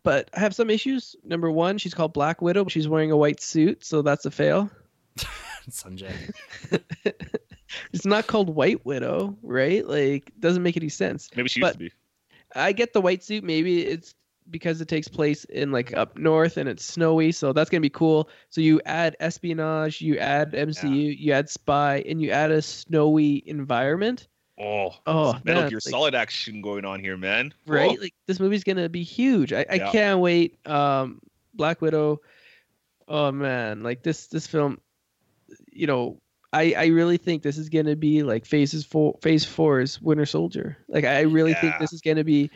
but 0.03 0.29
I 0.35 0.39
have 0.39 0.55
some 0.55 0.69
issues. 0.69 1.15
Number 1.23 1.49
one, 1.51 1.77
she's 1.77 1.93
called 1.93 2.13
Black 2.13 2.41
Widow, 2.41 2.63
but 2.63 2.71
she's 2.73 2.87
wearing 2.87 3.11
a 3.11 3.17
white 3.17 3.41
suit, 3.41 3.85
so 3.85 4.01
that's 4.01 4.25
a 4.25 4.31
fail. 4.31 4.69
Sunjay. 5.69 6.13
It's 7.93 8.05
not 8.05 8.27
called 8.27 8.49
White 8.53 8.85
Widow, 8.85 9.37
right? 9.41 9.87
Like, 9.87 10.31
doesn't 10.37 10.61
make 10.61 10.75
any 10.75 10.89
sense. 10.89 11.29
Maybe 11.35 11.47
she 11.47 11.61
But- 11.61 11.67
used 11.67 11.73
to 11.79 11.79
be. 11.85 11.91
I 12.53 12.73
get 12.73 12.91
the 12.91 12.99
white 12.99 13.23
suit. 13.23 13.45
Maybe 13.45 13.81
it's 13.85 14.13
because 14.49 14.81
it 14.81 14.87
takes 14.87 15.07
place 15.07 15.45
in 15.45 15.71
like 15.71 15.93
up 15.95 16.17
north 16.17 16.57
and 16.57 16.67
it's 16.67 16.83
snowy, 16.83 17.31
so 17.31 17.53
that's 17.53 17.69
gonna 17.69 17.81
be 17.81 17.89
cool. 17.89 18.29
So 18.49 18.59
you 18.61 18.81
add 18.85 19.15
espionage, 19.19 20.01
you 20.01 20.17
add 20.17 20.53
MCU, 20.53 21.17
you 21.17 21.31
add 21.33 21.49
spy, 21.49 22.03
and 22.07 22.21
you 22.21 22.31
add 22.31 22.51
a 22.51 22.61
snowy 22.61 23.43
environment. 23.47 24.27
Oh, 24.59 24.93
Oh, 25.07 25.33
Metal 25.43 25.61
man, 25.63 25.69
Gear 25.69 25.77
like- 25.77 25.91
Solid 25.91 26.13
action 26.15 26.61
going 26.61 26.85
on 26.85 26.99
here, 26.99 27.17
man. 27.17 27.53
right? 27.65 27.97
Oh, 27.97 28.01
Like 28.01 28.13
this 28.27 28.39
movie's 28.39 28.63
gonna 28.63 28.89
be 28.89 29.03
huge. 29.03 29.53
I, 29.53 29.65
I 29.69 29.75
Yeah. 29.75 29.91
can't 29.91 30.19
wait. 30.19 30.57
Um, 30.67 31.19
Black 31.53 31.81
Widow. 31.81 32.19
Oh 33.07 33.31
man, 33.31 33.83
like 33.83 34.03
this 34.03 34.27
this 34.27 34.47
film. 34.47 34.79
You 35.71 35.87
know, 35.87 36.21
I 36.53 36.73
I 36.77 36.85
really 36.87 37.17
think 37.17 37.43
this 37.43 37.57
is 37.57 37.69
gonna 37.69 37.95
be 37.95 38.23
like 38.23 38.45
phases 38.45 38.85
four, 38.85 39.17
phase 39.21 39.43
four 39.45 39.81
is 39.81 40.01
Winter 40.01 40.25
Soldier. 40.25 40.77
Like 40.87 41.05
I 41.05 41.21
really 41.21 41.53
think 41.55 41.75
this 41.79 41.93
is 41.93 42.01
gonna 42.01 42.23
be. 42.23 42.49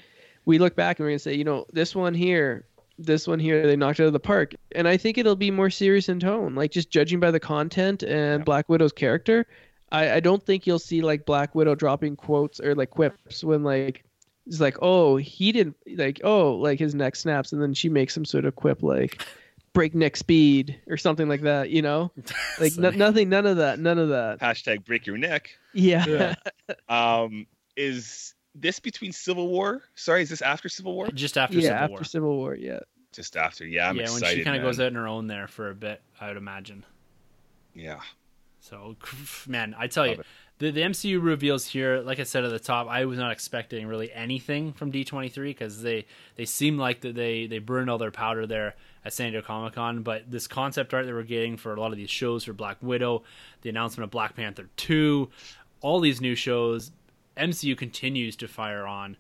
We 0.45 0.59
look 0.59 0.75
back 0.75 0.99
and 0.99 1.05
we're 1.05 1.11
gonna 1.11 1.19
say, 1.19 1.33
you 1.35 1.43
know, 1.43 1.65
this 1.71 1.95
one 1.95 2.13
here. 2.13 2.65
This 2.97 3.27
one 3.27 3.39
here, 3.39 3.67
they 3.67 3.75
knocked 3.75 3.99
out 3.99 4.07
of 4.07 4.13
the 4.13 4.21
park, 4.21 4.53
and 4.73 4.87
I 4.87 4.95
think 4.95 5.17
it'll 5.17 5.35
be 5.35 5.51
more 5.51 5.69
serious 5.69 6.07
in 6.07 6.17
tone. 6.19 6.55
Like 6.55 6.71
just 6.71 6.89
judging 6.89 7.19
by 7.19 7.29
the 7.29 7.41
content 7.41 8.03
and 8.03 8.39
Yeah. 8.39 8.43
Black 8.45 8.69
Widow's 8.69 8.93
character, 8.93 9.45
I, 9.91 10.13
I 10.13 10.19
don't 10.21 10.41
think 10.41 10.65
you'll 10.65 10.79
see 10.79 11.01
like 11.01 11.25
Black 11.25 11.55
Widow 11.55 11.75
dropping 11.75 12.15
quotes 12.15 12.61
or 12.61 12.73
like 12.73 12.91
quips 12.91 13.43
when 13.43 13.63
like 13.63 14.05
it's 14.47 14.61
like, 14.61 14.77
oh, 14.81 15.17
he 15.17 15.51
didn't 15.51 15.75
like, 15.97 16.21
oh, 16.23 16.53
like 16.53 16.79
his 16.79 16.95
neck 16.95 17.15
snaps, 17.17 17.51
and 17.51 17.61
then 17.61 17.73
she 17.73 17.89
makes 17.89 18.13
some 18.13 18.23
sort 18.23 18.45
of 18.45 18.55
quip 18.55 18.81
like 18.83 19.25
breakneck 19.73 20.15
speed 20.15 20.79
or 20.87 20.95
something 20.95 21.27
like 21.27 21.41
that, 21.41 21.71
you 21.71 21.81
know? 21.81 22.11
Like 22.59 22.77
no, 22.77 22.91
nothing, 22.91 23.27
none 23.27 23.45
of 23.45 23.57
that, 23.57 23.79
none 23.79 23.97
of 23.99 24.09
that. 24.09 24.39
hashtag 24.39 24.85
break 24.85 25.05
your 25.05 25.17
neck. 25.17 25.49
Yeah, 25.73 26.05
Yeah. 26.07 26.35
Um, 26.87 27.47
is 27.75 28.34
this 28.55 28.79
between 28.79 29.11
Civil 29.11 29.47
War? 29.49 29.83
Sorry, 29.95 30.23
is 30.23 30.29
this 30.29 30.41
after 30.41 30.69
Civil 30.69 30.95
War? 30.95 31.07
Just 31.09 31.37
after 31.37 31.57
yeah, 31.57 31.61
Civil 31.61 31.77
after 31.77 31.93
War. 31.93 32.03
Civil 32.03 32.37
War, 32.37 32.55
yeah. 32.55 32.79
Just 33.11 33.37
after. 33.37 33.65
Yeah, 33.65 33.89
I'm 33.89 33.97
yeah, 33.97 34.03
excited. 34.03 34.23
when 34.23 34.35
she 34.35 34.43
kind 34.43 34.57
of 34.57 34.63
goes 34.63 34.79
out 34.79 34.87
on 34.87 34.95
her 34.95 35.07
own 35.07 35.27
there 35.27 35.47
for 35.47 35.69
a 35.69 35.75
bit, 35.75 36.01
I 36.19 36.27
would 36.27 36.37
imagine. 36.37 36.85
Yeah. 37.73 37.99
So, 38.59 38.95
man, 39.47 39.75
I 39.77 39.87
tell 39.87 40.05
you, 40.05 40.13
Love 40.13 40.19
it. 40.21 40.25
the, 40.57 40.71
the 40.71 40.81
MCU 40.81 41.21
reveals 41.23 41.67
here, 41.67 41.99
like 42.01 42.19
I 42.19 42.23
said 42.23 42.43
at 42.43 42.51
the 42.51 42.59
top, 42.59 42.87
I 42.87 43.05
was 43.05 43.19
not 43.19 43.31
expecting 43.31 43.85
really 43.87 44.11
anything 44.11 44.73
from 44.73 44.91
D23 44.91 45.35
because 45.43 45.81
they 45.81 46.05
they 46.35 46.45
seem 46.45 46.77
like 46.77 47.01
that 47.01 47.15
they 47.15 47.47
they 47.47 47.59
burned 47.59 47.89
all 47.89 47.97
their 47.97 48.11
powder 48.11 48.47
there 48.47 48.75
at 49.03 49.13
San 49.13 49.31
Diego 49.31 49.45
Comic 49.45 49.73
Con. 49.73 50.01
But 50.01 50.31
this 50.31 50.47
concept 50.47 50.93
art 50.93 51.05
that 51.05 51.13
we're 51.13 51.23
getting 51.23 51.57
for 51.57 51.73
a 51.73 51.79
lot 51.79 51.91
of 51.91 51.97
these 51.97 52.09
shows 52.09 52.43
for 52.45 52.53
Black 52.53 52.77
Widow, 52.81 53.23
the 53.61 53.69
announcement 53.69 54.05
of 54.05 54.11
Black 54.11 54.35
Panther 54.35 54.67
2, 54.77 55.29
all 55.81 55.99
these 55.99 56.19
new 56.19 56.35
shows, 56.35 56.91
MCU 57.37 57.77
continues 57.77 58.35
to 58.37 58.47
fire 58.47 58.85
on 58.85 59.17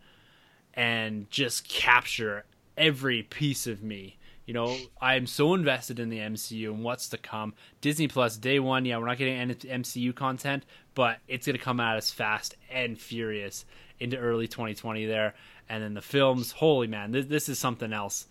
and 0.73 1.29
just 1.29 1.67
capture 1.67 2.45
every 2.77 3.23
piece 3.23 3.67
of 3.67 3.83
me. 3.83 4.17
You 4.45 4.53
know, 4.53 4.77
I'm 5.01 5.25
so 5.25 5.55
invested 5.55 5.99
in 5.99 6.09
the 6.09 6.19
MCU 6.19 6.67
and 6.67 6.83
what's 6.83 7.09
to 7.09 7.17
come. 7.17 7.53
Disney 7.81 8.07
Plus, 8.07 8.37
day 8.37 8.59
one, 8.59 8.85
yeah, 8.85 8.97
we're 8.97 9.07
not 9.07 9.17
getting 9.17 9.37
any 9.37 9.55
MCU 9.55 10.13
content, 10.13 10.65
but 10.93 11.17
it's 11.27 11.47
going 11.47 11.57
to 11.57 11.63
come 11.63 11.79
at 11.79 11.97
us 11.97 12.11
fast 12.11 12.55
and 12.69 12.99
furious 12.99 13.65
into 13.99 14.17
early 14.17 14.47
2020 14.47 15.05
there. 15.07 15.33
And 15.67 15.81
then 15.81 15.95
the 15.95 16.01
films, 16.01 16.51
holy 16.51 16.85
man, 16.85 17.11
this, 17.11 17.25
this 17.25 17.49
is 17.49 17.57
something 17.57 17.91
else. 17.91 18.27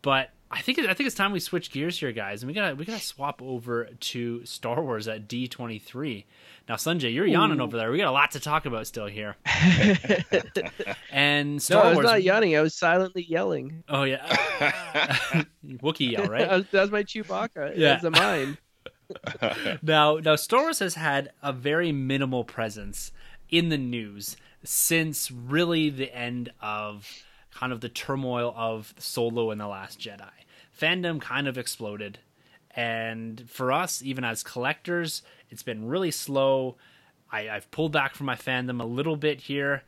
But 0.00 0.30
I 0.50 0.62
think 0.62 0.78
I 0.78 0.94
think 0.94 1.06
it's 1.06 1.16
time 1.16 1.32
we 1.32 1.40
switch 1.40 1.70
gears 1.70 1.98
here, 1.98 2.12
guys, 2.12 2.42
and 2.42 2.48
we 2.48 2.54
gotta 2.54 2.74
we 2.74 2.84
gotta 2.84 3.00
swap 3.00 3.42
over 3.42 3.90
to 4.00 4.44
Star 4.46 4.82
Wars 4.82 5.06
at 5.06 5.28
D 5.28 5.46
twenty 5.46 5.78
three. 5.78 6.24
Now, 6.68 6.74
Sunjay, 6.74 7.12
you're 7.14 7.26
yawning 7.26 7.60
Ooh. 7.60 7.64
over 7.64 7.76
there. 7.78 7.90
We 7.90 7.96
got 7.98 8.08
a 8.08 8.12
lot 8.12 8.32
to 8.32 8.40
talk 8.40 8.66
about 8.66 8.86
still 8.86 9.06
here. 9.06 9.36
And 11.10 11.68
no, 11.70 11.80
I 11.80 11.88
was 11.88 11.94
Wars. 11.96 12.04
not 12.06 12.22
yawning. 12.22 12.56
I 12.56 12.60
was 12.60 12.74
silently 12.74 13.24
yelling. 13.28 13.82
Oh 13.88 14.04
yeah, 14.04 14.24
Wookiee 15.66 16.12
yell, 16.12 16.22
That 16.26 16.30
right? 16.30 16.48
was, 16.50 16.66
that 16.70 16.82
was 16.82 16.90
my 16.90 17.02
Chewbacca. 17.02 17.76
Yeah. 17.76 17.76
Yeah, 17.76 17.94
was 17.94 18.04
a 18.04 18.10
mine. 18.10 18.58
now, 19.82 20.16
now 20.18 20.36
Star 20.36 20.60
Wars 20.62 20.78
has 20.78 20.94
had 20.94 21.30
a 21.42 21.52
very 21.52 21.90
minimal 21.92 22.44
presence 22.44 23.10
in 23.48 23.68
the 23.70 23.78
news 23.78 24.36
since 24.62 25.30
really 25.30 25.90
the 25.90 26.14
end 26.14 26.52
of 26.60 27.08
kind 27.52 27.72
of 27.72 27.80
the 27.80 27.88
turmoil 27.88 28.52
of 28.56 28.94
Solo 28.98 29.50
and 29.50 29.60
the 29.60 29.66
Last 29.66 29.98
Jedi. 29.98 30.30
Fandom 30.78 31.20
kind 31.20 31.48
of 31.48 31.58
exploded, 31.58 32.18
and 32.78 33.50
for 33.50 33.72
us, 33.72 34.04
even 34.04 34.22
as 34.22 34.44
collectors, 34.44 35.22
it's 35.50 35.64
been 35.64 35.88
really 35.88 36.12
slow. 36.12 36.76
I, 37.28 37.48
I've 37.48 37.68
pulled 37.72 37.90
back 37.90 38.14
from 38.14 38.26
my 38.26 38.36
fandom 38.36 38.80
a 38.80 38.86
little 38.86 39.16
bit 39.16 39.40
here. 39.40 39.82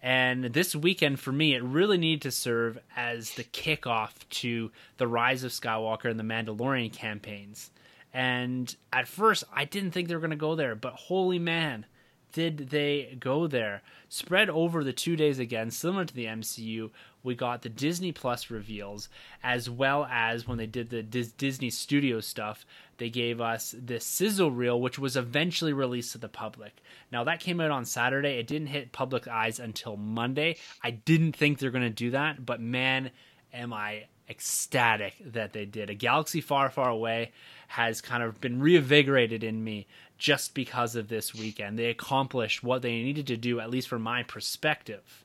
And 0.00 0.44
this 0.44 0.76
weekend 0.76 1.18
for 1.18 1.32
me, 1.32 1.56
it 1.56 1.64
really 1.64 1.98
needed 1.98 2.22
to 2.22 2.30
serve 2.30 2.78
as 2.96 3.32
the 3.32 3.42
kickoff 3.42 4.12
to 4.30 4.70
the 4.96 5.08
Rise 5.08 5.42
of 5.42 5.50
Skywalker 5.50 6.08
and 6.08 6.20
the 6.20 6.22
Mandalorian 6.22 6.92
campaigns. 6.92 7.72
And 8.14 8.76
at 8.92 9.08
first, 9.08 9.42
I 9.52 9.64
didn't 9.64 9.90
think 9.90 10.06
they 10.06 10.14
were 10.14 10.20
going 10.20 10.30
to 10.30 10.36
go 10.36 10.54
there, 10.54 10.76
but 10.76 10.92
holy 10.92 11.40
man, 11.40 11.84
did 12.32 12.68
they 12.68 13.16
go 13.18 13.48
there? 13.48 13.82
Spread 14.08 14.50
over 14.50 14.84
the 14.84 14.92
two 14.92 15.16
days 15.16 15.40
again, 15.40 15.72
similar 15.72 16.04
to 16.04 16.14
the 16.14 16.26
MCU, 16.26 16.90
we 17.26 17.34
got 17.34 17.60
the 17.60 17.68
Disney 17.68 18.12
Plus 18.12 18.50
reveals, 18.50 19.10
as 19.42 19.68
well 19.68 20.06
as 20.10 20.48
when 20.48 20.56
they 20.56 20.66
did 20.66 20.88
the 20.88 21.02
Dis- 21.02 21.32
Disney 21.32 21.68
Studio 21.68 22.20
stuff, 22.20 22.64
they 22.96 23.10
gave 23.10 23.40
us 23.40 23.74
this 23.76 24.06
sizzle 24.06 24.50
reel, 24.50 24.80
which 24.80 24.98
was 24.98 25.16
eventually 25.16 25.74
released 25.74 26.12
to 26.12 26.18
the 26.18 26.28
public. 26.28 26.82
Now, 27.12 27.24
that 27.24 27.40
came 27.40 27.60
out 27.60 27.70
on 27.70 27.84
Saturday. 27.84 28.38
It 28.38 28.46
didn't 28.46 28.68
hit 28.68 28.92
public 28.92 29.28
eyes 29.28 29.60
until 29.60 29.96
Monday. 29.96 30.56
I 30.82 30.92
didn't 30.92 31.36
think 31.36 31.58
they're 31.58 31.70
going 31.70 31.82
to 31.82 31.90
do 31.90 32.12
that, 32.12 32.46
but 32.46 32.60
man, 32.60 33.10
am 33.52 33.72
I 33.72 34.04
ecstatic 34.28 35.14
that 35.32 35.52
they 35.52 35.64
did. 35.64 35.90
A 35.90 35.94
galaxy 35.94 36.40
far, 36.40 36.70
far 36.70 36.88
away 36.88 37.32
has 37.68 38.00
kind 38.00 38.22
of 38.22 38.40
been 38.40 38.60
reinvigorated 38.60 39.44
in 39.44 39.62
me 39.62 39.86
just 40.18 40.54
because 40.54 40.96
of 40.96 41.08
this 41.08 41.34
weekend. 41.34 41.78
They 41.78 41.86
accomplished 41.86 42.62
what 42.62 42.82
they 42.82 43.02
needed 43.02 43.26
to 43.28 43.36
do, 43.36 43.60
at 43.60 43.70
least 43.70 43.88
from 43.88 44.02
my 44.02 44.22
perspective. 44.22 45.24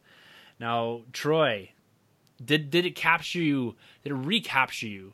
Now, 0.59 1.01
Troy, 1.13 1.71
did 2.45 2.69
did 2.69 2.85
it 2.85 2.95
capture 2.95 3.41
you? 3.41 3.75
Did 4.03 4.11
it 4.11 4.15
recapture 4.15 4.87
you 4.87 5.13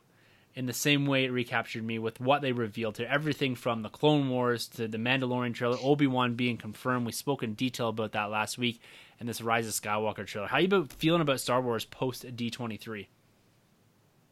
in 0.54 0.66
the 0.66 0.72
same 0.72 1.06
way 1.06 1.24
it 1.24 1.30
recaptured 1.30 1.84
me 1.84 1.98
with 1.98 2.20
what 2.20 2.42
they 2.42 2.50
revealed 2.50 2.96
to 2.96 3.08
everything 3.10 3.54
from 3.54 3.82
the 3.82 3.88
Clone 3.88 4.28
Wars 4.28 4.66
to 4.66 4.88
the 4.88 4.98
Mandalorian 4.98 5.54
trailer, 5.54 5.78
Obi 5.80 6.06
Wan 6.06 6.34
being 6.34 6.56
confirmed. 6.56 7.06
We 7.06 7.12
spoke 7.12 7.42
in 7.42 7.54
detail 7.54 7.90
about 7.90 8.12
that 8.12 8.30
last 8.30 8.58
week, 8.58 8.80
and 9.20 9.28
this 9.28 9.40
Rise 9.40 9.68
of 9.68 9.74
Skywalker 9.74 10.26
trailer. 10.26 10.48
How 10.48 10.58
you 10.58 10.88
feeling 10.98 11.20
about 11.20 11.40
Star 11.40 11.60
Wars 11.60 11.84
post 11.84 12.24
D 12.34 12.50
twenty 12.50 12.76
three? 12.76 13.08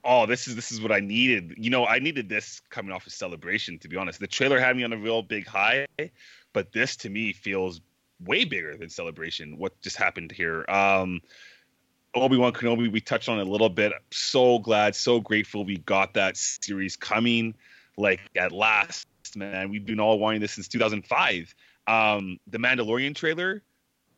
oh, 0.06 0.24
this 0.24 0.46
is 0.48 0.54
this 0.54 0.72
is 0.72 0.80
what 0.80 0.92
I 0.92 1.00
needed. 1.00 1.54
You 1.58 1.70
know, 1.70 1.84
I 1.84 1.98
needed 1.98 2.28
this 2.28 2.60
coming 2.70 2.92
off 2.92 3.06
of 3.06 3.12
Celebration. 3.12 3.78
To 3.80 3.88
be 3.88 3.96
honest, 3.96 4.20
the 4.20 4.26
trailer 4.26 4.58
had 4.58 4.76
me 4.76 4.84
on 4.84 4.92
a 4.92 4.96
real 4.96 5.22
big 5.22 5.46
high, 5.46 5.86
but 6.52 6.72
this 6.72 6.96
to 6.98 7.10
me 7.10 7.32
feels 7.32 7.80
way 8.20 8.44
bigger 8.44 8.76
than 8.76 8.88
Celebration. 8.88 9.58
What 9.58 9.78
just 9.82 9.96
happened 9.96 10.32
here? 10.32 10.64
Um, 10.68 11.20
Obi 12.16 12.36
Wan 12.36 12.52
Kenobi, 12.52 12.90
we 12.90 13.00
touched 13.00 13.28
on 13.28 13.38
a 13.38 13.44
little 13.44 13.68
bit. 13.68 13.92
So 14.10 14.58
glad, 14.58 14.94
so 14.94 15.20
grateful 15.20 15.64
we 15.64 15.78
got 15.78 16.14
that 16.14 16.36
series 16.36 16.96
coming. 16.96 17.54
Like 17.98 18.20
at 18.36 18.52
last, 18.52 19.06
man. 19.36 19.70
We've 19.70 19.84
been 19.84 20.00
all 20.00 20.18
wanting 20.18 20.40
this 20.40 20.52
since 20.52 20.68
2005. 20.68 21.54
Um, 21.86 22.38
the 22.46 22.58
Mandalorian 22.58 23.14
trailer, 23.14 23.62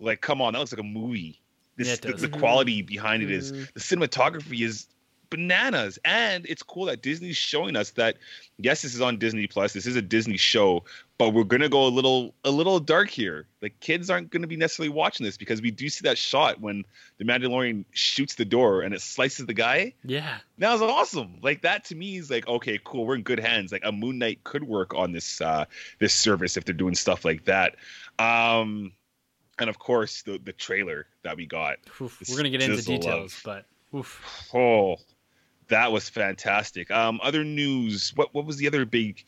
like, 0.00 0.20
come 0.20 0.40
on, 0.40 0.52
that 0.52 0.58
looks 0.60 0.72
like 0.72 0.80
a 0.80 0.84
movie. 0.84 1.40
This, 1.76 1.88
Yeah, 1.88 2.12
the, 2.12 2.16
the 2.16 2.28
quality 2.28 2.82
behind 2.82 3.22
it 3.22 3.30
is 3.30 3.52
Mhm. 3.52 3.72
the 3.74 3.80
cinematography 3.80 4.64
is 4.64 4.88
bananas 5.30 5.98
and 6.06 6.46
it's 6.46 6.62
cool 6.62 6.86
that 6.86 7.02
disney's 7.02 7.36
showing 7.36 7.76
us 7.76 7.90
that 7.90 8.16
yes 8.56 8.80
this 8.80 8.94
is 8.94 9.02
on 9.02 9.18
disney 9.18 9.46
plus 9.46 9.74
this 9.74 9.84
is 9.84 9.94
a 9.94 10.00
disney 10.00 10.38
show 10.38 10.82
but 11.18 11.30
we're 11.30 11.44
gonna 11.44 11.68
go 11.68 11.86
a 11.86 11.88
little 11.88 12.34
a 12.44 12.50
little 12.50 12.78
dark 12.80 13.10
here 13.10 13.46
like 13.60 13.78
kids 13.80 14.08
aren't 14.08 14.30
gonna 14.30 14.46
be 14.46 14.56
necessarily 14.56 14.88
watching 14.88 15.24
this 15.24 15.36
because 15.36 15.60
we 15.60 15.70
do 15.70 15.88
see 15.88 16.02
that 16.04 16.16
shot 16.16 16.60
when 16.60 16.84
the 17.18 17.24
mandalorian 17.24 17.84
shoots 17.90 18.36
the 18.36 18.44
door 18.44 18.82
and 18.82 18.94
it 18.94 19.02
slices 19.02 19.44
the 19.46 19.52
guy 19.54 19.92
Yeah, 20.04 20.38
that 20.58 20.72
was 20.72 20.80
awesome 20.80 21.38
like 21.42 21.62
that 21.62 21.84
to 21.86 21.94
me 21.94 22.16
is 22.16 22.30
like 22.30 22.46
okay 22.48 22.78
cool 22.84 23.04
we're 23.04 23.16
in 23.16 23.22
good 23.22 23.40
hands 23.40 23.72
like 23.72 23.82
a 23.84 23.92
moon 23.92 24.18
knight 24.18 24.42
could 24.44 24.62
work 24.64 24.94
on 24.94 25.12
this 25.12 25.40
uh 25.40 25.64
this 25.98 26.14
service 26.14 26.56
if 26.56 26.64
they're 26.64 26.74
doing 26.74 26.94
stuff 26.94 27.24
like 27.24 27.44
that 27.46 27.74
um 28.18 28.92
and 29.58 29.68
of 29.68 29.78
course 29.78 30.22
the 30.22 30.38
the 30.44 30.52
trailer 30.52 31.06
that 31.24 31.36
we 31.36 31.46
got 31.46 31.78
Oof, 32.00 32.22
we're 32.28 32.36
gonna 32.36 32.50
get 32.50 32.62
into 32.62 32.80
details, 32.82 33.34
of- 33.34 33.42
but 33.44 33.66
oof. 33.98 34.48
Oh, 34.54 34.96
that 35.68 35.92
was 35.92 36.08
fantastic. 36.08 36.90
Um, 36.90 37.20
other 37.22 37.44
news. 37.44 38.12
What 38.14 38.32
what 38.32 38.46
was 38.46 38.56
the 38.56 38.66
other 38.66 38.86
big, 38.86 39.22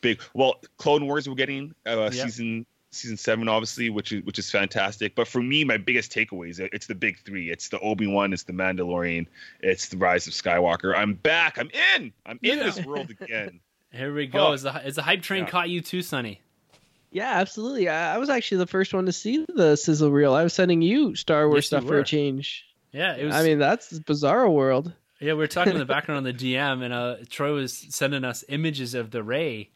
big? 0.00 0.20
Well, 0.34 0.60
Clone 0.78 1.06
Wars 1.06 1.28
we're 1.28 1.34
getting 1.34 1.74
uh, 1.86 2.10
Yeah. 2.12 2.24
season 2.24 2.66
season 2.92 3.16
seven, 3.16 3.48
obviously, 3.48 3.88
which 3.88 4.10
is 4.12 4.24
which 4.24 4.38
is 4.38 4.50
fantastic. 4.50 5.14
But 5.14 5.28
for 5.28 5.40
me, 5.42 5.62
my 5.64 5.76
biggest 5.76 6.12
takeaways 6.12 6.58
it's 6.72 6.86
the 6.86 6.94
big 6.94 7.18
three. 7.24 7.50
It's 7.50 7.68
the 7.68 7.78
Obi 7.80 8.06
Wan, 8.06 8.32
it's 8.32 8.42
the 8.44 8.52
Mandalorian, 8.52 9.26
it's 9.60 9.88
the 9.88 9.96
Rise 9.96 10.26
of 10.26 10.32
Skywalker. 10.32 10.96
I'm 10.96 11.14
back. 11.14 11.58
I'm 11.58 11.70
in. 11.96 12.12
I'm 12.26 12.38
in 12.42 12.58
Yeah. 12.58 12.64
this 12.64 12.84
world 12.84 13.10
again. 13.20 13.60
Here 13.92 14.14
we 14.14 14.26
go. 14.26 14.48
Oh. 14.48 14.52
Is 14.52 14.62
the 14.62 14.86
is 14.86 14.96
the 14.96 15.02
hype 15.02 15.22
train 15.22 15.44
Yeah. 15.44 15.50
caught 15.50 15.68
you 15.68 15.80
too, 15.80 16.02
Sonny? 16.02 16.40
Yeah, 17.12 17.32
absolutely. 17.40 17.88
I, 17.88 18.14
I 18.14 18.18
was 18.18 18.30
actually 18.30 18.58
the 18.58 18.68
first 18.68 18.94
one 18.94 19.06
to 19.06 19.12
see 19.12 19.44
the 19.48 19.74
sizzle 19.74 20.12
reel. 20.12 20.32
I 20.32 20.44
was 20.44 20.52
sending 20.52 20.80
you 20.80 21.16
Star 21.16 21.48
Wars 21.48 21.58
Yes, 21.58 21.66
stuff 21.66 21.84
for 21.86 21.98
a 21.98 22.04
change. 22.04 22.64
Yeah, 22.92 23.16
it 23.16 23.24
was. 23.26 23.34
I 23.34 23.42
mean, 23.42 23.58
that's 23.58 23.98
Bizarro 24.00 24.52
World. 24.52 24.92
yeah, 25.20 25.32
we 25.32 25.38
were 25.38 25.46
talking 25.48 25.72
in 25.72 25.78
the 25.80 25.84
background 25.96 26.18
on 26.18 26.24
the 26.24 26.32
DM, 26.32 26.82
and 26.84 26.94
uh, 26.94 27.16
Troy 27.28 27.52
was 27.52 27.72
sending 27.90 28.24
us 28.24 28.44
images 28.48 28.94
of 28.94 29.10
the 29.10 29.22
Rey 29.24 29.70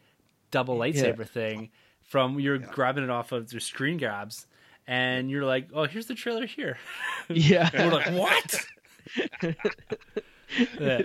double 0.55 0.77
lightsaber 0.77 1.27
thing 1.27 1.69
from 2.01 2.39
you're 2.39 2.57
grabbing 2.57 3.03
it 3.03 3.09
off 3.09 3.31
of 3.33 3.49
the 3.49 3.59
screen 3.59 3.97
grabs, 3.97 4.47
and 4.87 5.29
you're 5.29 5.43
like, 5.43 5.67
"Oh, 5.73 5.83
here's 5.85 6.05
the 6.05 6.15
trailer 6.15 6.45
here." 6.45 6.77
Yeah, 7.29 7.69
And 7.73 7.91
we're 7.91 7.97
like, 7.97 8.13
"What?" 8.13 8.65
Yeah, 10.79 11.01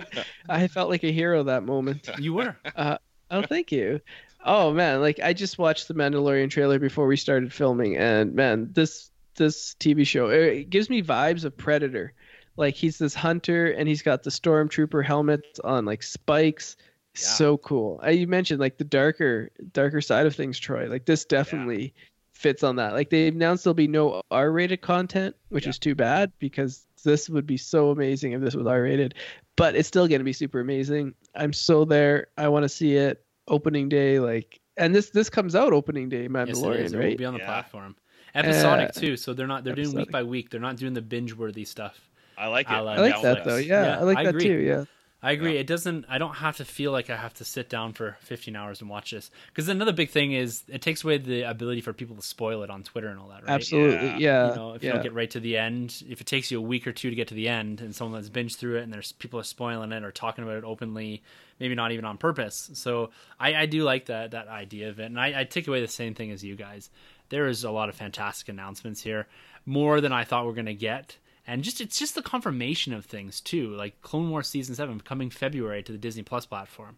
I 0.47 0.67
felt 0.67 0.89
like 0.89 1.03
a 1.03 1.11
hero 1.11 1.43
that 1.43 1.63
moment. 1.63 2.09
you 2.19 2.33
were. 2.33 2.55
Uh, 2.75 2.97
oh, 3.31 3.41
thank 3.41 3.71
you. 3.71 3.99
Oh 4.45 4.71
man, 4.71 5.01
like 5.01 5.19
I 5.19 5.33
just 5.33 5.57
watched 5.57 5.87
the 5.87 5.93
Mandalorian 5.93 6.49
trailer 6.49 6.79
before 6.79 7.05
we 7.07 7.17
started 7.17 7.51
filming, 7.51 7.97
and 7.97 8.33
man, 8.33 8.69
this 8.71 9.11
this 9.35 9.75
TV 9.79 10.05
show 10.07 10.29
it 10.29 10.69
gives 10.69 10.89
me 10.89 11.03
vibes 11.03 11.43
of 11.43 11.57
Predator. 11.57 12.13
Like 12.55 12.75
he's 12.75 12.97
this 12.97 13.13
hunter, 13.15 13.71
and 13.71 13.87
he's 13.89 14.01
got 14.01 14.23
the 14.23 14.29
stormtrooper 14.29 15.03
helmet 15.03 15.43
on 15.63 15.83
like 15.85 16.03
spikes. 16.03 16.77
Yeah. 17.15 17.21
So 17.21 17.57
cool. 17.57 17.99
I, 18.01 18.11
you 18.11 18.27
mentioned 18.27 18.59
like 18.59 18.77
the 18.77 18.83
darker 18.85 19.49
darker 19.73 20.01
side 20.01 20.25
of 20.25 20.35
things, 20.35 20.57
Troy. 20.59 20.87
Like 20.87 21.05
this 21.05 21.25
definitely 21.25 21.93
fits 22.33 22.63
on 22.63 22.77
that. 22.77 22.93
Like 22.93 23.09
they 23.09 23.27
announced 23.27 23.63
there'll 23.65 23.73
be 23.75 23.87
no 23.87 24.21
R-rated 24.31 24.81
content, 24.81 25.35
which 25.49 25.65
Yeah. 25.65 25.71
is 25.71 25.79
too 25.79 25.93
bad 25.93 26.31
because 26.39 26.85
this 27.03 27.29
would 27.29 27.45
be 27.45 27.57
so 27.57 27.91
amazing 27.91 28.31
if 28.31 28.41
this 28.41 28.55
was 28.55 28.65
R-rated. 28.65 29.15
But 29.57 29.75
it's 29.75 29.87
still 29.87 30.07
going 30.07 30.19
to 30.21 30.25
be 30.25 30.33
super 30.33 30.59
amazing. 30.61 31.13
I'm 31.35 31.53
so 31.53 31.83
there. 31.85 32.27
I 32.37 32.47
want 32.47 32.63
to 32.63 32.69
see 32.69 32.95
it 32.95 33.23
opening 33.47 33.89
day. 33.89 34.19
Like, 34.19 34.59
and 34.77 34.95
this 34.95 35.09
this 35.09 35.29
comes 35.29 35.53
out 35.55 35.73
opening 35.73 36.07
day, 36.09 36.23
Yes, 36.23 36.29
Mandalorian, 36.31 36.75
it 36.75 36.79
is. 36.85 36.93
It 36.93 36.97
will 36.99 37.15
be 37.17 37.25
on 37.25 37.33
the 37.33 37.39
Yeah. 37.39 37.45
platform. 37.45 37.95
Episodic 38.33 38.89
Uh, 38.95 38.99
too, 38.99 39.17
so 39.17 39.33
they're 39.33 39.45
not 39.47 39.65
they're 39.65 39.75
doing 39.75 39.93
week 39.93 40.09
by 40.11 40.23
week. 40.23 40.49
They're 40.49 40.61
not 40.61 40.77
doing 40.77 40.93
the 40.93 41.01
binge 41.01 41.33
worthy 41.33 41.65
stuff. 41.65 41.99
I 42.37 42.47
like 42.47 42.67
it. 42.67 42.71
I 42.71 42.79
like 42.79 42.97
I 42.97 43.01
like 43.01 43.13
down 43.15 43.23
that 43.23 43.43
though. 43.43 43.57
Yeah, 43.57 43.83
Yeah, 43.87 43.99
I 43.99 44.03
like 44.03 44.17
I 44.19 44.23
that 44.23 44.29
agree. 44.29 44.45
too. 44.45 44.57
Yeah. 44.59 44.85
I 45.23 45.33
agree. 45.33 45.57
It 45.57 45.67
doesn't. 45.67 46.05
I 46.09 46.17
don't 46.17 46.33
have 46.37 46.57
to 46.57 46.65
feel 46.65 46.91
like 46.91 47.11
I 47.11 47.15
have 47.15 47.35
to 47.35 47.45
sit 47.45 47.69
down 47.69 47.93
for 47.93 48.17
15 48.21 48.55
hours 48.55 48.81
and 48.81 48.89
watch 48.89 49.11
this. 49.11 49.29
Because 49.47 49.67
another 49.69 49.91
big 49.93 50.09
thing 50.09 50.31
is 50.31 50.63
it 50.67 50.81
takes 50.81 51.03
away 51.03 51.19
the 51.19 51.43
ability 51.43 51.81
for 51.81 51.93
people 51.93 52.15
to 52.15 52.23
spoil 52.23 52.63
it 52.63 52.71
on 52.71 52.81
Twitter 52.81 53.07
and 53.09 53.19
all 53.19 53.27
that. 53.27 53.43
Right? 53.43 53.51
Absolutely, 53.53 54.07
Yeah. 54.07 54.17
yeah. 54.17 54.49
You 54.49 54.55
know, 54.55 54.73
if 54.73 54.83
you 54.83 54.91
don't 54.91 55.03
get 55.03 55.13
right 55.13 55.29
to 55.29 55.39
the 55.39 55.57
end, 55.57 56.01
if 56.09 56.21
it 56.21 56.27
takes 56.27 56.49
you 56.49 56.57
a 56.57 56.61
week 56.61 56.87
or 56.87 56.91
two 56.91 57.11
to 57.11 57.15
get 57.15 57.27
to 57.27 57.35
the 57.35 57.47
end, 57.49 57.81
and 57.81 57.95
someone 57.95 58.19
that's 58.19 58.31
binged 58.31 58.57
through 58.57 58.77
it, 58.79 58.81
and 58.83 58.91
there's 58.91 59.11
people 59.11 59.39
are 59.39 59.43
spoiling 59.43 59.91
it 59.91 60.03
or 60.03 60.11
talking 60.11 60.43
about 60.43 60.57
it 60.57 60.63
openly, 60.63 61.21
maybe 61.59 61.75
not 61.75 61.91
even 61.91 62.03
on 62.05 62.17
purpose. 62.17 62.71
So 62.73 63.11
I, 63.39 63.53
I 63.53 63.65
do 63.67 63.83
like 63.83 64.05
that 64.07 64.31
that 64.31 64.47
idea 64.47 64.89
of 64.89 64.99
it, 64.99 65.05
and 65.05 65.19
I, 65.19 65.41
I 65.41 65.43
take 65.43 65.67
away 65.67 65.81
the 65.81 65.87
same 65.87 66.15
thing 66.15 66.31
as 66.31 66.43
you 66.43 66.55
guys. 66.55 66.89
There 67.29 67.47
is 67.47 67.63
a 67.63 67.69
lot 67.71 67.89
of 67.89 67.95
fantastic 67.95 68.49
announcements 68.49 69.01
here, 69.03 69.27
more 69.67 70.01
than 70.01 70.11
I 70.11 70.23
thought 70.23 70.45
we 70.45 70.51
are 70.51 70.55
gonna 70.55 70.73
get, 70.73 71.15
and 71.47 71.63
just 71.63 71.81
it's 71.81 71.97
just 71.99 72.15
the 72.15 72.21
confirmation 72.21 72.93
of 72.93 73.05
things 73.05 73.41
too, 73.41 73.69
like 73.75 74.01
Clone 74.01 74.29
Wars 74.29 74.47
season 74.47 74.75
seven 74.75 74.99
coming 75.01 75.29
February 75.29 75.83
to 75.83 75.91
the 75.91 75.97
Disney 75.97 76.23
Plus 76.23 76.45
platform. 76.45 76.97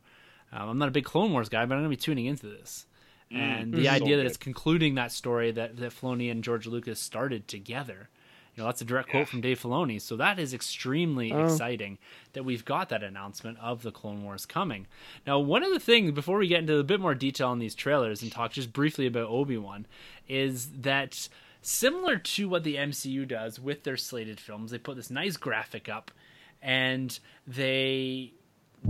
Um, 0.52 0.70
I'm 0.70 0.78
not 0.78 0.88
a 0.90 0.92
big 0.92 1.06
Clone 1.06 1.32
Wars 1.32 1.50
guy, 1.50 1.66
but 1.66 1.76
I'm 1.76 1.80
gonna 1.82 1.90
be 1.90 1.96
tuning 1.96 2.26
into 2.26 2.48
this. 2.48 2.86
And 3.32 3.74
the 3.74 3.86
so 3.86 3.90
idea 3.90 4.18
that 4.18 4.28
it's 4.28 4.38
concluding 4.38 4.94
that 4.96 5.12
story 5.12 5.50
that, 5.52 5.78
that 5.78 5.92
Filoni 5.92 6.30
and 6.30 6.44
George 6.44 6.68
Lucas 6.68 7.00
started 7.00 7.48
together. 7.48 8.10
You 8.56 8.62
know, 8.62 8.68
that's 8.68 8.82
a 8.82 8.86
direct 8.86 9.10
quote 9.10 9.28
from 9.28 9.42
Dave 9.42 9.60
Filoni. 9.60 10.00
So 10.00 10.16
that 10.18 10.38
is 10.38 10.54
extremely 10.54 11.32
Oh. 11.32 11.46
exciting 11.46 11.98
that 12.34 12.44
we've 12.46 12.64
got 12.64 12.90
that 12.90 13.02
announcement 13.02 13.58
of 13.60 13.82
the 13.82 13.92
Clone 13.92 14.24
Wars 14.24 14.46
coming. 14.46 14.86
Now, 15.26 15.40
one 15.40 15.64
of 15.64 15.74
the 15.74 15.80
things 15.80 16.12
before 16.12 16.38
we 16.38 16.48
get 16.48 16.60
into 16.60 16.78
a 16.78 16.84
bit 16.84 17.00
more 17.00 17.16
detail 17.16 17.48
on 17.48 17.58
these 17.58 17.74
trailers 17.74 18.22
and 18.22 18.32
talk 18.32 18.52
just 18.52 18.72
briefly 18.72 19.08
about 19.08 19.30
Obi 19.30 19.58
Wan 19.58 19.88
is 20.28 20.68
that 20.82 21.28
similar 21.66 22.18
to 22.18 22.50
what 22.50 22.64
the 22.64 22.76
MCU 22.76 23.28
does 23.28 23.60
with 23.60 23.84
their 23.84 23.98
slated 23.98 24.40
films, 24.40 24.72
they 24.72 24.78
put 24.78 24.96
this 24.96 25.10
nice 25.10 25.38
graphic 25.38 25.90
up 25.90 26.12
and 26.62 27.20
they 27.48 28.34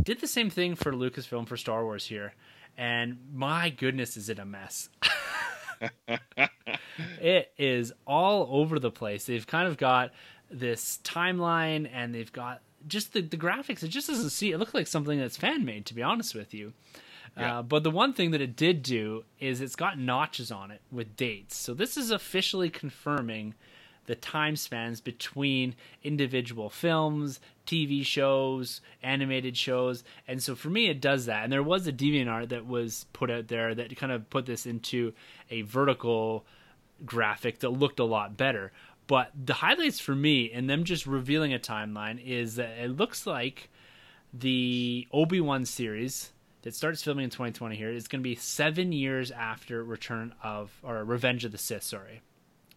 did 0.01 0.21
the 0.21 0.28
same 0.28 0.49
thing 0.49 0.76
for 0.76 0.91
Lucasfilm 0.91 1.47
for 1.47 1.57
Star 1.57 1.84
Wars 1.84 2.05
here. 2.05 2.34
And 2.78 3.17
my 3.34 3.69
goodness, 3.69 4.17
is 4.17 4.30
it 4.30 4.39
a 4.39 4.45
mess? 4.45 4.89
it 7.21 7.51
is 7.57 7.93
all 8.07 8.47
over 8.49 8.80
the 8.80 8.91
place. 8.91 9.26
They've 9.26 9.45
kind 9.45 9.67
of 9.67 9.78
got 9.78 10.11
this 10.49 10.99
timeline 11.03 11.89
and 11.91 12.13
they've 12.13 12.32
got 12.32 12.61
just 12.88 13.13
the, 13.13 13.21
the 13.21 13.38
graphics. 13.38 13.84
It 13.84 13.89
just 13.89 14.07
doesn't 14.07 14.32
see 14.32 14.51
it 14.51 14.57
looks 14.57 14.74
like 14.74 14.88
something 14.88 15.19
that's 15.19 15.38
fan 15.38 15.65
made, 15.65 15.86
to 15.88 15.93
be 15.93 16.01
honest 16.01 16.36
with 16.36 16.53
you. 16.53 16.74
Yeah. 17.38 17.59
Uh, 17.59 17.61
but 17.63 17.84
the 17.84 17.91
one 17.91 18.13
thing 18.13 18.31
that 18.31 18.41
it 18.41 18.55
did 18.55 18.84
do 18.84 19.23
is 19.39 19.59
it's 19.59 19.75
got 19.75 19.97
notches 19.97 20.51
on 20.51 20.71
it 20.71 20.81
with 20.91 21.15
dates. 21.15 21.55
So 21.55 21.73
this 21.73 21.97
is 21.97 22.11
officially 22.11 22.69
confirming 22.69 23.55
the 24.05 24.15
time 24.15 24.55
spans 24.55 24.99
between 25.01 25.75
individual 26.03 26.69
films, 26.69 27.39
TV 27.65 28.05
shows, 28.05 28.81
animated 29.01 29.57
shows. 29.57 30.03
And 30.27 30.43
so 30.43 30.55
for 30.55 30.69
me, 30.69 30.89
it 30.89 31.01
does 31.01 31.25
that. 31.25 31.43
And 31.43 31.51
there 31.51 31.63
was 31.63 31.88
a 31.88 31.93
DeviantArt 31.93 32.49
that 32.49 32.67
was 32.67 33.05
put 33.13 33.31
out 33.31 33.47
there 33.47 33.73
that 33.73 33.95
kind 33.95 34.11
of 34.11 34.29
put 34.29 34.45
this 34.45 34.65
into 34.65 35.13
a 35.49 35.61
vertical 35.61 36.45
graphic 37.05 37.59
that 37.59 37.69
looked 37.69 37.99
a 37.99 38.05
lot 38.05 38.38
better. 38.38 38.71
But 39.07 39.31
the 39.34 39.53
highlights 39.53 39.99
for 39.99 40.15
me 40.15 40.51
and 40.51 40.69
them 40.69 40.84
just 40.84 41.07
revealing 41.07 41.53
a 41.53 41.59
timeline 41.59 42.23
is 42.23 42.55
that 42.55 42.77
it 42.77 42.95
looks 42.97 43.25
like 43.25 43.69
the 44.34 45.07
Obi 45.11 45.39
Wan 45.39 45.65
series 45.65 46.32
that 46.64 46.74
starts 46.74 47.03
filming 47.03 47.26
in 47.26 47.30
2020 47.30 47.76
here 47.76 47.89
is 47.89 48.07
going 48.07 48.22
to 48.22 48.24
be 48.24 48.36
seven 48.36 48.91
years 48.91 49.32
after 49.32 49.84
Return 49.84 50.34
of 50.43 50.72
or 50.82 51.03
Revenge 51.03 51.45
of 51.45 51.51
the 51.51 51.57
Sith. 51.57 51.84
Sorry. 51.84 52.22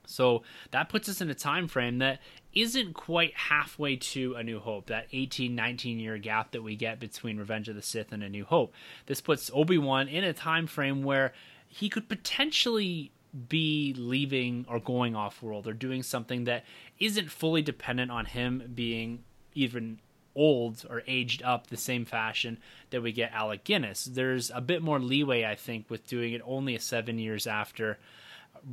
So 0.07 0.43
that 0.71 0.89
puts 0.89 1.09
us 1.09 1.21
in 1.21 1.31
a 1.31 1.35
time 1.35 1.67
frame 1.67 1.99
that 1.99 2.21
isn't 2.55 2.95
quite 2.95 3.35
halfway 3.35 3.97
to 3.97 4.35
A 4.35 4.43
New 4.43 4.61
Hope, 4.61 4.87
that 4.87 5.07
18, 5.13 5.55
19 5.55 5.99
year 5.99 6.19
gap 6.19 6.53
that 6.53 6.63
we 6.63 6.77
get 6.77 7.01
between 7.01 7.39
Revenge 7.39 7.69
of 7.69 7.75
the 7.75 7.83
Sith 7.83 8.13
and 8.13 8.23
A 8.23 8.29
New 8.29 8.45
Hope. 8.45 8.73
This 9.07 9.21
puts 9.21 9.51
Obi 9.53 9.79
Wan 9.79 10.09
in 10.09 10.25
a 10.25 10.33
time 10.33 10.67
frame 10.67 11.03
where 11.03 11.33
he 11.69 11.89
could 11.89 12.09
potentially 12.09 13.11
be 13.49 13.95
leaving 13.99 14.65
or 14.69 14.81
going 14.81 15.15
off 15.15 15.43
world 15.43 15.67
or 15.67 15.73
doing 15.73 16.03
something 16.03 16.45
that 16.45 16.65
isn't 16.99 17.31
fully 17.31 17.61
dependent 17.61 18.11
on 18.11 18.25
him 18.25 18.71
being 18.75 19.25
even 19.55 19.99
old 20.37 20.85
or 20.89 21.03
aged 21.09 21.43
up 21.43 21.67
the 21.67 21.77
same 21.77 22.05
fashion 22.05 22.59
that 22.91 23.03
we 23.03 23.11
get 23.11 23.33
Alec 23.33 23.65
Guinness. 23.65 24.05
There's 24.05 24.51
a 24.55 24.61
bit 24.61 24.83
more 24.83 25.01
leeway, 25.01 25.45
I 25.45 25.55
think, 25.57 25.91
with 25.91 26.07
doing 26.07 26.33
it 26.35 26.43
only 26.45 26.79
seven 26.79 27.19
years 27.19 27.47
after 27.47 27.99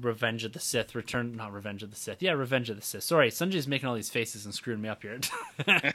Revenge 0.01 0.43
of 0.43 0.53
the 0.53 0.59
Sith, 0.59 0.95
Return, 0.95 1.35
not 1.35 1.53
Revenge 1.53 1.83
of 1.83 1.91
the 1.91 1.95
Sith. 1.95 2.21
Yeah, 2.21 2.31
Revenge 2.31 2.69
of 2.69 2.75
the 2.75 2.81
Sith. 2.81 3.03
Sorry, 3.03 3.29
Sunjay's 3.29 3.67
making 3.67 3.87
all 3.87 3.95
these 3.95 4.09
faces 4.09 4.45
and 4.45 4.53
screwing 4.53 4.81
me 4.81 4.89
up 4.89 5.03
here. 5.03 5.19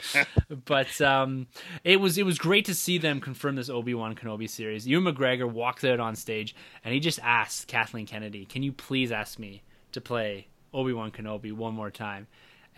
but 0.64 1.00
um, 1.00 1.46
it 1.84 2.00
was 2.00 2.16
it 2.16 2.24
was 2.24 2.38
great 2.38 2.64
to 2.66 2.74
see 2.74 2.98
them 2.98 3.20
confirm 3.20 3.56
this 3.56 3.68
Obi 3.68 3.94
Wan 3.94 4.14
Kenobi 4.14 4.48
series. 4.48 4.86
Ewan 4.86 5.12
McGregor 5.12 5.50
walked 5.50 5.84
out 5.84 6.00
on 6.00 6.14
stage 6.14 6.54
and 6.84 6.94
he 6.94 7.00
just 7.00 7.18
asked 7.22 7.66
Kathleen 7.66 8.06
Kennedy, 8.06 8.44
"Can 8.44 8.62
you 8.62 8.72
please 8.72 9.10
ask 9.10 9.38
me 9.38 9.62
to 9.92 10.00
play 10.00 10.46
Obi 10.72 10.92
Wan 10.92 11.10
Kenobi 11.10 11.52
one 11.52 11.74
more 11.74 11.90
time?" 11.90 12.28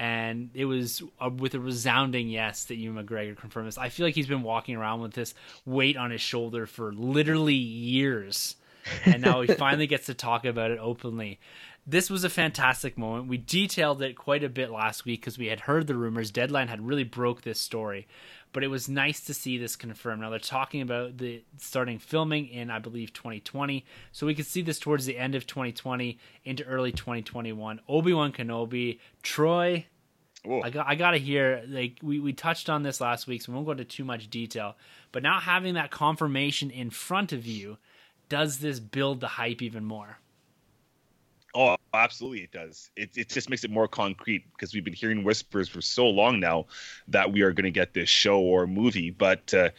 And 0.01 0.49
it 0.55 0.65
was 0.65 1.03
uh, 1.21 1.29
with 1.29 1.55
a 1.55 1.61
resounding 1.61 2.31
yes 2.31 2.65
that 2.65 2.77
Ewan 2.77 3.05
McGregor 3.05 3.37
confirmed 3.37 3.69
this. 3.69 3.77
I 3.77 3.91
feel 3.91 4.07
like 4.07 4.15
he's 4.15 4.27
been 4.27 4.43
walking 4.43 4.75
around 4.75 5.03
with 5.03 5.13
this 5.13 5.35
weight 5.67 5.99
on 5.99 6.11
his 6.11 6.23
shoulder 6.23 6.65
for 6.65 6.91
literally 6.91 7.55
years 7.55 8.57
and 9.05 9.23
now 9.23 9.41
he 9.41 9.55
finally 9.55 9.87
gets 9.87 10.07
to 10.07 10.15
talk 10.15 10.45
about 10.45 10.71
it 10.71 10.79
openly. 10.81 11.39
This 11.87 12.11
was 12.11 12.25
a 12.25 12.31
fantastic 12.31 12.99
moment. 12.99 13.29
We 13.29 13.39
detailed 13.39 14.03
it 14.03 14.17
quite 14.17 14.45
a 14.45 14.49
bit 14.49 14.71
last 14.71 15.05
week 15.05 15.21
because 15.21 15.39
we 15.39 15.47
had 15.47 15.61
heard 15.61 15.87
the 15.87 15.95
rumors. 15.95 16.31
Deadline 16.31 16.69
had 16.69 16.87
really 16.87 17.05
broke 17.05 17.43
this 17.43 17.59
story, 17.59 18.07
but 18.53 18.63
it 18.63 18.69
was 18.69 18.89
nice 18.89 19.21
to 19.23 19.35
see 19.35 19.57
this 19.57 19.77
confirmed. 19.77 20.21
Now 20.21 20.31
they're 20.31 20.39
talking 20.39 20.83
about 20.83 21.17
the 21.17 21.43
starting 21.59 21.99
filming 21.99 22.49
in, 22.49 22.71
I 22.71 22.79
believe, 22.79 23.13
2020, 23.13 23.85
so 24.13 24.27
we 24.27 24.35
could 24.35 24.47
see 24.47 24.63
this 24.63 24.79
towards 24.79 25.07
the 25.07 25.17
end 25.17 25.35
of 25.35 25.47
2020 25.47 26.19
into 26.45 26.65
early 26.65 26.93
2021. 26.93 27.81
Obi 27.89 28.13
Wan 28.13 28.33
Kenobi, 28.33 29.01
Troy. 29.23 29.87
I 30.49 30.71
got 30.71 30.87
I 30.87 30.95
gotta 30.95 31.19
hear 31.19 31.63
like 31.69 31.99
we, 32.03 32.19
we 32.19 32.33
touched 32.33 32.71
on 32.71 32.83
this 32.83 33.01
last 33.01 33.27
week, 33.27 33.43
so 33.43 33.53
we 33.53 33.57
won't 33.57 33.67
go 33.67 33.73
into 33.73 33.85
too 33.85 34.05
much 34.05 34.31
detail. 34.31 34.77
But 35.13 35.23
now 35.23 35.39
having 35.39 35.75
that 35.75 35.91
confirmation 35.91 36.71
in 36.71 36.91
front 36.91 37.33
of 37.33 37.47
you, 37.47 37.77
does 38.29 38.59
this 38.59 38.81
build 38.81 39.21
the 39.21 39.29
hype 39.29 39.61
even 39.61 39.85
more? 39.85 40.19
Oh, 41.55 41.77
absolutely, 41.93 42.43
it 42.43 42.53
does. 42.53 42.91
It 42.97 43.11
it 43.17 43.29
just 43.29 43.51
makes 43.51 43.65
it 43.65 43.71
more 43.71 43.89
concrete 43.89 44.45
because 44.53 44.73
we've 44.73 44.85
been 44.85 44.95
hearing 44.95 45.25
whispers 45.25 45.69
for 45.69 45.83
so 45.83 46.07
long 46.07 46.41
now 46.41 46.67
that 47.09 47.33
we 47.33 47.43
are 47.43 47.53
going 47.53 47.65
to 47.65 47.71
get 47.71 47.93
this 47.93 48.09
show 48.09 48.41
or 48.41 48.67
movie. 48.67 49.11
But 49.11 49.53
uh, 49.53 49.71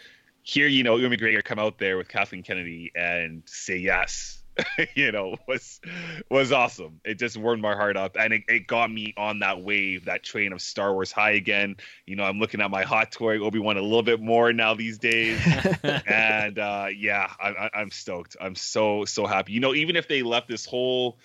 here, 0.43 0.67
you 0.67 0.83
know, 0.83 0.97
Ewan 0.97 1.17
McGregor 1.17 1.43
come 1.43 1.59
out 1.59 1.77
there 1.77 1.97
with 1.97 2.07
Kathleen 2.07 2.43
Kennedy 2.43 2.91
and 2.93 3.41
say 3.45 3.77
yes. 3.77 4.40
you 4.95 5.11
know, 5.11 5.35
was 5.47 5.79
was 6.29 6.51
awesome. 6.51 6.99
It 7.05 7.19
just 7.19 7.37
warmed 7.37 7.61
my 7.61 7.75
heart 7.75 7.97
up, 7.97 8.15
and 8.19 8.33
it, 8.33 8.43
it 8.47 8.67
got 8.67 8.91
me 8.91 9.13
on 9.17 9.39
that 9.39 9.61
wave, 9.61 10.05
that 10.05 10.23
train 10.23 10.53
of 10.53 10.61
Star 10.61 10.93
Wars 10.93 11.11
high 11.11 11.31
again. 11.31 11.77
You 12.05 12.15
know, 12.15 12.23
I'm 12.23 12.39
looking 12.39 12.61
at 12.61 12.71
my 12.71 12.83
hot 12.83 13.11
toy 13.11 13.39
Obi 13.39 13.59
Wan 13.59 13.77
a 13.77 13.81
little 13.81 14.03
bit 14.03 14.21
more 14.21 14.53
now 14.53 14.73
these 14.73 14.97
days 14.97 15.39
and 16.05 16.59
uh, 16.59 16.87
yeah, 16.95 17.31
I, 17.39 17.49
I, 17.49 17.69
I'm 17.73 17.91
stoked. 17.91 18.35
I'm 18.39 18.55
so 18.55 19.05
so 19.05 19.25
happy. 19.25 19.53
You 19.53 19.59
know, 19.59 19.73
even 19.73 19.95
if 19.95 20.07
they 20.07 20.23
left 20.23 20.47
this 20.47 20.65
whole 20.65 21.17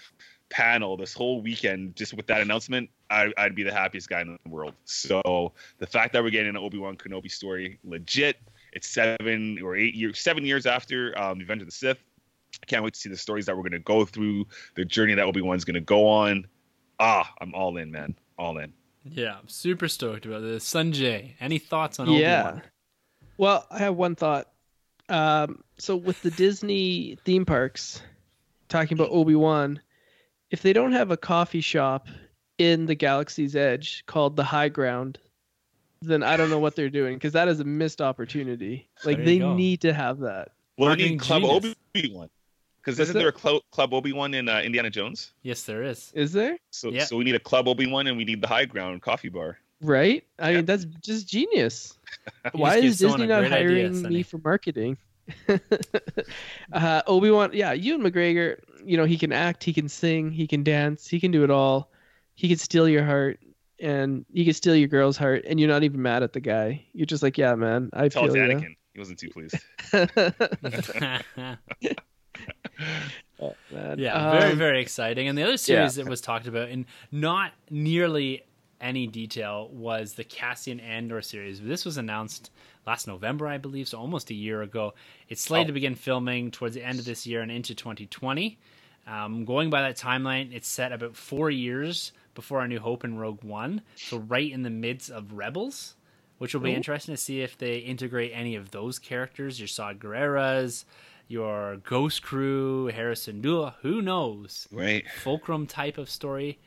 panel, 0.49 0.97
this 0.97 1.13
whole 1.13 1.43
weekend, 1.43 1.97
just 1.97 2.15
with 2.15 2.27
that 2.29 2.41
announcement, 2.41 2.91
I, 3.11 3.33
I'd 3.37 3.55
be 3.55 3.63
the 3.63 3.73
happiest 3.73 4.09
guy 4.09 4.21
in 4.21 4.39
the 4.43 4.51
world. 4.51 4.75
So 4.85 5.53
the 5.79 5.87
fact 5.87 6.13
that 6.13 6.23
we're 6.23 6.31
getting 6.31 6.51
an 6.51 6.57
Obi 6.57 6.79
Wan 6.79 6.97
Kenobi 6.97 7.31
story, 7.31 7.79
legit. 7.85 8.37
It's 8.73 8.89
seven 8.89 9.59
or 9.63 9.75
eight 9.75 9.95
years, 9.95 10.21
seven 10.21 10.45
years 10.45 10.67
after 10.67 11.19
um, 11.19 11.39
the 11.39 11.45
Revenge 11.45 11.63
of 11.63 11.69
the 11.69 11.73
Sith. 11.73 11.99
I 12.63 12.67
can't 12.67 12.83
wait 12.83 12.95
to 12.95 13.01
see 13.01 13.09
the 13.09 13.17
stories 13.17 13.47
that 13.47 13.57
we're 13.57 13.63
going 13.63 13.73
to 13.73 13.79
go 13.81 14.05
through, 14.05 14.47
the 14.75 14.85
journey 14.85 15.15
that 15.15 15.25
Obi 15.25 15.41
Wan's 15.41 15.65
going 15.65 15.75
to 15.75 15.81
go 15.81 16.09
on. 16.09 16.47
Ah, 16.99 17.33
I'm 17.41 17.55
all 17.55 17.77
in, 17.77 17.91
man, 17.91 18.17
all 18.39 18.59
in. 18.59 18.73
Yeah, 19.05 19.37
I'm 19.39 19.49
super 19.49 19.89
stoked 19.89 20.27
about 20.27 20.43
this. 20.43 20.69
Sunjay, 20.69 21.35
any 21.41 21.59
thoughts 21.59 22.01
on 22.01 22.09
Obi 22.09 22.19
yeah. 22.19 22.45
Wan? 22.45 22.63
Well, 23.39 23.67
I 23.71 23.79
have 23.79 23.97
one 23.97 24.17
thought. 24.17 24.49
Um, 25.09 25.63
so 25.79 25.95
with 25.95 26.21
the 26.23 26.31
Disney 26.33 27.19
theme 27.25 27.45
parks, 27.45 28.03
talking 28.69 28.97
about 28.97 29.11
Obi 29.13 29.37
Wan, 29.37 29.81
if 30.51 30.63
they 30.63 30.73
don't 30.73 30.93
have 30.93 31.11
a 31.11 31.17
coffee 31.17 31.61
shop 31.61 32.09
in 32.59 32.87
the 32.87 32.95
Galaxy's 32.95 33.55
Edge 33.55 34.05
called 34.07 34.35
the 34.35 34.45
High 34.45 34.71
Ground, 34.71 35.19
then 36.03 36.23
I 36.23 36.37
don't 36.37 36.51
know 36.51 36.59
what 36.59 36.75
they're 36.75 36.91
doing 36.91 37.15
because 37.15 37.35
that 37.35 37.49
is 37.49 37.61
a 37.61 37.65
missed 37.65 38.01
opportunity. 38.01 38.89
Like 39.05 39.25
they 39.25 39.39
go. 39.39 39.55
need 39.55 39.83
to 39.83 39.93
have 39.93 40.21
that. 40.21 40.51
Well, 40.77 40.89
we 40.89 40.89
Marketing 40.89 41.13
need 41.13 41.21
Club. 41.21 41.45
Obi 41.45 42.13
Wan 42.13 42.29
because 42.87 43.01
isn't 43.01 43.19
there 43.19 43.29
a 43.29 43.33
Clo- 43.33 43.61
Club 43.73 43.93
Obi 43.93 44.13
Wan 44.13 44.33
in 44.33 44.49
uh, 44.49 44.61
Indiana 44.61 44.89
Jones? 44.91 45.33
Yes, 45.43 45.65
there 45.65 45.83
is. 45.83 46.13
Is 46.15 46.33
there? 46.33 46.57
So, 46.71 46.91
Yeah. 46.91 47.05
so 47.05 47.17
we 47.17 47.25
need 47.25 47.35
a 47.35 47.41
Club 47.41 47.67
Obi 47.69 47.87
Wan 47.91 48.07
and 48.07 48.17
we 48.17 48.25
need 48.25 48.41
the 48.41 48.47
High 48.49 48.65
Ground 48.65 49.03
Coffee 49.03 49.29
Bar. 49.29 49.59
Right? 49.83 50.25
I 50.39 50.51
Yeah. 50.51 50.57
mean, 50.59 50.65
that's 50.67 50.85
just 51.03 51.29
genius. 51.29 51.99
Why 52.53 52.81
just 52.81 53.03
is 53.03 53.11
Disney 53.11 53.27
not 53.27 53.41
great 53.41 53.53
idea, 53.53 53.89
hiring 53.89 54.03
me 54.09 54.23
for 54.23 54.39
marketing? 54.39 54.97
uh, 56.73 57.03
Obi 57.09 57.31
Wan, 57.31 57.51
yeah, 57.53 57.73
Ewan 57.73 58.03
McGregor. 58.03 58.61
You 58.85 58.97
know, 58.97 59.05
he 59.05 59.19
can 59.19 59.33
act, 59.33 59.65
he 59.65 59.73
can 59.73 59.89
sing, 59.89 60.31
he 60.31 60.47
can 60.47 60.63
dance, 60.63 61.09
he 61.09 61.19
can 61.19 61.33
do 61.33 61.43
it 61.43 61.51
all. 61.51 61.91
He 62.37 62.47
can 62.49 62.57
steal 62.59 62.89
your 62.89 63.05
heart. 63.05 63.41
and 63.81 64.25
he 64.33 64.45
can 64.45 64.55
steal 64.55 64.75
your 64.77 64.89
girl's 64.89 65.17
heart, 65.19 65.45
and 65.47 65.59
you're 65.61 65.69
not 65.69 65.83
even 65.83 66.01
mad 66.01 66.23
at 66.23 66.33
the 66.33 66.41
guy. 66.41 66.83
You're 66.95 67.05
just 67.07 67.23
like, 67.23 67.37
yeah, 67.37 67.55
man, 67.57 67.91
I 67.93 68.09
Tell 68.09 68.25
it's 68.25 68.35
feel 68.35 68.45
Anakin. 68.45 68.75
He 68.95 68.99
wasn't 68.99 69.19
too 69.19 69.29
pleased. 69.29 69.57
oh. 73.41 73.55
Yeah, 73.71 74.31
very 74.39 74.53
Um, 74.53 74.59
very 74.59 74.81
exciting. 74.81 75.29
And 75.29 75.37
the 75.37 75.43
other 75.43 75.57
series 75.57 75.95
that 75.97 76.07
was 76.09 76.21
talked 76.21 76.47
about 76.47 76.69
in 76.69 76.87
not 77.13 77.53
nearly 77.71 78.43
any 78.81 79.07
detail 79.07 79.69
was 79.73 80.15
the 80.15 80.25
Cassian 80.25 80.81
Andor 80.81 81.23
series. 81.23 81.61
This 81.61 81.85
was 81.85 81.97
announced 81.97 82.51
last 82.87 83.07
November, 83.07 83.47
I 83.49 83.59
believe, 83.59 83.89
so 83.89 83.99
almost 83.99 84.31
a 84.31 84.35
year 84.35 84.63
ago. 84.63 84.95
It's 85.29 85.41
slated 85.43 85.67
Oh. 85.67 85.69
to 85.69 85.73
begin 85.73 85.95
filming 85.95 86.51
towards 86.51 86.75
the 86.75 86.85
end 86.85 86.99
of 86.99 87.05
this 87.05 87.27
year 87.27 87.41
and 87.41 87.51
into 87.51 87.75
2020. 87.75 88.59
Um, 89.07 89.45
going 89.45 89.71
by 89.71 89.83
that 89.83 89.97
timeline, 89.97 90.53
it's 90.53 90.69
set 90.69 90.93
about 90.93 91.17
four 91.17 91.49
years 91.51 92.13
before 92.35 92.61
A 92.63 92.69
New 92.69 92.81
Hope 92.81 93.03
and 93.05 93.19
Rogue 93.19 93.43
One, 93.45 93.81
so 93.95 94.19
right 94.19 94.51
in 94.53 94.63
the 94.63 94.69
midst 94.71 95.11
of 95.11 95.33
Rebels, 95.33 95.95
which 96.39 96.53
will 96.53 96.61
be 96.61 96.73
Ooh. 96.73 96.77
interesting 96.77 97.15
to 97.15 97.21
see 97.21 97.41
if 97.41 97.57
they 97.57 97.77
integrate 97.79 98.33
any 98.35 98.57
of 98.57 98.73
those 98.73 98.99
characters. 98.99 99.59
Your 99.59 99.69
Saw 99.69 99.95
Gerreras, 99.95 100.85
your 101.29 101.77
Ghost 101.79 102.23
Crew, 102.23 102.87
Hera 102.87 103.15
Syndulla, 103.15 103.75
who 103.83 104.01
knows? 104.03 104.69
right. 104.71 105.05
fulcrum 105.23 105.67
type 105.67 105.99
of 105.99 106.09
story, 106.09 106.59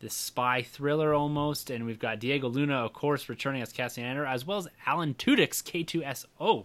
this 0.00 0.14
spy 0.14 0.62
thriller 0.62 1.14
almost, 1.14 1.70
and 1.70 1.86
we've 1.86 1.98
got 1.98 2.18
Diego 2.18 2.48
Luna, 2.48 2.76
of 2.84 2.92
course, 2.92 3.28
returning 3.28 3.62
as 3.62 3.72
Cassian 3.72 4.04
Andor, 4.04 4.26
as 4.26 4.46
well 4.46 4.58
as 4.58 4.68
Alan 4.86 5.14
Tudyk's 5.14 5.62
K2SO. 5.62 6.64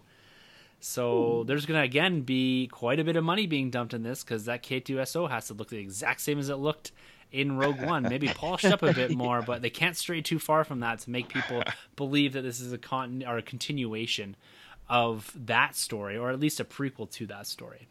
So 0.79 1.45
there's 1.47 1.65
going 1.65 1.79
to 1.79 1.85
again 1.85 2.21
be 2.21 2.67
quite 2.67 2.99
a 2.99 3.05
bit 3.05 3.15
of 3.15 3.23
money 3.23 3.47
being 3.47 3.69
dumped 3.69 3.93
in 3.93 4.03
this 4.03 4.21
because 4.21 4.45
that 4.45 4.63
K2SO 4.63 5.29
has 5.29 5.47
to 5.47 5.53
look 5.53 5.69
the 5.69 5.77
exact 5.77 6.19
same 6.19 6.39
as 6.39 6.49
it 6.49 6.57
looked 6.57 6.91
in 7.31 7.57
Rogue 7.57 7.81
One, 7.85 8.03
maybe 8.03 8.27
polished 8.27 8.65
up 8.65 8.83
a 8.83 8.93
bit 8.93 9.11
more, 9.11 9.41
but 9.41 9.61
they 9.61 9.69
can't 9.69 9.95
stray 9.95 10.21
too 10.21 10.39
far 10.39 10.65
from 10.65 10.81
that 10.81 10.99
to 10.99 11.09
make 11.09 11.29
people 11.29 11.63
believe 11.95 12.33
that 12.33 12.41
this 12.41 12.59
is 12.59 12.73
a 12.73 12.77
con 12.77 13.23
or 13.25 13.37
a 13.37 13.41
continuation 13.41 14.35
of 14.89 15.31
that 15.45 15.75
story, 15.75 16.17
or 16.17 16.29
at 16.29 16.39
least 16.39 16.59
a 16.59 16.65
prequel 16.65 17.09
to 17.11 17.25
that 17.27 17.47
story. 17.47 17.87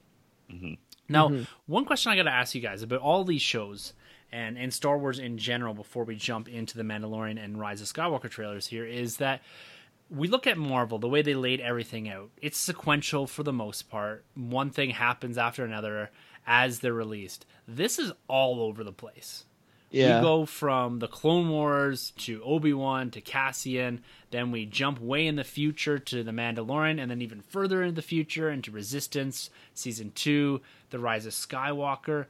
Mm-hmm. 0.50 0.74
Now, 1.08 1.28
mm-hmm. 1.28 1.44
one 1.66 1.84
question 1.84 2.12
I 2.12 2.16
got 2.16 2.24
to 2.24 2.30
ask 2.30 2.54
you 2.54 2.60
guys 2.60 2.82
about 2.82 3.00
all 3.00 3.24
these 3.24 3.42
shows 3.42 3.92
and 4.32 4.56
and 4.56 4.72
Star 4.72 4.98
Wars 4.98 5.18
in 5.18 5.38
general 5.38 5.74
before 5.74 6.04
we 6.04 6.16
jump 6.16 6.48
into 6.48 6.76
the 6.76 6.82
Mandalorian 6.82 7.42
and 7.42 7.58
Rise 7.58 7.80
of 7.80 7.88
Skywalker 7.88 8.30
trailers 8.30 8.66
here 8.66 8.86
is 8.86 9.18
that 9.18 9.42
we 10.10 10.28
look 10.28 10.46
at 10.46 10.58
Marvel, 10.58 10.98
the 10.98 11.08
way 11.08 11.22
they 11.22 11.34
laid 11.34 11.60
everything 11.60 12.08
out. 12.08 12.30
It's 12.40 12.58
sequential 12.58 13.26
for 13.26 13.42
the 13.42 13.52
most 13.52 13.90
part. 13.90 14.24
One 14.34 14.70
thing 14.70 14.90
happens 14.90 15.38
after 15.38 15.64
another 15.64 16.10
as 16.46 16.80
they're 16.80 16.92
released. 16.92 17.46
This 17.66 17.98
is 17.98 18.12
all 18.28 18.60
over 18.60 18.84
the 18.84 18.92
place. 18.92 19.44
Yeah. 19.92 20.18
We 20.18 20.22
go 20.22 20.46
from 20.46 20.98
the 20.98 21.06
Clone 21.06 21.50
Wars 21.50 22.12
to 22.18 22.42
Obi 22.42 22.72
Wan 22.72 23.10
to 23.10 23.20
Cassian, 23.20 24.02
then 24.30 24.50
we 24.50 24.64
jump 24.64 25.00
way 25.00 25.26
in 25.26 25.36
the 25.36 25.44
future 25.44 25.98
to 25.98 26.24
the 26.24 26.30
Mandalorian, 26.30 27.00
and 27.00 27.10
then 27.10 27.20
even 27.20 27.42
further 27.42 27.82
into 27.82 27.94
the 27.94 28.02
future 28.02 28.50
into 28.50 28.70
Resistance, 28.70 29.50
Season 29.74 30.10
Two, 30.14 30.62
The 30.90 30.98
Rise 30.98 31.26
of 31.26 31.34
Skywalker. 31.34 32.26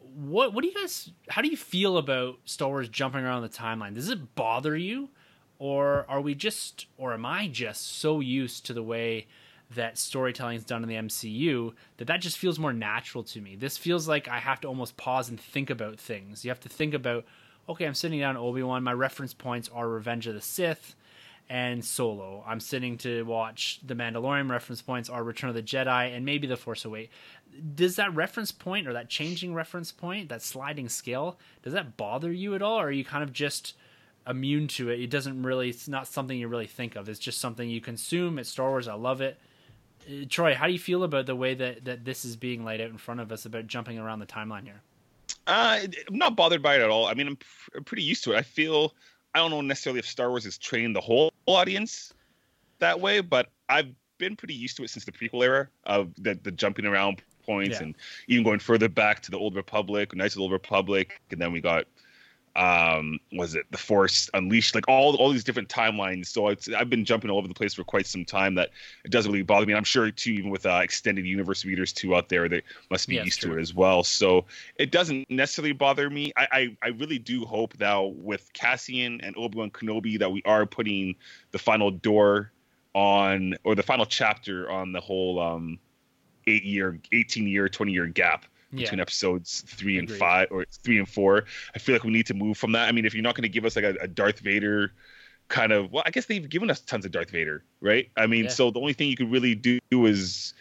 What 0.00 0.52
what 0.52 0.62
do 0.62 0.68
you 0.68 0.74
guys? 0.74 1.10
How 1.28 1.40
do 1.40 1.48
you 1.48 1.56
feel 1.56 1.98
about 1.98 2.38
Star 2.44 2.68
Wars 2.68 2.88
jumping 2.88 3.24
around 3.24 3.42
the 3.42 3.48
timeline? 3.48 3.94
Does 3.94 4.08
it 4.08 4.34
bother 4.34 4.76
you, 4.76 5.10
or 5.58 6.04
are 6.08 6.20
we 6.20 6.34
just, 6.34 6.86
or 6.96 7.12
am 7.14 7.24
I 7.24 7.46
just 7.46 7.98
so 7.98 8.20
used 8.20 8.66
to 8.66 8.72
the 8.72 8.82
way 8.82 9.26
that 9.74 9.98
storytelling 9.98 10.56
is 10.56 10.64
done 10.64 10.82
in 10.82 10.88
the 10.88 10.94
MCU 10.94 11.72
that 11.98 12.06
that 12.06 12.20
just 12.20 12.38
feels 12.38 12.58
more 12.58 12.72
natural 12.72 13.22
to 13.24 13.40
me. 13.40 13.54
This 13.56 13.76
feels 13.76 14.08
like 14.08 14.28
I 14.28 14.38
have 14.38 14.60
to 14.62 14.68
almost 14.68 14.96
pause 14.96 15.28
and 15.28 15.38
think 15.38 15.68
about 15.70 15.98
things. 15.98 16.44
You 16.44 16.50
have 16.50 16.60
to 16.60 16.68
think 16.68 16.94
about, 16.94 17.24
okay, 17.68 17.84
I'm 17.86 17.94
sitting 17.94 18.20
down 18.20 18.36
Obi 18.36 18.62
Wan. 18.62 18.82
My 18.82 18.94
reference 18.94 19.34
points 19.34 19.68
are 19.72 19.88
Revenge 19.88 20.26
of 20.26 20.34
the 20.34 20.40
Sith 20.40 20.94
and 21.50 21.84
Solo. 21.84 22.44
I'm 22.46 22.60
sitting 22.60 22.98
to 22.98 23.24
watch 23.24 23.80
The 23.86 23.94
Mandalorian. 23.94 24.50
Reference 24.50 24.82
points 24.82 25.08
are 25.08 25.22
Return 25.22 25.50
of 25.50 25.56
the 25.56 25.62
Jedi 25.62 26.14
and 26.14 26.24
maybe 26.24 26.46
The 26.46 26.56
Force 26.56 26.84
Awakens. 26.84 27.12
Does 27.74 27.96
that 27.96 28.14
reference 28.14 28.52
point 28.52 28.86
or 28.86 28.92
that 28.92 29.08
changing 29.08 29.54
reference 29.54 29.90
point, 29.90 30.28
that 30.28 30.42
sliding 30.42 30.88
scale, 30.88 31.38
does 31.62 31.72
that 31.72 31.96
bother 31.96 32.30
you 32.30 32.54
at 32.54 32.62
all, 32.62 32.78
or 32.78 32.88
are 32.88 32.92
you 32.92 33.04
kind 33.04 33.24
of 33.24 33.32
just 33.32 33.74
immune 34.26 34.68
to 34.68 34.90
it? 34.90 35.00
It 35.00 35.10
doesn't 35.10 35.42
really. 35.42 35.70
It's 35.70 35.88
not 35.88 36.06
something 36.06 36.38
you 36.38 36.48
really 36.48 36.66
think 36.66 36.94
of. 36.96 37.08
It's 37.08 37.18
just 37.18 37.40
something 37.40 37.68
you 37.68 37.80
consume. 37.80 38.38
It's 38.38 38.50
Star 38.50 38.68
Wars. 38.68 38.86
I 38.86 38.94
love 38.94 39.20
it. 39.20 39.38
Uh, 40.08 40.24
Troy, 40.28 40.54
how 40.54 40.66
do 40.66 40.72
you 40.72 40.78
feel 40.78 41.02
about 41.02 41.26
the 41.26 41.36
way 41.36 41.54
that, 41.54 41.84
that 41.84 42.04
this 42.04 42.24
is 42.24 42.36
being 42.36 42.64
laid 42.64 42.80
out 42.80 42.90
in 42.90 42.98
front 42.98 43.20
of 43.20 43.30
us 43.32 43.44
about 43.44 43.66
jumping 43.66 43.98
around 43.98 44.20
the 44.20 44.26
timeline 44.26 44.64
here? 44.64 44.80
Uh, 45.46 45.80
I'm 46.08 46.16
not 46.16 46.36
bothered 46.36 46.62
by 46.62 46.76
it 46.76 46.80
at 46.80 46.90
all. 46.90 47.06
I 47.06 47.14
mean, 47.14 47.28
I'm, 47.28 47.36
pr- 47.36 47.76
I'm 47.76 47.84
pretty 47.84 48.02
used 48.02 48.24
to 48.24 48.32
it. 48.32 48.36
I 48.36 48.42
feel 48.42 48.94
I 49.34 49.38
don't 49.38 49.50
know 49.50 49.60
necessarily 49.60 49.98
if 49.98 50.06
Star 50.06 50.30
Wars 50.30 50.46
is 50.46 50.58
trained 50.58 50.96
the 50.96 51.00
whole 51.00 51.32
audience 51.46 52.12
that 52.78 53.00
way, 53.00 53.20
but 53.20 53.48
I've 53.68 53.92
been 54.18 54.36
pretty 54.36 54.54
used 54.54 54.76
to 54.78 54.84
it 54.84 54.90
since 54.90 55.04
the 55.04 55.12
prequel 55.12 55.44
era 55.44 55.68
of 55.84 56.12
the, 56.18 56.38
the 56.42 56.50
jumping 56.50 56.86
around 56.86 57.22
points 57.44 57.76
Yeah. 57.78 57.86
and 57.86 57.94
even 58.26 58.44
going 58.44 58.58
further 58.58 58.88
back 58.88 59.20
to 59.22 59.30
the 59.30 59.38
Old 59.38 59.54
Republic, 59.54 60.14
Knights 60.14 60.34
of 60.34 60.38
the 60.38 60.42
Old 60.42 60.52
Republic, 60.52 61.20
and 61.30 61.40
then 61.40 61.52
we 61.52 61.60
got 61.60 61.86
um 62.58 63.18
was 63.32 63.54
it 63.54 63.64
the 63.70 63.78
force 63.78 64.28
unleashed? 64.34 64.74
Like 64.74 64.88
all 64.88 65.14
all 65.16 65.30
these 65.30 65.44
different 65.44 65.68
timelines. 65.68 66.26
So 66.26 66.48
it's 66.48 66.68
i've 66.72 66.90
been 66.90 67.04
jumping 67.04 67.30
all 67.30 67.38
over 67.38 67.48
the 67.48 67.54
place 67.54 67.74
for 67.74 67.84
quite 67.84 68.06
some 68.06 68.24
time 68.24 68.56
that 68.56 68.70
it 69.04 69.10
doesn't 69.10 69.30
really 69.30 69.44
bother 69.44 69.64
me. 69.64 69.72
And 69.72 69.78
i'm 69.78 69.84
sure 69.84 70.10
too 70.10 70.32
even 70.32 70.50
with 70.50 70.66
uh, 70.66 70.80
extended 70.82 71.24
universe 71.24 71.64
readers 71.64 71.92
too 71.92 72.16
out 72.16 72.28
there 72.28 72.48
they 72.48 72.62
must 72.90 73.08
be 73.08 73.14
Yeah, 73.14 73.24
used 73.24 73.40
true. 73.40 73.52
to 73.52 73.58
it 73.58 73.62
as 73.62 73.72
well. 73.74 74.02
So 74.02 74.44
it 74.76 74.90
doesn't 74.90 75.30
necessarily 75.30 75.72
bother 75.72 76.10
me. 76.10 76.32
I, 76.36 76.48
I 76.52 76.76
i 76.82 76.88
really 76.88 77.18
do 77.18 77.44
hope 77.44 77.74
now 77.78 78.04
with 78.06 78.52
cassian 78.52 79.20
and 79.22 79.34
obi-wan 79.38 79.70
kenobi 79.70 80.18
that 80.18 80.30
we 80.32 80.42
are 80.44 80.66
putting 80.66 81.14
the 81.52 81.58
final 81.58 81.90
door 81.92 82.52
on 82.94 83.54
or 83.64 83.74
the 83.76 83.82
final 83.82 84.06
chapter 84.06 84.68
on 84.70 84.92
the 84.92 85.00
whole 85.00 85.40
um 85.40 85.78
eight 86.48 86.64
year 86.64 86.98
18 87.12 87.46
year 87.46 87.68
20 87.68 87.92
year 87.92 88.06
gap 88.06 88.46
between 88.70 88.98
Yeah. 88.98 89.02
episodes 89.02 89.62
three 89.66 89.98
and 89.98 90.10
five 90.10 90.48
or 90.50 90.66
three 90.82 90.98
and 90.98 91.08
four. 91.08 91.44
I 91.74 91.78
feel 91.78 91.94
like 91.94 92.04
we 92.04 92.10
need 92.10 92.26
to 92.26 92.34
move 92.34 92.58
from 92.58 92.72
that. 92.72 92.88
I 92.88 92.92
mean, 92.92 93.04
if 93.06 93.14
you're 93.14 93.22
not 93.22 93.34
going 93.34 93.42
to 93.44 93.48
give 93.48 93.64
us 93.64 93.76
like 93.76 93.84
a, 93.84 93.96
a 94.00 94.08
Darth 94.08 94.40
Vader 94.40 94.92
kind 95.48 95.72
of, 95.72 95.90
well, 95.90 96.02
I 96.04 96.10
guess 96.10 96.26
they've 96.26 96.46
given 96.46 96.70
us 96.70 96.80
tons 96.80 97.06
of 97.06 97.10
Darth 97.10 97.30
Vader, 97.30 97.64
right? 97.80 98.10
I 98.16 98.26
mean, 98.26 98.44
Yeah. 98.44 98.50
so 98.50 98.70
the 98.70 98.80
only 98.80 98.92
thing 98.92 99.08
you 99.08 99.16
could 99.16 99.30
really 99.30 99.54
do 99.54 99.78
is 99.90 100.52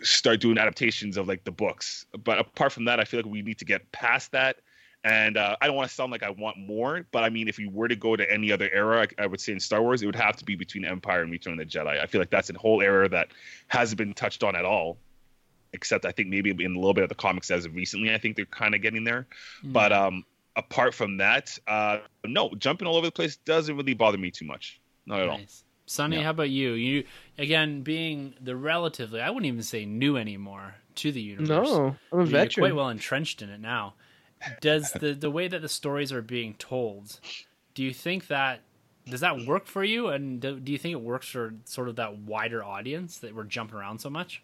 start 0.00 0.40
doing 0.40 0.56
adaptations 0.58 1.16
of 1.16 1.28
like 1.28 1.44
the 1.44 1.50
books. 1.50 2.06
But 2.24 2.38
apart 2.38 2.72
from 2.72 2.86
that, 2.86 3.00
I 3.00 3.04
feel 3.04 3.18
like 3.18 3.26
we 3.26 3.42
need 3.42 3.58
to 3.58 3.64
get 3.64 3.90
past 3.92 4.32
that. 4.32 4.58
And 5.04 5.36
uh, 5.36 5.56
I 5.60 5.66
don't 5.66 5.74
want 5.74 5.88
to 5.88 5.94
sound 5.94 6.12
like 6.12 6.22
I 6.22 6.30
want 6.30 6.56
more, 6.58 7.04
but 7.10 7.24
I 7.24 7.28
mean, 7.28 7.48
if 7.48 7.58
we 7.58 7.66
were 7.66 7.88
to 7.88 7.96
go 7.96 8.14
to 8.14 8.32
any 8.32 8.52
other 8.52 8.70
era, 8.72 9.08
I, 9.18 9.24
I 9.24 9.26
would 9.26 9.40
say 9.40 9.52
in 9.52 9.58
Star 9.58 9.82
Wars, 9.82 10.00
it 10.00 10.06
would 10.06 10.14
have 10.14 10.36
to 10.36 10.44
be 10.44 10.54
between 10.54 10.84
Empire 10.84 11.22
and 11.22 11.30
Return 11.32 11.54
of 11.54 11.58
the 11.58 11.66
Jedi. 11.66 12.00
I 12.00 12.06
feel 12.06 12.20
like 12.20 12.30
that's 12.30 12.48
a 12.50 12.54
whole 12.56 12.80
era 12.80 13.08
that 13.08 13.28
hasn't 13.66 13.98
been 13.98 14.14
touched 14.14 14.44
on 14.44 14.54
at 14.54 14.64
all 14.64 14.98
except 15.72 16.04
I 16.04 16.12
think 16.12 16.28
maybe 16.28 16.50
in 16.50 16.72
a 16.74 16.78
little 16.78 16.94
bit 16.94 17.02
of 17.04 17.08
the 17.08 17.14
comics 17.14 17.50
as 17.50 17.64
of 17.64 17.74
recently. 17.74 18.12
I 18.14 18.18
think 18.18 18.36
they're 18.36 18.44
kind 18.46 18.74
of 18.74 18.82
getting 18.82 19.04
there. 19.04 19.26
Mm. 19.64 19.72
But 19.72 19.92
um, 19.92 20.24
apart 20.56 20.94
from 20.94 21.16
that, 21.18 21.58
uh, 21.66 21.98
no, 22.26 22.50
jumping 22.58 22.86
all 22.86 22.96
over 22.96 23.06
the 23.06 23.12
place 23.12 23.36
doesn't 23.36 23.76
really 23.76 23.94
bother 23.94 24.18
me 24.18 24.30
too 24.30 24.44
much. 24.44 24.80
Not 25.06 25.20
at 25.20 25.28
all. 25.28 25.38
Nice. 25.38 25.64
Sonny, 25.86 26.16
Yeah. 26.16 26.22
how 26.24 26.30
about 26.30 26.50
you? 26.50 26.72
You 26.72 27.04
again 27.38 27.82
being 27.82 28.34
the 28.40 28.54
relatively 28.56 29.20
I 29.20 29.30
wouldn't 29.30 29.46
even 29.46 29.62
say 29.62 29.84
new 29.84 30.16
anymore 30.16 30.76
to 30.96 31.10
the 31.10 31.20
universe. 31.20 31.68
No, 31.68 31.96
I'm 32.12 32.18
a 32.20 32.22
You're 32.22 32.26
veteran. 32.26 32.62
quite 32.64 32.76
well 32.76 32.88
entrenched 32.88 33.42
in 33.42 33.50
it 33.50 33.60
now. 33.60 33.94
Does 34.60 34.92
the 34.92 35.12
the 35.14 35.30
way 35.30 35.48
that 35.48 35.60
the 35.60 35.68
stories 35.68 36.12
are 36.12 36.22
being 36.22 36.54
told, 36.54 37.18
do 37.74 37.82
you 37.82 37.92
think 37.92 38.28
that 38.28 38.60
does 39.08 39.20
that 39.20 39.44
work 39.46 39.66
for 39.66 39.82
you? 39.82 40.08
And 40.08 40.40
do, 40.40 40.60
do 40.60 40.70
you 40.70 40.78
think 40.78 40.92
it 40.92 41.00
works 41.00 41.28
for 41.28 41.54
sort 41.64 41.88
of 41.88 41.96
that 41.96 42.18
wider 42.18 42.62
audience 42.64 43.18
that 43.18 43.34
we're 43.34 43.44
jumping 43.44 43.76
around 43.76 44.00
so 44.00 44.08
much? 44.08 44.42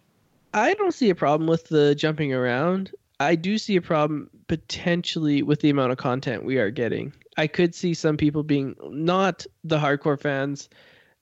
I 0.59 0.74
don't 0.74 0.93
see 0.93 1.10
a 1.10 1.14
problem 1.14 1.48
with 1.48 1.68
the 1.68 1.94
jumping 1.94 2.32
around. 2.32 2.93
I 3.20 3.35
do 3.36 3.59
see 3.59 3.76
a 3.76 3.82
problem 3.82 4.30
potentially 4.48 5.43
with 5.43 5.60
the 5.60 5.70
amount 5.70 5.93
of 5.93 5.98
content 5.98 6.44
we 6.44 6.59
are 6.59 6.70
getting. 6.70 7.12
I 7.36 7.47
could 7.47 7.74
see 7.74 7.94
some 7.94 8.16
people 8.16 8.43
being 8.43 8.74
not 8.90 9.47
the 9.64 9.78
hardcore 9.78 10.20
fans, 10.20 10.68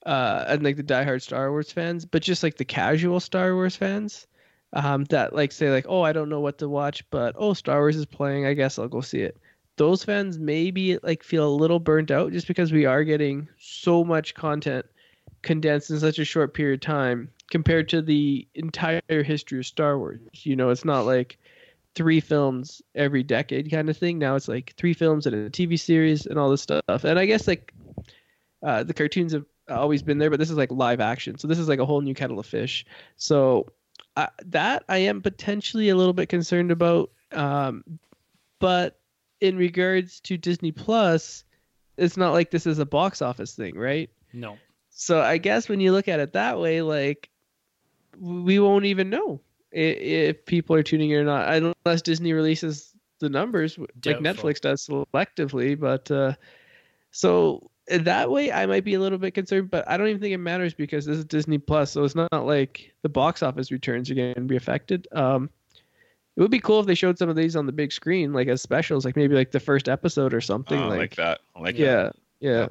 uh, 0.07 0.45
and 0.49 0.63
like 0.63 0.77
the 0.77 0.83
diehard 0.83 1.23
Star 1.23 1.51
Wars 1.51 1.71
fans, 1.71 2.05
but 2.05 2.23
just 2.23 2.43
like 2.43 2.57
the 2.57 2.65
casual 2.65 3.21
Star 3.21 3.55
Wars 3.55 3.77
fans, 3.77 4.27
um, 4.73 5.05
that 5.05 5.35
like 5.35 5.53
say 5.53 5.71
like, 5.71 5.87
oh, 5.89 6.03
I 6.03 6.13
don't 6.13 6.29
know 6.29 6.41
what 6.41 6.59
to 6.59 6.69
watch, 6.69 7.09
but 7.11 7.35
oh, 7.39 7.53
Star 7.53 7.81
Wars 7.81 7.97
is 7.97 8.07
playing, 8.07 8.47
I 8.47 8.55
guess 8.55 8.79
I'll 8.79 8.89
go 8.89 9.01
see 9.01 9.21
it. 9.21 9.37
Those 9.77 10.05
fans 10.05 10.39
maybe 10.39 10.99
like 11.03 11.23
feel 11.23 11.47
a 11.47 11.55
little 11.55 11.81
burnt 11.81 12.11
out 12.11 12.33
just 12.33 12.49
because 12.49 12.73
we 12.73 12.87
are 12.87 13.05
getting 13.05 13.49
so 13.59 14.05
much 14.05 14.35
content 14.35 14.87
condensed 15.47 15.91
in 15.91 16.01
such 16.01 16.19
a 16.19 16.25
short 16.25 16.53
period 16.53 16.75
of 16.75 16.81
time 16.81 17.31
compared 17.51 17.89
to 17.89 18.03
the 18.03 18.47
entire 18.55 19.01
history 19.09 19.61
of 19.61 19.67
Star 19.67 19.97
Wars. 19.97 20.21
You 20.43 20.57
know, 20.57 20.69
it's 20.71 20.85
not 20.85 21.07
like 21.07 21.39
three 21.95 22.21
films 22.21 22.83
every 22.95 23.23
decade 23.23 23.71
kind 23.71 23.89
of 23.89 23.97
thing. 23.97 24.19
Now 24.19 24.35
it's 24.35 24.49
like 24.49 24.75
three 24.77 24.93
films 24.93 25.25
and 25.25 25.35
a 25.35 25.49
TV 25.49 25.79
series 25.79 26.27
and 26.27 26.39
all 26.39 26.51
this 26.51 26.61
stuff. 26.61 26.83
And 26.89 27.19
I 27.19 27.25
guess 27.25 27.47
like 27.47 27.73
uh, 28.63 28.83
the 28.83 28.93
cartoons 28.93 29.33
have 29.33 29.47
always 29.71 30.03
been 30.03 30.19
there, 30.19 30.31
but 30.31 30.41
this 30.41 30.51
is 30.51 30.57
like 30.57 30.71
live 30.73 31.01
action. 31.01 31.39
So 31.39 31.49
this 31.49 31.59
is 31.59 31.69
like 31.69 31.79
a 31.79 31.87
whole 31.87 32.01
new 32.01 32.15
kettle 32.15 32.41
of 32.41 32.47
fish. 32.47 32.85
So 33.17 33.73
uh, 34.17 34.27
that 34.47 34.85
I 34.89 34.99
am 34.99 35.23
potentially 35.23 35.89
a 35.89 35.97
little 35.97 36.13
bit 36.13 36.29
concerned 36.29 36.73
about. 36.73 37.11
Um, 37.33 37.85
but 38.59 38.99
in 39.41 39.57
regards 39.57 40.21
to 40.21 40.37
Disney 40.37 40.73
Plus, 40.73 41.45
it's 41.97 42.17
not 42.17 42.33
like 42.33 42.51
this 42.51 42.67
is 42.67 42.81
a 42.81 42.87
box 42.87 43.23
office 43.23 43.55
thing, 43.55 43.79
right? 43.79 44.11
No. 44.33 44.59
So 44.99 45.21
I 45.21 45.37
guess 45.37 45.69
when 45.69 45.79
you 45.79 45.93
look 45.93 46.09
at 46.09 46.21
it 46.21 46.33
that 46.33 46.59
way, 46.59 46.81
like 46.81 47.29
we 48.19 48.59
won't 48.59 48.87
even 48.87 49.11
know 49.11 49.41
if, 49.71 49.97
if 49.99 50.47
people 50.47 50.75
are 50.75 50.83
tuning 50.83 51.11
in 51.11 51.21
or 51.21 51.25
not, 51.25 51.75
unless 51.85 52.01
Disney 52.01 52.33
releases 52.33 52.95
the 53.19 53.29
numbers 53.29 53.77
Doubtful. 54.01 54.23
like 54.23 54.37
Netflix 54.37 54.61
does 54.63 54.87
selectively. 54.87 55.79
But 55.79 56.11
uh, 56.11 56.33
so 57.11 57.71
that 57.89 58.31
way, 58.31 58.51
I 58.51 58.65
might 58.65 58.85
be 58.85 58.95
a 58.95 59.01
little 59.01 59.19
bit 59.19 59.35
concerned, 59.35 59.71
but 59.71 59.87
I 59.87 59.99
don't 59.99 60.09
even 60.09 60.21
think 60.21 60.33
it 60.33 60.39
matters 60.39 60.73
because 60.73 61.05
this 61.05 61.19
is 61.19 61.27
Disney 61.27 61.59
Plus, 61.59 61.91
so 61.91 62.03
it's 62.03 62.15
not 62.15 62.47
like 62.47 62.95
the 63.03 63.11
box 63.11 63.43
office 63.43 63.71
returns 63.71 64.11
are 64.11 64.15
going 64.15 64.35
to 64.35 64.41
be 64.41 64.57
affected. 64.57 65.07
Um, 65.13 65.51
it 66.37 66.41
would 66.41 66.51
be 66.51 66.59
cool 66.59 66.81
if 66.81 66.87
they 66.87 66.95
showed 66.95 67.19
some 67.19 67.29
of 67.29 67.37
these 67.37 67.55
on 67.55 67.67
the 67.67 67.73
big 67.73 67.93
screen, 67.93 68.33
like 68.33 68.49
as 68.49 68.63
specials, 68.63 69.05
like 69.05 69.15
maybe 69.15 69.35
like 69.35 69.51
the 69.51 69.61
first 69.61 69.91
episode 69.91 70.33
or 70.33 70.41
something. 70.41 70.81
Oh, 70.81 70.89
like, 70.89 70.99
like 70.99 71.17
that. 71.17 71.41
I 71.55 71.61
like 71.61 71.77
that. 71.77 71.83
yeah, 71.83 72.11
yeah. 72.41 72.69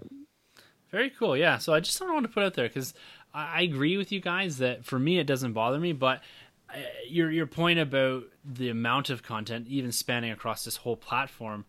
Very 0.95 1.09
cool. 1.09 1.35
Yeah. 1.35 1.57
So 1.57 1.73
I 1.73 1.81
just 1.81 1.99
don't 1.99 2.13
want 2.13 2.25
to 2.25 2.31
put 2.31 2.43
out 2.43 2.53
there 2.53 2.69
because 2.69 2.93
I, 3.33 3.59
I 3.59 3.61
agree 3.63 3.97
with 3.97 4.11
you 4.13 4.21
guys 4.21 4.59
that 4.59 4.85
for 4.85 4.97
me 4.97 5.19
it 5.19 5.27
doesn't 5.27 5.51
bother 5.51 5.77
me, 5.77 5.91
but 5.91 6.21
uh, 6.73 6.77
your 7.07 7.29
your 7.29 7.47
point 7.47 7.79
about 7.79 8.23
the 8.45 8.69
amount 8.69 9.09
of 9.09 9.21
content, 9.21 9.67
even 9.67 9.91
spanning 9.91 10.31
across 10.31 10.63
this 10.63 10.77
whole 10.77 10.95
platform, 10.95 11.65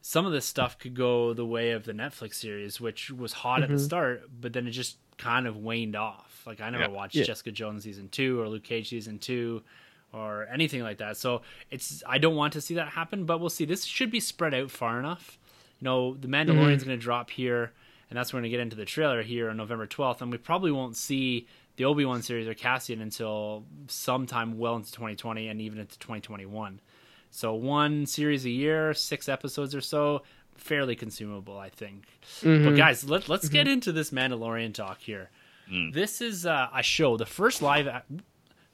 some 0.00 0.24
of 0.24 0.32
this 0.32 0.46
stuff 0.46 0.78
could 0.78 0.94
go 0.94 1.34
the 1.34 1.44
way 1.44 1.72
of 1.72 1.84
the 1.84 1.92
Netflix 1.92 2.36
series, 2.36 2.80
which 2.80 3.10
was 3.10 3.34
hot 3.34 3.62
at 3.62 3.68
the 3.68 3.74
Mhm. 3.74 3.84
start, 3.84 4.22
but 4.40 4.54
then 4.54 4.66
it 4.66 4.70
just 4.70 4.96
kind 5.18 5.46
of 5.46 5.58
waned 5.58 5.94
off. 5.94 6.42
Like 6.46 6.62
I 6.62 6.70
never 6.70 6.84
Yeah. 6.84 6.88
watched 6.88 7.16
Yeah. 7.16 7.24
Jessica 7.24 7.52
Jones 7.52 7.84
season 7.84 8.08
two 8.08 8.40
or 8.40 8.48
Luke 8.48 8.64
Cage 8.64 8.88
season 8.88 9.18
two 9.18 9.62
or 10.12 10.46
anything 10.50 10.82
like 10.82 10.96
that. 10.98 11.18
So 11.18 11.42
it's 11.70 12.02
I 12.08 12.16
don't 12.16 12.34
want 12.34 12.54
to 12.54 12.62
see 12.62 12.74
that 12.76 12.88
happen, 12.88 13.26
but 13.26 13.40
we'll 13.40 13.50
see. 13.50 13.66
This 13.66 13.84
should 13.84 14.10
be 14.10 14.20
spread 14.20 14.54
out 14.54 14.70
far 14.70 14.98
enough. 14.98 15.36
You 15.80 15.84
know, 15.84 16.14
the 16.14 16.28
Mandalorian's 16.28 16.82
going 16.84 16.98
to 16.98 17.02
drop 17.02 17.28
here, 17.30 17.72
and 18.10 18.18
that's 18.18 18.32
when 18.32 18.42
we 18.42 18.50
get 18.50 18.60
into 18.60 18.76
the 18.76 18.84
trailer 18.84 19.22
here 19.22 19.48
on 19.50 19.56
November 19.56 19.86
twelfth, 19.86 20.20
and 20.20 20.30
we 20.30 20.38
probably 20.38 20.70
won't 20.72 20.96
see 20.96 21.46
the 21.76 21.84
Obi 21.86 22.04
Wan 22.04 22.20
series 22.22 22.46
or 22.48 22.54
Cassian 22.54 23.00
until 23.00 23.64
sometime 23.86 24.58
well 24.58 24.76
into 24.76 24.92
2020 24.92 25.48
and 25.48 25.60
even 25.62 25.78
into 25.78 25.98
2021. 25.98 26.80
So 27.30 27.54
one 27.54 28.04
series 28.06 28.44
a 28.44 28.50
year, 28.50 28.92
six 28.92 29.28
episodes 29.28 29.74
or 29.74 29.80
so, 29.80 30.22
fairly 30.56 30.94
consumable, 30.96 31.56
I 31.58 31.70
think. 31.70 32.04
But 32.42 32.48
Mhm. 32.48 32.76
guys, 32.76 33.08
let, 33.08 33.28
let's 33.30 33.48
get 33.48 33.66
into 33.68 33.92
this 33.92 34.10
Mandalorian 34.10 34.74
talk 34.74 35.00
here. 35.00 35.30
Mm. 35.70 35.94
This 35.94 36.20
is 36.20 36.44
uh, 36.44 36.68
a 36.74 36.82
show, 36.82 37.16
the 37.16 37.24
first 37.24 37.62
live, 37.62 37.86
a- 37.86 38.02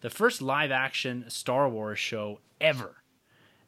the 0.00 0.10
first 0.10 0.40
live 0.42 0.70
action 0.72 1.26
Star 1.28 1.68
Wars 1.68 1.98
show 1.98 2.40
ever, 2.60 2.96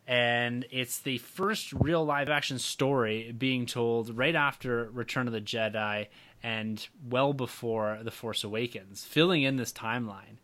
and 0.09 0.65
it's 0.71 1.01
the 1.01 1.19
first 1.19 1.71
real 1.75 2.03
live 2.03 2.31
action 2.31 2.59
story 2.59 3.31
being 3.37 3.67
told 3.67 4.17
right 4.17 4.35
after 4.35 4.89
Return 4.91 5.27
of 5.27 5.35
the 5.35 5.41
Jedi 5.41 6.07
and 6.43 6.89
well 7.11 7.35
before 7.35 7.99
The 8.03 8.11
Force 8.11 8.43
Awakens, 8.43 9.05
filling 9.05 9.43
in 9.43 9.57
this 9.57 9.71
timeline. 9.71 10.39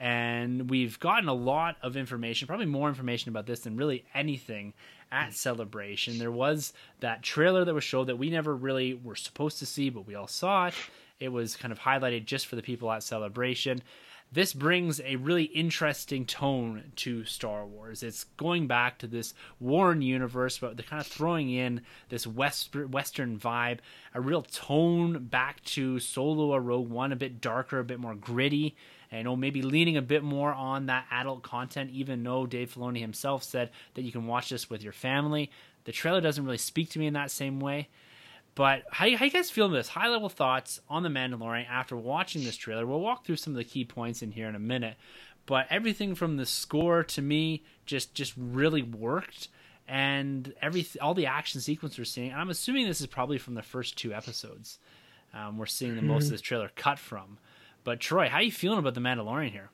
And 0.00 0.70
we've 0.70 0.98
gotten 0.98 1.28
a 1.28 1.34
lot 1.34 1.76
of 1.82 1.94
information, 1.94 2.48
probably 2.48 2.64
more 2.64 2.88
information 2.88 3.28
about 3.28 3.44
this 3.44 3.60
than 3.60 3.76
really 3.76 4.06
anything 4.14 4.72
at 5.12 5.34
Celebration. 5.34 6.18
There 6.18 6.32
was 6.32 6.72
that 7.00 7.22
trailer 7.22 7.66
that 7.66 7.74
was 7.74 7.84
showed 7.84 8.06
that 8.06 8.16
we 8.16 8.30
never 8.30 8.56
really 8.56 8.94
were 8.94 9.14
supposed 9.14 9.58
to 9.58 9.66
see, 9.66 9.90
but 9.90 10.06
we 10.06 10.14
all 10.14 10.26
saw 10.26 10.68
it. 10.68 10.74
It 11.20 11.28
was 11.28 11.54
kind 11.54 11.70
of 11.70 11.80
highlighted 11.80 12.24
just 12.24 12.46
for 12.46 12.56
the 12.56 12.62
people 12.62 12.90
at 12.90 13.02
Celebration. 13.02 13.82
This 14.34 14.54
brings 14.54 14.98
a 15.02 15.16
really 15.16 15.44
interesting 15.44 16.24
tone 16.24 16.84
to 16.96 17.22
Star 17.26 17.66
Wars. 17.66 18.02
It's 18.02 18.24
going 18.38 18.66
back 18.66 18.96
to 19.00 19.06
this 19.06 19.34
Warren 19.60 20.00
universe, 20.00 20.56
but 20.56 20.78
they're 20.78 20.86
kind 20.86 21.02
of 21.02 21.06
throwing 21.06 21.50
in 21.50 21.82
this 22.08 22.26
west, 22.26 22.74
Western 22.74 23.38
vibe, 23.38 23.80
a 24.14 24.22
real 24.22 24.40
tone 24.40 25.24
back 25.26 25.62
to 25.64 26.00
Solo 26.00 26.46
or 26.46 26.62
Rogue 26.62 26.88
One, 26.88 27.12
a 27.12 27.16
bit 27.16 27.42
darker, 27.42 27.78
a 27.78 27.84
bit 27.84 28.00
more 28.00 28.14
gritty. 28.14 28.74
And 29.10 29.18
you 29.18 29.24
know, 29.24 29.36
maybe 29.36 29.60
leaning 29.60 29.98
a 29.98 30.02
bit 30.02 30.22
more 30.22 30.54
on 30.54 30.86
that 30.86 31.04
adult 31.10 31.42
content, 31.42 31.90
even 31.90 32.22
though 32.22 32.46
Dave 32.46 32.74
Filoni 32.74 33.00
himself 33.00 33.44
said 33.44 33.68
that 33.92 34.02
you 34.02 34.12
can 34.12 34.26
watch 34.26 34.48
this 34.48 34.70
with 34.70 34.82
your 34.82 34.94
family. 34.94 35.50
The 35.84 35.92
trailer 35.92 36.22
doesn't 36.22 36.44
really 36.44 36.56
speak 36.56 36.88
to 36.90 36.98
me 36.98 37.06
in 37.06 37.12
that 37.12 37.30
same 37.30 37.60
way. 37.60 37.88
But 38.54 38.82
how, 38.90 39.16
how 39.16 39.24
you 39.24 39.30
guys 39.30 39.50
feeling 39.50 39.72
this? 39.72 39.88
High 39.88 40.08
level 40.08 40.28
thoughts 40.28 40.80
on 40.88 41.02
the 41.02 41.08
Mandalorian 41.08 41.68
after 41.68 41.96
watching 41.96 42.44
this 42.44 42.56
trailer. 42.56 42.86
We'll 42.86 43.00
walk 43.00 43.24
through 43.24 43.36
some 43.36 43.54
of 43.54 43.56
the 43.56 43.64
key 43.64 43.84
points 43.84 44.20
in 44.20 44.32
here 44.32 44.48
in 44.48 44.54
a 44.54 44.60
minute. 44.60 44.96
But 45.46 45.66
everything 45.70 46.14
from 46.14 46.36
the 46.36 46.46
score 46.46 47.02
to 47.04 47.22
me 47.22 47.64
just 47.84 48.14
just 48.14 48.34
really 48.36 48.82
worked, 48.82 49.48
and 49.88 50.54
every 50.62 50.86
all 51.00 51.14
the 51.14 51.26
action 51.26 51.60
sequence 51.60 51.98
we're 51.98 52.04
seeing. 52.04 52.30
And 52.30 52.40
I'm 52.40 52.50
assuming 52.50 52.86
this 52.86 53.00
is 53.00 53.08
probably 53.08 53.38
from 53.38 53.54
the 53.54 53.62
first 53.62 53.98
two 53.98 54.12
episodes. 54.12 54.78
Um, 55.34 55.58
we're 55.58 55.66
seeing 55.66 55.96
the 55.96 56.02
most 56.02 56.26
of 56.26 56.30
this 56.30 56.42
trailer 56.42 56.70
cut 56.76 56.98
from. 56.98 57.38
But 57.84 57.98
Troy, 57.98 58.28
how 58.28 58.38
you 58.38 58.52
feeling 58.52 58.78
about 58.78 58.94
the 58.94 59.00
Mandalorian 59.00 59.50
here? 59.50 59.70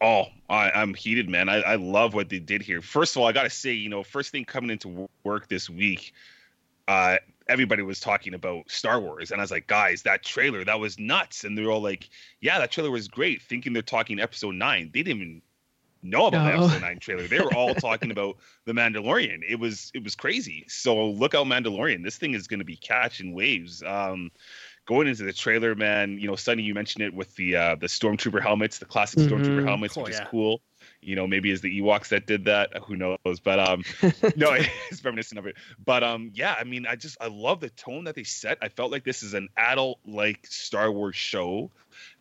Oh, 0.00 0.26
I, 0.48 0.70
I'm 0.70 0.94
heated, 0.94 1.28
man. 1.28 1.48
I, 1.48 1.62
I 1.62 1.74
love 1.76 2.12
what 2.14 2.28
they 2.28 2.38
did 2.38 2.62
here. 2.62 2.82
First 2.82 3.16
of 3.16 3.22
all, 3.22 3.28
I 3.28 3.32
gotta 3.32 3.50
say, 3.50 3.72
you 3.72 3.88
know, 3.88 4.02
first 4.02 4.30
thing 4.30 4.44
coming 4.44 4.70
into 4.70 5.08
work 5.24 5.48
this 5.48 5.70
week, 5.70 6.12
uh, 6.86 7.16
everybody 7.48 7.82
was 7.82 8.00
talking 8.00 8.34
about 8.34 8.70
Star 8.70 9.00
Wars, 9.00 9.30
and 9.30 9.40
I 9.40 9.44
was 9.44 9.50
like, 9.50 9.66
guys, 9.66 10.02
that 10.02 10.22
trailer, 10.24 10.64
that 10.64 10.80
was 10.80 10.98
nuts. 10.98 11.44
And 11.44 11.56
they're 11.56 11.70
all 11.70 11.82
like, 11.82 12.08
yeah, 12.40 12.58
that 12.58 12.70
trailer 12.70 12.90
was 12.90 13.08
great, 13.08 13.42
thinking 13.42 13.72
they're 13.72 13.82
talking 13.82 14.18
Episode 14.20 14.54
Nine. 14.54 14.90
They 14.92 15.02
didn't 15.02 15.20
even 15.22 15.42
know 16.02 16.26
about 16.26 16.44
the 16.46 16.52
Episode 16.64 16.82
Nine 16.82 16.98
trailer. 16.98 17.26
They 17.26 17.40
were 17.40 17.54
all 17.54 17.74
talking 17.88 18.10
about 18.10 18.36
the 18.64 18.72
Mandalorian. 18.72 19.40
It 19.48 19.58
was 19.58 19.90
it 19.94 20.02
was 20.04 20.14
crazy. 20.14 20.64
So 20.68 21.08
look 21.08 21.34
out, 21.34 21.46
Mandalorian. 21.46 22.02
This 22.02 22.16
thing 22.18 22.34
is 22.34 22.46
going 22.46 22.60
to 22.60 22.64
be 22.64 22.76
catching 22.76 23.32
waves. 23.32 23.82
Um, 23.82 24.30
going 24.86 25.08
into 25.08 25.24
the 25.24 25.32
trailer, 25.32 25.74
man, 25.74 26.18
you 26.18 26.28
know, 26.28 26.36
Sonny, 26.36 26.62
you 26.62 26.72
mentioned 26.74 27.04
it 27.04 27.12
with 27.14 27.34
the 27.36 27.56
uh, 27.56 27.74
the 27.76 27.86
stormtrooper 27.86 28.40
helmets, 28.42 28.78
the 28.78 28.84
classic 28.84 29.20
stormtrooper 29.20 29.62
Mhm. 29.62 29.66
helmets, 29.68 29.94
Cool, 29.94 30.04
which 30.04 30.12
yeah. 30.12 30.22
is 30.22 30.28
cool. 30.30 30.60
You 31.06 31.14
know, 31.14 31.28
maybe 31.28 31.52
it's 31.52 31.62
the 31.62 31.80
Ewoks 31.80 32.08
that 32.08 32.26
did 32.26 32.46
that. 32.46 32.76
Who 32.88 32.96
knows? 32.96 33.38
But 33.40 33.60
um, 33.60 33.84
no, 34.36 34.50
it's 34.90 35.04
reminiscent 35.04 35.38
of 35.38 35.46
it. 35.46 35.54
But 35.82 36.02
um, 36.02 36.32
yeah, 36.34 36.56
I 36.58 36.64
mean, 36.64 36.84
I 36.84 36.96
just 36.96 37.16
I 37.20 37.28
love 37.28 37.60
the 37.60 37.70
tone 37.70 38.04
that 38.04 38.16
they 38.16 38.24
set. 38.24 38.58
I 38.60 38.68
felt 38.70 38.90
like 38.90 39.04
this 39.04 39.22
is 39.22 39.32
an 39.32 39.48
adult 39.56 40.00
like 40.04 40.44
Star 40.48 40.90
Wars 40.90 41.14
show 41.14 41.70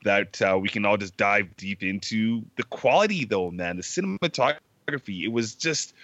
that 0.03 0.39
uh, 0.39 0.59
we 0.61 0.69
can 0.69 0.85
all 0.85 0.97
just 0.97 1.17
dive 1.17 1.57
deep 1.57 1.81
into. 1.81 2.45
The 2.57 2.63
quality, 2.63 3.25
though, 3.25 3.49
man, 3.49 3.77
the 3.77 3.81
cinematography, 3.81 5.23
it 5.23 5.31
was 5.31 5.55
just, 5.55 5.95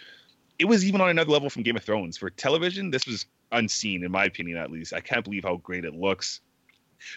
it 0.58 0.66
was 0.66 0.84
even 0.84 1.02
on 1.02 1.10
another 1.10 1.32
level 1.32 1.52
from 1.52 1.62
Game 1.62 1.76
of 1.76 1.84
Thrones. 1.84 2.18
For 2.18 2.32
television, 2.32 2.90
this 2.90 3.06
was 3.06 3.28
unseen, 3.52 4.04
in 4.04 4.12
my 4.12 4.26
opinion, 4.26 4.58
at 4.58 4.72
least. 4.72 4.92
I 4.92 5.02
can't 5.02 5.24
believe 5.24 5.44
how 5.44 5.58
great 5.58 5.86
it 5.86 5.94
looks. 5.94 6.42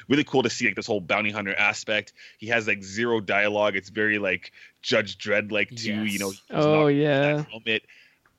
Really 0.09 0.25
cool 0.25 0.43
to 0.43 0.51
see 0.51 0.67
like 0.67 0.77
this 0.77 0.87
whole 0.87 1.01
bounty 1.01 1.31
hunter 1.31 1.55
aspect. 1.55 2.13
He 2.39 2.49
has 2.49 2.67
like 2.67 2.83
zero 2.83 3.21
dialogue. 3.21 3.77
It's 3.77 3.89
very 3.89 4.19
like 4.19 4.53
Judge 4.83 5.19
Dredd 5.19 5.53
like 5.53 5.71
too. 5.71 6.05
You 6.05 6.19
know. 6.19 6.33
Oh 6.51 6.87
yeah. 6.87 7.45
helmet. 7.51 7.85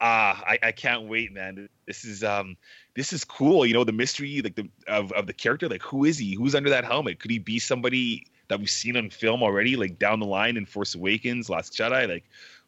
Ah, 0.02 0.44
I, 0.46 0.60
I 0.62 0.72
can't 0.72 1.04
wait, 1.04 1.32
man. 1.32 1.70
This 1.86 2.04
is 2.06 2.24
um 2.24 2.58
this 2.96 3.14
is 3.14 3.24
cool. 3.24 3.66
You 3.66 3.74
know, 3.74 3.84
the 3.84 3.92
mystery 3.92 4.42
like 4.42 4.56
the 4.56 4.70
of, 4.88 5.12
of 5.12 5.28
the 5.28 5.34
character, 5.34 5.70
like 5.70 5.84
who 5.84 6.06
is 6.06 6.18
he? 6.18 6.36
Who's 6.36 6.56
under 6.56 6.70
that 6.72 6.86
helmet? 6.86 7.20
Could 7.20 7.32
he 7.32 7.40
be 7.40 7.60
somebody 7.60 8.28
that 8.48 8.60
we've 8.60 8.70
seen 8.70 8.98
on 8.98 9.10
film 9.10 9.42
already, 9.42 9.76
like 9.76 9.98
down 9.98 10.20
the 10.20 10.26
line 10.26 10.58
in 10.58 10.66
Force 10.66 10.96
Awakens, 10.96 11.50
Last 11.50 11.74
Jedi? 11.74 12.08
Like 12.08 12.26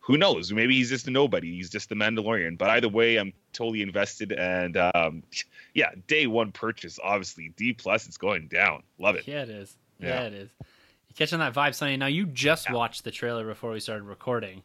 who 0.08 0.18
knows? 0.18 0.54
Maybe 0.54 0.74
he's 0.74 0.90
just 0.90 1.06
a 1.08 1.12
nobody. 1.12 1.52
He's 1.54 1.70
just 1.70 1.90
the 1.90 1.96
Mandalorian. 1.96 2.58
But 2.58 2.70
either 2.70 2.88
way, 2.88 3.18
I'm 3.18 3.34
totally 3.52 3.82
invested 3.82 4.32
and 4.32 4.78
um 4.96 5.22
yeah, 5.74 5.90
day 6.08 6.28
one 6.28 6.54
purchase, 6.54 6.98
obviously. 7.04 7.50
D 7.58 7.74
plus, 7.74 8.08
it's 8.08 8.16
going 8.18 8.48
down. 8.48 8.84
Love 9.00 9.16
it. 9.16 9.28
Yeah, 9.28 9.44
it 9.44 9.50
is. 9.50 9.76
Yeah, 10.00 10.08
Yeah. 10.08 10.22
it 10.28 10.34
is. 10.34 10.50
You 11.10 11.16
catching 11.16 11.40
that 11.40 11.54
vibe, 11.54 11.76
Sonny? 11.76 11.98
Now 11.98 12.06
you 12.08 12.26
just 12.26 12.68
Yeah. 12.70 12.76
watched 12.76 13.04
the 13.04 13.12
trailer 13.12 13.46
before 13.46 13.72
we 13.72 13.82
started 13.82 14.04
recording, 14.06 14.64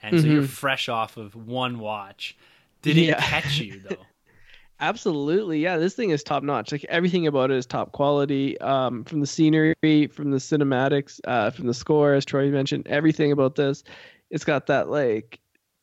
and 0.00 0.20
so 0.20 0.26
you're 0.28 0.42
Mhm. 0.42 0.48
fresh 0.48 0.88
off 0.88 1.16
of 1.16 1.34
one 1.34 1.80
watch. 1.80 2.36
Did 2.82 2.96
it 2.96 3.06
Yeah. 3.08 3.20
catch 3.20 3.58
you 3.58 3.80
though? 3.80 3.96
Absolutely, 4.80 5.60
yeah. 5.60 5.78
This 5.78 5.94
thing 5.94 6.10
is 6.10 6.22
top 6.24 6.42
notch. 6.42 6.72
Like 6.72 6.84
everything 6.88 7.26
about 7.28 7.50
it 7.50 7.56
is 7.56 7.64
top 7.64 7.92
quality. 7.92 8.58
Um, 8.60 9.04
from 9.04 9.20
the 9.20 9.26
scenery, 9.26 10.08
from 10.08 10.30
the 10.32 10.38
cinematics, 10.38 11.20
uh, 11.26 11.50
from 11.50 11.66
the 11.68 11.74
score, 11.74 12.12
as 12.14 12.24
Troy 12.24 12.50
mentioned, 12.50 12.86
everything 12.88 13.30
about 13.30 13.54
this, 13.54 13.84
it's 14.34 14.44
got 14.44 14.66
that 14.66 14.90
like, 14.90 15.38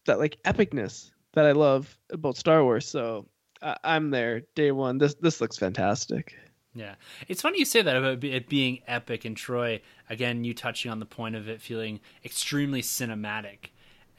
that 0.05 0.19
like 0.19 0.37
epicness 0.43 1.09
that 1.33 1.45
I 1.45 1.53
love 1.53 1.97
about 2.11 2.35
Star 2.35 2.63
Wars. 2.63 2.85
So 2.87 3.25
I 3.61 3.77
I'm 3.83 4.11
there 4.11 4.41
day 4.55 4.71
one. 4.71 4.97
This 4.97 5.13
this 5.15 5.39
looks 5.39 5.57
fantastic. 5.57 6.35
Yeah, 6.73 6.95
it's 7.27 7.41
funny 7.41 7.59
you 7.59 7.65
say 7.65 7.81
that 7.81 7.95
about 7.95 8.23
it 8.23 8.49
being 8.49 8.81
epic. 8.87 9.25
And 9.25 9.35
Troy, 9.35 9.81
again, 10.09 10.43
you 10.43 10.53
touching 10.53 10.91
on 10.91 10.99
the 10.99 11.05
point 11.05 11.35
of 11.35 11.47
it 11.49 11.61
feeling 11.61 11.99
extremely 12.25 12.81
cinematic. 12.81 13.69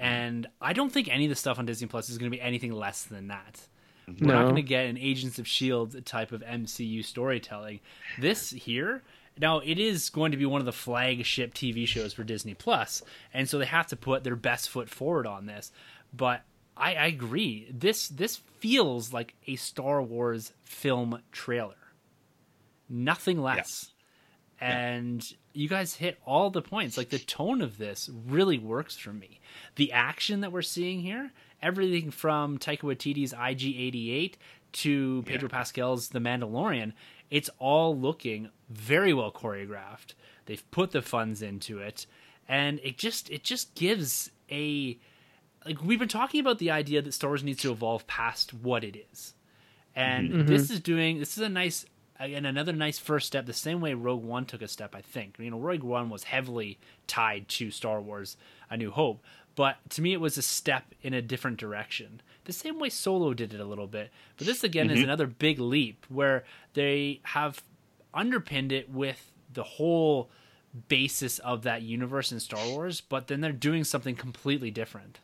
Mm-hmm. 0.01 0.05
And 0.05 0.47
I 0.61 0.73
don't 0.73 0.91
think 0.91 1.09
any 1.09 1.27
of 1.27 1.31
the 1.31 1.37
stuff 1.37 1.59
on 1.59 1.67
Disney 1.67 1.87
Plus 1.87 2.09
is 2.09 2.19
going 2.19 2.31
to 2.31 2.37
be 2.37 2.41
anything 2.41 2.73
less 2.73 3.05
than 3.05 3.29
that. 3.29 3.61
Mm-hmm. 4.09 4.27
We're 4.27 4.35
not 4.35 4.43
going 4.45 4.57
to 4.57 4.63
get 4.63 4.87
an 4.87 4.99
Agents 4.99 5.39
of 5.39 5.47
Shield 5.47 6.05
type 6.05 6.33
of 6.33 6.43
MCU 6.43 7.05
storytelling. 7.05 7.81
This 8.19 8.51
here, 8.51 9.03
now 9.43 9.59
it 9.59 9.79
is 9.79 10.09
going 10.09 10.31
to 10.31 10.39
be 10.39 10.47
one 10.47 10.61
of 10.61 10.65
the 10.65 10.73
flagship 10.73 11.53
TV 11.53 11.87
shows 11.87 12.15
for 12.15 12.25
Disney 12.25 12.55
Plus, 12.55 13.03
and 13.35 13.49
so 13.49 13.59
they 13.59 13.67
have 13.67 13.89
to 13.89 13.97
put 13.97 14.25
their 14.25 14.37
best 14.37 14.71
foot 14.71 14.89
forward 14.89 15.27
on 15.27 15.45
this. 15.47 15.71
But 16.15 16.43
I, 16.77 16.95
I 16.95 17.07
agree. 17.07 17.69
This 17.71 18.09
this 18.09 18.37
feels 18.61 19.13
like 19.13 19.35
a 19.47 19.57
Star 19.57 20.01
Wars 20.03 20.53
film 20.65 21.21
trailer. 21.33 21.75
Nothing 22.89 23.41
less. 23.41 23.91
And 24.61 25.25
you 25.55 25.69
guys 25.69 25.95
hit 25.95 26.19
all 26.25 26.51
the 26.51 26.63
points. 26.63 26.97
Like 26.97 27.09
the 27.09 27.19
tone 27.19 27.63
of 27.63 27.79
this 27.79 28.09
really 28.29 28.59
works 28.59 28.97
for 28.97 29.13
me. 29.13 29.41
The 29.75 29.91
action 29.91 30.41
that 30.43 30.53
we're 30.53 30.63
seeing 30.63 31.01
here, 31.01 31.33
everything 31.61 32.13
from 32.13 32.59
Taika 32.59 32.83
Waititi's 32.83 33.33
IG88 33.33 34.35
to 34.73 35.23
Pedro 35.27 35.49
Yeah. 35.49 35.57
Pascal's 35.59 36.11
The 36.11 36.21
Mandalorian, 36.21 36.93
it's 37.33 37.49
all 37.59 37.99
looking 37.99 38.51
very 38.69 39.15
well 39.15 39.33
choreographed. 39.33 40.13
They've 40.45 40.71
put 40.71 40.91
the 40.91 41.01
funds 41.01 41.41
into 41.41 41.79
it, 41.79 42.07
and 42.47 42.79
it 42.85 42.99
just 42.99 43.31
it 43.31 43.43
just 43.43 43.75
gives 43.75 44.31
a 44.51 44.99
like 45.65 45.83
we've 45.83 45.99
been 45.99 46.09
talking 46.09 46.41
about 46.41 46.59
the 46.59 46.71
idea 46.71 47.01
that 47.01 47.15
Star 47.15 47.31
Wars 47.31 47.43
needs 47.43 47.63
to 47.63 47.73
evolve 47.73 48.07
past 48.07 48.53
what 48.53 48.85
it 48.85 49.07
is, 49.11 49.33
and 49.97 50.29
mm-hmm. 50.29 50.47
this 50.47 50.65
mm-hmm. 50.65 50.75
is 50.75 50.81
doing 50.81 51.19
this 51.21 51.39
is 51.39 51.43
a 51.43 51.49
nice 51.49 51.87
and 52.21 52.47
another 52.47 52.75
nice 52.75 52.99
first 52.99 53.29
step. 53.29 53.47
The 53.47 53.55
same 53.55 53.81
way 53.81 53.95
Rogue 53.95 54.23
One 54.23 54.45
took 54.45 54.61
a 54.61 54.69
step, 54.69 54.95
I 54.95 55.01
think. 55.01 55.37
You 55.39 55.53
know, 55.53 55.59
Rogue 55.59 55.83
One 55.83 56.11
was 56.11 56.25
heavily 56.25 56.79
tied 57.07 57.49
to 57.49 57.71
Star 57.71 58.03
Wars: 58.03 58.37
A 58.69 58.77
New 58.77 58.91
Hope, 58.91 59.25
but 59.55 59.77
to 59.91 60.03
me, 60.03 60.13
it 60.13 60.21
was 60.21 60.39
a 60.39 60.43
step 60.43 60.95
in 61.03 61.15
a 61.15 61.23
different 61.23 61.59
direction. 61.59 62.21
The 62.45 62.53
same 62.53 62.79
way 62.79 62.89
Solo 62.89 63.35
did 63.35 63.55
it 63.55 63.61
a 63.61 63.65
little 63.65 63.87
bit, 63.87 64.11
but 64.37 64.47
this 64.47 64.65
again 64.65 64.91
is 64.91 64.99
mm-hmm. 64.99 65.05
another 65.05 65.27
big 65.27 65.59
leap 65.59 66.07
where 66.09 66.45
they 66.75 67.21
have 67.25 67.63
underpinned 68.15 68.73
it 68.73 68.91
with 68.91 69.31
the 69.53 69.63
whole 69.63 70.31
basis 70.89 71.39
of 71.41 71.63
that 71.63 71.83
universe 71.83 72.33
in 72.33 72.41
Star 72.41 72.67
Wars, 72.69 73.01
but 73.01 73.27
then 73.27 73.41
they're 73.41 73.53
doing 73.53 73.85
something 73.85 74.17
completely 74.17 74.71
different. 74.71 75.19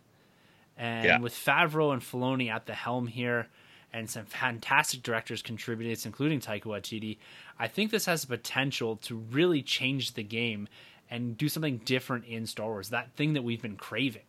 And 0.77 1.05
Yeah. 1.05 1.19
with 1.19 1.35
Favreau 1.35 1.93
and 1.93 2.03
Filoni 2.03 2.51
at 2.51 2.67
the 2.67 2.75
helm 2.75 3.07
here, 3.07 3.49
and 3.93 4.09
some 4.09 4.27
fantastic 4.27 5.03
directors 5.03 5.41
contributed, 5.43 6.05
including 6.05 6.41
Taika 6.41 6.65
Waititi, 6.65 7.17
I 7.59 7.69
think 7.69 7.91
this 7.91 8.05
has 8.05 8.23
the 8.23 8.29
potential 8.29 8.97
to 8.97 9.17
really 9.17 9.63
change 9.63 10.13
the 10.13 10.23
game 10.23 10.69
and 11.11 11.37
do 11.37 11.49
something 11.49 11.79
different 11.79 12.25
in 12.27 12.47
Star 12.47 12.67
Wars. 12.67 12.91
That 12.91 13.13
thing 13.15 13.35
that 13.35 13.43
we've 13.43 13.63
been 13.63 13.77
craving. 13.77 14.23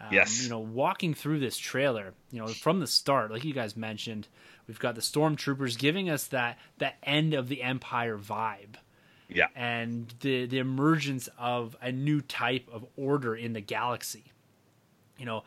Um, 0.00 0.08
Yes. 0.12 0.42
You 0.42 0.50
know, 0.50 0.58
walking 0.58 1.14
through 1.14 1.40
this 1.40 1.56
trailer, 1.56 2.12
you 2.30 2.38
know, 2.40 2.48
from 2.48 2.80
the 2.80 2.86
start, 2.86 3.30
like 3.30 3.44
you 3.44 3.54
guys 3.54 3.76
mentioned, 3.76 4.28
we've 4.68 4.78
got 4.78 4.94
the 4.94 5.00
stormtroopers 5.00 5.78
giving 5.78 6.10
us 6.10 6.26
that 6.28 6.58
that 6.78 6.96
end 7.02 7.32
of 7.34 7.48
the 7.48 7.62
Empire 7.62 8.18
vibe 8.18 8.76
Yeah. 9.28 9.46
and 9.54 10.12
the 10.20 10.46
the 10.46 10.58
emergence 10.58 11.28
of 11.38 11.76
a 11.80 11.90
new 11.92 12.20
type 12.20 12.68
of 12.72 12.84
order 12.96 13.34
in 13.34 13.52
the 13.54 13.60
galaxy. 13.62 14.24
You 15.18 15.24
know, 15.24 15.44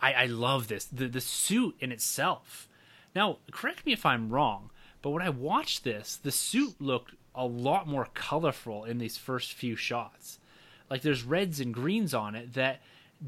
I, 0.00 0.12
I 0.14 0.26
love 0.26 0.66
this. 0.66 0.84
The 0.86 1.06
the 1.06 1.20
suit 1.20 1.76
in 1.78 1.92
itself. 1.92 2.68
Now, 3.14 3.38
correct 3.52 3.86
me 3.86 3.92
if 3.92 4.04
I'm 4.04 4.30
wrong, 4.30 4.70
but 5.00 5.10
when 5.10 5.22
I 5.22 5.28
watched 5.28 5.84
this, 5.84 6.16
the 6.16 6.32
suit 6.32 6.80
looked 6.80 7.14
a 7.34 7.46
lot 7.46 7.86
more 7.86 8.08
colorful 8.14 8.84
in 8.84 8.98
these 8.98 9.16
first 9.16 9.52
few 9.52 9.76
shots. 9.76 10.38
Like 10.90 11.02
there's 11.02 11.22
reds 11.22 11.60
and 11.60 11.72
greens 11.72 12.12
on 12.12 12.34
it 12.34 12.54
that 12.54 12.80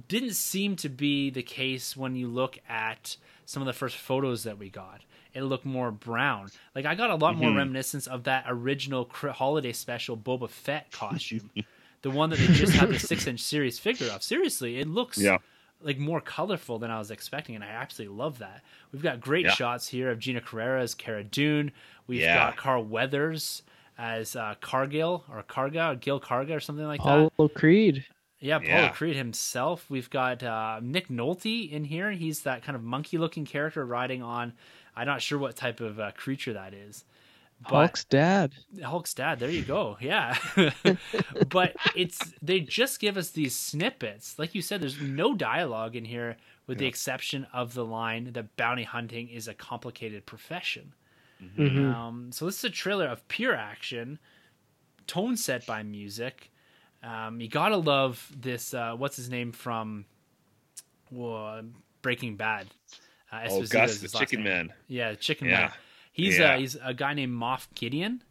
didn't 0.08 0.34
seem 0.34 0.76
to 0.76 0.88
be 0.88 1.30
the 1.30 1.42
case 1.42 1.96
when 1.96 2.16
you 2.16 2.28
look 2.28 2.58
at 2.68 3.16
some 3.46 3.62
of 3.62 3.66
the 3.66 3.72
first 3.72 3.96
photos 3.96 4.44
that 4.44 4.58
we 4.58 4.68
got. 4.68 5.00
It 5.32 5.42
looked 5.42 5.64
more 5.64 5.90
brown. 5.90 6.50
Like 6.74 6.86
I 6.86 6.94
got 6.94 7.10
a 7.10 7.16
lot 7.16 7.36
more 7.36 7.48
mm-hmm. 7.48 7.58
reminiscence 7.58 8.06
of 8.06 8.24
that 8.24 8.44
original 8.48 9.08
holiday 9.10 9.72
special 9.72 10.16
Boba 10.16 10.48
Fett 10.48 10.90
costume, 10.92 11.50
the 12.02 12.10
one 12.10 12.30
that 12.30 12.38
they 12.38 12.46
just 12.48 12.72
had 12.72 12.88
the 12.88 12.98
six 12.98 13.26
inch 13.26 13.40
series 13.40 13.78
figure 13.78 14.08
of. 14.08 14.22
Seriously, 14.22 14.78
it 14.78 14.86
looks 14.86 15.18
Yeah. 15.18 15.38
like 15.80 15.98
more 15.98 16.20
colorful 16.20 16.78
than 16.78 16.90
I 16.90 16.98
was 16.98 17.10
expecting, 17.10 17.54
and 17.54 17.64
I 17.64 17.68
absolutely 17.68 18.16
love 18.16 18.38
that. 18.38 18.62
We've 18.92 19.02
got 19.02 19.20
great 19.20 19.46
Yeah. 19.46 19.52
shots 19.52 19.88
here 19.88 20.10
of 20.10 20.18
Gina 20.18 20.40
Carano 20.40 20.80
as 20.80 20.94
Cara 20.94 21.24
Dune. 21.24 21.72
We've 22.06 22.20
Yeah. 22.20 22.50
got 22.50 22.56
Carl 22.56 22.84
Weathers 22.84 23.62
as 23.98 24.36
uh, 24.36 24.54
Cargill 24.60 25.24
or 25.30 25.42
Karga 25.42 25.92
or 25.92 25.96
Gil 25.96 26.20
Karga 26.20 26.56
or 26.56 26.60
something 26.60 26.86
like 26.86 27.02
that. 27.02 27.26
Apollo 27.26 27.48
Creed. 27.50 28.04
Yeah, 28.40 28.58
Paulo 28.58 28.68
Yeah. 28.70 28.88
Creed 28.90 29.16
himself. 29.16 29.86
We've 29.88 30.10
got 30.10 30.42
uh, 30.42 30.80
Nick 30.82 31.08
Nolte 31.08 31.70
in 31.70 31.84
here. 31.84 32.10
He's 32.10 32.42
that 32.42 32.62
kind 32.62 32.76
of 32.76 32.82
monkey-looking 32.82 33.46
character 33.46 33.84
riding 33.86 34.22
on. 34.22 34.52
I'm 34.94 35.06
not 35.06 35.22
sure 35.22 35.38
what 35.38 35.56
type 35.56 35.80
of 35.80 35.98
uh, 35.98 36.10
creature 36.12 36.52
that 36.52 36.74
is. 36.74 37.04
But 37.62 37.70
Hulk's 37.70 38.04
dad. 38.04 38.52
Hulk's 38.82 39.14
dad. 39.14 39.38
There 39.38 39.48
you 39.48 39.62
go. 39.62 39.96
Yeah, 40.00 40.36
but 41.48 41.74
it's 41.96 42.18
they 42.42 42.60
just 42.60 43.00
give 43.00 43.16
us 43.16 43.30
these 43.30 43.54
snippets. 43.56 44.38
Like 44.38 44.54
you 44.54 44.60
said, 44.60 44.82
there's 44.82 45.00
no 45.00 45.34
dialogue 45.34 45.96
in 45.96 46.04
here, 46.04 46.36
with 46.66 46.78
the 46.78 46.86
exception 46.86 47.46
of 47.52 47.72
the 47.74 47.84
line 47.84 48.32
that 48.32 48.56
bounty 48.56 48.82
hunting 48.82 49.28
is 49.28 49.48
a 49.48 49.54
complicated 49.54 50.26
profession. 50.26 50.92
Mhm. 51.56 51.94
Um, 51.94 52.32
so 52.32 52.46
this 52.46 52.58
is 52.58 52.64
a 52.64 52.70
trailer 52.70 53.06
of 53.06 53.26
pure 53.28 53.54
action, 53.54 54.18
tone 55.06 55.36
set 55.36 55.66
by 55.66 55.82
music. 55.82 56.50
Um, 57.02 57.40
you 57.40 57.48
gotta 57.48 57.76
love 57.76 58.30
this. 58.36 58.72
Uh, 58.74 58.94
what's 58.96 59.16
his 59.16 59.28
name 59.30 59.52
from 59.52 60.06
uh, 61.16 61.62
Breaking 62.02 62.36
Bad? 62.36 62.68
Uh, 63.32 63.46
Oh, 63.50 63.66
Gus, 63.66 63.98
the 63.98 64.08
chicken 64.08 64.42
name. 64.44 64.52
man. 64.68 64.72
Yeah, 64.88 65.14
Chicken 65.14 65.48
Yeah. 65.48 65.60
Man. 65.60 65.72
He's 66.12 66.38
Yeah. 66.38 66.54
uh, 66.54 66.58
he's 66.58 66.76
a 66.82 66.94
guy 66.94 67.14
named 67.14 67.34
Moff 67.34 67.66
Gideon. 67.74 68.22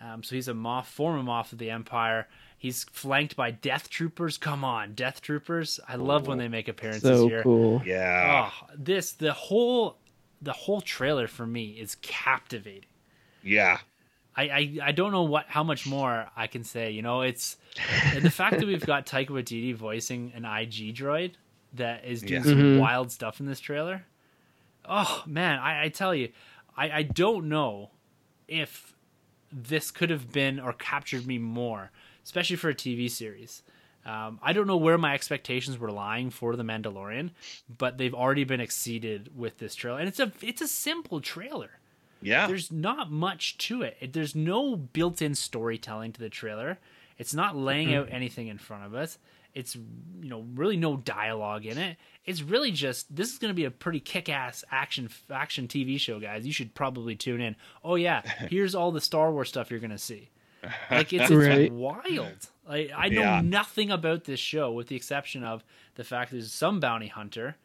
Um, 0.00 0.22
so 0.22 0.34
he's 0.34 0.48
a 0.48 0.52
Moff, 0.52 0.86
former 0.86 1.22
Moff 1.22 1.52
of 1.52 1.58
the 1.58 1.70
Empire. 1.70 2.28
He's 2.58 2.84
flanked 2.84 3.34
by 3.36 3.50
Death 3.50 3.88
Troopers. 3.88 4.36
Come 4.38 4.64
on, 4.64 4.94
Death 4.94 5.20
Troopers! 5.20 5.80
I 5.88 5.96
love 5.96 6.26
when 6.26 6.38
they 6.38 6.48
make 6.48 6.68
appearances 6.68 7.02
So 7.02 7.28
here. 7.28 7.42
cool. 7.42 7.82
Yeah. 7.84 8.50
Oh, 8.52 8.66
this 8.76 9.12
the 9.12 9.32
whole 9.32 9.98
the 10.42 10.52
whole 10.52 10.80
trailer 10.80 11.26
for 11.28 11.46
me 11.46 11.70
is 11.70 11.94
captivating. 12.02 12.90
Yeah. 13.42 13.78
I, 14.34 14.42
I, 14.44 14.78
I 14.84 14.92
don't 14.92 15.12
know 15.12 15.22
what 15.24 15.46
how 15.48 15.62
much 15.62 15.86
more 15.86 16.26
I 16.36 16.46
can 16.46 16.64
say. 16.64 16.90
You 16.90 17.02
know, 17.02 17.20
it's 17.20 17.56
the 18.20 18.30
fact 18.30 18.58
that 18.58 18.66
we've 18.66 18.84
got 18.84 19.06
Taika 19.06 19.28
Waititi 19.28 19.74
voicing 19.74 20.32
an 20.34 20.44
IG 20.44 20.94
droid 20.96 21.32
that 21.74 22.04
is 22.04 22.22
doing 22.22 22.42
Yeah. 22.42 22.50
some 22.50 22.58
Mhm. 22.58 22.78
wild 22.78 23.12
stuff 23.12 23.40
in 23.40 23.46
this 23.46 23.60
trailer. 23.60 24.04
Oh 24.86 25.22
man, 25.26 25.58
I, 25.58 25.84
I 25.84 25.88
tell 25.90 26.14
you, 26.14 26.30
I, 26.76 26.90
I 26.90 27.02
don't 27.02 27.48
know 27.48 27.90
if 28.48 28.94
this 29.52 29.90
could 29.90 30.10
have 30.10 30.32
been 30.32 30.58
or 30.58 30.72
captured 30.72 31.26
me 31.26 31.38
more, 31.38 31.90
especially 32.24 32.56
for 32.56 32.70
a 32.70 32.74
TV 32.74 33.10
series. 33.10 33.62
Um, 34.04 34.40
I 34.42 34.52
don't 34.52 34.66
know 34.66 34.76
where 34.78 34.98
my 34.98 35.14
expectations 35.14 35.78
were 35.78 35.90
lying 35.92 36.30
for 36.30 36.56
the 36.56 36.64
Mandalorian, 36.64 37.30
but 37.78 37.98
they've 37.98 38.14
already 38.14 38.44
been 38.44 38.60
exceeded 38.60 39.30
with 39.36 39.58
this 39.58 39.74
trailer, 39.74 39.98
and 40.00 40.08
it's 40.08 40.18
a 40.20 40.32
it's 40.42 40.60
a 40.60 40.66
simple 40.68 41.20
trailer 41.20 41.70
Yeah. 42.20 42.46
there's 42.48 42.72
not 42.72 43.10
much 43.10 43.58
to 43.68 43.82
it. 43.82 43.96
It- 44.00 44.12
There's 44.12 44.34
no 44.34 44.76
built-in 44.76 45.34
storytelling 45.36 46.12
to 46.14 46.20
the 46.20 46.28
trailer. 46.30 46.78
It's 47.18 47.34
not 47.34 47.56
laying 47.56 47.94
out 47.94 48.08
anything 48.10 48.48
in 48.48 48.58
front 48.58 48.84
of 48.84 48.94
us. 48.94 49.18
It's 49.54 49.76
you 49.76 50.28
know 50.30 50.46
really 50.54 50.76
no 50.76 50.96
dialogue 50.96 51.66
in 51.66 51.76
it. 51.78 51.96
It's 52.24 52.42
really 52.42 52.70
just 52.72 53.14
this 53.14 53.32
is 53.32 53.38
going 53.38 53.50
to 53.50 53.54
be 53.54 53.66
a 53.66 53.70
pretty 53.70 54.00
kick-ass 54.00 54.64
action 54.70 55.10
action 55.30 55.68
TV 55.68 56.00
show, 56.00 56.18
guys. 56.18 56.46
You 56.46 56.52
should 56.52 56.74
probably 56.74 57.14
tune 57.14 57.40
in. 57.40 57.54
Oh 57.84 57.94
yeah, 57.96 58.22
here's 58.50 58.74
all 58.74 58.90
the 58.92 59.00
Star 59.00 59.30
Wars 59.30 59.48
stuff 59.50 59.70
you're 59.70 59.78
going 59.78 59.90
to 59.90 59.98
see. 59.98 60.30
Like 60.90 61.12
it's, 61.12 61.24
it's 61.30 61.46
Right. 61.46 61.72
wild. 61.72 62.48
Like 62.68 62.90
I 62.96 63.08
know 63.08 63.20
Yeah. 63.22 63.40
nothing 63.42 63.90
about 63.90 64.24
this 64.24 64.40
show 64.40 64.72
with 64.72 64.88
the 64.88 64.96
exception 64.96 65.42
of 65.44 65.64
the 65.96 66.04
fact 66.04 66.30
there's 66.32 66.52
some 66.52 66.80
bounty 66.80 67.08
hunter 67.08 67.56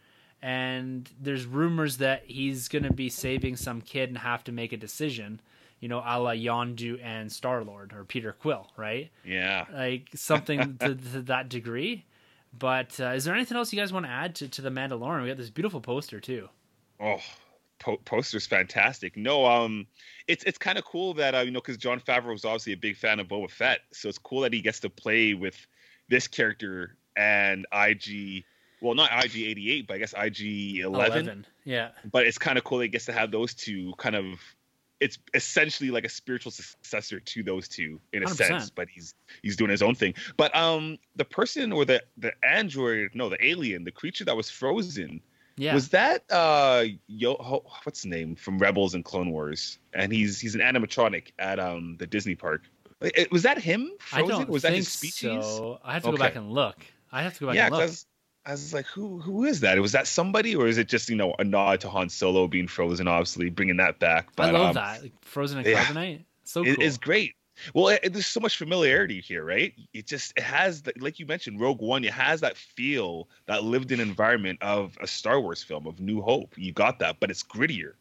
and 0.42 1.10
there's 1.20 1.46
rumors 1.46 1.98
that 1.98 2.24
he's 2.26 2.68
going 2.68 2.84
to 2.84 2.92
be 2.94 3.10
saving 3.10 3.56
some 3.56 3.82
kid 3.82 4.10
and 4.10 4.18
have 4.20 4.44
to 4.46 4.52
make 4.52 4.72
a 4.74 4.78
decision, 4.78 5.40
you 5.80 5.88
know, 5.88 6.00
a 6.00 6.20
la 6.20 6.32
Yondu 6.32 7.00
and 7.04 7.32
Star 7.32 7.64
Lord 7.64 7.94
or 7.94 8.04
Peter 8.04 8.32
Quill, 8.34 8.68
right? 8.78 9.10
yeah. 9.26 9.66
Like 9.74 10.10
something 10.16 10.78
to, 10.80 10.96
to 10.96 11.22
that 11.24 11.50
degree. 11.50 12.06
But 12.58 13.00
uh, 13.00 13.10
is 13.10 13.26
there 13.26 13.36
anything 13.36 13.58
else 13.58 13.72
you 13.74 13.80
guys 13.80 13.94
want 13.94 14.06
to 14.06 14.12
add 14.12 14.34
to, 14.36 14.48
to 14.48 14.62
the 14.62 14.70
Mandalorian? 14.70 15.22
We 15.24 15.28
got 15.28 15.38
this 15.38 15.50
beautiful 15.50 15.82
poster 15.82 16.20
too. 16.20 16.50
Oh, 17.00 17.20
po- 17.80 17.98
poster's 17.98 18.48
fantastic. 18.48 19.18
No, 19.18 19.46
um, 19.46 19.88
it's 20.28 20.44
it's 20.44 20.58
kind 20.58 20.78
of 20.78 20.86
cool 20.86 21.14
that 21.16 21.36
uh, 21.36 21.40
you 21.40 21.52
know 21.52 21.60
because 21.60 21.78
Jon 21.78 22.00
Favreau 22.00 22.32
was 22.32 22.46
obviously 22.46 22.74
a 22.74 22.78
big 22.78 22.98
fan 22.98 23.20
of 23.20 23.28
Boba 23.28 23.50
Fett, 23.50 23.80
so 23.92 24.10
it's 24.10 24.18
cool 24.18 24.42
that 24.42 24.54
he 24.54 24.62
gets 24.62 24.82
to 24.82 24.90
play 24.90 25.34
with 25.34 25.56
this 26.10 26.28
character 26.28 26.96
and 27.16 27.66
IG. 27.74 28.44
Well, 28.82 28.94
not 28.94 29.12
IG 29.26 29.38
eighty 29.38 29.72
eight, 29.72 29.88
but 29.88 29.96
I 29.96 29.98
guess 29.98 30.14
IG 30.14 30.80
eleven. 30.80 31.46
Yeah. 31.66 31.90
But 32.12 32.28
it's 32.28 32.38
kind 32.38 32.58
of 32.58 32.64
cool 32.64 32.78
that 32.80 32.86
he 32.86 32.90
gets 32.90 33.06
to 33.06 33.14
have 33.14 33.32
those 33.32 33.54
two 33.54 33.94
kind 33.98 34.16
of. 34.16 34.26
It's 35.00 35.20
essentially 35.36 35.92
like 35.92 36.06
a 36.06 36.10
spiritual 36.10 36.52
successor 36.52 37.20
to 37.20 37.44
those 37.44 37.68
two 37.68 38.00
in 38.14 38.24
a 38.24 38.26
100%. 38.26 38.36
sense, 38.36 38.70
but 38.72 38.90
he's 38.90 39.14
he's 39.44 39.56
doing 39.56 39.70
his 39.70 39.84
own 39.84 39.94
thing. 39.94 40.16
But 40.38 40.56
um, 40.56 40.98
the 41.16 41.26
person 41.26 41.72
or 41.72 41.86
the 41.86 42.04
the 42.18 42.32
android, 42.44 43.12
no, 43.14 43.30
the 43.30 43.44
alien, 43.46 43.84
the 43.84 43.92
creature 43.92 44.26
that 44.26 44.36
was 44.36 44.50
frozen, 44.50 45.22
Yeah. 45.58 45.74
was 45.74 45.90
that 45.90 46.24
uh 46.30 46.86
yo 47.08 47.36
ho- 47.36 47.66
what's 47.84 48.04
his 48.04 48.06
name 48.06 48.36
from 48.36 48.60
Rebels 48.60 48.94
and 48.94 49.04
Clone 49.04 49.32
Wars? 49.32 49.80
And 49.94 50.12
he's 50.14 50.40
he's 50.40 50.56
an 50.56 50.62
animatronic 50.62 51.32
at 51.40 51.60
um 51.60 51.98
the 51.98 52.08
Disney 52.08 52.36
park. 52.36 52.64
It- 53.02 53.18
it- 53.18 53.32
was 53.32 53.44
that 53.44 53.58
him? 53.58 53.92
I 54.14 54.22
don't 54.22 54.50
was 54.50 54.62
that 54.64 54.74
his 54.74 54.88
species? 54.88 55.44
so. 55.44 55.80
I 55.84 55.94
have 55.94 56.04
to 56.04 56.12
go 56.12 56.18
back 56.18 56.36
and 56.36 56.52
look. 56.52 56.78
I 57.12 57.24
have 57.24 57.34
to 57.36 57.40
go 57.40 57.48
back 57.48 57.56
Yeah, 57.56 57.66
and 57.68 57.76
look. 57.76 57.82
because 57.82 58.06
I 58.46 58.52
was 58.52 58.74
like, 58.74 58.86
who 58.86 59.20
who 59.20 59.44
is 59.46 59.60
that? 59.60 59.78
Was 59.80 59.92
that 59.92 60.08
somebody, 60.08 60.56
or 60.56 60.68
is 60.68 60.78
it 60.78 60.88
just 60.88 61.10
you 61.10 61.16
know 61.16 61.36
a 61.38 61.44
nod 61.44 61.82
to 61.82 61.90
Han 61.90 62.10
Solo 62.10 62.48
being 62.48 62.68
frozen, 62.68 63.08
obviously 63.08 63.50
bringing 63.50 63.78
that 63.78 64.00
back? 64.00 64.30
But, 64.36 64.50
I 64.50 64.52
love 64.52 64.68
um, 64.70 64.74
that 64.76 65.02
like, 65.04 65.14
frozen 65.22 65.60
in 65.60 65.66
yeah. 65.66 65.84
carbonite. 65.84 66.24
So 66.46 66.64
it- 66.64 66.76
cool. 66.76 66.86
it's 66.86 66.98
great. 66.98 67.36
Well, 67.74 67.90
it, 67.90 68.14
there's 68.14 68.28
so 68.28 68.40
much 68.40 68.58
familiarity 68.58 69.20
here, 69.22 69.44
right? 69.44 69.74
It 69.94 70.06
just 70.08 70.34
it 70.38 70.44
has, 70.44 70.82
the, 70.82 70.94
like 71.00 71.20
you 71.20 71.26
mentioned, 71.26 71.60
Rogue 71.60 71.82
One. 71.82 72.04
It 72.04 72.14
has 72.14 72.42
that 72.42 72.56
feel, 72.58 73.28
that 73.46 73.64
lived-in 73.64 74.00
environment 74.00 74.60
of 74.62 74.98
a 75.02 75.08
Star 75.08 75.42
Wars 75.42 75.64
film 75.64 75.88
of 75.88 76.00
New 76.00 76.22
Hope. 76.22 76.54
You 76.58 76.72
got 76.72 77.00
that, 77.00 77.20
but 77.20 77.30
it's 77.32 77.44
grittier, 77.44 77.94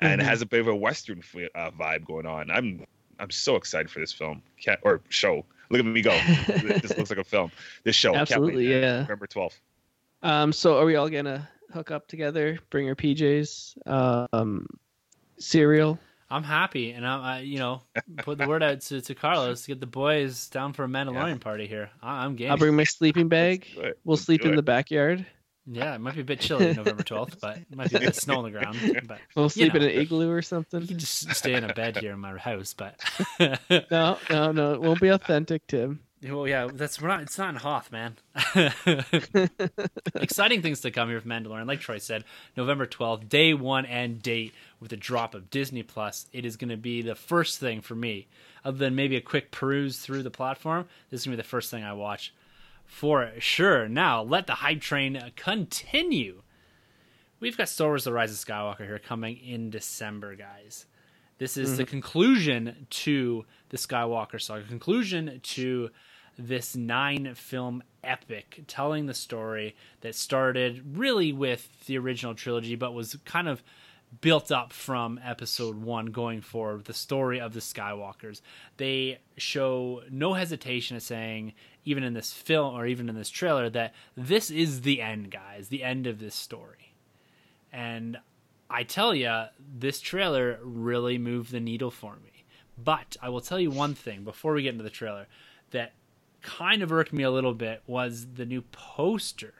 and 0.00 0.20
it 0.20 0.24
Mhm. 0.24 0.28
has 0.28 0.42
a 0.42 0.46
bit 0.46 0.60
of 0.60 0.68
a 0.68 0.74
Western 0.76 1.18
f- 1.18 1.48
uh, 1.54 1.70
vibe 1.72 2.04
going 2.04 2.26
on. 2.26 2.50
I'm 2.50 2.86
I'm 3.18 3.30
so 3.30 3.56
excited 3.56 3.90
for 3.90 4.00
this 4.00 4.12
film 4.12 4.42
Can't, 4.58 4.80
or 4.82 5.00
show. 5.10 5.44
Look 5.68 5.78
at 5.80 5.84
me 5.84 6.00
go! 6.02 6.18
this 6.80 6.96
looks 6.96 7.10
like 7.10 7.18
a 7.18 7.24
film. 7.24 7.52
This 7.84 7.94
show, 7.94 8.14
Absolutely, 8.14 8.70
yeah. 8.70 9.00
November 9.00 9.26
12th. 9.26 9.58
Um, 10.22 10.52
so 10.52 10.78
are 10.78 10.84
we 10.84 10.96
all 10.96 11.08
gonna 11.08 11.48
hook 11.72 11.90
up 11.90 12.08
together, 12.08 12.58
bring 12.70 12.88
our 12.88 12.94
PJs, 12.94 13.76
um, 14.32 14.66
cereal? 15.38 15.98
I'm 16.30 16.44
happy, 16.44 16.92
and 16.92 17.06
I'm, 17.06 17.20
I, 17.22 17.40
you 17.40 17.58
know, 17.58 17.82
put 18.18 18.38
the 18.38 18.46
word 18.46 18.62
out 18.62 18.82
to, 18.82 19.00
to 19.00 19.14
Carlos 19.14 19.62
to 19.62 19.66
get 19.68 19.80
the 19.80 19.86
boys 19.86 20.48
down 20.48 20.72
for 20.72 20.84
a 20.84 20.88
Mandalorian 20.88 21.40
party 21.40 21.66
here. 21.66 21.90
I, 22.02 22.24
I'm 22.24 22.36
game. 22.36 22.50
I'll 22.52 22.56
bring 22.56 22.76
my 22.76 22.84
sleeping 22.84 23.28
bag. 23.28 23.66
Let's 23.66 23.74
do 23.74 23.80
it. 23.82 23.98
We'll 24.04 24.14
Let's 24.14 24.22
sleep 24.24 24.44
in 24.44 24.52
it. 24.52 24.56
the 24.56 24.62
backyard. 24.62 25.26
Yeah, 25.66 25.94
it 25.94 26.00
might 26.00 26.14
be 26.14 26.22
a 26.22 26.24
bit 26.24 26.40
chilly 26.40 26.72
November 26.72 27.02
12th, 27.02 27.38
but 27.40 27.58
it 27.58 27.76
might 27.76 27.90
be 27.90 27.96
a 27.96 28.00
bit 28.00 28.16
snow 28.16 28.38
on 28.38 28.44
the 28.44 28.50
ground. 28.50 28.76
But 29.06 29.18
We'll 29.36 29.48
sleep 29.50 29.74
in 29.74 29.82
an 29.82 29.90
igloo 29.90 30.30
or 30.30 30.40
something. 30.42 30.80
you 30.80 30.86
something. 30.86 30.96
can 30.96 30.98
just 30.98 31.34
stay 31.36 31.54
in 31.54 31.64
a 31.64 31.74
bed 31.74 31.98
here 31.98 32.12
in 32.12 32.18
my 32.18 32.36
house. 32.38 32.74
But 32.74 32.98
No, 33.90 34.16
no, 34.30 34.52
no. 34.52 34.72
It 34.74 34.80
won't 34.80 35.00
be 35.00 35.08
authentic, 35.08 35.66
Tim. 35.66 36.00
well, 36.24 36.48
yeah, 36.48 36.68
that's 36.72 37.00
we're 37.00 37.08
not. 37.08 37.20
It's 37.22 37.38
not 37.38 37.50
in 37.50 37.56
Hoth, 37.56 37.92
man. 37.92 38.16
Exciting 40.14 40.62
things 40.62 40.80
to 40.80 40.90
come 40.90 41.08
here 41.08 41.16
with 41.18 41.26
Mandalorian. 41.26 41.66
Like 41.66 41.80
Troy 41.80 41.98
said, 41.98 42.24
November 42.56 42.86
12th, 42.86 43.28
day 43.28 43.54
one 43.54 43.86
and 43.86 44.20
date 44.22 44.54
with 44.80 44.92
a 44.92 44.96
drop 44.96 45.34
of 45.34 45.50
Disney 45.50 45.82
Plus. 45.82 46.26
It 46.32 46.44
is 46.44 46.56
going 46.56 46.70
to 46.70 46.76
be 46.76 47.02
the 47.02 47.14
first 47.14 47.60
thing 47.60 47.80
for 47.80 47.94
me, 47.94 48.28
other 48.64 48.78
than 48.78 48.94
maybe 48.94 49.16
a 49.16 49.20
quick 49.20 49.50
peruse 49.50 49.98
through 49.98 50.22
the 50.22 50.30
platform. 50.30 50.86
This 51.10 51.20
is 51.20 51.26
going 51.26 51.36
to 51.36 51.42
be 51.42 51.42
the 51.42 51.48
first 51.48 51.70
thing 51.70 51.84
I 51.84 51.92
watch 51.92 52.34
for 52.86 53.30
sure. 53.38 53.88
Now, 53.88 54.22
let 54.22 54.46
the 54.46 54.54
hype 54.54 54.80
train 54.80 55.32
continue. 55.36 56.42
We've 57.38 57.56
got 57.56 57.68
Star 57.68 57.88
Wars 57.88 58.04
The 58.04 58.12
Rise 58.12 58.32
of 58.32 58.36
Skywalker 58.36 58.84
here 58.84 58.98
coming 58.98 59.36
in 59.38 59.70
December, 59.70 60.34
guys. 60.34 60.86
This 61.38 61.56
is 61.56 61.78
the 61.78 61.84
mm-hmm. 61.84 61.90
conclusion 61.90 62.86
to 62.90 63.46
the 63.70 63.78
Skywalker 63.78 64.40
saga, 64.40 64.64
conclusion 64.64 65.40
to 65.42 65.90
this 66.38 66.76
nine 66.76 67.34
film 67.34 67.82
epic 68.04 68.62
telling 68.66 69.06
the 69.06 69.14
story 69.14 69.74
that 70.02 70.14
started 70.14 70.98
really 70.98 71.32
with 71.32 71.86
the 71.86 71.96
original 71.96 72.34
trilogy, 72.34 72.76
but 72.76 72.92
was 72.92 73.16
kind 73.24 73.48
of 73.48 73.62
built 74.20 74.50
up 74.50 74.72
from 74.72 75.20
episode 75.24 75.76
one 75.82 76.06
going 76.06 76.40
forward, 76.40 76.84
the 76.84 76.92
story 76.92 77.40
of 77.40 77.52
the 77.54 77.60
Skywalkers. 77.60 78.40
They 78.76 79.20
show 79.36 80.02
no 80.10 80.34
hesitation 80.34 80.96
of 80.96 81.02
saying, 81.02 81.54
even 81.84 82.02
in 82.02 82.12
this 82.14 82.32
film 82.32 82.74
or 82.74 82.86
even 82.86 83.08
in 83.08 83.14
this 83.14 83.30
trailer, 83.30 83.70
that 83.70 83.94
this 84.16 84.50
is 84.50 84.80
the 84.82 85.00
end, 85.00 85.30
guys, 85.30 85.68
the 85.68 85.82
end 85.84 86.06
of 86.06 86.18
this 86.18 86.34
story. 86.34 86.94
And 87.72 88.18
I 88.68 88.82
tell 88.82 89.14
you, 89.14 89.44
this 89.78 90.00
trailer 90.00 90.58
really 90.62 91.18
moved 91.18 91.52
the 91.52 91.60
needle 91.60 91.90
for 91.90 92.16
me. 92.16 92.44
But 92.82 93.16
I 93.22 93.28
will 93.28 93.40
tell 93.40 93.60
you 93.60 93.70
one 93.70 93.94
thing 93.94 94.24
before 94.24 94.54
we 94.54 94.62
get 94.62 94.72
into 94.72 94.84
the 94.84 94.90
trailer 94.90 95.26
that 95.70 95.92
kind 96.42 96.82
of 96.82 96.90
irked 96.90 97.12
me 97.12 97.22
a 97.22 97.30
little 97.30 97.54
bit 97.54 97.82
was 97.86 98.26
the 98.34 98.46
new 98.46 98.62
poster. 98.72 99.54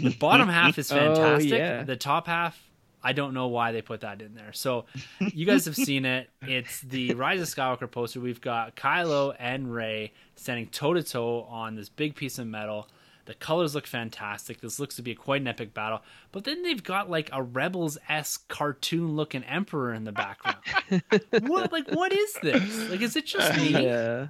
The 0.00 0.16
bottom 0.18 0.48
half 0.48 0.78
is 0.78 0.90
Oh, 0.92 0.96
fantastic. 0.96 1.50
yeah. 1.52 1.82
The 1.84 1.96
top 1.96 2.26
half, 2.26 2.67
I 3.08 3.12
don't 3.14 3.32
know 3.32 3.46
why 3.46 3.72
they 3.72 3.80
put 3.80 4.02
that 4.02 4.20
in 4.20 4.34
there. 4.34 4.52
So 4.52 4.84
you 5.18 5.46
guys 5.46 5.64
have 5.64 5.74
seen 5.74 6.04
it. 6.04 6.28
It's 6.42 6.82
the 6.82 7.14
Rise 7.14 7.40
of 7.40 7.48
Skywalker 7.48 7.90
poster. 7.90 8.20
We've 8.20 8.42
got 8.42 8.76
Kylo 8.76 9.34
and 9.38 9.72
Rey 9.72 10.12
standing 10.36 10.66
toe 10.66 10.92
to 10.92 11.02
toe 11.02 11.46
on 11.48 11.74
this 11.74 11.88
big 11.88 12.16
piece 12.16 12.38
of 12.38 12.46
metal. 12.46 12.86
The 13.24 13.32
colors 13.32 13.74
look 13.74 13.86
fantastic. 13.86 14.60
This 14.60 14.78
looks 14.78 14.96
to 14.96 15.02
be 15.02 15.14
quite 15.14 15.40
an 15.40 15.46
epic 15.46 15.72
battle. 15.72 16.02
But 16.32 16.44
then 16.44 16.62
they've 16.62 16.84
got 16.84 17.08
like 17.08 17.30
a 17.32 17.42
Rebels 17.42 17.96
esque 18.10 18.46
cartoon 18.48 19.16
looking 19.16 19.42
Emperor 19.44 19.94
in 19.94 20.04
the 20.04 20.12
background. 20.12 20.58
what 21.48 21.72
like 21.72 21.88
what 21.90 22.12
is 22.12 22.34
this? 22.42 22.90
Like 22.90 23.00
is 23.00 23.16
it 23.16 23.24
just 23.24 23.56
me? 23.56 23.70
Yeah. 23.70 24.26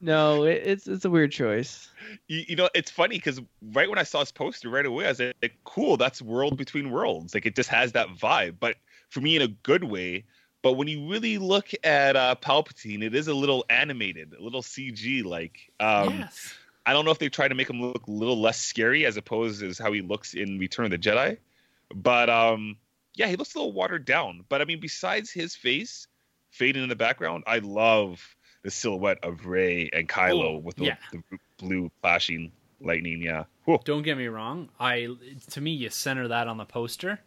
No, 0.00 0.44
it, 0.44 0.62
it's 0.64 0.86
it's 0.86 1.04
a 1.04 1.10
weird 1.10 1.32
choice. 1.32 1.88
you, 2.28 2.44
you 2.48 2.56
know, 2.56 2.68
it's 2.74 2.90
funny 2.90 3.16
because 3.16 3.40
right 3.72 3.88
when 3.88 3.98
I 3.98 4.02
saw 4.02 4.20
this 4.20 4.32
poster 4.32 4.68
right 4.68 4.84
away, 4.84 5.06
I 5.06 5.08
was 5.08 5.20
like, 5.20 5.58
cool, 5.64 5.96
that's 5.96 6.20
World 6.20 6.56
Between 6.56 6.90
Worlds. 6.90 7.34
Like, 7.34 7.46
it 7.46 7.56
just 7.56 7.70
has 7.70 7.92
that 7.92 8.08
vibe, 8.08 8.56
but 8.60 8.76
for 9.08 9.20
me 9.20 9.36
in 9.36 9.42
a 9.42 9.48
good 9.48 9.84
way. 9.84 10.24
But 10.62 10.72
when 10.72 10.88
you 10.88 11.10
really 11.10 11.36
look 11.36 11.68
at 11.84 12.16
uh, 12.16 12.36
Palpatine, 12.40 13.02
it 13.02 13.14
is 13.14 13.28
a 13.28 13.34
little 13.34 13.66
animated, 13.68 14.32
a 14.38 14.42
little 14.42 14.62
CG 14.62 15.22
like. 15.22 15.70
Um, 15.78 16.20
yes. 16.20 16.54
I 16.86 16.92
don't 16.92 17.04
know 17.04 17.10
if 17.10 17.18
they 17.18 17.28
try 17.28 17.48
to 17.48 17.54
make 17.54 17.68
him 17.68 17.80
look 17.80 18.06
a 18.06 18.10
little 18.10 18.40
less 18.40 18.60
scary 18.60 19.06
as 19.06 19.16
opposed 19.16 19.62
as 19.62 19.78
how 19.78 19.92
he 19.92 20.00
looks 20.00 20.34
in 20.34 20.58
Return 20.58 20.86
of 20.86 20.90
the 20.90 20.98
Jedi. 20.98 21.38
But 21.94 22.30
um, 22.30 22.76
yeah, 23.14 23.28
he 23.28 23.36
looks 23.36 23.54
a 23.54 23.58
little 23.58 23.72
watered 23.72 24.04
down. 24.04 24.44
But 24.48 24.60
I 24.60 24.64
mean, 24.64 24.80
besides 24.80 25.30
his 25.30 25.54
face 25.54 26.06
fading 26.50 26.82
in 26.82 26.88
the 26.88 26.96
background, 26.96 27.44
I 27.46 27.58
love 27.58 28.36
the 28.64 28.70
silhouette 28.72 29.18
of 29.22 29.46
Rey 29.46 29.88
and 29.92 30.08
Kylo 30.08 30.56
Oh, 30.56 30.58
with 30.58 30.74
the, 30.76 30.86
yeah. 30.86 30.96
the 31.12 31.22
blue 31.58 31.90
flashing 32.00 32.50
lightning. 32.80 33.22
Yeah. 33.22 33.44
Whew. 33.66 33.78
Don't 33.84 34.02
get 34.02 34.18
me 34.18 34.26
wrong. 34.26 34.68
I 34.80 35.08
to 35.52 35.60
me 35.60 35.70
you 35.72 35.90
center 35.90 36.26
that 36.28 36.48
on 36.48 36.56
the 36.56 36.64
poster, 36.64 37.20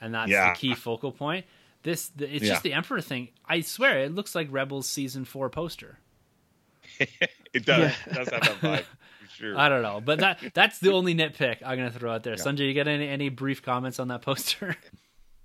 and 0.00 0.14
that's 0.14 0.30
Yeah. 0.30 0.52
the 0.52 0.58
key 0.58 0.74
focal 0.74 1.10
point. 1.10 1.46
This 1.82 2.08
the, 2.10 2.32
it's 2.32 2.44
Yeah. 2.44 2.50
just 2.52 2.62
the 2.62 2.72
Emperor 2.74 3.00
thing. 3.00 3.28
I 3.46 3.60
swear 3.62 3.98
it 3.98 4.14
looks 4.14 4.34
like 4.34 4.48
Rebels 4.50 4.88
season 4.88 5.24
four 5.24 5.50
poster. 5.50 5.98
It 7.54 7.64
does. 7.66 7.78
Yeah. 7.92 7.94
It 8.06 8.14
does 8.14 8.28
have 8.30 8.42
that 8.42 8.60
vibe. 8.60 8.84
Sure. 9.36 9.56
I 9.58 9.68
don't 9.68 9.82
know, 9.82 10.00
but 10.00 10.18
that 10.18 10.40
that's 10.54 10.80
the 10.80 10.90
only 10.92 11.14
nitpick 11.14 11.58
I'm 11.64 11.76
gonna 11.78 11.90
throw 11.92 12.12
out 12.12 12.24
there. 12.24 12.34
Yeah. 12.36 12.42
Sunjay, 12.44 12.66
you 12.68 12.74
got 12.74 12.88
any 12.88 13.06
any 13.08 13.28
brief 13.28 13.62
comments 13.62 14.00
on 14.00 14.08
that 14.08 14.22
poster? 14.22 14.76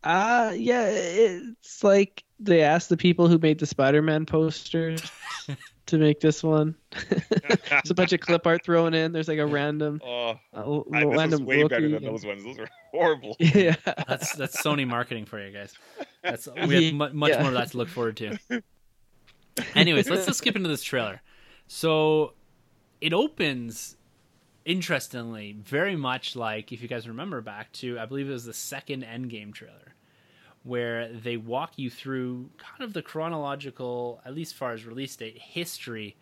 Uh 0.03 0.53
yeah, 0.55 0.87
it's 0.89 1.83
like 1.83 2.23
they 2.39 2.61
asked 2.61 2.89
the 2.89 2.97
people 2.97 3.27
who 3.27 3.37
made 3.37 3.59
the 3.59 3.65
Spider-Man 3.65 4.25
poster 4.25 4.95
to 5.87 5.97
make 5.97 6.21
this 6.21 6.41
one. 6.41 6.73
There's 7.09 7.89
a 7.89 7.93
bunch 7.93 8.13
of 8.13 8.21
clip 8.21 8.47
art 8.47 8.63
thrown 8.63 8.93
in. 8.93 9.11
There's 9.11 9.27
like 9.27 9.39
a 9.39 9.45
random, 9.45 9.99
oh, 10.05 10.39
uh, 10.53 10.81
I, 10.93 11.01
this 11.01 11.09
is 11.11 11.17
random 11.17 11.45
way 11.45 11.63
better 11.63 11.89
than 11.89 11.95
and- 11.97 12.05
those 12.07 12.25
ones. 12.25 12.43
Those 12.45 12.59
are 12.59 12.69
horrible. 12.91 13.35
Yeah. 13.39 13.75
That's 14.07 14.33
that's 14.35 14.61
Sony 14.61 14.87
marketing 14.87 15.25
for 15.25 15.43
you 15.45 15.51
guys. 15.51 15.73
That's 16.23 16.47
we 16.67 16.85
have 16.85 16.93
mu- 16.93 17.13
much 17.13 17.31
Yeah. 17.31 17.39
more 17.41 17.49
of 17.49 17.53
that 17.55 17.71
to 17.71 17.77
look 17.77 17.89
forward 17.89 18.15
to. 18.17 18.37
Anyways, 19.75 20.09
let's 20.09 20.25
just 20.25 20.37
skip 20.37 20.55
into 20.55 20.69
this 20.69 20.81
trailer. 20.83 21.21
So 21.67 22.33
it 23.01 23.11
opens 23.13 23.97
interestingly, 24.69 25.53
very 25.53 25.95
much 25.95 26.35
like 26.35 26.71
if 26.71 26.79
you 26.79 26.87
guys 26.87 27.07
remember 27.07 27.41
back 27.41 27.71
to 27.71 27.97
I 27.99 28.05
believe 28.05 28.29
it 28.29 28.33
was 28.33 28.45
the 28.45 28.53
second 28.53 29.03
Endgame 29.03 29.51
trailer, 29.51 29.95
where 30.63 31.11
they 31.11 31.37
walk 31.37 31.73
you 31.77 31.89
through 31.89 32.51
kind 32.57 32.83
of 32.83 32.93
the 32.93 33.01
chronological, 33.01 34.21
at 34.23 34.35
least 34.35 34.53
far 34.53 34.73
as 34.73 34.85
release 34.85 35.15
date, 35.15 35.39
history 35.39 36.15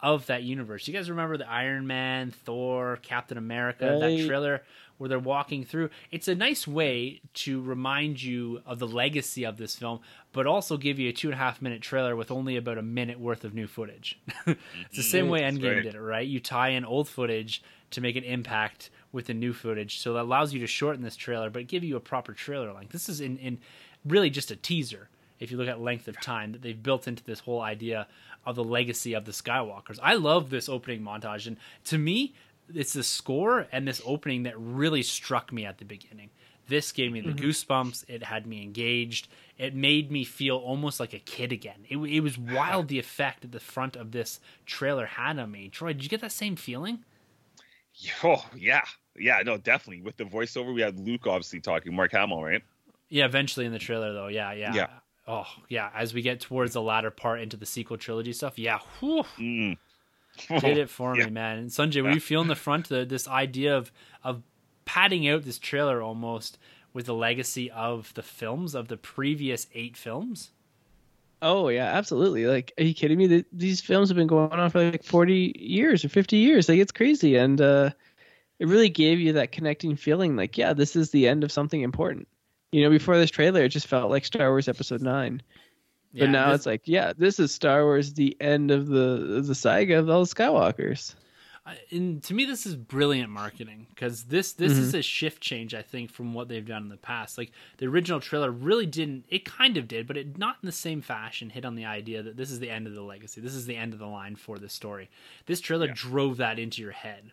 of 0.00 0.24
that 0.26 0.42
universe. 0.44 0.88
You 0.88 0.94
guys 0.94 1.10
remember 1.10 1.36
the 1.36 1.50
Iron 1.50 1.86
Man, 1.86 2.30
Thor, 2.30 2.98
Captain 3.02 3.36
America, 3.36 3.84
that 4.00 4.26
trailer 4.26 4.62
where 4.96 5.08
they're 5.08 5.18
walking 5.18 5.64
through. 5.64 5.90
It's 6.10 6.28
a 6.28 6.34
nice 6.34 6.66
way 6.66 7.20
to 7.34 7.60
remind 7.60 8.22
you 8.22 8.62
of 8.64 8.78
the 8.78 8.86
legacy 8.86 9.44
of 9.44 9.58
this 9.58 9.76
film, 9.76 10.00
but 10.32 10.46
also 10.46 10.76
give 10.76 10.98
you 10.98 11.08
a 11.08 11.12
two 11.12 11.28
and 11.28 11.34
a 11.34 11.38
half 11.38 11.60
minute 11.60 11.82
trailer 11.82 12.14
with 12.14 12.30
only 12.30 12.56
about 12.56 12.78
a 12.78 12.82
minute 12.82 13.18
worth 13.18 13.44
of 13.44 13.54
new 13.54 13.66
footage. 13.66 14.18
it's 14.46 14.46
the 14.46 14.54
mm-hmm. 14.54 15.00
same 15.00 15.28
way 15.28 15.40
Endgame 15.40 15.76
right. 15.76 15.82
did 15.82 15.94
it, 15.94 16.00
right? 16.00 16.26
You 16.26 16.40
tie 16.40 16.70
in 16.70 16.84
old 16.84 17.08
footage 17.08 17.62
to 17.90 18.00
make 18.00 18.16
an 18.16 18.24
impact 18.24 18.90
with 19.12 19.26
the 19.26 19.34
new 19.34 19.52
footage, 19.52 19.98
so 19.98 20.14
that 20.14 20.22
allows 20.22 20.54
you 20.54 20.60
to 20.60 20.66
shorten 20.66 21.02
this 21.02 21.16
trailer, 21.16 21.50
but 21.50 21.66
give 21.66 21.82
you 21.82 21.96
a 21.96 22.00
proper 22.00 22.32
trailer 22.32 22.72
length. 22.72 22.92
This 22.92 23.08
is 23.08 23.20
in, 23.20 23.38
in 23.38 23.58
really 24.04 24.30
just 24.30 24.50
a 24.52 24.56
teaser. 24.56 25.08
If 25.40 25.50
you 25.50 25.56
look 25.56 25.68
at 25.68 25.80
length 25.80 26.06
of 26.06 26.20
time 26.20 26.52
that 26.52 26.62
they've 26.62 26.80
built 26.80 27.08
into 27.08 27.24
this 27.24 27.40
whole 27.40 27.60
idea 27.60 28.06
of 28.46 28.54
the 28.56 28.62
legacy 28.62 29.14
of 29.14 29.24
the 29.24 29.32
Skywalkers, 29.32 29.98
I 30.02 30.14
love 30.14 30.50
this 30.50 30.68
opening 30.68 31.00
montage, 31.00 31.46
and 31.46 31.56
to 31.86 31.98
me, 31.98 32.34
it's 32.72 32.92
the 32.92 33.02
score 33.02 33.66
and 33.72 33.88
this 33.88 34.00
opening 34.04 34.44
that 34.44 34.54
really 34.56 35.02
struck 35.02 35.52
me 35.52 35.64
at 35.64 35.78
the 35.78 35.84
beginning. 35.84 36.30
This 36.70 36.92
gave 36.92 37.12
me 37.12 37.20
the 37.20 37.32
goosebumps. 37.32 38.08
It 38.08 38.22
had 38.22 38.46
me 38.46 38.62
engaged. 38.62 39.28
It 39.58 39.74
made 39.74 40.10
me 40.10 40.24
feel 40.24 40.56
almost 40.56 41.00
like 41.00 41.12
a 41.12 41.18
kid 41.18 41.52
again. 41.52 41.84
It, 41.88 41.98
it 41.98 42.20
was 42.20 42.38
wild 42.38 42.88
the 42.88 42.98
effect 42.98 43.42
that 43.42 43.52
the 43.52 43.60
front 43.60 43.96
of 43.96 44.12
this 44.12 44.40
trailer 44.64 45.04
had 45.06 45.38
on 45.38 45.50
me. 45.50 45.68
Troy, 45.68 45.92
did 45.92 46.04
you 46.04 46.08
get 46.08 46.20
that 46.22 46.32
same 46.32 46.56
feeling? 46.56 47.00
Oh 48.24 48.42
yeah, 48.56 48.82
yeah, 49.18 49.42
no, 49.44 49.58
definitely. 49.58 50.00
With 50.00 50.16
the 50.16 50.24
voiceover, 50.24 50.72
we 50.72 50.80
had 50.80 50.98
Luke 50.98 51.26
obviously 51.26 51.60
talking, 51.60 51.94
Mark 51.94 52.12
Hamill, 52.12 52.42
right? 52.42 52.62
Yeah, 53.10 53.26
eventually 53.26 53.66
in 53.66 53.72
the 53.72 53.78
trailer 53.78 54.14
though. 54.14 54.28
Yeah, 54.28 54.52
yeah. 54.52 54.72
Yeah. 54.72 54.86
Oh, 55.28 55.46
yeah. 55.68 55.90
As 55.94 56.14
we 56.14 56.22
get 56.22 56.40
towards 56.40 56.72
the 56.72 56.80
latter 56.80 57.10
part 57.10 57.40
into 57.40 57.56
the 57.56 57.66
sequel 57.66 57.98
trilogy 57.98 58.32
stuff, 58.32 58.58
yeah. 58.58 58.78
Whew. 59.00 59.24
Mm. 59.38 59.76
did 60.60 60.78
it 60.78 60.88
for 60.88 61.16
Yeah. 61.16 61.26
me, 61.26 61.30
man. 61.32 61.58
And 61.58 61.68
Sunjay, 61.68 62.02
were 62.02 62.12
you 62.12 62.20
feeling 62.20 62.48
the 62.48 62.54
front 62.54 62.88
the, 62.88 63.04
this 63.04 63.28
idea 63.28 63.76
of 63.76 63.92
of 64.24 64.42
padding 64.94 65.28
out 65.28 65.44
this 65.44 65.58
trailer 65.58 66.02
almost 66.02 66.58
with 66.92 67.06
the 67.06 67.14
legacy 67.14 67.70
of 67.70 68.12
the 68.14 68.22
films 68.22 68.74
of 68.74 68.88
the 68.88 68.96
previous 68.96 69.66
eight 69.74 69.96
films? 69.96 70.50
Oh 71.42 71.68
yeah, 71.68 71.86
absolutely. 71.86 72.46
Like, 72.46 72.72
are 72.76 72.82
you 72.84 72.92
kidding 72.94 73.16
me? 73.18 73.28
Th- 73.28 73.46
These 73.52 73.80
films 73.80 74.08
have 74.08 74.16
been 74.16 74.26
going 74.26 74.50
on 74.50 74.70
for 74.70 74.90
like 74.90 75.04
forty 75.04 75.54
years 75.58 76.04
or 76.04 76.08
fifty 76.08 76.38
years. 76.38 76.68
Like, 76.68 76.78
it's 76.80 76.92
crazy, 76.92 77.36
and 77.36 77.60
uh, 77.60 77.90
it 78.58 78.66
really 78.68 78.88
gave 78.90 79.20
you 79.20 79.32
that 79.34 79.52
connecting 79.52 79.96
feeling. 79.96 80.36
Like, 80.36 80.58
yeah, 80.58 80.72
this 80.74 80.96
is 80.96 81.10
the 81.10 81.28
end 81.28 81.44
of 81.44 81.52
something 81.52 81.80
important. 81.82 82.26
You 82.72 82.82
know, 82.82 82.90
before 82.90 83.16
this 83.16 83.30
trailer, 83.30 83.62
it 83.64 83.70
just 83.70 83.86
felt 83.86 84.10
like 84.10 84.24
Star 84.24 84.50
Wars 84.50 84.68
Episode 84.68 85.02
Nine. 85.02 85.40
Yeah, 86.12 86.24
but 86.24 86.30
now 86.30 86.48
this- 86.50 86.56
it's 86.60 86.66
like, 86.66 86.82
yeah, 86.84 87.12
this 87.16 87.38
is 87.38 87.54
Star 87.54 87.84
Wars, 87.84 88.12
the 88.14 88.36
end 88.40 88.70
of 88.70 88.88
the 88.88 89.36
of 89.38 89.46
the 89.46 89.54
saga 89.54 89.98
of 90.00 90.10
all 90.10 90.24
the 90.24 90.34
Skywalkers. 90.34 91.14
And 91.92 92.22
to 92.24 92.34
me 92.34 92.44
this 92.46 92.66
is 92.66 92.74
brilliant 92.74 93.30
marketing 93.30 93.86
because 93.90 94.24
this 94.24 94.52
this 94.52 94.72
Mm-hmm. 94.72 94.82
is 94.82 94.94
a 94.94 95.02
shift 95.02 95.40
change 95.42 95.74
i 95.74 95.82
think 95.82 96.10
from 96.10 96.32
what 96.34 96.48
they've 96.48 96.66
done 96.66 96.82
in 96.84 96.88
the 96.88 96.96
past. 96.96 97.38
Like 97.38 97.52
the 97.78 97.86
original 97.86 98.18
trailer 98.20 98.50
really 98.50 98.86
didn't 98.86 99.24
it 99.28 99.44
kind 99.44 99.76
of 99.76 99.86
did 99.86 100.06
but 100.06 100.16
it 100.16 100.38
not 100.38 100.56
in 100.62 100.66
the 100.66 100.72
same 100.72 101.00
fashion 101.02 101.50
hit 101.50 101.64
on 101.64 101.74
the 101.76 101.84
idea 101.84 102.22
that 102.22 102.36
this 102.36 102.50
is 102.50 102.58
the 102.60 102.70
end 102.70 102.86
of 102.86 102.94
the 102.94 103.02
legacy. 103.02 103.40
This 103.40 103.54
is 103.54 103.66
the 103.66 103.76
end 103.76 103.92
of 103.92 103.98
the 103.98 104.06
line 104.06 104.36
for 104.36 104.58
this 104.58 104.72
story. 104.72 105.10
This 105.46 105.60
trailer 105.60 105.86
drove 105.88 106.38
that 106.38 106.58
into 106.58 106.82
your 106.82 106.92
head. 106.92 107.32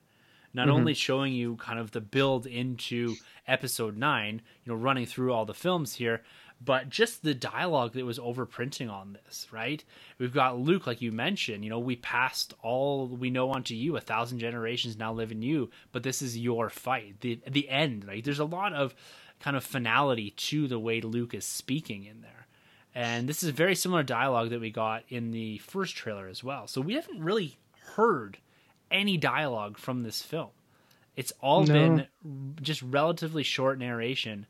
Not 0.53 0.69
only 0.69 0.93
showing 0.95 1.33
you 1.33 1.55
kind 1.57 1.77
of 1.77 1.91
the 1.91 2.01
build 2.01 2.47
into 2.47 3.15
episode 3.47 3.95
9 3.97 4.41
you 4.65 4.71
know 4.71 4.77
running 4.77 5.05
through 5.05 5.31
all 5.31 5.45
the 5.45 5.53
films 5.53 5.95
here 5.95 6.21
but 6.63 6.89
just 6.89 7.23
the 7.23 7.33
dialogue 7.33 7.93
that 7.93 8.05
was 8.05 8.19
overprinting 8.19 8.91
on 8.91 9.17
this, 9.25 9.47
right? 9.51 9.83
We've 10.17 10.33
got 10.33 10.59
Luke, 10.59 10.87
like 10.87 11.01
you 11.01 11.11
mentioned, 11.11 11.63
you 11.63 11.69
know, 11.69 11.79
we 11.79 11.95
passed 11.95 12.53
all 12.63 13.07
we 13.07 13.29
know 13.29 13.51
onto 13.51 13.75
you. 13.75 13.95
A 13.95 14.01
thousand 14.01 14.39
generations 14.39 14.97
now 14.97 15.13
live 15.13 15.31
in 15.31 15.41
you, 15.41 15.69
but 15.91 16.03
this 16.03 16.21
is 16.21 16.37
your 16.37 16.69
fight. 16.69 17.21
The 17.21 17.39
the 17.47 17.69
end, 17.69 18.07
right? 18.07 18.23
There's 18.23 18.39
a 18.39 18.45
lot 18.45 18.73
of 18.73 18.95
kind 19.39 19.55
of 19.55 19.63
finality 19.63 20.31
to 20.31 20.67
the 20.67 20.79
way 20.79 20.99
Luke 21.01 21.33
is 21.33 21.45
speaking 21.45 22.05
in 22.05 22.21
there. 22.21 22.47
And 22.95 23.29
this 23.29 23.43
is 23.43 23.49
a 23.49 23.53
very 23.53 23.75
similar 23.75 24.01
dialogue 24.01 24.49
that 24.49 24.59
we 24.59 24.71
got 24.71 25.03
in 25.09 25.29
the 25.29 25.59
first 25.59 25.95
trailer 25.95 26.27
as 26.27 26.43
well. 26.43 26.65
So 26.65 26.81
we 26.81 26.95
haven't 26.95 27.23
really 27.23 27.59
heard 27.95 28.39
any 28.89 29.17
dialogue 29.17 29.77
from 29.77 30.01
this 30.01 30.23
film. 30.23 30.49
It's 31.15 31.31
all 31.39 31.65
No. 31.65 31.73
been 31.73 32.55
just 32.61 32.81
relatively 32.81 33.43
short 33.43 33.77
narration 33.77 34.47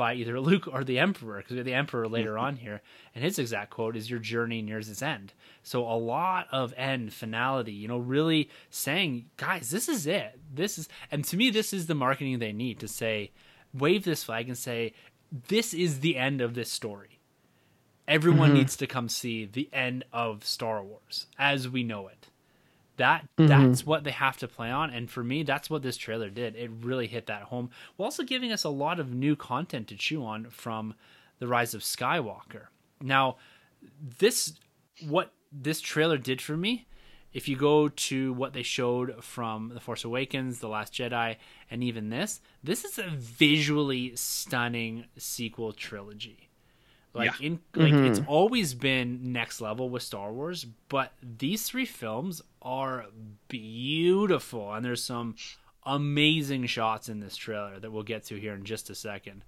by 0.00 0.14
either 0.14 0.40
Luke 0.40 0.66
or 0.66 0.82
the 0.82 0.98
Emperor, 0.98 1.36
because 1.36 1.50
we 1.50 1.58
have 1.58 1.66
the 1.66 1.74
Emperor 1.74 2.08
later 2.08 2.38
on 2.38 2.56
here, 2.56 2.80
and 3.14 3.22
his 3.22 3.38
exact 3.38 3.68
quote 3.68 3.96
is 3.96 4.08
"Your 4.08 4.18
journey 4.18 4.62
nears 4.62 4.88
its 4.88 5.02
end." 5.02 5.34
So 5.62 5.86
a 5.86 5.92
lot 5.92 6.46
of 6.50 6.72
end 6.74 7.12
finality, 7.12 7.72
you 7.72 7.86
know, 7.86 7.98
really 7.98 8.48
saying, 8.70 9.26
"Guys, 9.36 9.68
this 9.68 9.90
is 9.90 10.06
it. 10.06 10.40
This 10.50 10.78
is," 10.78 10.88
and 11.10 11.22
to 11.26 11.36
me, 11.36 11.50
this 11.50 11.74
is 11.74 11.86
the 11.86 11.94
marketing 11.94 12.38
they 12.38 12.54
need 12.54 12.80
to 12.80 12.88
say, 12.88 13.32
wave 13.74 14.04
this 14.04 14.24
flag 14.24 14.48
and 14.48 14.56
say, 14.56 14.94
"This 15.30 15.74
is 15.74 16.00
the 16.00 16.16
end 16.16 16.40
of 16.40 16.54
this 16.54 16.72
story." 16.72 17.20
Everyone 18.08 18.48
mm-hmm. 18.48 18.58
needs 18.60 18.76
to 18.76 18.86
come 18.86 19.10
see 19.10 19.44
the 19.44 19.68
end 19.70 20.04
of 20.14 20.46
Star 20.46 20.82
Wars 20.82 21.26
as 21.38 21.68
we 21.68 21.82
know 21.84 22.08
it. 22.08 22.29
That 23.00 23.26
mm-hmm. 23.38 23.46
that's 23.46 23.86
what 23.86 24.04
they 24.04 24.10
have 24.10 24.36
to 24.38 24.46
play 24.46 24.70
on, 24.70 24.90
and 24.90 25.10
for 25.10 25.24
me, 25.24 25.42
that's 25.42 25.70
what 25.70 25.80
this 25.80 25.96
trailer 25.96 26.28
did. 26.28 26.54
It 26.54 26.70
really 26.82 27.06
hit 27.06 27.28
that 27.28 27.44
home, 27.44 27.70
while 27.96 28.04
also 28.04 28.24
giving 28.24 28.52
us 28.52 28.62
a 28.62 28.68
lot 28.68 29.00
of 29.00 29.14
new 29.14 29.36
content 29.36 29.88
to 29.88 29.96
chew 29.96 30.22
on 30.22 30.50
from 30.50 30.92
the 31.38 31.48
Rise 31.48 31.72
of 31.72 31.80
Skywalker. 31.80 32.66
Now, 33.00 33.36
this 34.18 34.52
what 35.08 35.32
this 35.50 35.80
trailer 35.80 36.18
did 36.18 36.42
for 36.42 36.58
me. 36.58 36.86
If 37.32 37.48
you 37.48 37.56
go 37.56 37.88
to 37.88 38.34
what 38.34 38.52
they 38.52 38.62
showed 38.62 39.24
from 39.24 39.70
The 39.72 39.80
Force 39.80 40.04
Awakens, 40.04 40.58
The 40.58 40.68
Last 40.68 40.92
Jedi, 40.92 41.36
and 41.70 41.82
even 41.82 42.10
this, 42.10 42.42
this 42.62 42.84
is 42.84 42.98
a 42.98 43.08
visually 43.08 44.14
stunning 44.14 45.06
sequel 45.16 45.72
trilogy. 45.72 46.49
Like 47.12 47.40
Yeah. 47.40 47.46
in 47.46 47.60
like 47.74 47.92
it's 47.92 48.20
always 48.28 48.74
been 48.74 49.32
next 49.32 49.60
level 49.60 49.88
with 49.90 50.02
Star 50.02 50.32
Wars, 50.32 50.64
but 50.88 51.12
these 51.22 51.66
three 51.68 51.84
films 51.86 52.40
are 52.62 53.06
beautiful 53.48 54.72
and 54.72 54.84
there's 54.84 55.02
some 55.02 55.34
amazing 55.84 56.66
shots 56.66 57.08
in 57.08 57.20
this 57.20 57.36
trailer 57.36 57.78
that 57.80 57.90
we'll 57.90 58.02
get 58.02 58.24
to 58.24 58.38
here 58.38 58.54
in 58.54 58.64
just 58.64 58.90
a 58.90 58.94
second. 58.94 59.42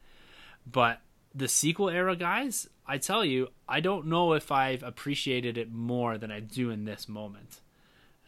But 0.71 1.01
the 1.35 1.49
sequel 1.49 1.89
era 1.89 2.17
guys, 2.17 2.69
I 2.87 2.99
tell 2.99 3.25
you, 3.25 3.49
I 3.69 3.81
don't 3.81 4.07
know 4.07 4.33
if 4.33 4.51
I've 4.51 4.83
appreciated 4.83 5.57
it 5.57 5.73
more 5.73 6.19
than 6.19 6.31
I 6.31 6.41
do 6.41 6.71
in 6.71 6.85
this 6.85 7.09
moment. 7.09 7.61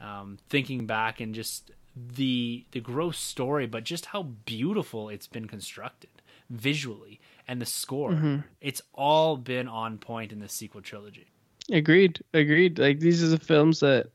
Um, 0.01 0.39
thinking 0.49 0.87
back 0.87 1.21
and 1.21 1.35
just 1.35 1.71
the 1.97 2.65
the 2.73 2.81
gross 2.81 3.19
story, 3.19 3.67
but 3.67 3.85
just 3.85 4.07
how 4.07 4.23
beautiful 4.23 5.09
it's 5.09 5.27
been 5.29 5.47
constructed 5.47 6.11
visually 6.51 7.21
and 7.49 7.61
the 7.61 7.67
score. 7.67 8.45
It's 8.61 8.83
all 8.93 9.37
been 9.37 9.69
on 9.69 9.99
point 9.99 10.33
in 10.33 10.41
the 10.41 10.49
sequel 10.49 10.83
trilogy. 10.83 11.27
Agreed. 11.71 12.23
Agreed. 12.33 12.79
Like 12.79 13.01
these 13.01 13.23
are 13.23 13.29
the 13.29 13.39
films 13.39 13.81
that 13.81 14.07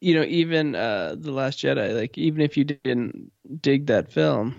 you 0.00 0.14
know, 0.14 0.24
even 0.24 0.74
uh 0.74 1.16
The 1.18 1.32
Last 1.32 1.58
Jedi, 1.58 1.94
like 1.94 2.16
even 2.16 2.40
if 2.40 2.56
you 2.56 2.64
didn't 2.64 3.30
dig 3.60 3.86
that 3.86 4.10
film, 4.10 4.54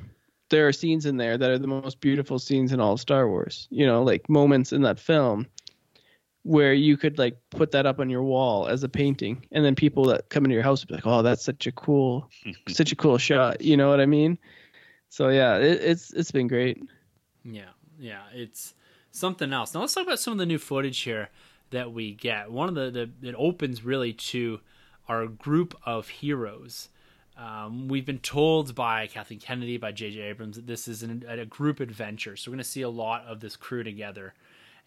there 0.49 0.67
are 0.67 0.73
scenes 0.73 1.05
in 1.05 1.17
there 1.17 1.37
that 1.37 1.49
are 1.49 1.57
the 1.57 1.67
most 1.67 2.01
beautiful 2.01 2.39
scenes 2.39 2.73
in 2.73 2.79
all 2.79 2.93
of 2.93 2.99
Star 2.99 3.27
Wars. 3.27 3.67
You 3.71 3.85
know, 3.85 4.03
like 4.03 4.29
moments 4.29 4.71
in 4.71 4.81
that 4.83 4.99
film 4.99 5.47
where 6.43 6.73
you 6.73 6.97
could 6.97 7.19
like 7.19 7.37
put 7.51 7.71
that 7.71 7.85
up 7.85 7.99
on 7.99 8.09
your 8.09 8.23
wall 8.23 8.67
as 8.67 8.83
a 8.83 8.89
painting 8.89 9.45
and 9.51 9.63
then 9.63 9.75
people 9.75 10.05
that 10.05 10.27
come 10.29 10.43
into 10.43 10.55
your 10.55 10.63
house 10.63 10.81
would 10.81 10.89
be 10.89 10.95
like, 10.95 11.07
"Oh, 11.07 11.21
that's 11.21 11.43
such 11.43 11.67
a 11.67 11.71
cool 11.71 12.29
such 12.67 12.91
a 12.91 12.95
cool 12.95 13.17
shot." 13.17 13.61
You 13.61 13.77
know 13.77 13.89
what 13.89 14.01
I 14.01 14.05
mean? 14.05 14.37
So 15.09 15.29
yeah, 15.29 15.57
it, 15.57 15.81
it's 15.81 16.13
it's 16.13 16.31
been 16.31 16.47
great. 16.47 16.81
Yeah, 17.43 17.69
yeah, 17.99 18.21
it's 18.33 18.73
something 19.11 19.51
else. 19.51 19.73
Now 19.73 19.81
let's 19.81 19.93
talk 19.93 20.05
about 20.05 20.19
some 20.19 20.33
of 20.33 20.39
the 20.39 20.45
new 20.45 20.59
footage 20.59 20.99
here 20.99 21.29
that 21.71 21.91
we 21.91 22.13
get. 22.13 22.51
One 22.51 22.69
of 22.69 22.75
the, 22.75 23.09
the 23.21 23.29
it 23.29 23.35
opens 23.37 23.83
really 23.83 24.13
to 24.13 24.59
our 25.07 25.27
group 25.27 25.75
of 25.85 26.07
heroes. 26.07 26.89
Um, 27.37 27.87
we've 27.87 28.05
been 28.05 28.19
told 28.19 28.75
by 28.75 29.07
Kathleen 29.07 29.39
Kennedy, 29.39 29.77
by 29.77 29.91
J.J. 29.91 30.19
Abrams, 30.19 30.57
that 30.57 30.67
this 30.67 30.87
is 30.87 31.01
an, 31.01 31.25
a 31.27 31.45
group 31.45 31.79
adventure. 31.79 32.35
So 32.35 32.51
we're 32.51 32.55
going 32.55 32.63
to 32.63 32.69
see 32.69 32.83
a 32.83 32.89
lot 32.89 33.25
of 33.25 33.39
this 33.39 33.55
crew 33.55 33.83
together, 33.83 34.33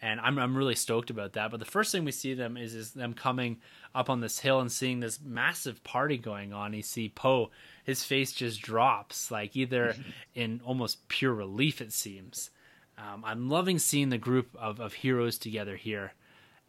and 0.01 0.20
I'm 0.20 0.39
I'm 0.39 0.56
really 0.56 0.74
stoked 0.74 1.10
about 1.10 1.32
that. 1.32 1.51
But 1.51 1.59
the 1.59 1.66
first 1.66 1.90
thing 1.90 2.05
we 2.05 2.12
see 2.12 2.35
them 2.35 2.56
is 2.56 2.74
is 2.74 2.93
them 2.93 3.14
coming 3.14 3.59
up 3.94 4.09
on 4.09 4.20
this 4.20 4.39
hill 4.39 4.60
and 4.60 4.70
seeing 4.70 5.01
this 5.01 5.20
massive 5.20 5.82
party 5.82 6.18
going 6.18 6.52
on. 6.52 6.74
You 6.74 6.82
see 6.82 7.09
Poe, 7.09 7.51
his 7.85 8.02
face 8.05 8.32
just 8.32 8.61
drops, 8.62 9.31
like 9.31 9.55
either 9.56 9.94
in 10.35 10.61
almost 10.65 11.06
pure 11.09 11.32
relief, 11.32 11.81
it 11.81 11.93
seems. 11.93 12.51
Um, 12.98 13.23
I'm 13.24 13.48
loving 13.48 13.78
seeing 13.78 14.09
the 14.09 14.19
group 14.19 14.48
of, 14.59 14.81
of 14.81 14.94
heroes 14.94 15.39
together 15.39 15.77
here. 15.77 16.12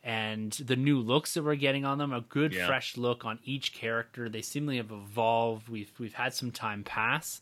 And 0.03 0.51
the 0.53 0.75
new 0.75 0.99
looks 0.99 1.33
that 1.33 1.43
we're 1.43 1.55
getting 1.55 1.83
on 1.83 1.97
them, 1.97 2.13
a 2.13 2.21
good 2.21 2.53
Yeah. 2.53 2.67
fresh 2.67 2.95
look 2.95 3.25
on 3.25 3.39
each 3.43 3.73
character. 3.73 4.29
They 4.29 4.41
seemingly 4.43 4.77
have 4.77 4.91
evolved. 4.91 5.67
We've 5.67 5.91
we've 5.97 6.13
had 6.13 6.33
some 6.33 6.51
time 6.51 6.83
pass. 6.83 7.41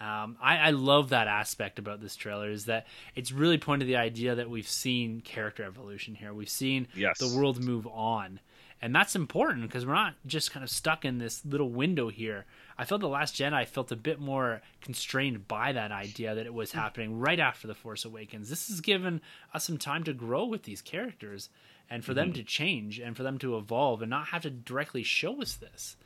Um, 0.00 0.36
I, 0.40 0.58
I 0.58 0.70
love 0.70 1.08
that 1.10 1.26
aspect 1.26 1.78
about 1.80 2.00
this 2.00 2.14
trailer 2.16 2.48
is 2.50 2.66
that 2.66 2.86
it's 3.16 3.32
really 3.32 3.58
pointed 3.58 3.86
to 3.86 3.88
the 3.88 3.96
idea 3.96 4.36
that 4.36 4.48
we've 4.48 4.68
seen 4.68 5.20
character 5.20 5.64
evolution 5.64 6.14
here. 6.14 6.32
We've 6.32 6.48
seen 6.48 6.86
Yes. 6.94 7.18
the 7.18 7.36
world 7.36 7.60
move 7.62 7.84
on, 7.88 8.38
and 8.80 8.94
that's 8.94 9.16
important 9.16 9.62
because 9.66 9.84
we're 9.84 9.94
not 9.94 10.14
just 10.24 10.52
kind 10.52 10.62
of 10.62 10.70
stuck 10.70 11.04
in 11.04 11.18
this 11.18 11.44
little 11.44 11.68
window 11.68 12.08
here. 12.10 12.46
I 12.78 12.84
felt 12.84 13.00
the 13.00 13.08
Last 13.08 13.34
Jedi 13.34 13.66
felt 13.66 13.90
a 13.90 13.96
bit 13.96 14.20
more 14.20 14.62
constrained 14.80 15.48
by 15.48 15.72
that 15.72 15.90
idea 15.90 16.36
that 16.36 16.46
it 16.46 16.54
was 16.54 16.72
hmm. 16.72 16.78
happening 16.78 17.18
right 17.18 17.40
after 17.40 17.66
the 17.66 17.74
Force 17.74 18.04
Awakens. 18.04 18.48
This 18.48 18.68
has 18.68 18.80
given 18.80 19.20
us 19.52 19.64
some 19.64 19.78
time 19.78 20.04
to 20.04 20.12
grow 20.12 20.44
with 20.44 20.62
these 20.62 20.80
characters 20.80 21.50
and 21.90 22.04
for 22.04 22.14
them 22.14 22.28
hmm. 22.28 22.34
to 22.34 22.44
change 22.44 23.00
and 23.00 23.16
for 23.16 23.24
them 23.24 23.38
to 23.38 23.56
evolve 23.56 24.00
and 24.00 24.10
not 24.10 24.28
have 24.28 24.42
to 24.42 24.50
directly 24.50 25.02
show 25.02 25.42
us 25.42 25.54
this. 25.54 25.96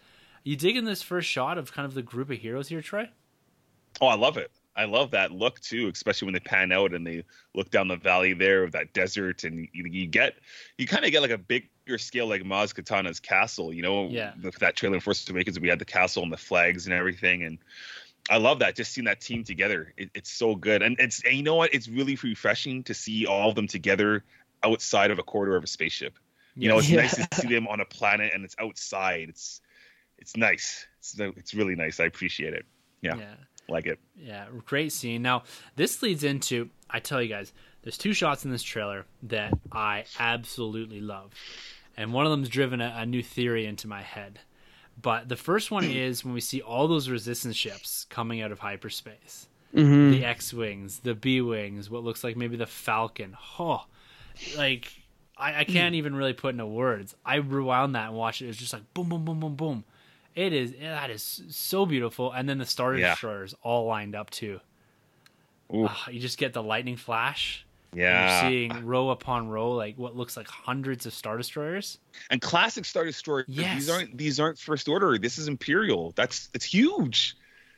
You 0.44 0.56
dig 0.56 0.76
in 0.76 0.86
this 0.86 1.02
first 1.02 1.28
shot 1.28 1.58
of 1.58 1.72
kind 1.72 1.86
of 1.86 1.94
the 1.94 2.02
group 2.02 2.30
of 2.30 2.38
heroes 2.38 2.68
here, 2.68 2.80
Troy? 2.80 3.08
Oh, 4.00 4.06
I 4.06 4.16
love 4.16 4.38
it. 4.38 4.50
I 4.74 4.86
love 4.86 5.10
that 5.10 5.32
look 5.32 5.60
too, 5.60 5.90
especially 5.92 6.26
when 6.26 6.32
they 6.32 6.40
pan 6.40 6.72
out 6.72 6.94
and 6.94 7.06
they 7.06 7.24
look 7.54 7.70
down 7.70 7.88
the 7.88 7.96
valley 7.96 8.32
there 8.32 8.64
of 8.64 8.72
that 8.72 8.94
desert, 8.94 9.44
and 9.44 9.68
you, 9.72 9.84
you 9.84 10.06
get 10.06 10.34
you 10.78 10.86
kind 10.86 11.04
of 11.04 11.10
get 11.10 11.20
like 11.20 11.30
a 11.30 11.38
bigger 11.84 11.98
scale 11.98 12.26
like 12.26 12.42
Maz 12.42 12.74
Kanata's 12.74 13.20
castle. 13.20 13.72
You 13.72 13.82
know, 13.82 14.08
Yeah. 14.08 14.32
with 14.42 14.56
that 14.56 14.76
trailer 14.76 14.94
in 14.96 15.00
Force 15.00 15.28
Awakens, 15.28 15.58
we 15.60 15.68
had 15.68 15.78
the 15.78 15.84
castle 15.84 16.22
and 16.22 16.32
the 16.32 16.36
flags 16.36 16.86
and 16.86 16.94
everything, 16.94 17.42
and 17.44 17.58
I 18.30 18.36
love 18.38 18.60
that. 18.60 18.76
Just 18.76 18.92
seeing 18.92 19.06
that 19.06 19.20
team 19.20 19.42
together, 19.44 19.92
it, 19.96 20.10
it's 20.14 20.30
so 20.30 20.54
good, 20.54 20.82
and 20.82 20.96
it's 20.98 21.24
and 21.24 21.34
you 21.36 21.42
know 21.42 21.56
what? 21.56 21.74
It's 21.74 21.88
really 21.88 22.16
refreshing 22.22 22.82
to 22.84 22.94
see 22.94 23.26
all 23.26 23.48
of 23.48 23.54
them 23.54 23.66
together 23.66 24.24
outside 24.64 25.10
of 25.10 25.18
a 25.18 25.22
corridor 25.22 25.56
of 25.56 25.64
a 25.64 25.66
spaceship. 25.66 26.18
You 26.54 26.68
know, 26.68 26.78
it's 26.78 26.88
Yeah. 26.88 27.00
nice 27.02 27.16
to 27.16 27.28
see 27.40 27.48
them 27.48 27.66
on 27.66 27.80
a 27.80 27.84
planet 27.84 28.32
and 28.34 28.44
it's 28.44 28.54
outside. 28.58 29.28
It's 29.28 29.60
it's 30.18 30.36
nice. 30.36 30.86
It's 31.00 31.18
it's 31.18 31.54
really 31.54 31.74
nice. 31.74 31.98
I 31.98 32.04
appreciate 32.04 32.54
it. 32.54 32.64
Yeah, 33.00 33.16
yeah. 33.16 33.34
like 33.68 33.86
it. 33.86 33.98
Yeah, 34.16 34.46
great 34.66 34.92
scene. 34.92 35.22
Now, 35.22 35.42
this 35.74 36.00
leads 36.02 36.22
into 36.22 36.70
I 36.88 37.00
tell 37.00 37.20
you 37.20 37.28
guys, 37.28 37.52
there's 37.82 37.98
two 37.98 38.12
shots 38.12 38.44
in 38.44 38.50
this 38.50 38.62
trailer 38.62 39.06
that 39.24 39.52
I 39.70 40.04
absolutely 40.18 41.00
love. 41.00 41.32
And 41.96 42.12
one 42.12 42.24
of 42.24 42.30
them's 42.30 42.48
driven 42.48 42.80
a, 42.80 42.94
a 42.98 43.06
new 43.06 43.22
theory 43.22 43.66
into 43.66 43.86
my 43.88 44.02
head. 44.02 44.40
But 45.00 45.28
the 45.28 45.36
first 45.36 45.70
one 45.70 45.84
is 45.90 46.24
when 46.24 46.34
we 46.34 46.40
see 46.40 46.60
all 46.60 46.88
those 46.88 47.08
resistance 47.08 47.56
ships 47.56 48.06
coming 48.08 48.40
out 48.40 48.52
of 48.52 48.60
hyperspace. 48.60 49.48
hmm 49.74 50.10
The 50.10 50.24
X 50.24 50.52
Wings, 50.54 51.00
the 51.00 51.14
B 51.14 51.40
Wings, 51.40 51.90
what 51.90 52.04
looks 52.04 52.22
like 52.24 52.36
maybe 52.36 52.56
the 52.56 52.66
Falcon. 52.66 53.36
Oh, 53.58 53.84
like, 54.56 54.90
I, 55.36 55.60
I 55.60 55.64
can't 55.64 55.94
even 55.94 56.14
really 56.14 56.32
put 56.32 56.54
into 56.54 56.66
words. 56.66 57.14
I 57.26 57.36
rewound 57.36 57.94
that 57.94 58.08
and 58.08 58.16
watched 58.16 58.42
it. 58.42 58.46
It 58.46 58.48
was 58.48 58.56
just 58.58 58.72
like 58.72 58.94
boom, 58.94 59.08
boom, 59.08 59.24
boom, 59.24 59.40
boom, 59.40 59.54
boom. 59.56 59.84
It 60.34 60.54
is, 60.54 60.72
that 60.80 61.10
is 61.10 61.42
so 61.50 61.84
beautiful. 61.84 62.32
And 62.32 62.48
then 62.48 62.56
the 62.58 62.64
Star 62.64 62.96
Yeah. 62.96 63.10
Destroyers 63.10 63.54
all 63.62 63.86
lined 63.86 64.14
up 64.14 64.30
too. 64.30 64.60
Ah, 65.74 66.08
you 66.10 66.20
just 66.20 66.38
get 66.38 66.52
the 66.52 66.62
lightning 66.62 66.96
flash. 66.96 67.66
And 67.92 68.00
yeah. 68.00 68.42
You're 68.42 68.50
seeing 68.50 68.84
row 68.86 69.10
upon 69.10 69.48
row, 69.48 69.72
like 69.72 69.96
what 69.98 70.16
looks 70.16 70.36
like 70.36 70.48
hundreds 70.48 71.06
of 71.06 71.12
Star 71.12 71.36
Destroyers. 71.36 71.98
and 72.30 72.40
classic 72.40 72.84
Star 72.84 73.04
Destroyer. 73.04 73.44
Yes. 73.48 73.74
These 73.76 73.90
aren't 73.90 74.18
these 74.18 74.40
aren't 74.40 74.58
first 74.58 74.88
order. 74.88 75.18
This 75.18 75.38
is 75.38 75.48
Imperial. 75.48 76.12
That's 76.16 76.48
it's 76.54 76.64
huge. 76.64 77.36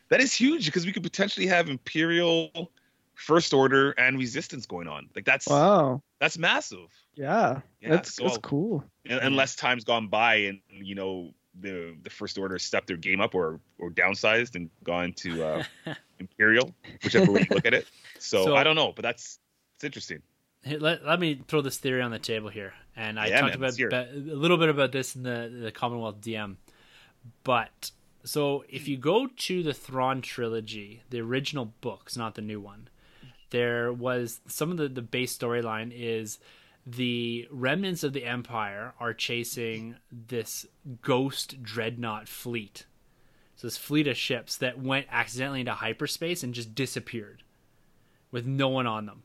That 0.09 0.21
is 0.21 0.33
huge 0.33 0.65
because 0.65 0.85
we 0.85 0.91
could 0.91 1.03
potentially 1.03 1.47
have 1.47 1.67
Imperial, 1.67 2.71
First 3.15 3.53
Order, 3.53 3.91
and 3.91 4.17
Resistance 4.19 4.65
going 4.65 4.87
on. 4.87 5.09
Like 5.15 5.25
that's 5.25 5.47
Wow. 5.47 6.01
that's 6.19 6.37
massive. 6.37 6.87
Yeah. 7.15 7.61
Yeah, 7.81 7.89
that's 7.89 8.13
so- 8.15 8.23
that's 8.25 8.37
cool. 8.39 8.83
Un- 9.09 9.19
Unless 9.21 9.55
time's 9.55 9.83
gone 9.83 10.07
by 10.07 10.35
and 10.35 10.59
you 10.69 10.95
know 10.95 11.33
the 11.59 11.95
the 12.03 12.09
First 12.09 12.37
Order 12.37 12.59
stepped 12.59 12.87
their 12.87 12.97
game 12.97 13.19
up 13.21 13.33
or 13.35 13.59
or 13.79 13.89
downsized 13.89 14.55
and 14.55 14.69
gone 14.83 15.13
to 15.13 15.43
uh, 15.43 15.63
Imperial, 16.19 16.73
whichever 17.03 17.31
way 17.31 17.41
you 17.49 17.55
look 17.55 17.65
at 17.65 17.73
it. 17.73 17.85
So, 18.19 18.43
So- 18.45 18.55
I 18.55 18.63
don't 18.63 18.75
know, 18.75 18.91
but 18.93 19.01
that's 19.03 19.39
it's 19.75 19.83
interesting. 19.83 20.21
Hey, 20.63 20.77
Let, 20.77 21.05
let 21.05 21.19
me 21.19 21.41
throw 21.47 21.61
this 21.61 21.77
theory 21.77 22.01
on 22.01 22.11
the 22.11 22.19
table 22.19 22.49
here, 22.49 22.73
and 22.95 23.19
I 23.19 23.27
Yeah, 23.27 23.41
talked 23.41 23.55
man, 23.55 23.55
about 23.55 23.65
let's 23.65 23.77
hear 23.77 23.89
ba- 23.89 24.09
a 24.11 24.17
little 24.35 24.57
bit 24.57 24.69
about 24.69 24.91
this 24.91 25.15
in 25.15 25.23
the 25.23 25.51
the 25.61 25.71
Commonwealth 25.71 26.21
DM. 26.21 26.55
But 27.43 27.91
so 28.23 28.65
if 28.69 28.87
you 28.87 28.97
go 28.97 29.27
to 29.27 29.63
the 29.63 29.73
Thrawn 29.73 30.21
trilogy, 30.21 31.03
the 31.09 31.21
original 31.21 31.73
books, 31.81 32.17
not 32.17 32.35
the 32.35 32.41
new 32.41 32.59
one, 32.59 32.89
there 33.51 33.93
was 33.93 34.41
some 34.47 34.71
of 34.71 34.77
the 34.77 34.87
the 34.87 35.01
base 35.01 35.37
storyline 35.37 35.91
is 35.93 36.39
the 36.87 37.47
remnants 37.51 38.03
of 38.03 38.13
the 38.13 38.25
Empire 38.25 38.93
are 38.99 39.13
chasing 39.13 39.95
this 40.11 40.65
ghost 41.01 41.61
dreadnought 41.63 42.27
fleet. 42.27 42.85
So 43.55 43.67
this 43.67 43.77
fleet 43.77 44.07
of 44.07 44.17
ships 44.17 44.57
that 44.57 44.79
went 44.79 45.07
accidentally 45.09 45.61
into 45.61 45.73
hyperspace 45.73 46.43
and 46.43 46.53
just 46.53 46.75
disappeared 46.75 47.43
with 48.31 48.45
no 48.45 48.67
one 48.67 48.85
on 48.85 49.05
them 49.05 49.23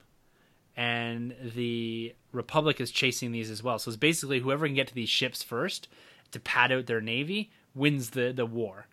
and 0.81 1.35
the 1.55 2.15
Republic 2.33 2.81
is 2.81 2.91
chasing 2.91 3.33
these 3.33 3.51
as 3.51 3.63
well. 3.63 3.79
So 3.79 3.91
it's 3.91 3.99
basically 3.99 4.41
whoever 4.41 4.65
can 4.67 4.75
get 4.75 4.89
to 4.89 4.95
these 4.95 5.11
ships 5.11 5.43
first 5.43 5.89
to 6.31 6.41
pad 6.41 6.73
out 6.73 6.87
their 6.87 7.03
navy 7.03 7.51
wins 7.75 8.11
the 8.11 8.33
the 8.33 8.47
war. 8.47 8.87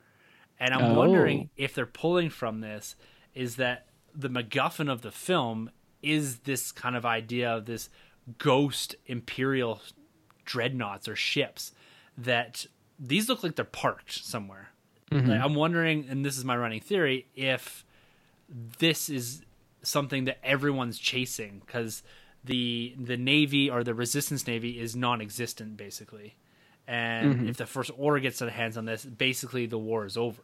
And 0.60 0.74
I'm 0.74 0.92
Oh. 0.92 0.94
wondering 0.96 1.50
if 1.56 1.74
they're 1.74 1.86
pulling 1.86 2.30
from 2.30 2.60
this 2.60 2.98
is 3.34 3.56
that 3.56 3.88
the 4.14 4.30
MacGuffin 4.30 4.92
of 4.92 5.02
the 5.02 5.12
film 5.12 5.70
is 6.04 6.40
this 6.40 6.74
kind 6.74 6.96
of 6.98 7.06
idea 7.06 7.50
of 7.56 7.66
this 7.66 7.90
ghost 8.38 8.96
imperial 9.06 9.82
dreadnoughts 10.44 11.08
or 11.08 11.16
ships 11.16 11.72
that 12.18 12.66
these 13.00 13.30
look 13.30 13.44
like 13.44 13.56
they're 13.56 13.64
parked 13.64 14.12
somewhere. 14.12 14.70
Mm-hmm. 15.12 15.30
Like, 15.30 15.42
I'm 15.42 15.56
wondering, 15.56 16.06
and 16.10 16.26
this 16.26 16.38
is 16.38 16.44
my 16.44 16.58
running 16.58 16.82
theory, 16.82 17.28
if 17.34 17.86
this 18.50 19.08
is 19.10 19.44
something 19.88 20.26
that 20.26 20.38
everyone's 20.44 21.00
chasing 21.00 21.62
because 21.66 22.04
the 22.44 22.96
the 23.00 23.18
navy 23.18 23.70
or 23.70 23.84
the 23.84 23.94
resistance 23.94 24.48
navy 24.48 24.80
is 24.80 24.96
non-existent 24.96 25.78
basically. 25.78 26.36
And 26.88 27.36
mm-hmm. 27.36 27.50
if 27.50 27.58
the 27.58 27.66
first 27.66 27.92
order 27.98 28.20
gets 28.20 28.40
their 28.40 28.50
hands 28.50 28.78
on 28.78 28.86
this 28.86 29.06
basically 29.06 29.66
the 29.66 29.78
war 29.78 30.06
is 30.06 30.18
over. 30.18 30.42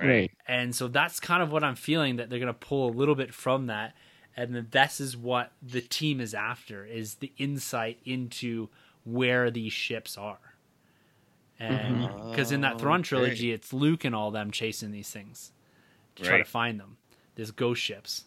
Right. 0.00 0.30
and 0.46 0.76
so 0.76 0.86
that's 0.86 1.18
kind 1.18 1.42
of 1.42 1.50
what 1.50 1.64
i'm 1.64 1.74
feeling 1.74 2.16
that 2.16 2.30
they're 2.30 2.38
going 2.38 2.46
to 2.46 2.52
pull 2.52 2.88
a 2.88 2.94
little 2.94 3.16
bit 3.16 3.34
from 3.34 3.66
that. 3.66 3.94
And 4.36 4.54
that 4.54 4.70
this 4.70 5.00
is 5.00 5.16
what 5.16 5.50
the 5.60 5.80
team 5.80 6.20
is 6.20 6.32
after 6.32 6.84
is 6.84 7.16
the 7.16 7.32
insight 7.38 7.98
into 8.04 8.68
where 9.04 9.50
these 9.50 9.72
ships 9.72 10.16
are. 10.16 10.38
And 11.58 12.04
mm-hmm. 12.04 12.30
because 12.30 12.52
in 12.52 12.60
that 12.60 12.78
Thrawn 12.78 13.00
Okay. 13.00 13.08
trilogy 13.08 13.50
it's 13.52 13.72
luke 13.72 14.04
and 14.04 14.14
all 14.14 14.30
them 14.30 14.52
chasing 14.52 14.92
these 14.92 15.10
things 15.10 15.50
to 16.14 16.22
try 16.22 16.38
to 16.38 16.44
find 16.44 16.78
them 16.78 16.97
these 17.38 17.50
ghost 17.50 17.80
ships 17.80 18.24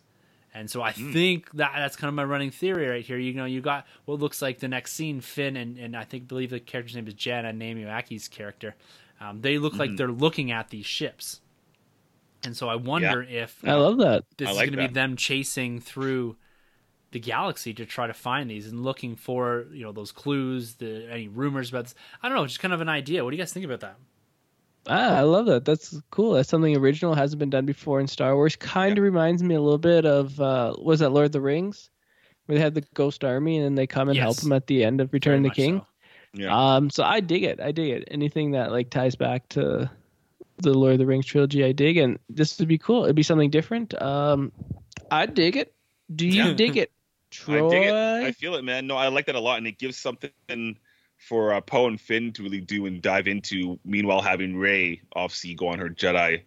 and 0.53 0.69
so 0.69 0.81
I 0.81 0.91
think 0.91 1.49
that 1.51 1.71
that's 1.75 1.95
kind 1.95 2.09
of 2.09 2.13
my 2.13 2.23
running 2.25 2.51
theory 2.51 2.87
right 2.87 3.05
here. 3.05 3.17
You 3.17 3.33
know, 3.33 3.45
you 3.45 3.61
got 3.61 3.85
what 4.05 4.19
looks 4.19 4.41
like 4.41 4.59
the 4.59 4.67
next 4.67 4.93
scene, 4.93 5.21
Finn 5.21 5.55
and, 5.55 5.77
and 5.77 5.95
I 5.95 6.03
think 6.03 6.27
believe 6.27 6.49
the 6.49 6.59
character's 6.59 6.95
name 6.95 7.07
is 7.07 7.13
Jen 7.13 7.45
and 7.45 7.57
Naomi 7.57 7.83
Ackie's 7.83 8.27
character. 8.27 8.75
Um, 9.21 9.41
they 9.41 9.57
look 9.57 9.75
like 9.75 9.95
they're 9.95 10.11
looking 10.11 10.51
at 10.51 10.69
these 10.69 10.85
ships, 10.85 11.39
and 12.43 12.57
so 12.57 12.67
I 12.67 12.75
wonder 12.75 13.21
if 13.23 13.63
I 13.63 13.75
love 13.75 13.99
that. 13.99 14.25
this 14.37 14.49
I 14.49 14.51
is 14.51 14.57
going 14.57 14.71
to 14.71 14.77
be 14.77 14.87
them 14.87 15.15
chasing 15.15 15.79
through 15.79 16.35
the 17.11 17.19
galaxy 17.19 17.73
to 17.75 17.85
try 17.85 18.07
to 18.07 18.13
find 18.13 18.49
these 18.49 18.67
and 18.67 18.83
looking 18.83 19.15
for 19.15 19.67
you 19.71 19.85
know 19.85 19.91
those 19.93 20.11
clues, 20.11 20.75
the 20.75 21.07
any 21.09 21.27
rumors 21.29 21.69
about 21.69 21.85
this. 21.85 21.95
I 22.21 22.27
don't 22.27 22.37
know, 22.37 22.45
just 22.45 22.59
kind 22.59 22.73
of 22.73 22.81
an 22.81 22.89
idea. 22.89 23.23
What 23.23 23.29
do 23.29 23.37
you 23.37 23.41
guys 23.41 23.53
think 23.53 23.65
about 23.65 23.81
that? 23.81 23.95
Ah, 24.87 25.17
I 25.17 25.21
love 25.21 25.45
that. 25.45 25.63
That's 25.65 25.95
cool. 26.09 26.33
That's 26.33 26.49
something 26.49 26.75
original 26.75 27.13
hasn't 27.13 27.39
been 27.39 27.49
done 27.51 27.65
before 27.65 27.99
in 27.99 28.07
Star 28.07 28.35
Wars. 28.35 28.55
Kind 28.55 28.97
of 28.97 29.03
reminds 29.03 29.43
me 29.43 29.55
a 29.55 29.61
little 29.61 29.77
bit 29.77 30.05
of 30.05 30.39
uh 30.41 30.73
was 30.79 30.99
that 31.01 31.09
Lord 31.11 31.27
of 31.27 31.31
the 31.31 31.41
Rings, 31.41 31.89
where 32.45 32.57
they 32.57 32.63
had 32.63 32.73
the 32.73 32.83
Ghost 32.93 33.23
Army 33.23 33.57
and 33.57 33.65
then 33.65 33.75
they 33.75 33.85
come 33.87 34.09
and 34.09 34.17
help 34.17 34.37
them 34.37 34.51
at 34.53 34.67
the 34.67 34.83
end 34.83 34.99
of 35.01 35.13
Return 35.13 35.37
of 35.37 35.43
the 35.43 35.49
King. 35.55 35.79
so. 35.79 35.87
Yeah. 36.33 36.75
Um, 36.75 36.89
so 36.89 37.03
I 37.03 37.19
dig 37.19 37.43
it. 37.43 37.59
I 37.59 37.71
dig 37.71 37.89
it. 37.89 38.07
Anything 38.09 38.51
that 38.51 38.71
like 38.71 38.89
ties 38.89 39.15
back 39.15 39.47
to 39.49 39.89
the 40.57 40.73
Lord 40.73 40.93
of 40.93 40.99
the 40.99 41.05
Rings 41.05 41.25
trilogy, 41.25 41.63
I 41.65 41.73
dig, 41.73 41.97
and 41.97 42.17
this 42.29 42.57
would 42.59 42.67
be 42.67 42.77
cool. 42.77 43.03
It'd 43.03 43.15
be 43.15 43.23
something 43.23 43.49
different. 43.49 43.99
Um, 44.01 44.51
I 45.11 45.25
dig 45.25 45.57
it. 45.57 45.73
Do 46.15 46.25
you 46.25 46.43
Yeah. 46.45 46.53
dig 46.53 46.77
it, 46.77 46.91
Troy? 47.31 47.67
I 47.67 47.69
dig 47.69 47.83
it. 47.87 47.93
I 47.93 48.31
feel 48.31 48.55
it, 48.55 48.63
man. 48.63 48.87
No, 48.87 48.95
I 48.95 49.09
like 49.09 49.25
that 49.27 49.35
a 49.35 49.39
lot, 49.39 49.57
and 49.57 49.67
it 49.67 49.77
gives 49.77 49.97
something 49.97 50.31
for 51.27 51.53
uh, 51.53 51.61
Poe 51.61 51.87
and 51.87 51.99
Finn 52.01 52.33
to 52.33 52.43
really 52.43 52.61
do 52.61 52.85
and 52.87 53.01
dive 53.01 53.27
into. 53.27 53.79
Meanwhile, 53.85 54.21
having 54.21 54.57
Rey 54.57 55.01
obviously 55.15 55.53
go 55.53 55.67
on 55.67 55.79
her 55.79 55.89
Jedi 55.89 56.41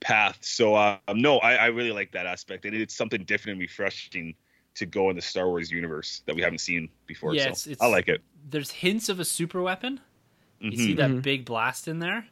path. 0.00 0.38
So, 0.40 0.74
uh, 0.74 0.98
no, 1.14 1.38
I, 1.38 1.54
I 1.54 1.66
really 1.66 1.92
like 1.92 2.12
that 2.12 2.26
aspect, 2.26 2.64
and 2.64 2.74
it's 2.74 2.94
something 2.94 3.24
different 3.24 3.52
and 3.54 3.60
refreshing 3.60 4.34
to 4.74 4.86
go 4.86 5.10
in 5.10 5.16
the 5.16 5.22
Star 5.22 5.48
Wars 5.48 5.70
universe 5.70 6.22
that 6.26 6.34
we 6.36 6.42
haven't 6.42 6.60
seen 6.60 6.88
before. 7.06 7.34
Yeah, 7.34 7.44
so 7.44 7.48
it's- 7.48 7.66
it's- 7.66 7.80
I 7.82 7.86
like 7.86 8.08
it. 8.08 8.22
There's 8.48 8.70
hints 8.70 9.08
of 9.08 9.20
a 9.20 9.24
super 9.24 9.60
weapon. 9.62 10.00
You 10.60 10.76
see 10.76 10.92
Mhm. 10.92 10.96
that 10.96 11.10
Mhm. 11.10 11.22
big 11.22 11.44
blast 11.46 11.88
in 11.88 11.98
there, 11.98 12.26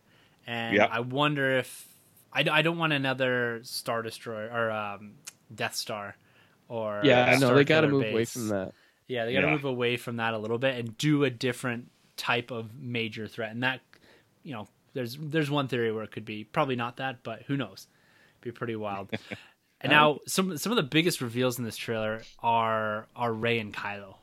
and 0.46 0.76
Yeah. 0.76 0.84
I 0.86 1.00
wonder 1.00 1.58
if 1.58 1.86
I, 2.32 2.44
I 2.50 2.60
don't 2.62 2.76
want 2.76 2.92
another 2.92 3.60
Star 3.62 4.02
Destroyer 4.02 4.50
or 4.52 4.70
um, 4.70 5.14
Death 5.54 5.74
Star 5.74 6.14
or 6.68 7.00
yeah, 7.02 7.24
I 7.24 7.38
know 7.38 7.54
they 7.54 7.64
got 7.64 7.80
to 7.80 7.86
Killer 7.86 8.02
move 8.02 8.12
away 8.12 8.26
from 8.26 8.48
that. 8.48 8.72
Yeah, 9.08 9.24
they 9.24 9.32
got 9.32 9.40
to 9.40 9.46
Yeah. 9.46 9.52
move 9.54 9.64
away 9.64 9.96
from 9.96 10.16
that 10.16 10.34
a 10.34 10.38
little 10.38 10.58
bit 10.58 10.76
and 10.76 10.96
do 10.98 11.24
a 11.24 11.30
different 11.30 11.90
type 12.16 12.50
of 12.50 12.74
major 12.74 13.26
threat. 13.26 13.50
And 13.50 13.62
that, 13.62 13.80
you 14.42 14.52
know, 14.52 14.68
there's 14.92 15.16
there's 15.20 15.50
one 15.50 15.68
theory 15.68 15.90
where 15.92 16.04
it 16.04 16.12
could 16.12 16.24
be 16.24 16.44
probably 16.44 16.76
not 16.76 16.96
that, 16.98 17.22
but 17.22 17.42
who 17.42 17.56
knows? 17.56 17.86
Be 18.40 18.52
pretty 18.52 18.76
wild. 18.76 19.10
and 19.80 19.90
now 19.90 20.18
some 20.26 20.56
some 20.58 20.72
of 20.72 20.76
the 20.76 20.82
biggest 20.82 21.20
reveals 21.20 21.58
in 21.58 21.64
this 21.64 21.76
trailer 21.76 22.22
are 22.40 23.06
are 23.16 23.32
Rey 23.32 23.58
and 23.58 23.72
Kylo, 23.72 24.16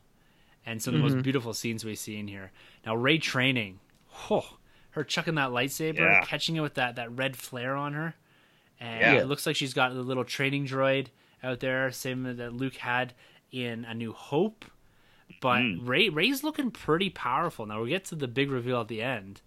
and 0.65 0.81
some 0.81 0.93
of 0.93 0.99
the 0.99 1.03
most 1.03 1.13
mm-hmm. 1.13 1.21
beautiful 1.21 1.53
scenes 1.53 1.83
we 1.83 1.95
see 1.95 2.17
in 2.19 2.27
here. 2.27 2.51
Now 2.85 2.95
Rey 2.95 3.17
training, 3.17 3.79
oh, 4.29 4.57
her 4.91 5.03
chucking 5.03 5.35
that 5.35 5.49
lightsaber, 5.49 5.99
Yeah. 5.99 6.21
catching 6.25 6.55
it 6.55 6.61
with 6.61 6.75
that 6.75 6.95
that 6.97 7.11
red 7.15 7.35
flare 7.35 7.75
on 7.75 7.93
her, 7.93 8.15
and 8.79 9.01
Yeah. 9.01 9.21
it 9.21 9.27
looks 9.27 9.45
like 9.47 9.55
she's 9.55 9.73
got 9.73 9.93
the 9.93 10.01
little 10.01 10.25
training 10.25 10.67
droid 10.67 11.07
out 11.43 11.59
there, 11.59 11.91
same 11.91 12.23
that 12.23 12.53
Luke 12.53 12.75
had 12.75 13.13
in 13.51 13.85
A 13.85 13.93
New 13.93 14.11
Hope. 14.13 14.65
But 15.41 15.61
Mm. 15.61 15.87
Rey 15.87 16.09
Rey's 16.09 16.43
looking 16.43 16.71
pretty 16.71 17.09
powerful. 17.09 17.65
Now 17.65 17.79
we'll 17.79 17.89
get 17.89 18.05
to 18.05 18.15
the 18.15 18.27
big 18.27 18.49
reveal 18.49 18.81
at 18.81 18.87
the 18.87 19.01
end, 19.01 19.41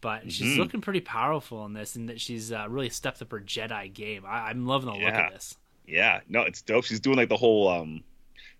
but 0.00 0.30
she's 0.32 0.54
Mhm. 0.54 0.58
looking 0.58 0.80
pretty 0.80 1.00
powerful 1.00 1.64
in 1.66 1.72
this, 1.72 1.96
and 1.96 2.08
that 2.08 2.20
she's 2.20 2.52
uh, 2.52 2.66
really 2.68 2.88
stepped 2.90 3.20
up 3.22 3.30
her 3.32 3.40
Jedi 3.40 3.92
game. 3.92 4.24
I, 4.26 4.50
I'm 4.50 4.66
loving 4.66 4.86
the 4.86 4.92
look 4.94 5.02
Yeah. 5.02 5.26
of 5.26 5.32
this. 5.32 5.56
Yeah, 5.86 6.20
no, 6.28 6.42
it's 6.42 6.62
dope. 6.62 6.84
She's 6.84 7.00
doing 7.00 7.16
like 7.16 7.28
the 7.28 7.36
whole 7.36 7.68
um 7.68 8.04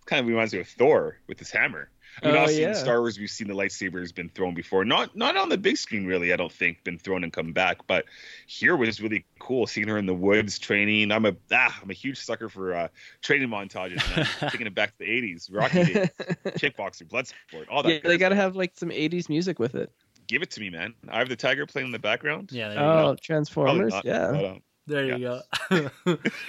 kind 0.07 0.21
of 0.21 0.27
reminds 0.27 0.53
me 0.53 0.61
of 0.61 0.69
Thor 0.69 1.19
with 1.29 1.39
his 1.39 1.51
hammer. 1.51 1.89
I 2.23 2.27
mean, 2.27 2.35
Oh, 2.35 2.39
obviously 2.41 2.63
yeah. 2.63 2.69
in 2.71 2.75
Star 2.75 3.01
Wars 3.01 3.19
we've 3.19 3.31
seen 3.31 3.49
the 3.49 3.55
lightsaber 3.55 4.01
has 4.01 4.13
been 4.13 4.29
thrown 4.29 4.55
before. 4.55 4.85
Not 4.85 5.17
not 5.17 5.37
on 5.37 5.49
the 5.49 5.57
big 5.57 5.77
screen 5.79 6.05
really, 6.07 6.33
I 6.33 6.37
don't 6.37 6.53
think, 6.53 6.83
been 6.85 6.99
thrown 6.99 7.25
and 7.25 7.33
come 7.33 7.53
back. 7.53 7.87
But 7.87 8.05
here 8.47 8.77
was 8.77 9.01
really 9.01 9.25
cool 9.39 9.67
seeing 9.67 9.89
her 9.89 9.97
in 9.99 10.07
the 10.07 10.15
woods 10.15 10.59
training. 10.59 11.11
I'm 11.13 11.25
a 11.25 11.35
ah, 11.53 11.79
I'm 11.83 11.91
a 11.91 11.95
huge 11.95 12.19
sucker 12.19 12.49
for 12.49 12.75
uh 12.75 12.89
training 13.23 13.49
montages. 13.49 14.03
Taking 14.51 14.67
it 14.67 14.75
back 14.75 14.91
to 14.93 14.99
the 14.99 15.11
eighties. 15.11 15.49
Rocky 15.51 15.85
days, 15.85 15.95
kickboxing, 16.59 17.09
blood 17.09 17.27
sport, 17.29 17.69
all 17.71 17.83
that. 17.83 17.89
yeah, 17.91 17.99
good 18.01 18.11
they 18.11 18.19
got 18.19 18.31
to 18.31 18.37
have 18.37 18.57
like 18.57 18.73
some 18.75 18.91
'80s 18.91 19.29
music 19.29 19.59
with 19.59 19.75
it. 19.75 19.91
give 20.27 20.43
it 20.43 20.51
to 20.53 20.61
me, 20.61 20.71
man. 20.71 20.95
I 21.09 21.19
have 21.19 21.29
the 21.29 21.37
tiger 21.37 21.67
playing 21.67 21.87
in 21.87 21.93
the 21.93 21.99
background. 21.99 22.51
Yeah, 22.53 22.71
Oh, 22.73 23.13
go. 23.13 23.17
Transformers. 23.21 23.93
not, 23.93 24.05
Yeah. 24.05 24.31
but, 24.33 24.45
um, 24.45 24.63
There 24.87 25.17
you 25.17 25.19
go. 25.19 25.41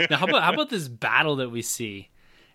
now, 0.09 0.17
how 0.17 0.25
about 0.27 0.43
how 0.43 0.53
about 0.53 0.69
this 0.69 0.87
battle 0.87 1.37
that 1.37 1.49
we 1.49 1.61
see? 1.61 2.09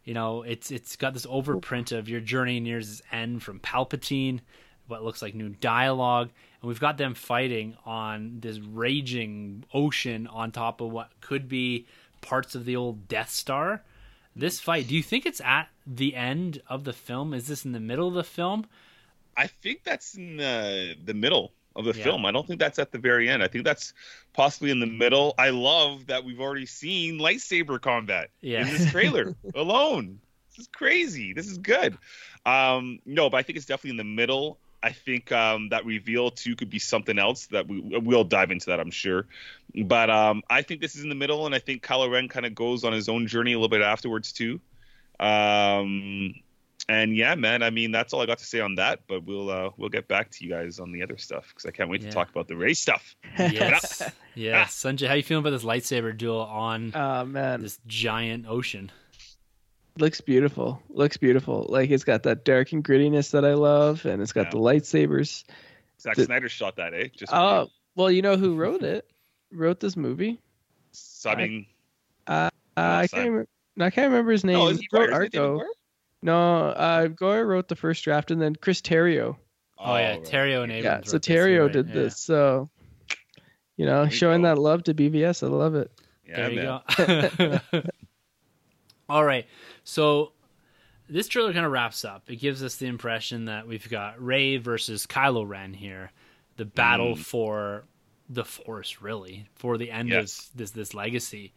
You 0.08 0.14
know, 0.14 0.40
it's 0.40 0.70
it's 0.70 0.96
got 0.96 1.12
this 1.12 1.26
overprint 1.26 1.92
of 1.92 2.08
your 2.08 2.20
journey 2.20 2.60
nears 2.60 2.90
its 2.90 3.02
end 3.12 3.42
from 3.42 3.60
Palpatine 3.60 4.40
what 4.86 5.04
looks 5.04 5.20
like 5.20 5.34
new 5.34 5.50
dialogue, 5.50 6.30
and 6.62 6.68
we've 6.70 6.80
got 6.80 6.96
them 6.96 7.12
fighting 7.12 7.76
on 7.84 8.40
this 8.40 8.58
raging 8.58 9.64
ocean 9.74 10.26
on 10.26 10.50
top 10.50 10.80
of 10.80 10.90
what 10.90 11.10
could 11.20 11.46
be 11.46 11.86
parts 12.22 12.54
of 12.54 12.64
the 12.64 12.74
old 12.74 13.06
Death 13.06 13.28
Star. 13.28 13.82
This 14.34 14.60
fight, 14.60 14.88
do 14.88 14.94
you 14.94 15.02
think 15.02 15.26
it's 15.26 15.42
at 15.42 15.68
the 15.86 16.16
end 16.16 16.62
of 16.68 16.84
the 16.84 16.94
film? 16.94 17.34
Is 17.34 17.46
this 17.46 17.66
in 17.66 17.72
the 17.72 17.78
middle 17.78 18.08
of 18.08 18.14
the 18.14 18.24
film? 18.24 18.64
I 19.36 19.46
think 19.46 19.84
that's 19.84 20.14
in 20.14 20.38
the 20.38 20.96
the 21.04 21.12
middle 21.12 21.52
of 21.78 21.84
the 21.84 21.94
Yeah. 21.96 22.04
film. 22.04 22.26
I 22.26 22.32
don't 22.32 22.46
think 22.46 22.60
that's 22.60 22.78
at 22.78 22.92
the 22.92 22.98
very 22.98 23.28
end. 23.28 23.42
I 23.42 23.48
think 23.48 23.64
that's 23.64 23.94
possibly 24.34 24.70
in 24.70 24.80
the 24.80 24.86
middle. 24.86 25.34
I 25.38 25.50
love 25.50 26.06
that 26.06 26.24
we've 26.24 26.40
already 26.40 26.66
seen 26.66 27.18
lightsaber 27.18 27.80
combat 27.80 28.30
Yeah. 28.42 28.62
in 28.62 28.68
this 28.68 28.90
trailer 28.90 29.34
alone. 29.54 30.20
This 30.50 30.64
is 30.64 30.66
crazy. 30.68 31.32
This 31.32 31.46
is 31.46 31.58
good. 31.58 31.96
Um, 32.44 32.98
no, 33.06 33.30
but 33.30 33.36
I 33.38 33.42
think 33.42 33.56
it's 33.56 33.66
definitely 33.66 33.90
in 33.92 33.96
the 33.96 34.04
middle. 34.04 34.58
I 34.82 34.92
think 34.92 35.32
um, 35.32 35.70
that 35.70 35.84
reveal 35.86 36.30
too 36.30 36.54
could 36.56 36.70
be 36.70 36.78
something 36.78 37.18
else 37.18 37.46
that 37.46 37.66
we 37.66 37.80
we'll 37.80 38.22
dive 38.24 38.50
into 38.52 38.66
that 38.66 38.78
I'm 38.80 38.90
sure. 38.92 39.26
But 39.84 40.08
um, 40.10 40.42
I 40.48 40.62
think 40.62 40.80
this 40.80 40.94
is 40.94 41.02
in 41.02 41.08
the 41.08 41.14
middle, 41.16 41.46
and 41.46 41.54
I 41.54 41.58
think 41.58 41.82
Kylo 41.84 42.10
Ren 42.10 42.28
kind 42.28 42.46
of 42.46 42.54
goes 42.54 42.84
on 42.84 42.92
his 42.92 43.08
own 43.08 43.26
journey 43.26 43.52
a 43.52 43.56
little 43.56 43.68
bit 43.68 43.82
afterwards 43.82 44.32
too. 44.32 44.60
Um, 45.18 46.34
and 46.88 47.14
yeah, 47.16 47.34
man, 47.34 47.62
I 47.62 47.70
mean 47.70 47.90
that's 47.92 48.12
all 48.12 48.20
I 48.22 48.26
got 48.26 48.38
to 48.38 48.44
say 48.46 48.60
on 48.60 48.74
that. 48.76 49.00
But 49.08 49.24
we'll 49.24 49.50
uh, 49.50 49.70
we'll 49.76 49.88
get 49.90 50.08
back 50.08 50.30
to 50.32 50.44
you 50.44 50.50
guys 50.50 50.78
on 50.80 50.92
the 50.92 51.02
other 51.02 51.16
stuff 51.18 51.48
because 51.48 51.66
I 51.66 51.70
can't 51.70 51.90
wait 51.90 52.02
Yeah. 52.02 52.08
to 52.08 52.14
talk 52.14 52.30
about 52.30 52.48
the 52.48 52.56
race 52.56 52.80
stuff. 52.80 53.14
Yes. 53.38 54.02
yes. 54.34 54.74
Sunjay, 54.82 55.06
how 55.08 55.14
you 55.14 55.22
feeling 55.22 55.42
about 55.42 55.50
this 55.50 55.64
lightsaber 55.64 56.16
duel 56.16 56.40
on 56.40 56.92
Oh 56.94 57.24
man, 57.24 57.60
this 57.62 57.78
giant 57.86 58.46
ocean? 58.48 58.90
looks 59.98 60.20
beautiful. 60.20 60.80
Looks 60.90 61.16
beautiful. 61.16 61.66
Like 61.68 61.90
it's 61.90 62.04
got 62.04 62.22
that 62.22 62.44
dark 62.44 62.72
and 62.72 62.84
grittiness 62.84 63.32
that 63.32 63.44
I 63.44 63.54
love, 63.54 64.04
and 64.06 64.22
it's 64.22 64.32
got 64.32 64.46
Yeah. 64.46 64.50
the 64.50 64.58
lightsabers. 64.58 65.44
Zack 66.00 66.14
The- 66.16 66.24
Snyder 66.24 66.48
shot 66.48 66.76
that, 66.76 66.94
eh? 66.94 67.08
Just 67.16 67.32
Oh, 67.34 67.68
well, 67.96 68.10
you 68.10 68.22
know 68.22 68.36
who 68.36 68.54
wrote 68.62 68.82
it? 68.82 69.10
Wrote 69.52 69.80
this 69.80 69.96
movie? 69.96 70.40
so, 70.92 71.30
I 71.30 71.34
mean, 71.36 71.66
Uh, 72.26 72.50
I 72.76 73.06
can't. 73.08 73.24
Remember, 73.28 73.48
I 73.80 73.90
can't 73.90 74.10
remember 74.10 74.30
his 74.32 74.44
name. 74.44 74.58
no, 74.58 74.68
is 74.68 74.78
he 74.78 74.84
it 74.92 74.96
wrote 74.96 75.10
Goyer? 75.10 75.20
Is 75.22 75.26
it 75.26 75.32
David 75.32 75.48
Argo. 75.48 75.64
Goyer? 76.22 76.26
No, 76.26 76.58
uh, 76.68 77.06
Goyer 77.08 77.46
wrote 77.46 77.68
the 77.68 77.76
first 77.76 78.04
draft, 78.04 78.30
and 78.30 78.40
then 78.40 78.54
Chris 78.56 78.80
Terrio. 78.80 79.36
Oh, 79.78 79.96
yeah, 79.96 80.10
right. 80.12 80.24
Terrio 80.24 80.62
and 80.64 80.72
Abrams. 80.72 80.84
yeah, 80.84 81.10
so 81.10 81.18
this, 81.18 81.28
you're 81.28 81.38
Terrio 81.46 81.62
right, 81.64 81.72
did 81.72 81.88
yeah. 81.88 81.94
this. 81.94 82.18
So, 82.18 82.68
you 83.76 83.86
know, 83.86 84.02
There 84.02 84.10
showing 84.10 84.42
go. 84.42 84.48
that 84.48 84.58
love 84.60 84.82
to 84.84 84.94
BVS, 84.94 85.42
I 85.42 85.46
love 85.46 85.74
it. 85.76 85.90
Yeah, 86.26 86.48
there 86.48 86.50
you 86.52 86.62
go. 86.62 87.60
All 89.08 89.24
right. 89.24 89.46
So 89.84 90.32
this 91.08 91.28
trailer 91.28 91.52
kind 91.52 91.64
of 91.64 91.72
wraps 91.72 92.04
up. 92.04 92.24
It 92.28 92.36
gives 92.36 92.62
us 92.62 92.76
the 92.76 92.86
impression 92.86 93.46
that 93.46 93.66
we've 93.66 93.88
got 93.88 94.22
Rey 94.22 94.58
versus 94.58 95.06
Kylo 95.06 95.48
Ren 95.48 95.72
here, 95.72 96.10
the 96.56 96.64
battle 96.66 97.14
Mm. 97.14 97.18
for 97.18 97.84
the 98.28 98.44
Force, 98.44 99.00
really, 99.00 99.46
for 99.54 99.78
the 99.78 99.90
end 99.90 100.10
Yes. 100.10 100.50
of 100.50 100.56
this 100.58 100.70
this 100.72 100.92
legacy. 100.94 101.54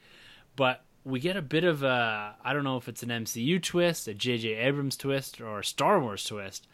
But 0.55 0.85
we 1.03 1.19
get 1.19 1.35
a 1.35 1.41
bit 1.41 1.63
of 1.63 1.83
a 1.83 2.35
I 2.43 2.53
don't 2.53 2.63
know 2.63 2.77
if 2.77 2.87
it's 2.87 3.03
an 3.03 3.09
MCU 3.09 3.61
twist, 3.61 4.07
a 4.07 4.13
J.J. 4.13 4.55
Abrams 4.55 4.97
twist, 4.97 5.41
or 5.41 5.59
a 5.59 5.63
Star 5.63 5.99
Wars 5.99 6.23
twist. 6.23 6.67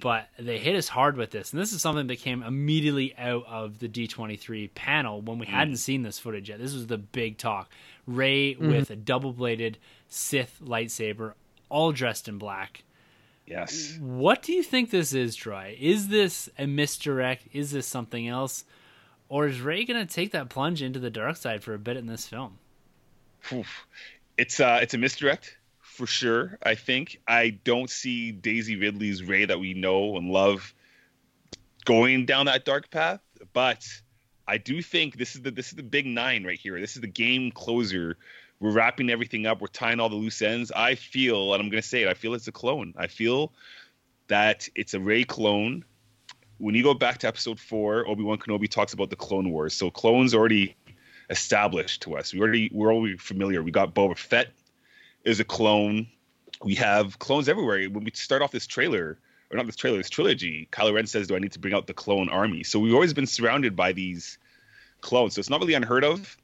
But 0.00 0.28
they 0.38 0.58
hit 0.58 0.76
us 0.76 0.88
hard 0.88 1.16
with 1.16 1.30
this, 1.30 1.52
and 1.52 1.60
this 1.60 1.72
is 1.72 1.82
something 1.82 2.06
that 2.06 2.16
came 2.16 2.42
immediately 2.42 3.14
out 3.18 3.44
of 3.46 3.80
the 3.80 3.88
D23 3.88 4.72
panel 4.74 5.20
when 5.20 5.38
we 5.38 5.46
mm. 5.46 5.50
hadn't 5.50 5.76
seen 5.76 6.02
this 6.02 6.18
footage 6.18 6.48
yet. 6.48 6.60
This 6.60 6.74
was 6.74 6.86
the 6.86 6.98
big 6.98 7.38
talk. 7.38 7.70
Rey 8.06 8.54
mm-hmm. 8.54 8.68
with 8.68 8.90
a 8.90 8.96
double-bladed 8.96 9.78
Sith 10.08 10.60
lightsaber, 10.62 11.34
all 11.68 11.92
dressed 11.92 12.28
in 12.28 12.38
black. 12.38 12.84
Yes. 13.46 13.98
What 14.00 14.42
do 14.42 14.52
you 14.52 14.62
think 14.62 14.90
this 14.90 15.12
is, 15.12 15.34
Troy? 15.34 15.76
Is 15.78 16.08
this 16.08 16.48
a 16.58 16.66
misdirect? 16.66 17.48
Is 17.52 17.72
this 17.72 17.86
something 17.86 18.26
else? 18.28 18.64
Or 19.28 19.46
is 19.46 19.60
Rey 19.60 19.84
going 19.84 20.06
to 20.06 20.12
take 20.12 20.32
that 20.32 20.48
plunge 20.48 20.82
into 20.82 20.98
the 20.98 21.10
dark 21.10 21.36
side 21.36 21.62
for 21.62 21.74
a 21.74 21.78
bit 21.78 21.96
in 21.96 22.06
this 22.06 22.26
film? 22.26 22.58
Oof. 23.52 23.86
It's 24.36 24.58
uh 24.60 24.78
it's 24.82 24.94
a 24.94 24.98
misdirect 24.98 25.56
for 25.80 26.06
sure. 26.06 26.58
I 26.62 26.74
think 26.74 27.20
I 27.28 27.50
don't 27.50 27.88
see 27.88 28.32
Daisy 28.32 28.76
Ridley's 28.76 29.22
Rey 29.22 29.44
that 29.44 29.60
we 29.60 29.74
know 29.74 30.16
and 30.16 30.30
love 30.30 30.74
going 31.84 32.26
down 32.26 32.46
that 32.46 32.64
dark 32.64 32.90
path, 32.90 33.20
but 33.52 33.86
I 34.46 34.58
do 34.58 34.82
think 34.82 35.16
this 35.16 35.36
is 35.36 35.42
the 35.42 35.50
this 35.50 35.68
is 35.68 35.74
the 35.74 35.82
big 35.82 36.06
nine 36.06 36.44
right 36.44 36.58
here. 36.58 36.80
This 36.80 36.96
is 36.96 37.00
the 37.00 37.06
game 37.06 37.50
closer. 37.50 38.16
We're 38.60 38.72
wrapping 38.72 39.10
everything 39.10 39.46
up. 39.46 39.60
We're 39.60 39.68
tying 39.68 40.00
all 40.00 40.08
the 40.08 40.16
loose 40.16 40.42
ends. 40.42 40.72
I 40.72 40.94
feel, 40.94 41.54
and 41.54 41.62
I'm 41.62 41.70
gonna 41.70 41.82
say 41.82 42.02
it. 42.02 42.08
I 42.08 42.14
feel 42.14 42.34
it's 42.34 42.48
a 42.48 42.52
clone. 42.52 42.94
I 42.96 43.06
feel 43.06 43.52
that 44.28 44.68
it's 44.74 44.94
a 44.94 45.00
Rey 45.00 45.24
clone. 45.24 45.84
When 46.58 46.74
you 46.74 46.82
go 46.82 46.94
back 46.94 47.18
to 47.18 47.28
episode 47.28 47.58
four, 47.60 48.08
Obi 48.08 48.22
Wan 48.22 48.38
Kenobi 48.38 48.68
talks 48.68 48.92
about 48.92 49.10
the 49.10 49.16
Clone 49.16 49.50
Wars. 49.50 49.74
So 49.74 49.90
clones 49.90 50.34
already 50.34 50.76
established 51.30 52.02
to 52.02 52.16
us. 52.16 52.32
We 52.32 52.40
already 52.40 52.70
we're 52.72 52.92
already 52.92 53.16
familiar. 53.16 53.62
We 53.62 53.70
got 53.70 53.94
Boba 53.94 54.16
Fett 54.16 54.48
is 55.24 55.40
a 55.40 55.44
clone. 55.44 56.06
We 56.62 56.74
have 56.76 57.18
clones 57.18 57.48
everywhere. 57.48 57.88
When 57.88 58.04
we 58.04 58.10
start 58.14 58.42
off 58.42 58.52
this 58.52 58.66
trailer, 58.66 59.18
or 59.50 59.56
not 59.56 59.66
this 59.66 59.76
trailer, 59.76 59.98
this 59.98 60.10
trilogy, 60.10 60.68
Kylo 60.72 60.94
Ren 60.94 61.06
says, 61.06 61.26
"Do 61.26 61.36
I 61.36 61.38
need 61.38 61.52
to 61.52 61.58
bring 61.58 61.74
out 61.74 61.86
the 61.86 61.94
clone 61.94 62.28
army?" 62.28 62.62
So 62.62 62.78
we've 62.78 62.94
always 62.94 63.12
been 63.12 63.26
surrounded 63.26 63.76
by 63.76 63.92
these 63.92 64.38
clones. 65.00 65.34
So 65.34 65.40
it's 65.40 65.50
not 65.50 65.60
really 65.60 65.74
unheard 65.74 66.04
of. 66.04 66.36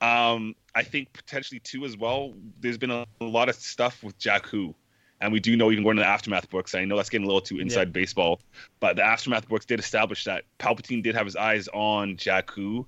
Um, 0.00 0.54
I 0.74 0.82
think 0.82 1.12
potentially 1.12 1.60
too 1.60 1.84
as 1.84 1.96
well. 1.96 2.34
There's 2.60 2.78
been 2.78 2.90
a, 2.90 3.06
a 3.20 3.24
lot 3.24 3.48
of 3.48 3.54
stuff 3.54 4.02
with 4.02 4.18
Jakku, 4.18 4.74
and 5.20 5.32
we 5.32 5.40
do 5.40 5.56
know 5.56 5.70
even 5.70 5.84
going 5.84 5.96
to 5.96 6.02
the 6.02 6.08
aftermath 6.08 6.50
books. 6.50 6.74
I 6.74 6.84
know 6.84 6.96
that's 6.96 7.08
getting 7.08 7.24
a 7.24 7.28
little 7.28 7.40
too 7.40 7.58
inside 7.58 7.92
baseball, 7.92 8.40
but 8.80 8.96
the 8.96 9.04
aftermath 9.04 9.48
books 9.48 9.66
did 9.66 9.78
establish 9.78 10.24
that 10.24 10.44
Palpatine 10.58 11.02
did 11.02 11.14
have 11.14 11.26
his 11.26 11.36
eyes 11.36 11.68
on 11.68 12.16
Jakku. 12.16 12.86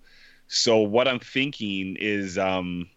So 0.49 0.79
what 0.79 1.09
I'm 1.09 1.19
thinking 1.19 1.97
is 1.99 2.39
um, 2.39 2.89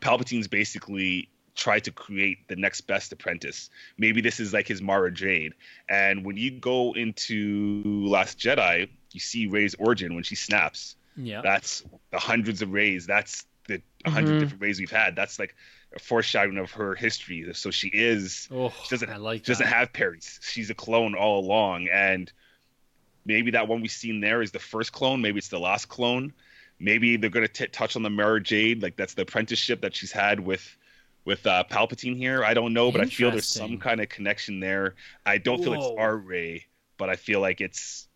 Palpatine's 0.00 0.48
basically 0.48 1.28
tried 1.54 1.84
to 1.84 1.90
create 1.92 2.46
the 2.48 2.56
next 2.56 2.82
best 2.82 3.12
apprentice. 3.12 3.68
Maybe 3.98 4.20
this 4.20 4.38
is 4.38 4.52
like 4.52 4.68
his 4.68 4.80
Mara 4.80 5.10
Jade. 5.12 5.54
And 5.88 6.24
when 6.24 6.36
you 6.36 6.52
go 6.52 6.92
into 6.94 7.82
Last 7.84 8.38
Jedi, 8.38 8.88
you 9.12 9.20
see 9.20 9.46
Rey's 9.46 9.74
origin 9.74 10.14
when 10.14 10.22
she 10.22 10.36
snaps. 10.36 10.94
Yeah. 11.16 11.40
That's 11.42 11.82
the 12.12 12.18
hundreds 12.18 12.62
of 12.62 12.70
rays. 12.72 13.06
That's 13.06 13.44
the 13.66 13.82
100 14.04 14.36
Mhm. 14.36 14.40
different 14.40 14.62
rays 14.62 14.78
we've 14.78 14.90
had. 14.90 15.16
That's 15.16 15.38
like 15.40 15.56
a 15.94 15.98
foreshadowing 15.98 16.58
of 16.58 16.70
her 16.72 16.94
history. 16.94 17.44
So 17.54 17.70
she 17.72 17.88
is 17.88 18.48
Oh, 18.52 18.72
she 18.84 18.90
doesn't 18.90 19.10
I 19.10 19.16
like 19.16 19.44
she 19.44 19.50
doesn't 19.52 19.66
have 19.66 19.92
parents. 19.92 20.38
She's 20.42 20.70
a 20.70 20.74
clone 20.74 21.14
all 21.16 21.40
along, 21.40 21.88
and 21.88 22.30
maybe 23.28 23.50
that 23.52 23.68
one 23.68 23.80
we've 23.82 23.90
seen 23.92 24.20
there 24.20 24.42
is 24.42 24.50
the 24.50 24.58
first 24.58 24.92
clone. 24.92 25.20
Maybe 25.20 25.38
it's 25.38 25.48
the 25.48 25.60
last 25.60 25.88
clone. 25.88 26.32
Maybe 26.80 27.16
they're 27.16 27.30
gonna 27.30 27.46
touch 27.46 27.94
on 27.94 28.02
the 28.02 28.10
Mara 28.10 28.42
Jade, 28.42 28.82
like 28.82 28.96
that's 28.96 29.14
the 29.14 29.22
apprenticeship 29.22 29.82
that 29.82 29.94
she's 29.94 30.10
had 30.10 30.40
with 30.40 30.76
with 31.24 31.46
uh, 31.46 31.62
Palpatine 31.70 32.16
here. 32.16 32.42
I 32.42 32.54
don't 32.54 32.72
know, 32.72 32.90
but 32.90 33.02
I 33.02 33.04
feel 33.04 33.30
there's 33.30 33.46
some 33.46 33.78
kind 33.78 34.00
of 34.00 34.08
connection 34.08 34.60
there. 34.60 34.94
I 35.26 35.38
don't 35.38 35.62
feel 35.62 35.74
it's 35.74 35.98
our 35.98 36.16
Rey, 36.16 36.66
but 36.96 37.10
I 37.10 37.16
feel 37.16 37.40
like 37.40 37.60
it's 37.60 38.07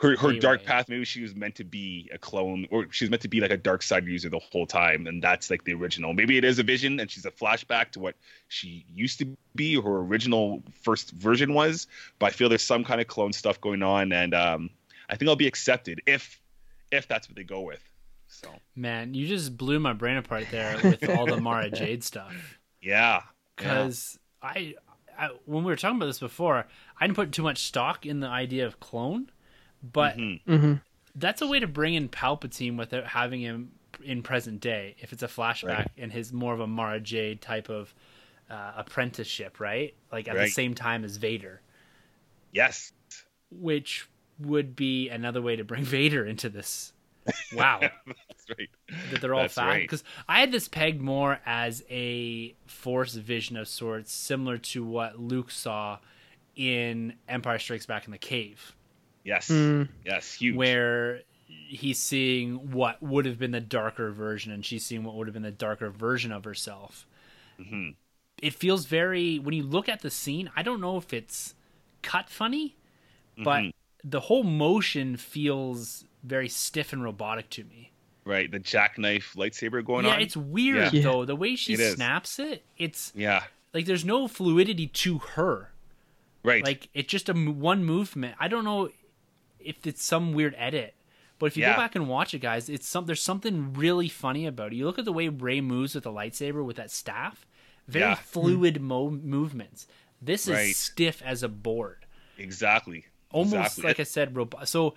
her 0.00 0.16
her 0.16 0.32
dark 0.32 0.64
path. 0.64 0.88
Maybe 0.88 1.04
she 1.04 1.22
was 1.22 1.34
meant 1.34 1.54
to 1.56 1.64
be 1.64 2.10
a 2.12 2.18
clone, 2.18 2.66
or 2.70 2.86
she 2.90 3.04
was 3.04 3.10
meant 3.10 3.22
to 3.22 3.28
be 3.28 3.40
like 3.40 3.50
a 3.50 3.56
dark 3.56 3.82
side 3.82 4.06
user 4.06 4.28
the 4.28 4.38
whole 4.38 4.66
time, 4.66 5.06
and 5.06 5.22
that's 5.22 5.50
like 5.50 5.64
the 5.64 5.74
original. 5.74 6.12
Maybe 6.12 6.36
it 6.36 6.44
is 6.44 6.58
a 6.58 6.62
vision, 6.62 7.00
and 7.00 7.10
she's 7.10 7.26
a 7.26 7.30
flashback 7.30 7.90
to 7.92 8.00
what 8.00 8.16
she 8.48 8.84
used 8.94 9.18
to 9.20 9.36
be, 9.54 9.76
or 9.76 9.82
her 9.82 9.98
original 9.98 10.62
first 10.82 11.12
version 11.12 11.54
was. 11.54 11.86
But 12.18 12.26
I 12.26 12.30
feel 12.30 12.48
there's 12.48 12.62
some 12.62 12.84
kind 12.84 13.00
of 13.00 13.06
clone 13.06 13.32
stuff 13.32 13.60
going 13.60 13.82
on, 13.82 14.12
and 14.12 14.34
um, 14.34 14.70
I 15.08 15.16
think 15.16 15.28
I'll 15.28 15.36
be 15.36 15.46
accepted 15.46 16.02
if 16.06 16.40
if 16.90 17.08
that's 17.08 17.28
what 17.28 17.36
they 17.36 17.44
go 17.44 17.60
with. 17.60 17.82
So 18.32 18.48
Man, 18.74 19.14
you 19.14 19.26
just 19.26 19.56
blew 19.56 19.78
my 19.78 19.92
brain 19.92 20.16
apart 20.16 20.46
there 20.50 20.78
with 20.82 21.08
all 21.10 21.26
the 21.26 21.40
Mara 21.40 21.70
Jade 21.70 22.02
stuff. 22.02 22.58
yeah, 22.80 22.90
yeah. 22.90 23.22
Because 23.56 24.18
I, 24.42 24.74
I, 25.18 25.30
when 25.44 25.64
we 25.64 25.70
were 25.70 25.76
talking 25.76 25.98
about 25.98 26.06
this 26.06 26.18
before, 26.18 26.66
I 26.98 27.06
didn't 27.06 27.16
put 27.16 27.32
too 27.32 27.42
much 27.42 27.58
stock 27.58 28.06
in 28.06 28.20
the 28.20 28.28
idea 28.28 28.66
of 28.66 28.80
clone, 28.80 29.30
but 29.82 30.16
Mhm. 30.16 30.40
hmm 30.44 30.74
that's 31.14 31.42
a 31.42 31.46
way 31.46 31.60
to 31.60 31.66
bring 31.66 31.92
in 31.92 32.08
Palpatine 32.08 32.78
without 32.78 33.04
having 33.06 33.40
him 33.42 33.72
in 34.02 34.22
present 34.22 34.60
day. 34.60 34.96
If 35.00 35.12
it's 35.12 35.22
a 35.22 35.28
flashback 35.28 35.68
Right. 35.68 35.90
and 35.98 36.10
his 36.10 36.32
more 36.32 36.54
of 36.54 36.60
a 36.60 36.66
Mara 36.66 37.00
Jade 37.00 37.42
type 37.42 37.68
of 37.68 37.94
uh, 38.48 38.72
apprenticeship, 38.76 39.60
right? 39.60 39.94
Like 40.10 40.26
at 40.28 40.36
the 40.36 40.48
same 40.48 40.74
time 40.74 41.04
as 41.04 41.16
Vader, 41.18 41.60
yes, 42.52 42.92
which 43.50 44.08
would 44.38 44.74
be 44.74 45.08
another 45.10 45.42
way 45.42 45.56
to 45.56 45.64
bring 45.64 45.84
Vader 45.84 46.24
into 46.24 46.48
this. 46.48 46.92
Wow. 47.54 47.80
that's 48.06 48.50
right. 48.58 48.68
that 49.10 49.20
they're 49.20 49.34
all 49.34 49.42
That's 49.42 49.54
fat 49.54 49.66
right. 49.68 49.82
because 49.82 50.02
I 50.28 50.40
had 50.40 50.50
this 50.50 50.66
pegged 50.68 51.00
more 51.00 51.38
as 51.46 51.84
a 51.90 52.54
force 52.66 53.14
vision 53.14 53.56
of 53.56 53.68
sorts, 53.68 54.12
similar 54.12 54.58
to 54.58 54.84
what 54.84 55.18
Luke 55.20 55.50
saw 55.50 55.98
in 56.56 57.14
Empire 57.28 57.58
Strikes 57.58 57.86
Back 57.86 58.06
in 58.06 58.10
the 58.12 58.18
cave, 58.18 58.74
Yes, 59.24 59.48
Mm. 59.48 59.88
yes, 60.04 60.34
huge. 60.34 60.56
where 60.56 61.22
he's 61.46 61.98
seeing 61.98 62.70
what 62.72 63.02
would 63.02 63.24
have 63.24 63.38
been 63.38 63.52
the 63.52 63.60
darker 63.60 64.10
version, 64.10 64.52
and 64.52 64.64
she's 64.64 64.84
seeing 64.84 65.04
what 65.04 65.14
would 65.14 65.26
have 65.26 65.34
been 65.34 65.42
the 65.42 65.50
darker 65.50 65.90
version 65.90 66.32
of 66.32 66.44
herself. 66.44 67.06
hmm 67.58 67.90
It 68.42 68.54
feels 68.54 68.86
very 68.86 69.38
when 69.38 69.54
you 69.54 69.62
look 69.62 69.88
at 69.88 70.00
the 70.00 70.10
scene. 70.10 70.50
I 70.56 70.62
don't 70.62 70.80
know 70.80 70.96
if 70.96 71.12
it's 71.12 71.54
cut 72.02 72.28
funny, 72.28 72.74
but 73.44 73.62
Mhm. 73.62 73.72
the 74.02 74.20
whole 74.20 74.42
motion 74.42 75.16
feels 75.16 76.04
very 76.24 76.48
stiff 76.48 76.92
and 76.92 77.02
robotic 77.04 77.48
to 77.50 77.64
me. 77.64 77.90
right, 78.24 78.50
the 78.52 78.58
jackknife 78.60 79.34
lightsaber 79.34 79.84
going 79.84 80.04
yeah, 80.04 80.12
on. 80.12 80.18
Yeah, 80.20 80.24
it's 80.24 80.36
weird 80.36 80.92
Yeah. 80.92 81.02
though. 81.02 81.24
The 81.24 81.34
way 81.36 81.56
she 81.56 81.72
It 81.74 81.80
is. 81.80 81.94
snaps 81.94 82.38
it, 82.38 82.64
it's 82.78 83.12
yeah, 83.16 83.44
like 83.74 83.84
there's 83.86 84.04
no 84.04 84.28
fluidity 84.28 84.86
to 84.86 85.18
her. 85.18 85.72
right. 86.44 86.64
Like 86.64 86.88
it's 86.94 87.08
just 87.10 87.28
a 87.28 87.32
m- 87.32 87.58
one 87.60 87.84
movement. 87.84 88.36
I 88.40 88.46
don't 88.48 88.62
know 88.64 88.90
if 89.64 89.86
it's 89.86 90.04
some 90.04 90.32
weird 90.32 90.54
edit, 90.58 90.94
but 91.38 91.46
if 91.46 91.56
you 91.56 91.62
Yeah. 91.64 91.72
go 91.74 91.76
back 91.82 91.94
and 91.94 92.08
watch 92.08 92.34
it, 92.34 92.38
guys, 92.40 92.68
it's 92.68 92.86
some 92.88 93.06
there's 93.06 93.22
something 93.22 93.72
really 93.72 94.08
funny 94.08 94.46
about 94.46 94.72
it. 94.72 94.76
You 94.76 94.84
look 94.86 94.98
at 94.98 95.04
the 95.04 95.12
way 95.12 95.28
Rey 95.28 95.60
moves 95.60 95.94
with 95.94 96.04
the 96.04 96.10
lightsaber 96.12 96.64
with 96.64 96.76
that 96.76 96.90
staff, 96.90 97.46
very 97.88 98.10
Yeah. 98.10 98.14
fluid 98.14 98.80
mo- 98.80 99.10
movements. 99.10 99.86
This 100.20 100.46
is 100.46 100.54
Right. 100.54 100.76
stiff 100.76 101.20
as 101.22 101.42
a 101.42 101.48
board, 101.48 102.06
exactly. 102.38 103.06
almost 103.30 103.54
exactly. 103.54 103.84
like 103.84 104.00
I 104.00 104.04
said. 104.04 104.36
Robo- 104.36 104.64
so 104.64 104.94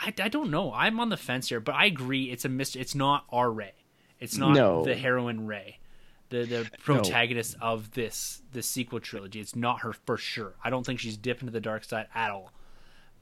I, 0.00 0.12
I 0.20 0.28
don't 0.28 0.50
know. 0.50 0.72
I'm 0.74 1.00
on 1.00 1.08
the 1.08 1.16
fence 1.16 1.48
here, 1.48 1.58
but 1.60 1.74
I 1.74 1.86
agree. 1.86 2.24
It's 2.30 2.44
a 2.44 2.48
mystery. 2.50 2.82
It's 2.82 2.94
not 2.94 3.24
our 3.30 3.50
Rey. 3.50 3.72
It's 4.20 4.36
not 4.36 4.52
No. 4.54 4.84
the 4.84 4.94
heroine 4.94 5.46
Rey. 5.46 5.78
The, 6.28 6.44
the 6.44 6.70
protagonist 6.80 7.56
of 7.60 7.92
this 7.92 8.42
the 8.52 8.60
sequel 8.62 8.98
trilogy. 9.00 9.38
It's 9.40 9.54
not 9.56 9.80
her 9.82 9.92
for 9.92 10.16
sure. 10.16 10.54
I 10.64 10.70
don't 10.70 10.84
think 10.84 10.98
she's 11.00 11.16
dipped 11.16 11.40
into 11.42 11.52
the 11.52 11.60
dark 11.60 11.84
side 11.84 12.08
at 12.14 12.30
all. 12.30 12.52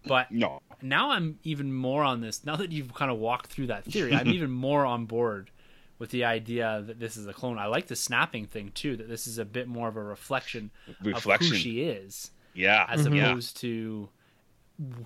But 0.07 0.31
no, 0.31 0.61
now 0.83 1.11
I'm 1.11 1.39
even 1.45 1.73
more 1.73 2.03
on 2.03 2.21
this. 2.21 2.45
Now 2.45 2.57
that 2.57 2.73
you've 2.73 2.95
kind 2.95 3.11
of 3.11 3.19
walked 3.19 3.47
through 3.47 3.69
that 3.69 3.85
theory, 3.85 4.15
I'm 4.15 4.29
even 4.35 4.51
more 4.51 4.85
on 4.85 5.07
board 5.07 5.51
with 5.99 6.11
the 6.11 6.25
idea 6.25 6.83
that 6.87 7.01
this 7.01 7.17
is 7.17 7.27
a 7.27 7.33
clone. 7.33 7.59
I 7.59 7.67
like 7.67 7.87
the 7.87 7.97
snapping 7.97 8.47
thing 8.47 8.71
too. 8.75 8.97
That 8.97 9.09
this 9.09 9.27
is 9.27 9.39
a 9.39 9.45
bit 9.45 9.69
more 9.69 9.89
of 9.89 9.97
a 9.97 10.03
reflection, 10.03 10.71
reflection. 11.03 11.53
of 11.53 11.53
who 11.53 11.59
she 11.59 11.83
is, 11.83 12.31
yeah, 12.55 12.87
as 12.89 13.05
mm-hmm. 13.05 13.15
yeah, 13.15 13.31
opposed 13.31 13.57
to 13.59 14.09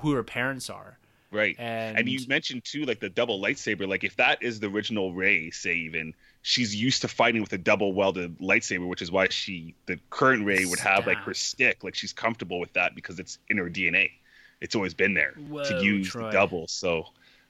who 0.00 0.12
her 0.12 0.22
parents 0.22 0.70
are. 0.70 0.98
right. 1.30 1.56
And, 1.58 1.98
And 1.98 2.08
you 2.08 2.20
mentioned 2.26 2.64
too, 2.64 2.84
like 2.84 3.00
the 3.00 3.10
double 3.10 3.40
lightsaber. 3.40 3.86
Like 3.86 4.04
if 4.04 4.16
that 4.16 4.42
is 4.42 4.60
the 4.60 4.68
original 4.68 5.12
Rey, 5.12 5.50
say 5.50 5.74
even 5.74 6.14
she's 6.42 6.74
used 6.74 7.02
to 7.02 7.08
fighting 7.08 7.42
with 7.42 7.52
a 7.52 7.58
double 7.58 7.92
welded 7.92 8.38
lightsaber, 8.38 8.86
which 8.88 9.02
is 9.02 9.12
why 9.12 9.28
she, 9.28 9.74
the 9.86 9.98
current 10.10 10.44
Rey, 10.44 10.64
would 10.64 10.80
have 10.80 11.06
like 11.06 11.18
her 11.18 11.34
stick. 11.34 11.84
Like 11.84 11.94
she's 11.94 12.12
comfortable 12.12 12.58
with 12.58 12.72
that 12.74 12.94
because 12.94 13.18
it's 13.18 13.38
in 13.48 13.58
her 13.58 13.68
DNA. 13.68 14.10
It's 14.60 14.74
always 14.74 14.94
been 14.94 15.14
there 15.14 15.34
Whoa, 15.48 15.64
to 15.64 15.84
use 15.84 16.08
Troy. 16.08 16.26
the 16.26 16.30
double. 16.32 16.66
So 16.68 17.04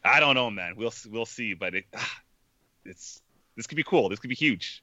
I 0.04 0.20
don't 0.20 0.34
know, 0.34 0.50
man. 0.50 0.74
We'll 0.76 0.92
we'll 1.10 1.26
see, 1.26 1.54
but 1.54 1.74
it, 1.74 1.84
ah, 1.96 2.18
it's 2.84 3.22
this 3.56 3.66
could 3.66 3.76
be 3.76 3.82
cool. 3.84 4.08
This 4.08 4.18
could 4.18 4.28
be 4.30 4.34
huge. 4.36 4.82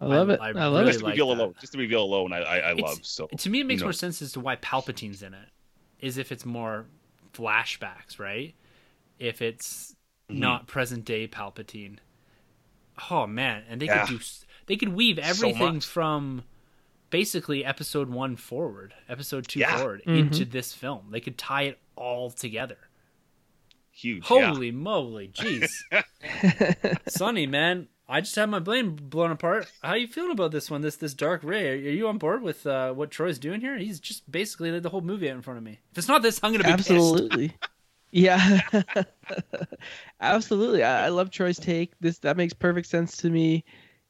I 0.00 0.06
love 0.06 0.30
I- 0.30 0.34
it. 0.34 0.40
I 0.40 0.48
I, 0.50 0.66
love 0.66 0.86
just 0.86 0.98
it. 0.98 1.02
the 1.02 1.08
reveal 1.10 1.28
that. 1.28 1.34
alone, 1.42 1.54
just 1.60 1.72
the 1.72 1.78
reveal 1.78 2.02
alone, 2.02 2.32
I 2.32 2.38
I, 2.40 2.56
I 2.58 2.72
love. 2.72 2.98
So 3.04 3.26
to 3.28 3.50
me, 3.50 3.60
it 3.60 3.64
makes 3.66 3.78
you 3.80 3.84
know. 3.84 3.86
more 3.88 3.92
sense 3.92 4.20
as 4.22 4.32
to 4.32 4.40
why 4.40 4.56
Palpatine's 4.56 5.22
in 5.22 5.34
it. 5.34 5.48
Is 6.00 6.18
if 6.18 6.32
it's 6.32 6.44
more 6.44 6.86
flashbacks, 7.32 8.18
right? 8.18 8.54
If 9.18 9.40
it's 9.42 9.94
Mm-hmm. 10.30 10.40
not 10.40 10.66
present 10.68 11.04
day 11.04 11.26
Palpatine. 11.26 11.98
Oh 13.10 13.26
man, 13.26 13.64
and 13.68 13.82
they 13.82 13.86
Yeah. 13.86 14.06
could 14.06 14.18
do 14.20 14.24
they 14.66 14.76
could 14.76 14.90
weave 14.90 15.18
everything 15.18 15.74
much. 15.74 15.84
from 15.84 16.44
basically 17.12 17.64
episode 17.64 18.08
1 18.10 18.34
forward, 18.34 18.94
episode 19.08 19.46
2 19.46 19.60
Yeah. 19.60 19.76
forward 19.76 20.02
Mhm. 20.04 20.18
into 20.18 20.44
this 20.44 20.72
film. 20.74 21.10
They 21.12 21.20
could 21.20 21.38
tie 21.38 21.62
it 21.62 21.78
all 21.94 22.30
together. 22.30 22.78
huge. 23.94 24.24
yeah. 24.30 24.46
Holy 24.52 24.70
moly, 24.72 25.28
jeez. 25.28 25.70
Sonny, 27.08 27.46
man, 27.46 27.88
I 28.08 28.22
just 28.22 28.34
had 28.34 28.48
my 28.48 28.58
brain 28.58 28.96
blown 28.96 29.30
apart. 29.30 29.70
How 29.82 29.94
you 29.94 30.06
feeling 30.08 30.30
about 30.32 30.50
this 30.50 30.70
one? 30.70 30.80
This 30.80 30.96
this 30.96 31.12
Dark 31.12 31.44
Rey? 31.44 31.68
Are, 31.68 31.72
are 31.74 31.76
you 31.92 32.08
on 32.08 32.16
board 32.16 32.40
with 32.42 32.66
uh, 32.66 32.92
what 32.94 33.10
Troy's 33.10 33.38
doing 33.38 33.60
here? 33.60 33.76
He's 33.76 34.00
just 34.00 34.28
basically 34.32 34.70
laid 34.72 34.82
the 34.82 34.88
whole 34.88 35.02
movie 35.02 35.28
out 35.28 35.36
in 35.36 35.42
front 35.42 35.58
of 35.58 35.64
me. 35.64 35.78
If 35.92 35.98
it's 35.98 36.08
not 36.08 36.22
this, 36.22 36.40
I'm 36.42 36.52
gonna 36.52 36.64
be 36.64 36.72
pissed. 36.72 36.90
Absolutely. 36.90 37.54
Yeah. 38.14 38.60
Absolutely. 40.20 40.82
I, 40.82 41.06
I 41.06 41.08
love 41.08 41.30
Troy's 41.30 41.58
take. 41.58 41.92
This 42.00 42.18
that 42.18 42.36
makes 42.36 42.52
perfect 42.52 42.86
sense 42.88 43.16
to 43.18 43.30
me. 43.30 43.64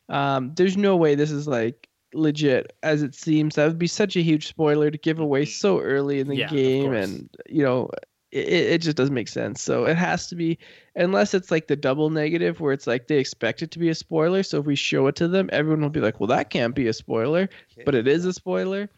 Um, 0.09 0.53
there's 0.57 0.77
no 0.77 0.97
way 0.97 1.15
this 1.15 1.31
is 1.31 1.47
like 1.47 1.89
legit 2.15 2.73
as 2.83 3.03
it 3.03 3.15
seems. 3.15 3.55
That 3.55 3.67
would 3.67 3.79
be 3.79 3.87
such 3.87 4.17
a 4.17 4.23
huge 4.23 4.47
spoiler 4.49 4.91
to 4.91 4.99
give 4.99 5.19
away 5.19 5.45
so 5.45 5.81
early 5.81 6.21
in 6.21 6.29
the 6.29 6.37
Yeah, 6.37 6.49
game, 6.49 6.93
and 6.93 7.29
you 7.49 7.63
know, 7.63 7.91
it, 8.31 8.49
it 8.49 8.79
just 8.83 8.97
doesn't 8.97 9.15
make 9.15 9.29
sense. 9.29 9.63
So 9.63 9.85
it 9.85 9.97
has 9.97 10.29
to 10.29 10.37
be, 10.37 10.59
unless 10.97 11.35
it's 11.35 11.51
like 11.51 11.67
the 11.69 11.77
double 11.77 12.11
negative 12.11 12.61
where 12.61 12.73
it's 12.73 12.87
like 12.87 13.09
they 13.09 13.19
expect 13.19 13.63
it 13.63 13.71
to 13.73 13.79
be 13.79 13.89
a 13.89 13.95
spoiler. 13.95 14.43
So 14.43 14.59
if 14.61 14.67
we 14.67 14.77
show 14.77 15.07
it 15.07 15.17
to 15.17 15.29
them, 15.29 15.49
everyone 15.53 15.83
will 15.83 15.91
be 15.91 16.01
like, 16.01 16.21
"Well, 16.21 16.29
that 16.29 16.51
can't 16.51 16.75
be 16.75 16.87
a 16.89 16.93
spoiler," 16.93 17.49
but 17.85 17.95
it 17.95 18.07
is 18.09 18.25
a 18.25 18.33
spoiler. 18.33 18.89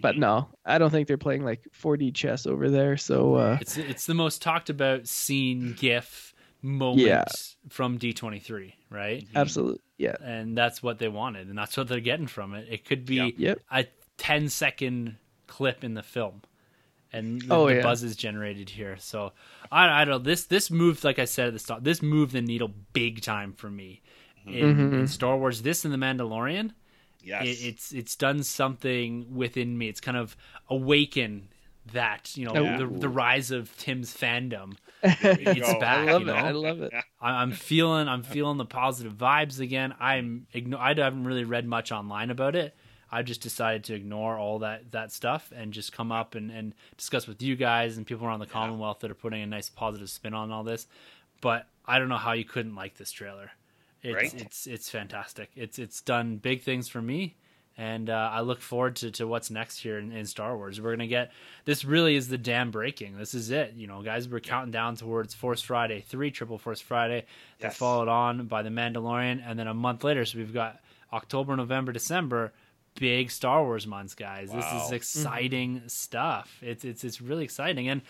But 0.00 0.16
Mhm. 0.16 0.20
no, 0.20 0.48
I 0.64 0.78
don't 0.78 0.90
think 0.90 1.06
they're 1.06 1.18
playing 1.18 1.44
like 1.44 1.62
4D 1.72 2.12
chess 2.14 2.46
over 2.46 2.70
there. 2.70 2.96
So 2.96 3.34
uh, 3.34 3.58
It's 3.60 3.76
it's 3.76 4.06
the 4.06 4.14
most 4.14 4.42
talked 4.42 4.70
about 4.70 5.06
scene 5.06 5.74
GIF 5.74 6.31
moment 6.62 7.06
Yeah. 7.06 7.24
from 7.68 7.98
D23, 7.98 8.72
right? 8.90 9.26
absolutely, 9.34 9.80
yeah. 9.98 10.16
And 10.22 10.56
that's 10.56 10.82
what 10.82 10.98
they 10.98 11.08
wanted, 11.08 11.48
and 11.48 11.58
that's 11.58 11.76
what 11.76 11.88
they're 11.88 12.00
getting 12.00 12.26
from 12.28 12.54
it. 12.54 12.66
It 12.70 12.84
could 12.84 13.04
be 13.04 13.16
Yeah. 13.16 13.30
Yep. 13.36 13.60
a 13.70 13.86
10 14.18 14.48
second 14.48 15.16
clip 15.48 15.82
in 15.84 15.94
the 15.94 16.02
film 16.02 16.42
and 17.12 17.42
the, 17.42 17.54
Oh, 17.54 17.68
the 17.68 17.76
yeah. 17.76 17.82
buzz 17.82 18.02
is 18.02 18.16
generated 18.16 18.70
here 18.70 18.96
so 18.98 19.32
I, 19.70 20.00
I 20.00 20.04
don't 20.06 20.12
know 20.12 20.18
this 20.18 20.44
this 20.46 20.70
moved 20.70 21.04
like 21.04 21.18
i 21.18 21.26
said 21.26 21.48
at 21.48 21.52
the 21.52 21.58
start 21.58 21.84
this 21.84 22.00
moved 22.00 22.32
the 22.32 22.40
needle 22.40 22.72
big 22.94 23.20
time 23.20 23.52
for 23.52 23.68
me 23.68 24.00
in, 24.46 24.76
Mhm. 24.76 24.92
in 25.00 25.06
star 25.08 25.36
wars 25.36 25.60
this 25.60 25.84
and 25.84 25.92
the 25.92 25.98
mandalorian 25.98 26.70
Yes. 27.22 27.44
it, 27.46 27.66
it's 27.66 27.92
it's 27.92 28.16
done 28.16 28.42
something 28.44 29.34
within 29.34 29.76
me 29.76 29.88
it's 29.88 30.00
kind 30.00 30.16
of 30.16 30.36
awakened 30.70 31.48
that 31.92 32.34
you 32.36 32.46
know 32.46 32.52
Oh. 32.56 32.78
the, 32.78 32.98
the 33.00 33.08
rise 33.08 33.50
of 33.50 33.76
tim's 33.76 34.16
fandom 34.16 34.76
it's 35.02 35.74
back 35.80 36.08
I 36.08 36.12
love 36.12 36.22
you 36.22 36.30
it. 36.30 36.34
I 36.36 36.50
love 36.52 36.80
it. 36.82 36.92
I'm 37.20 37.52
feeling 37.52 38.08
I'm 38.08 38.22
feeling 38.22 38.56
the 38.58 38.64
positive 38.64 39.14
vibes 39.14 39.60
again. 39.60 39.94
I'm 40.00 40.46
igno- 40.54 40.78
I 40.78 40.94
haven't 40.94 41.24
really 41.24 41.44
read 41.44 41.66
much 41.66 41.92
online 41.92 42.30
about 42.30 42.54
it. 42.56 42.74
I 43.10 43.22
just 43.22 43.42
decided 43.42 43.84
to 43.84 43.94
ignore 43.94 44.38
all 44.38 44.60
that 44.60 44.92
that 44.92 45.12
stuff 45.12 45.52
and 45.54 45.72
just 45.72 45.92
come 45.92 46.10
up 46.12 46.34
and, 46.34 46.50
and 46.50 46.74
discuss 46.96 47.26
with 47.26 47.42
you 47.42 47.56
guys 47.56 47.96
and 47.96 48.06
people 48.06 48.26
around 48.26 48.40
the 48.40 48.46
Commonwealth 48.46 49.00
that 49.00 49.10
are 49.10 49.14
putting 49.14 49.42
a 49.42 49.46
nice 49.46 49.68
positive 49.68 50.08
spin 50.08 50.32
on 50.34 50.50
all 50.50 50.64
this. 50.64 50.86
But 51.40 51.66
I 51.84 51.98
don't 51.98 52.08
know 52.08 52.16
how 52.16 52.32
you 52.32 52.44
couldn't 52.44 52.74
like 52.74 52.96
this 52.96 53.10
trailer. 53.12 53.50
It's 54.02 54.14
Right. 54.14 54.34
it's 54.42 54.66
it's 54.66 54.88
fantastic. 54.90 55.50
It's 55.56 55.78
it's 55.78 56.00
done 56.00 56.36
big 56.36 56.62
things 56.62 56.88
for 56.88 57.02
me. 57.02 57.36
And 57.78 58.10
uh, 58.10 58.30
I 58.32 58.42
look 58.42 58.60
forward 58.60 58.96
to, 58.96 59.10
to 59.12 59.26
what's 59.26 59.50
next 59.50 59.78
here 59.78 59.98
in, 59.98 60.12
in 60.12 60.26
Star 60.26 60.56
Wars. 60.56 60.80
We're 60.80 60.92
gonna 60.92 61.06
get 61.06 61.32
this. 61.64 61.84
Really 61.84 62.16
is 62.16 62.28
the 62.28 62.36
dam 62.38 62.70
breaking. 62.70 63.16
This 63.16 63.32
is 63.34 63.50
it. 63.50 63.74
You 63.76 63.86
know, 63.86 64.02
guys, 64.02 64.28
we're 64.28 64.40
counting 64.40 64.72
down 64.72 64.96
towards 64.96 65.32
Force 65.34 65.62
Friday 65.62 66.04
three, 66.06 66.30
Triple 66.30 66.58
Force 66.58 66.80
Friday. 66.80 67.24
They 67.60 67.68
Yes. 67.68 67.76
followed 67.76 68.08
on 68.08 68.46
by 68.46 68.62
the 68.62 68.68
Mandalorian, 68.70 69.42
and 69.46 69.58
then 69.58 69.68
a 69.68 69.74
month 69.74 70.04
later, 70.04 70.24
so 70.24 70.38
we've 70.38 70.52
got 70.52 70.80
October, 71.12 71.56
November, 71.56 71.92
December, 71.92 72.52
big 72.94 73.30
Star 73.30 73.62
Wars 73.64 73.86
months, 73.86 74.14
guys. 74.14 74.50
This 74.50 74.64
is 74.72 74.92
exciting 74.92 75.82
stuff. 75.86 76.58
It's 76.62 76.84
it's 76.84 77.04
it's 77.04 77.20
really 77.20 77.44
exciting, 77.44 77.88
and 77.88 78.02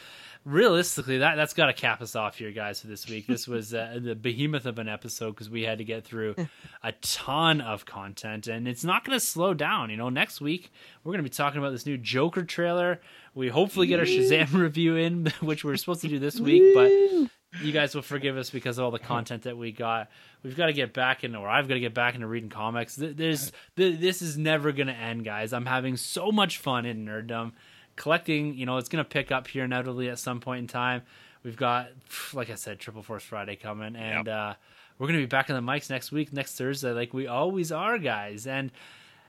realistically, 0.45 1.19
that 1.19 1.37
that's 1.37 1.55
got 1.55 1.67
to 1.67 1.73
cap 1.73 2.01
us 2.03 2.17
off 2.17 2.37
here, 2.37 2.51
guys, 2.51 2.81
for 2.81 2.87
this 2.87 3.09
week. 3.09 3.27
This 3.27 3.47
was 3.47 3.75
uh, 3.75 3.99
the 4.03 4.15
behemoth 4.15 4.67
of 4.67 4.79
an 4.79 4.89
episode 4.89 5.31
because 5.31 5.51
we 5.51 5.63
had 5.63 5.79
to 5.79 5.85
get 5.85 6.05
through 6.05 6.35
a 6.83 6.93
ton 7.01 7.61
of 7.61 7.87
content, 7.87 8.47
and 8.47 8.67
it's 8.67 8.85
not 8.85 9.05
going 9.05 9.19
to 9.19 9.25
slow 9.25 9.55
down. 9.55 9.91
You 9.91 9.97
know, 9.97 10.09
next 10.09 10.41
week 10.41 10.73
we're 11.05 11.13
going 11.13 11.25
to 11.25 11.29
be 11.29 11.35
talking 11.35 11.59
about 11.59 11.71
this 11.71 11.87
new 11.87 11.99
Joker 11.99 12.43
trailer. 12.43 13.01
We 13.35 13.49
hopefully 13.49 13.87
get 13.87 14.01
our 14.01 14.07
Shazam 14.07 14.53
review 14.61 14.97
in, 14.97 15.27
which 15.41 15.65
we're 15.65 15.77
supposed 15.77 16.03
to 16.03 16.09
do 16.09 16.19
this 16.19 16.39
week, 16.39 16.75
but 16.75 17.31
you 17.61 17.73
guys 17.73 17.95
will 17.95 18.03
forgive 18.03 18.37
us 18.37 18.51
because 18.51 18.79
of 18.79 18.85
all 18.85 18.91
the 18.91 18.99
content 19.15 19.43
that 19.43 19.57
we 19.57 19.73
got. 19.73 20.11
We've 20.43 20.57
got 20.57 20.66
to 20.66 20.73
get 20.73 20.93
back 20.93 21.24
into, 21.24 21.39
or 21.39 21.49
I've 21.49 21.69
got 21.69 21.74
to 21.74 21.81
get 21.81 21.95
back 21.95 22.15
into 22.15 22.27
reading 22.27 22.51
comics. 22.51 22.97
There's, 22.97 23.53
this 23.77 24.23
is 24.23 24.39
never 24.39 24.73
going 24.73 24.87
to 24.87 24.95
end, 24.95 25.24
guys. 25.24 25.53
I'm 25.53 25.66
having 25.66 25.97
so 25.97 26.33
much 26.33 26.59
fun 26.59 26.87
in 26.87 27.05
nerddom. 27.05 27.53
Collecting, 27.97 28.55
you 28.55 28.65
know, 28.65 28.79
it's 28.79 28.89
going 28.89 29.05
to 29.05 29.09
pick 29.09 29.31
up 29.31 29.49
here 29.49 29.65
inevitably 29.65 30.09
at 30.09 30.19
some 30.19 30.41
point 30.41 30.61
in 30.61 30.66
time. 30.66 31.03
We've 31.45 31.57
got, 31.57 31.89
like 32.33 32.51
I 32.51 32.55
said, 32.55 32.79
Triple 32.79 33.03
Force 33.03 33.23
Friday 33.23 33.57
coming, 33.57 33.97
and 33.97 34.29
uh, 34.29 34.55
we're 34.99 35.09
going 35.09 35.19
to 35.19 35.23
be 35.23 35.29
back 35.29 35.51
on 35.51 35.57
the 35.57 35.73
mics 35.73 35.91
next 35.91 36.12
week, 36.12 36.33
next 36.33 36.57
Thursday, 36.57 36.93
like 36.93 37.12
we 37.12 37.27
always 37.27 37.73
are, 37.73 37.99
guys. 37.99 38.47
And 38.47 38.70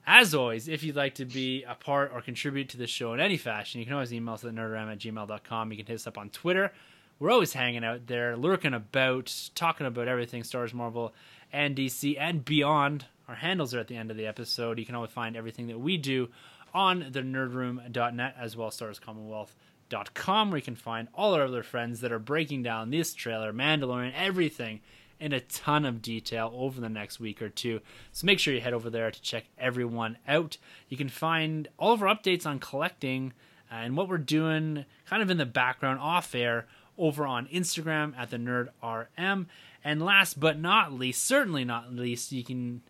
as 0.05 0.35
always, 0.35 0.67
if 0.67 0.83
you'd 0.83 0.95
like 0.95 1.15
to 1.15 1.25
be 1.25 1.63
a 1.63 1.75
part 1.75 2.11
or 2.13 2.21
contribute 2.21 2.69
to 2.69 2.77
the 2.77 2.87
show 2.87 3.13
in 3.13 3.19
any 3.19 3.37
fashion, 3.37 3.79
you 3.79 3.85
can 3.85 3.95
always 3.95 4.13
email 4.13 4.35
us 4.35 4.43
at 4.45 4.53
nerdaram 4.53 4.91
at 4.91 4.99
gmail.com. 4.99 5.71
You 5.71 5.77
can 5.77 5.85
hit 5.85 5.95
us 5.95 6.07
up 6.07 6.17
on 6.17 6.29
Twitter. 6.29 6.71
We're 7.19 7.31
always 7.31 7.53
hanging 7.53 7.83
out 7.83 8.07
there, 8.07 8.35
lurking 8.35 8.73
about, 8.73 9.49
talking 9.55 9.87
about 9.87 10.07
everything 10.07 10.43
Star 10.43 10.61
Wars, 10.61 10.73
Marvel, 10.73 11.13
and 11.51 11.75
DC, 11.75 12.17
and 12.19 12.43
beyond. 12.43 13.05
Our 13.27 13.35
handles 13.35 13.73
are 13.73 13.79
at 13.79 13.87
the 13.87 13.95
end 13.95 14.11
of 14.11 14.17
the 14.17 14.27
episode. 14.27 14.79
You 14.79 14.85
can 14.85 14.95
always 14.95 15.11
find 15.11 15.37
everything 15.37 15.67
that 15.67 15.79
we 15.79 15.97
do 15.97 16.29
on 16.73 17.07
the 17.11 17.21
nerdroom.net 17.21 18.35
as 18.37 18.57
well 18.57 18.67
as 18.67 18.77
starscommonwealth.com, 18.77 20.49
where 20.49 20.57
you 20.57 20.63
can 20.63 20.75
find 20.75 21.07
all 21.13 21.33
our 21.33 21.43
other 21.43 21.63
friends 21.63 22.01
that 22.01 22.11
are 22.11 22.19
breaking 22.19 22.63
down 22.63 22.89
this 22.89 23.13
trailer, 23.13 23.53
Mandalorian, 23.53 24.13
everything 24.15 24.81
in 25.19 25.31
a 25.31 25.39
ton 25.39 25.85
of 25.85 26.01
detail 26.01 26.51
over 26.53 26.81
the 26.81 26.89
next 26.89 27.19
week 27.19 27.41
or 27.41 27.47
two. 27.47 27.79
So 28.11 28.25
make 28.25 28.39
sure 28.39 28.53
you 28.53 28.59
head 28.59 28.73
over 28.73 28.89
there 28.89 29.11
to 29.11 29.21
check 29.21 29.45
everyone 29.57 30.17
out. 30.27 30.57
You 30.89 30.97
can 30.97 31.09
find 31.09 31.67
all 31.77 31.93
of 31.93 32.01
our 32.01 32.13
updates 32.13 32.45
on 32.45 32.59
collecting 32.59 33.33
and 33.71 33.95
what 33.95 34.09
we're 34.09 34.17
doing 34.17 34.85
kind 35.05 35.23
of 35.23 35.29
in 35.29 35.37
the 35.37 35.45
background 35.45 35.99
off 35.99 36.35
air 36.35 36.67
over 36.97 37.25
on 37.25 37.47
Instagram 37.47 38.13
at 38.17 38.29
the 38.29 38.37
Nerd 38.37 38.69
RM. 38.83 39.47
And 39.83 40.01
last 40.01 40.39
but 40.39 40.59
not 40.59 40.93
least, 40.93 41.25
certainly 41.25 41.65
not 41.65 41.93
least, 41.93 42.31
you 42.31 42.43
can 42.43 42.81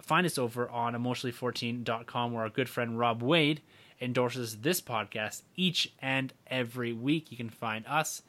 find 0.00 0.26
us 0.26 0.38
over 0.38 0.68
on 0.68 0.94
emotionally14.com 0.94 2.32
where 2.32 2.42
our 2.42 2.50
good 2.50 2.68
friend 2.68 2.98
Rob 2.98 3.22
Wade 3.22 3.62
endorses 4.00 4.58
this 4.58 4.80
podcast 4.80 5.42
each 5.56 5.92
and 6.00 6.32
every 6.48 6.92
week. 6.92 7.30
You 7.30 7.36
can 7.36 7.48
find 7.50 7.86
us, 7.86 8.22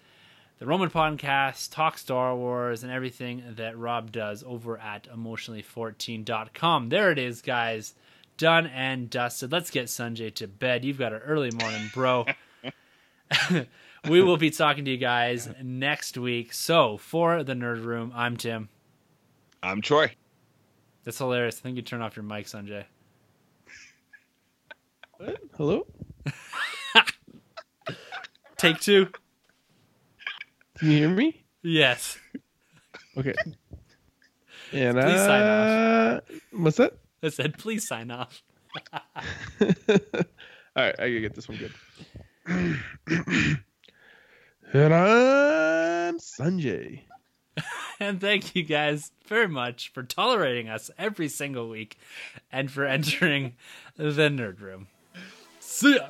the 0.60 0.68
Roman 0.68 0.90
Podcast, 0.90 1.74
Talk 1.74 1.98
Star 1.98 2.36
Wars, 2.36 2.84
and 2.84 2.92
everything 2.92 3.44
that 3.56 3.78
Rob 3.78 4.12
does 4.12 4.44
over 4.46 4.78
at 4.78 5.08
emotionally14.com. 5.12 6.90
There 6.90 7.12
it 7.12 7.18
is, 7.18 7.42
guys. 7.42 7.96
Done 8.38 8.68
and 8.68 9.10
dusted. 9.10 9.52
Let's 9.52 9.72
get 9.72 9.86
Sunjay 9.86 10.34
to 10.36 10.48
bed. 10.48 10.86
You've 10.86 11.00
got 11.00 11.14
an 11.14 11.20
early 11.20 11.52
morning, 11.52 11.90
bro. 11.94 12.26
we 14.10 14.22
will 14.22 14.38
be 14.38 14.50
talking 14.50 14.86
to 14.86 14.92
you 14.92 14.98
guys 14.98 15.50
next 15.62 16.18
week. 16.18 16.54
So, 16.54 16.98
for 16.98 17.44
the 17.44 17.54
Nerd 17.54 17.84
Room, 17.84 18.12
I'm 18.16 18.38
Tim. 18.38 18.70
I'm 19.62 19.82
Troy. 19.82 20.14
That's 21.04 21.18
hilarious. 21.18 21.60
I 21.60 21.62
think 21.62 21.76
you 21.78 21.82
turn 21.82 22.02
off 22.02 22.16
your 22.16 22.24
mic, 22.24 22.46
Sunjay. 22.48 22.86
What? 25.18 25.38
Hello? 25.56 25.86
Take 28.58 28.80
two. 28.80 29.08
Can 30.78 30.92
you 30.92 30.98
hear 30.98 31.10
me? 31.10 31.44
Yes. 31.62 32.18
Okay. 33.18 33.34
And 34.74 34.98
Please 35.02 35.20
sign 35.20 35.42
uh, 35.42 36.20
what's 36.52 36.78
that? 36.78 36.98
I 37.22 37.30
said, 37.30 37.58
please 37.58 37.88
sign 37.88 38.12
off. 38.12 38.44
All 38.94 39.00
right, 40.76 40.96
I 41.00 41.10
gotta 41.10 41.20
get 41.22 41.36
this 41.36 41.48
one 41.48 41.58
good. 42.48 43.58
and 44.74 44.94
I'm 44.94 46.20
Sunjay. 46.20 47.02
And 48.00 48.20
thank 48.20 48.56
you 48.56 48.64
guys 48.64 49.12
very 49.28 49.48
much 49.48 49.94
for 49.94 50.02
tolerating 50.02 50.68
us 50.68 50.90
every 50.98 51.30
single 51.30 51.70
week 51.70 51.98
and 52.52 52.70
for 52.70 52.86
entering 52.86 53.54
the 53.96 54.06
Nerd 54.06 54.60
Room. 54.60 54.88
See 55.60 55.96
ya. 55.96 56.08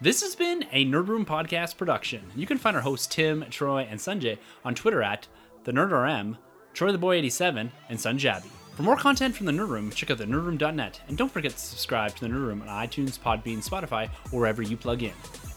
This 0.00 0.22
has 0.22 0.36
been 0.36 0.66
a 0.70 0.84
Nerd 0.84 1.08
Room 1.08 1.24
podcast 1.24 1.76
production. 1.78 2.30
You 2.36 2.46
can 2.46 2.58
find 2.58 2.76
our 2.76 2.82
hosts 2.82 3.06
Tim, 3.06 3.46
Troy, 3.50 3.86
and 3.90 3.98
Sunjay 3.98 4.38
on 4.64 4.74
Twitter 4.74 5.02
at 5.02 5.26
the 5.64 5.72
NerdRM, 5.72 6.36
Troy 6.74 6.92
the 6.92 6.98
Boy 6.98 7.16
87, 7.16 7.72
and 7.88 7.98
Sunjabby. 7.98 8.59
For 8.80 8.84
more 8.84 8.96
content 8.96 9.36
from 9.36 9.44
the 9.44 9.52
Nerd 9.52 9.68
Room, 9.68 9.90
check 9.90 10.10
out 10.10 10.16
the 10.16 10.24
nerdroom.net 10.24 11.02
and 11.06 11.18
don't 11.18 11.30
forget 11.30 11.52
to 11.52 11.58
subscribe 11.58 12.14
to 12.14 12.20
the 12.22 12.28
Nerd 12.28 12.46
Room 12.46 12.62
on 12.62 12.68
iTunes, 12.68 13.20
Podbean, 13.20 13.58
Spotify, 13.62 14.08
or 14.32 14.40
wherever 14.40 14.62
you 14.62 14.74
plug 14.74 15.02
in. 15.02 15.12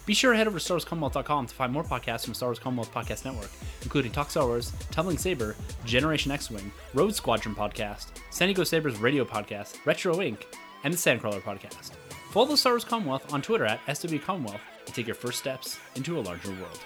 Be 0.06 0.14
sure 0.14 0.34
to 0.34 0.38
head 0.38 0.46
over 0.46 0.60
to 0.60 0.74
StarWarsCommonwealth.com 0.74 1.48
to 1.48 1.56
find 1.56 1.72
more 1.72 1.86
podcasts 1.86 2.26
from 2.26 2.34
Star 2.34 2.50
Wars 2.50 2.60
Commonwealth 2.60 2.94
Podcast 2.94 3.24
Network, 3.24 3.50
including 3.82 4.12
Talk 4.12 4.30
Star 4.30 4.46
Wars, 4.46 4.74
Tumbling 4.92 5.18
Saber, 5.18 5.56
Generation 5.86 6.34
X-Wing, 6.34 6.70
Rogue 6.94 7.14
Squadron 7.14 7.56
Podcast, 7.56 8.08
San 8.30 8.50
Diego 8.50 8.66
Sabers 8.66 8.98
Radio 8.98 9.24
Podcast, 9.24 9.78
Retro 9.86 10.16
Inc., 10.16 10.44
and 10.84 10.94
the 10.94 10.98
Sandcrawler 10.98 11.42
Podcast. 11.42 11.92
Follow 12.32 12.56
Star 12.56 12.74
Wars 12.74 12.84
Commonwealth 12.84 13.34
on 13.34 13.42
Twitter 13.42 13.64
at 13.64 13.80
SW 13.98 14.18
Commonwealth 14.18 14.60
and 14.86 14.94
take 14.94 15.08
your 15.08 15.16
first 15.16 15.40
steps 15.40 15.80
into 15.96 16.20
a 16.20 16.20
larger 16.20 16.50
world. 16.50 16.82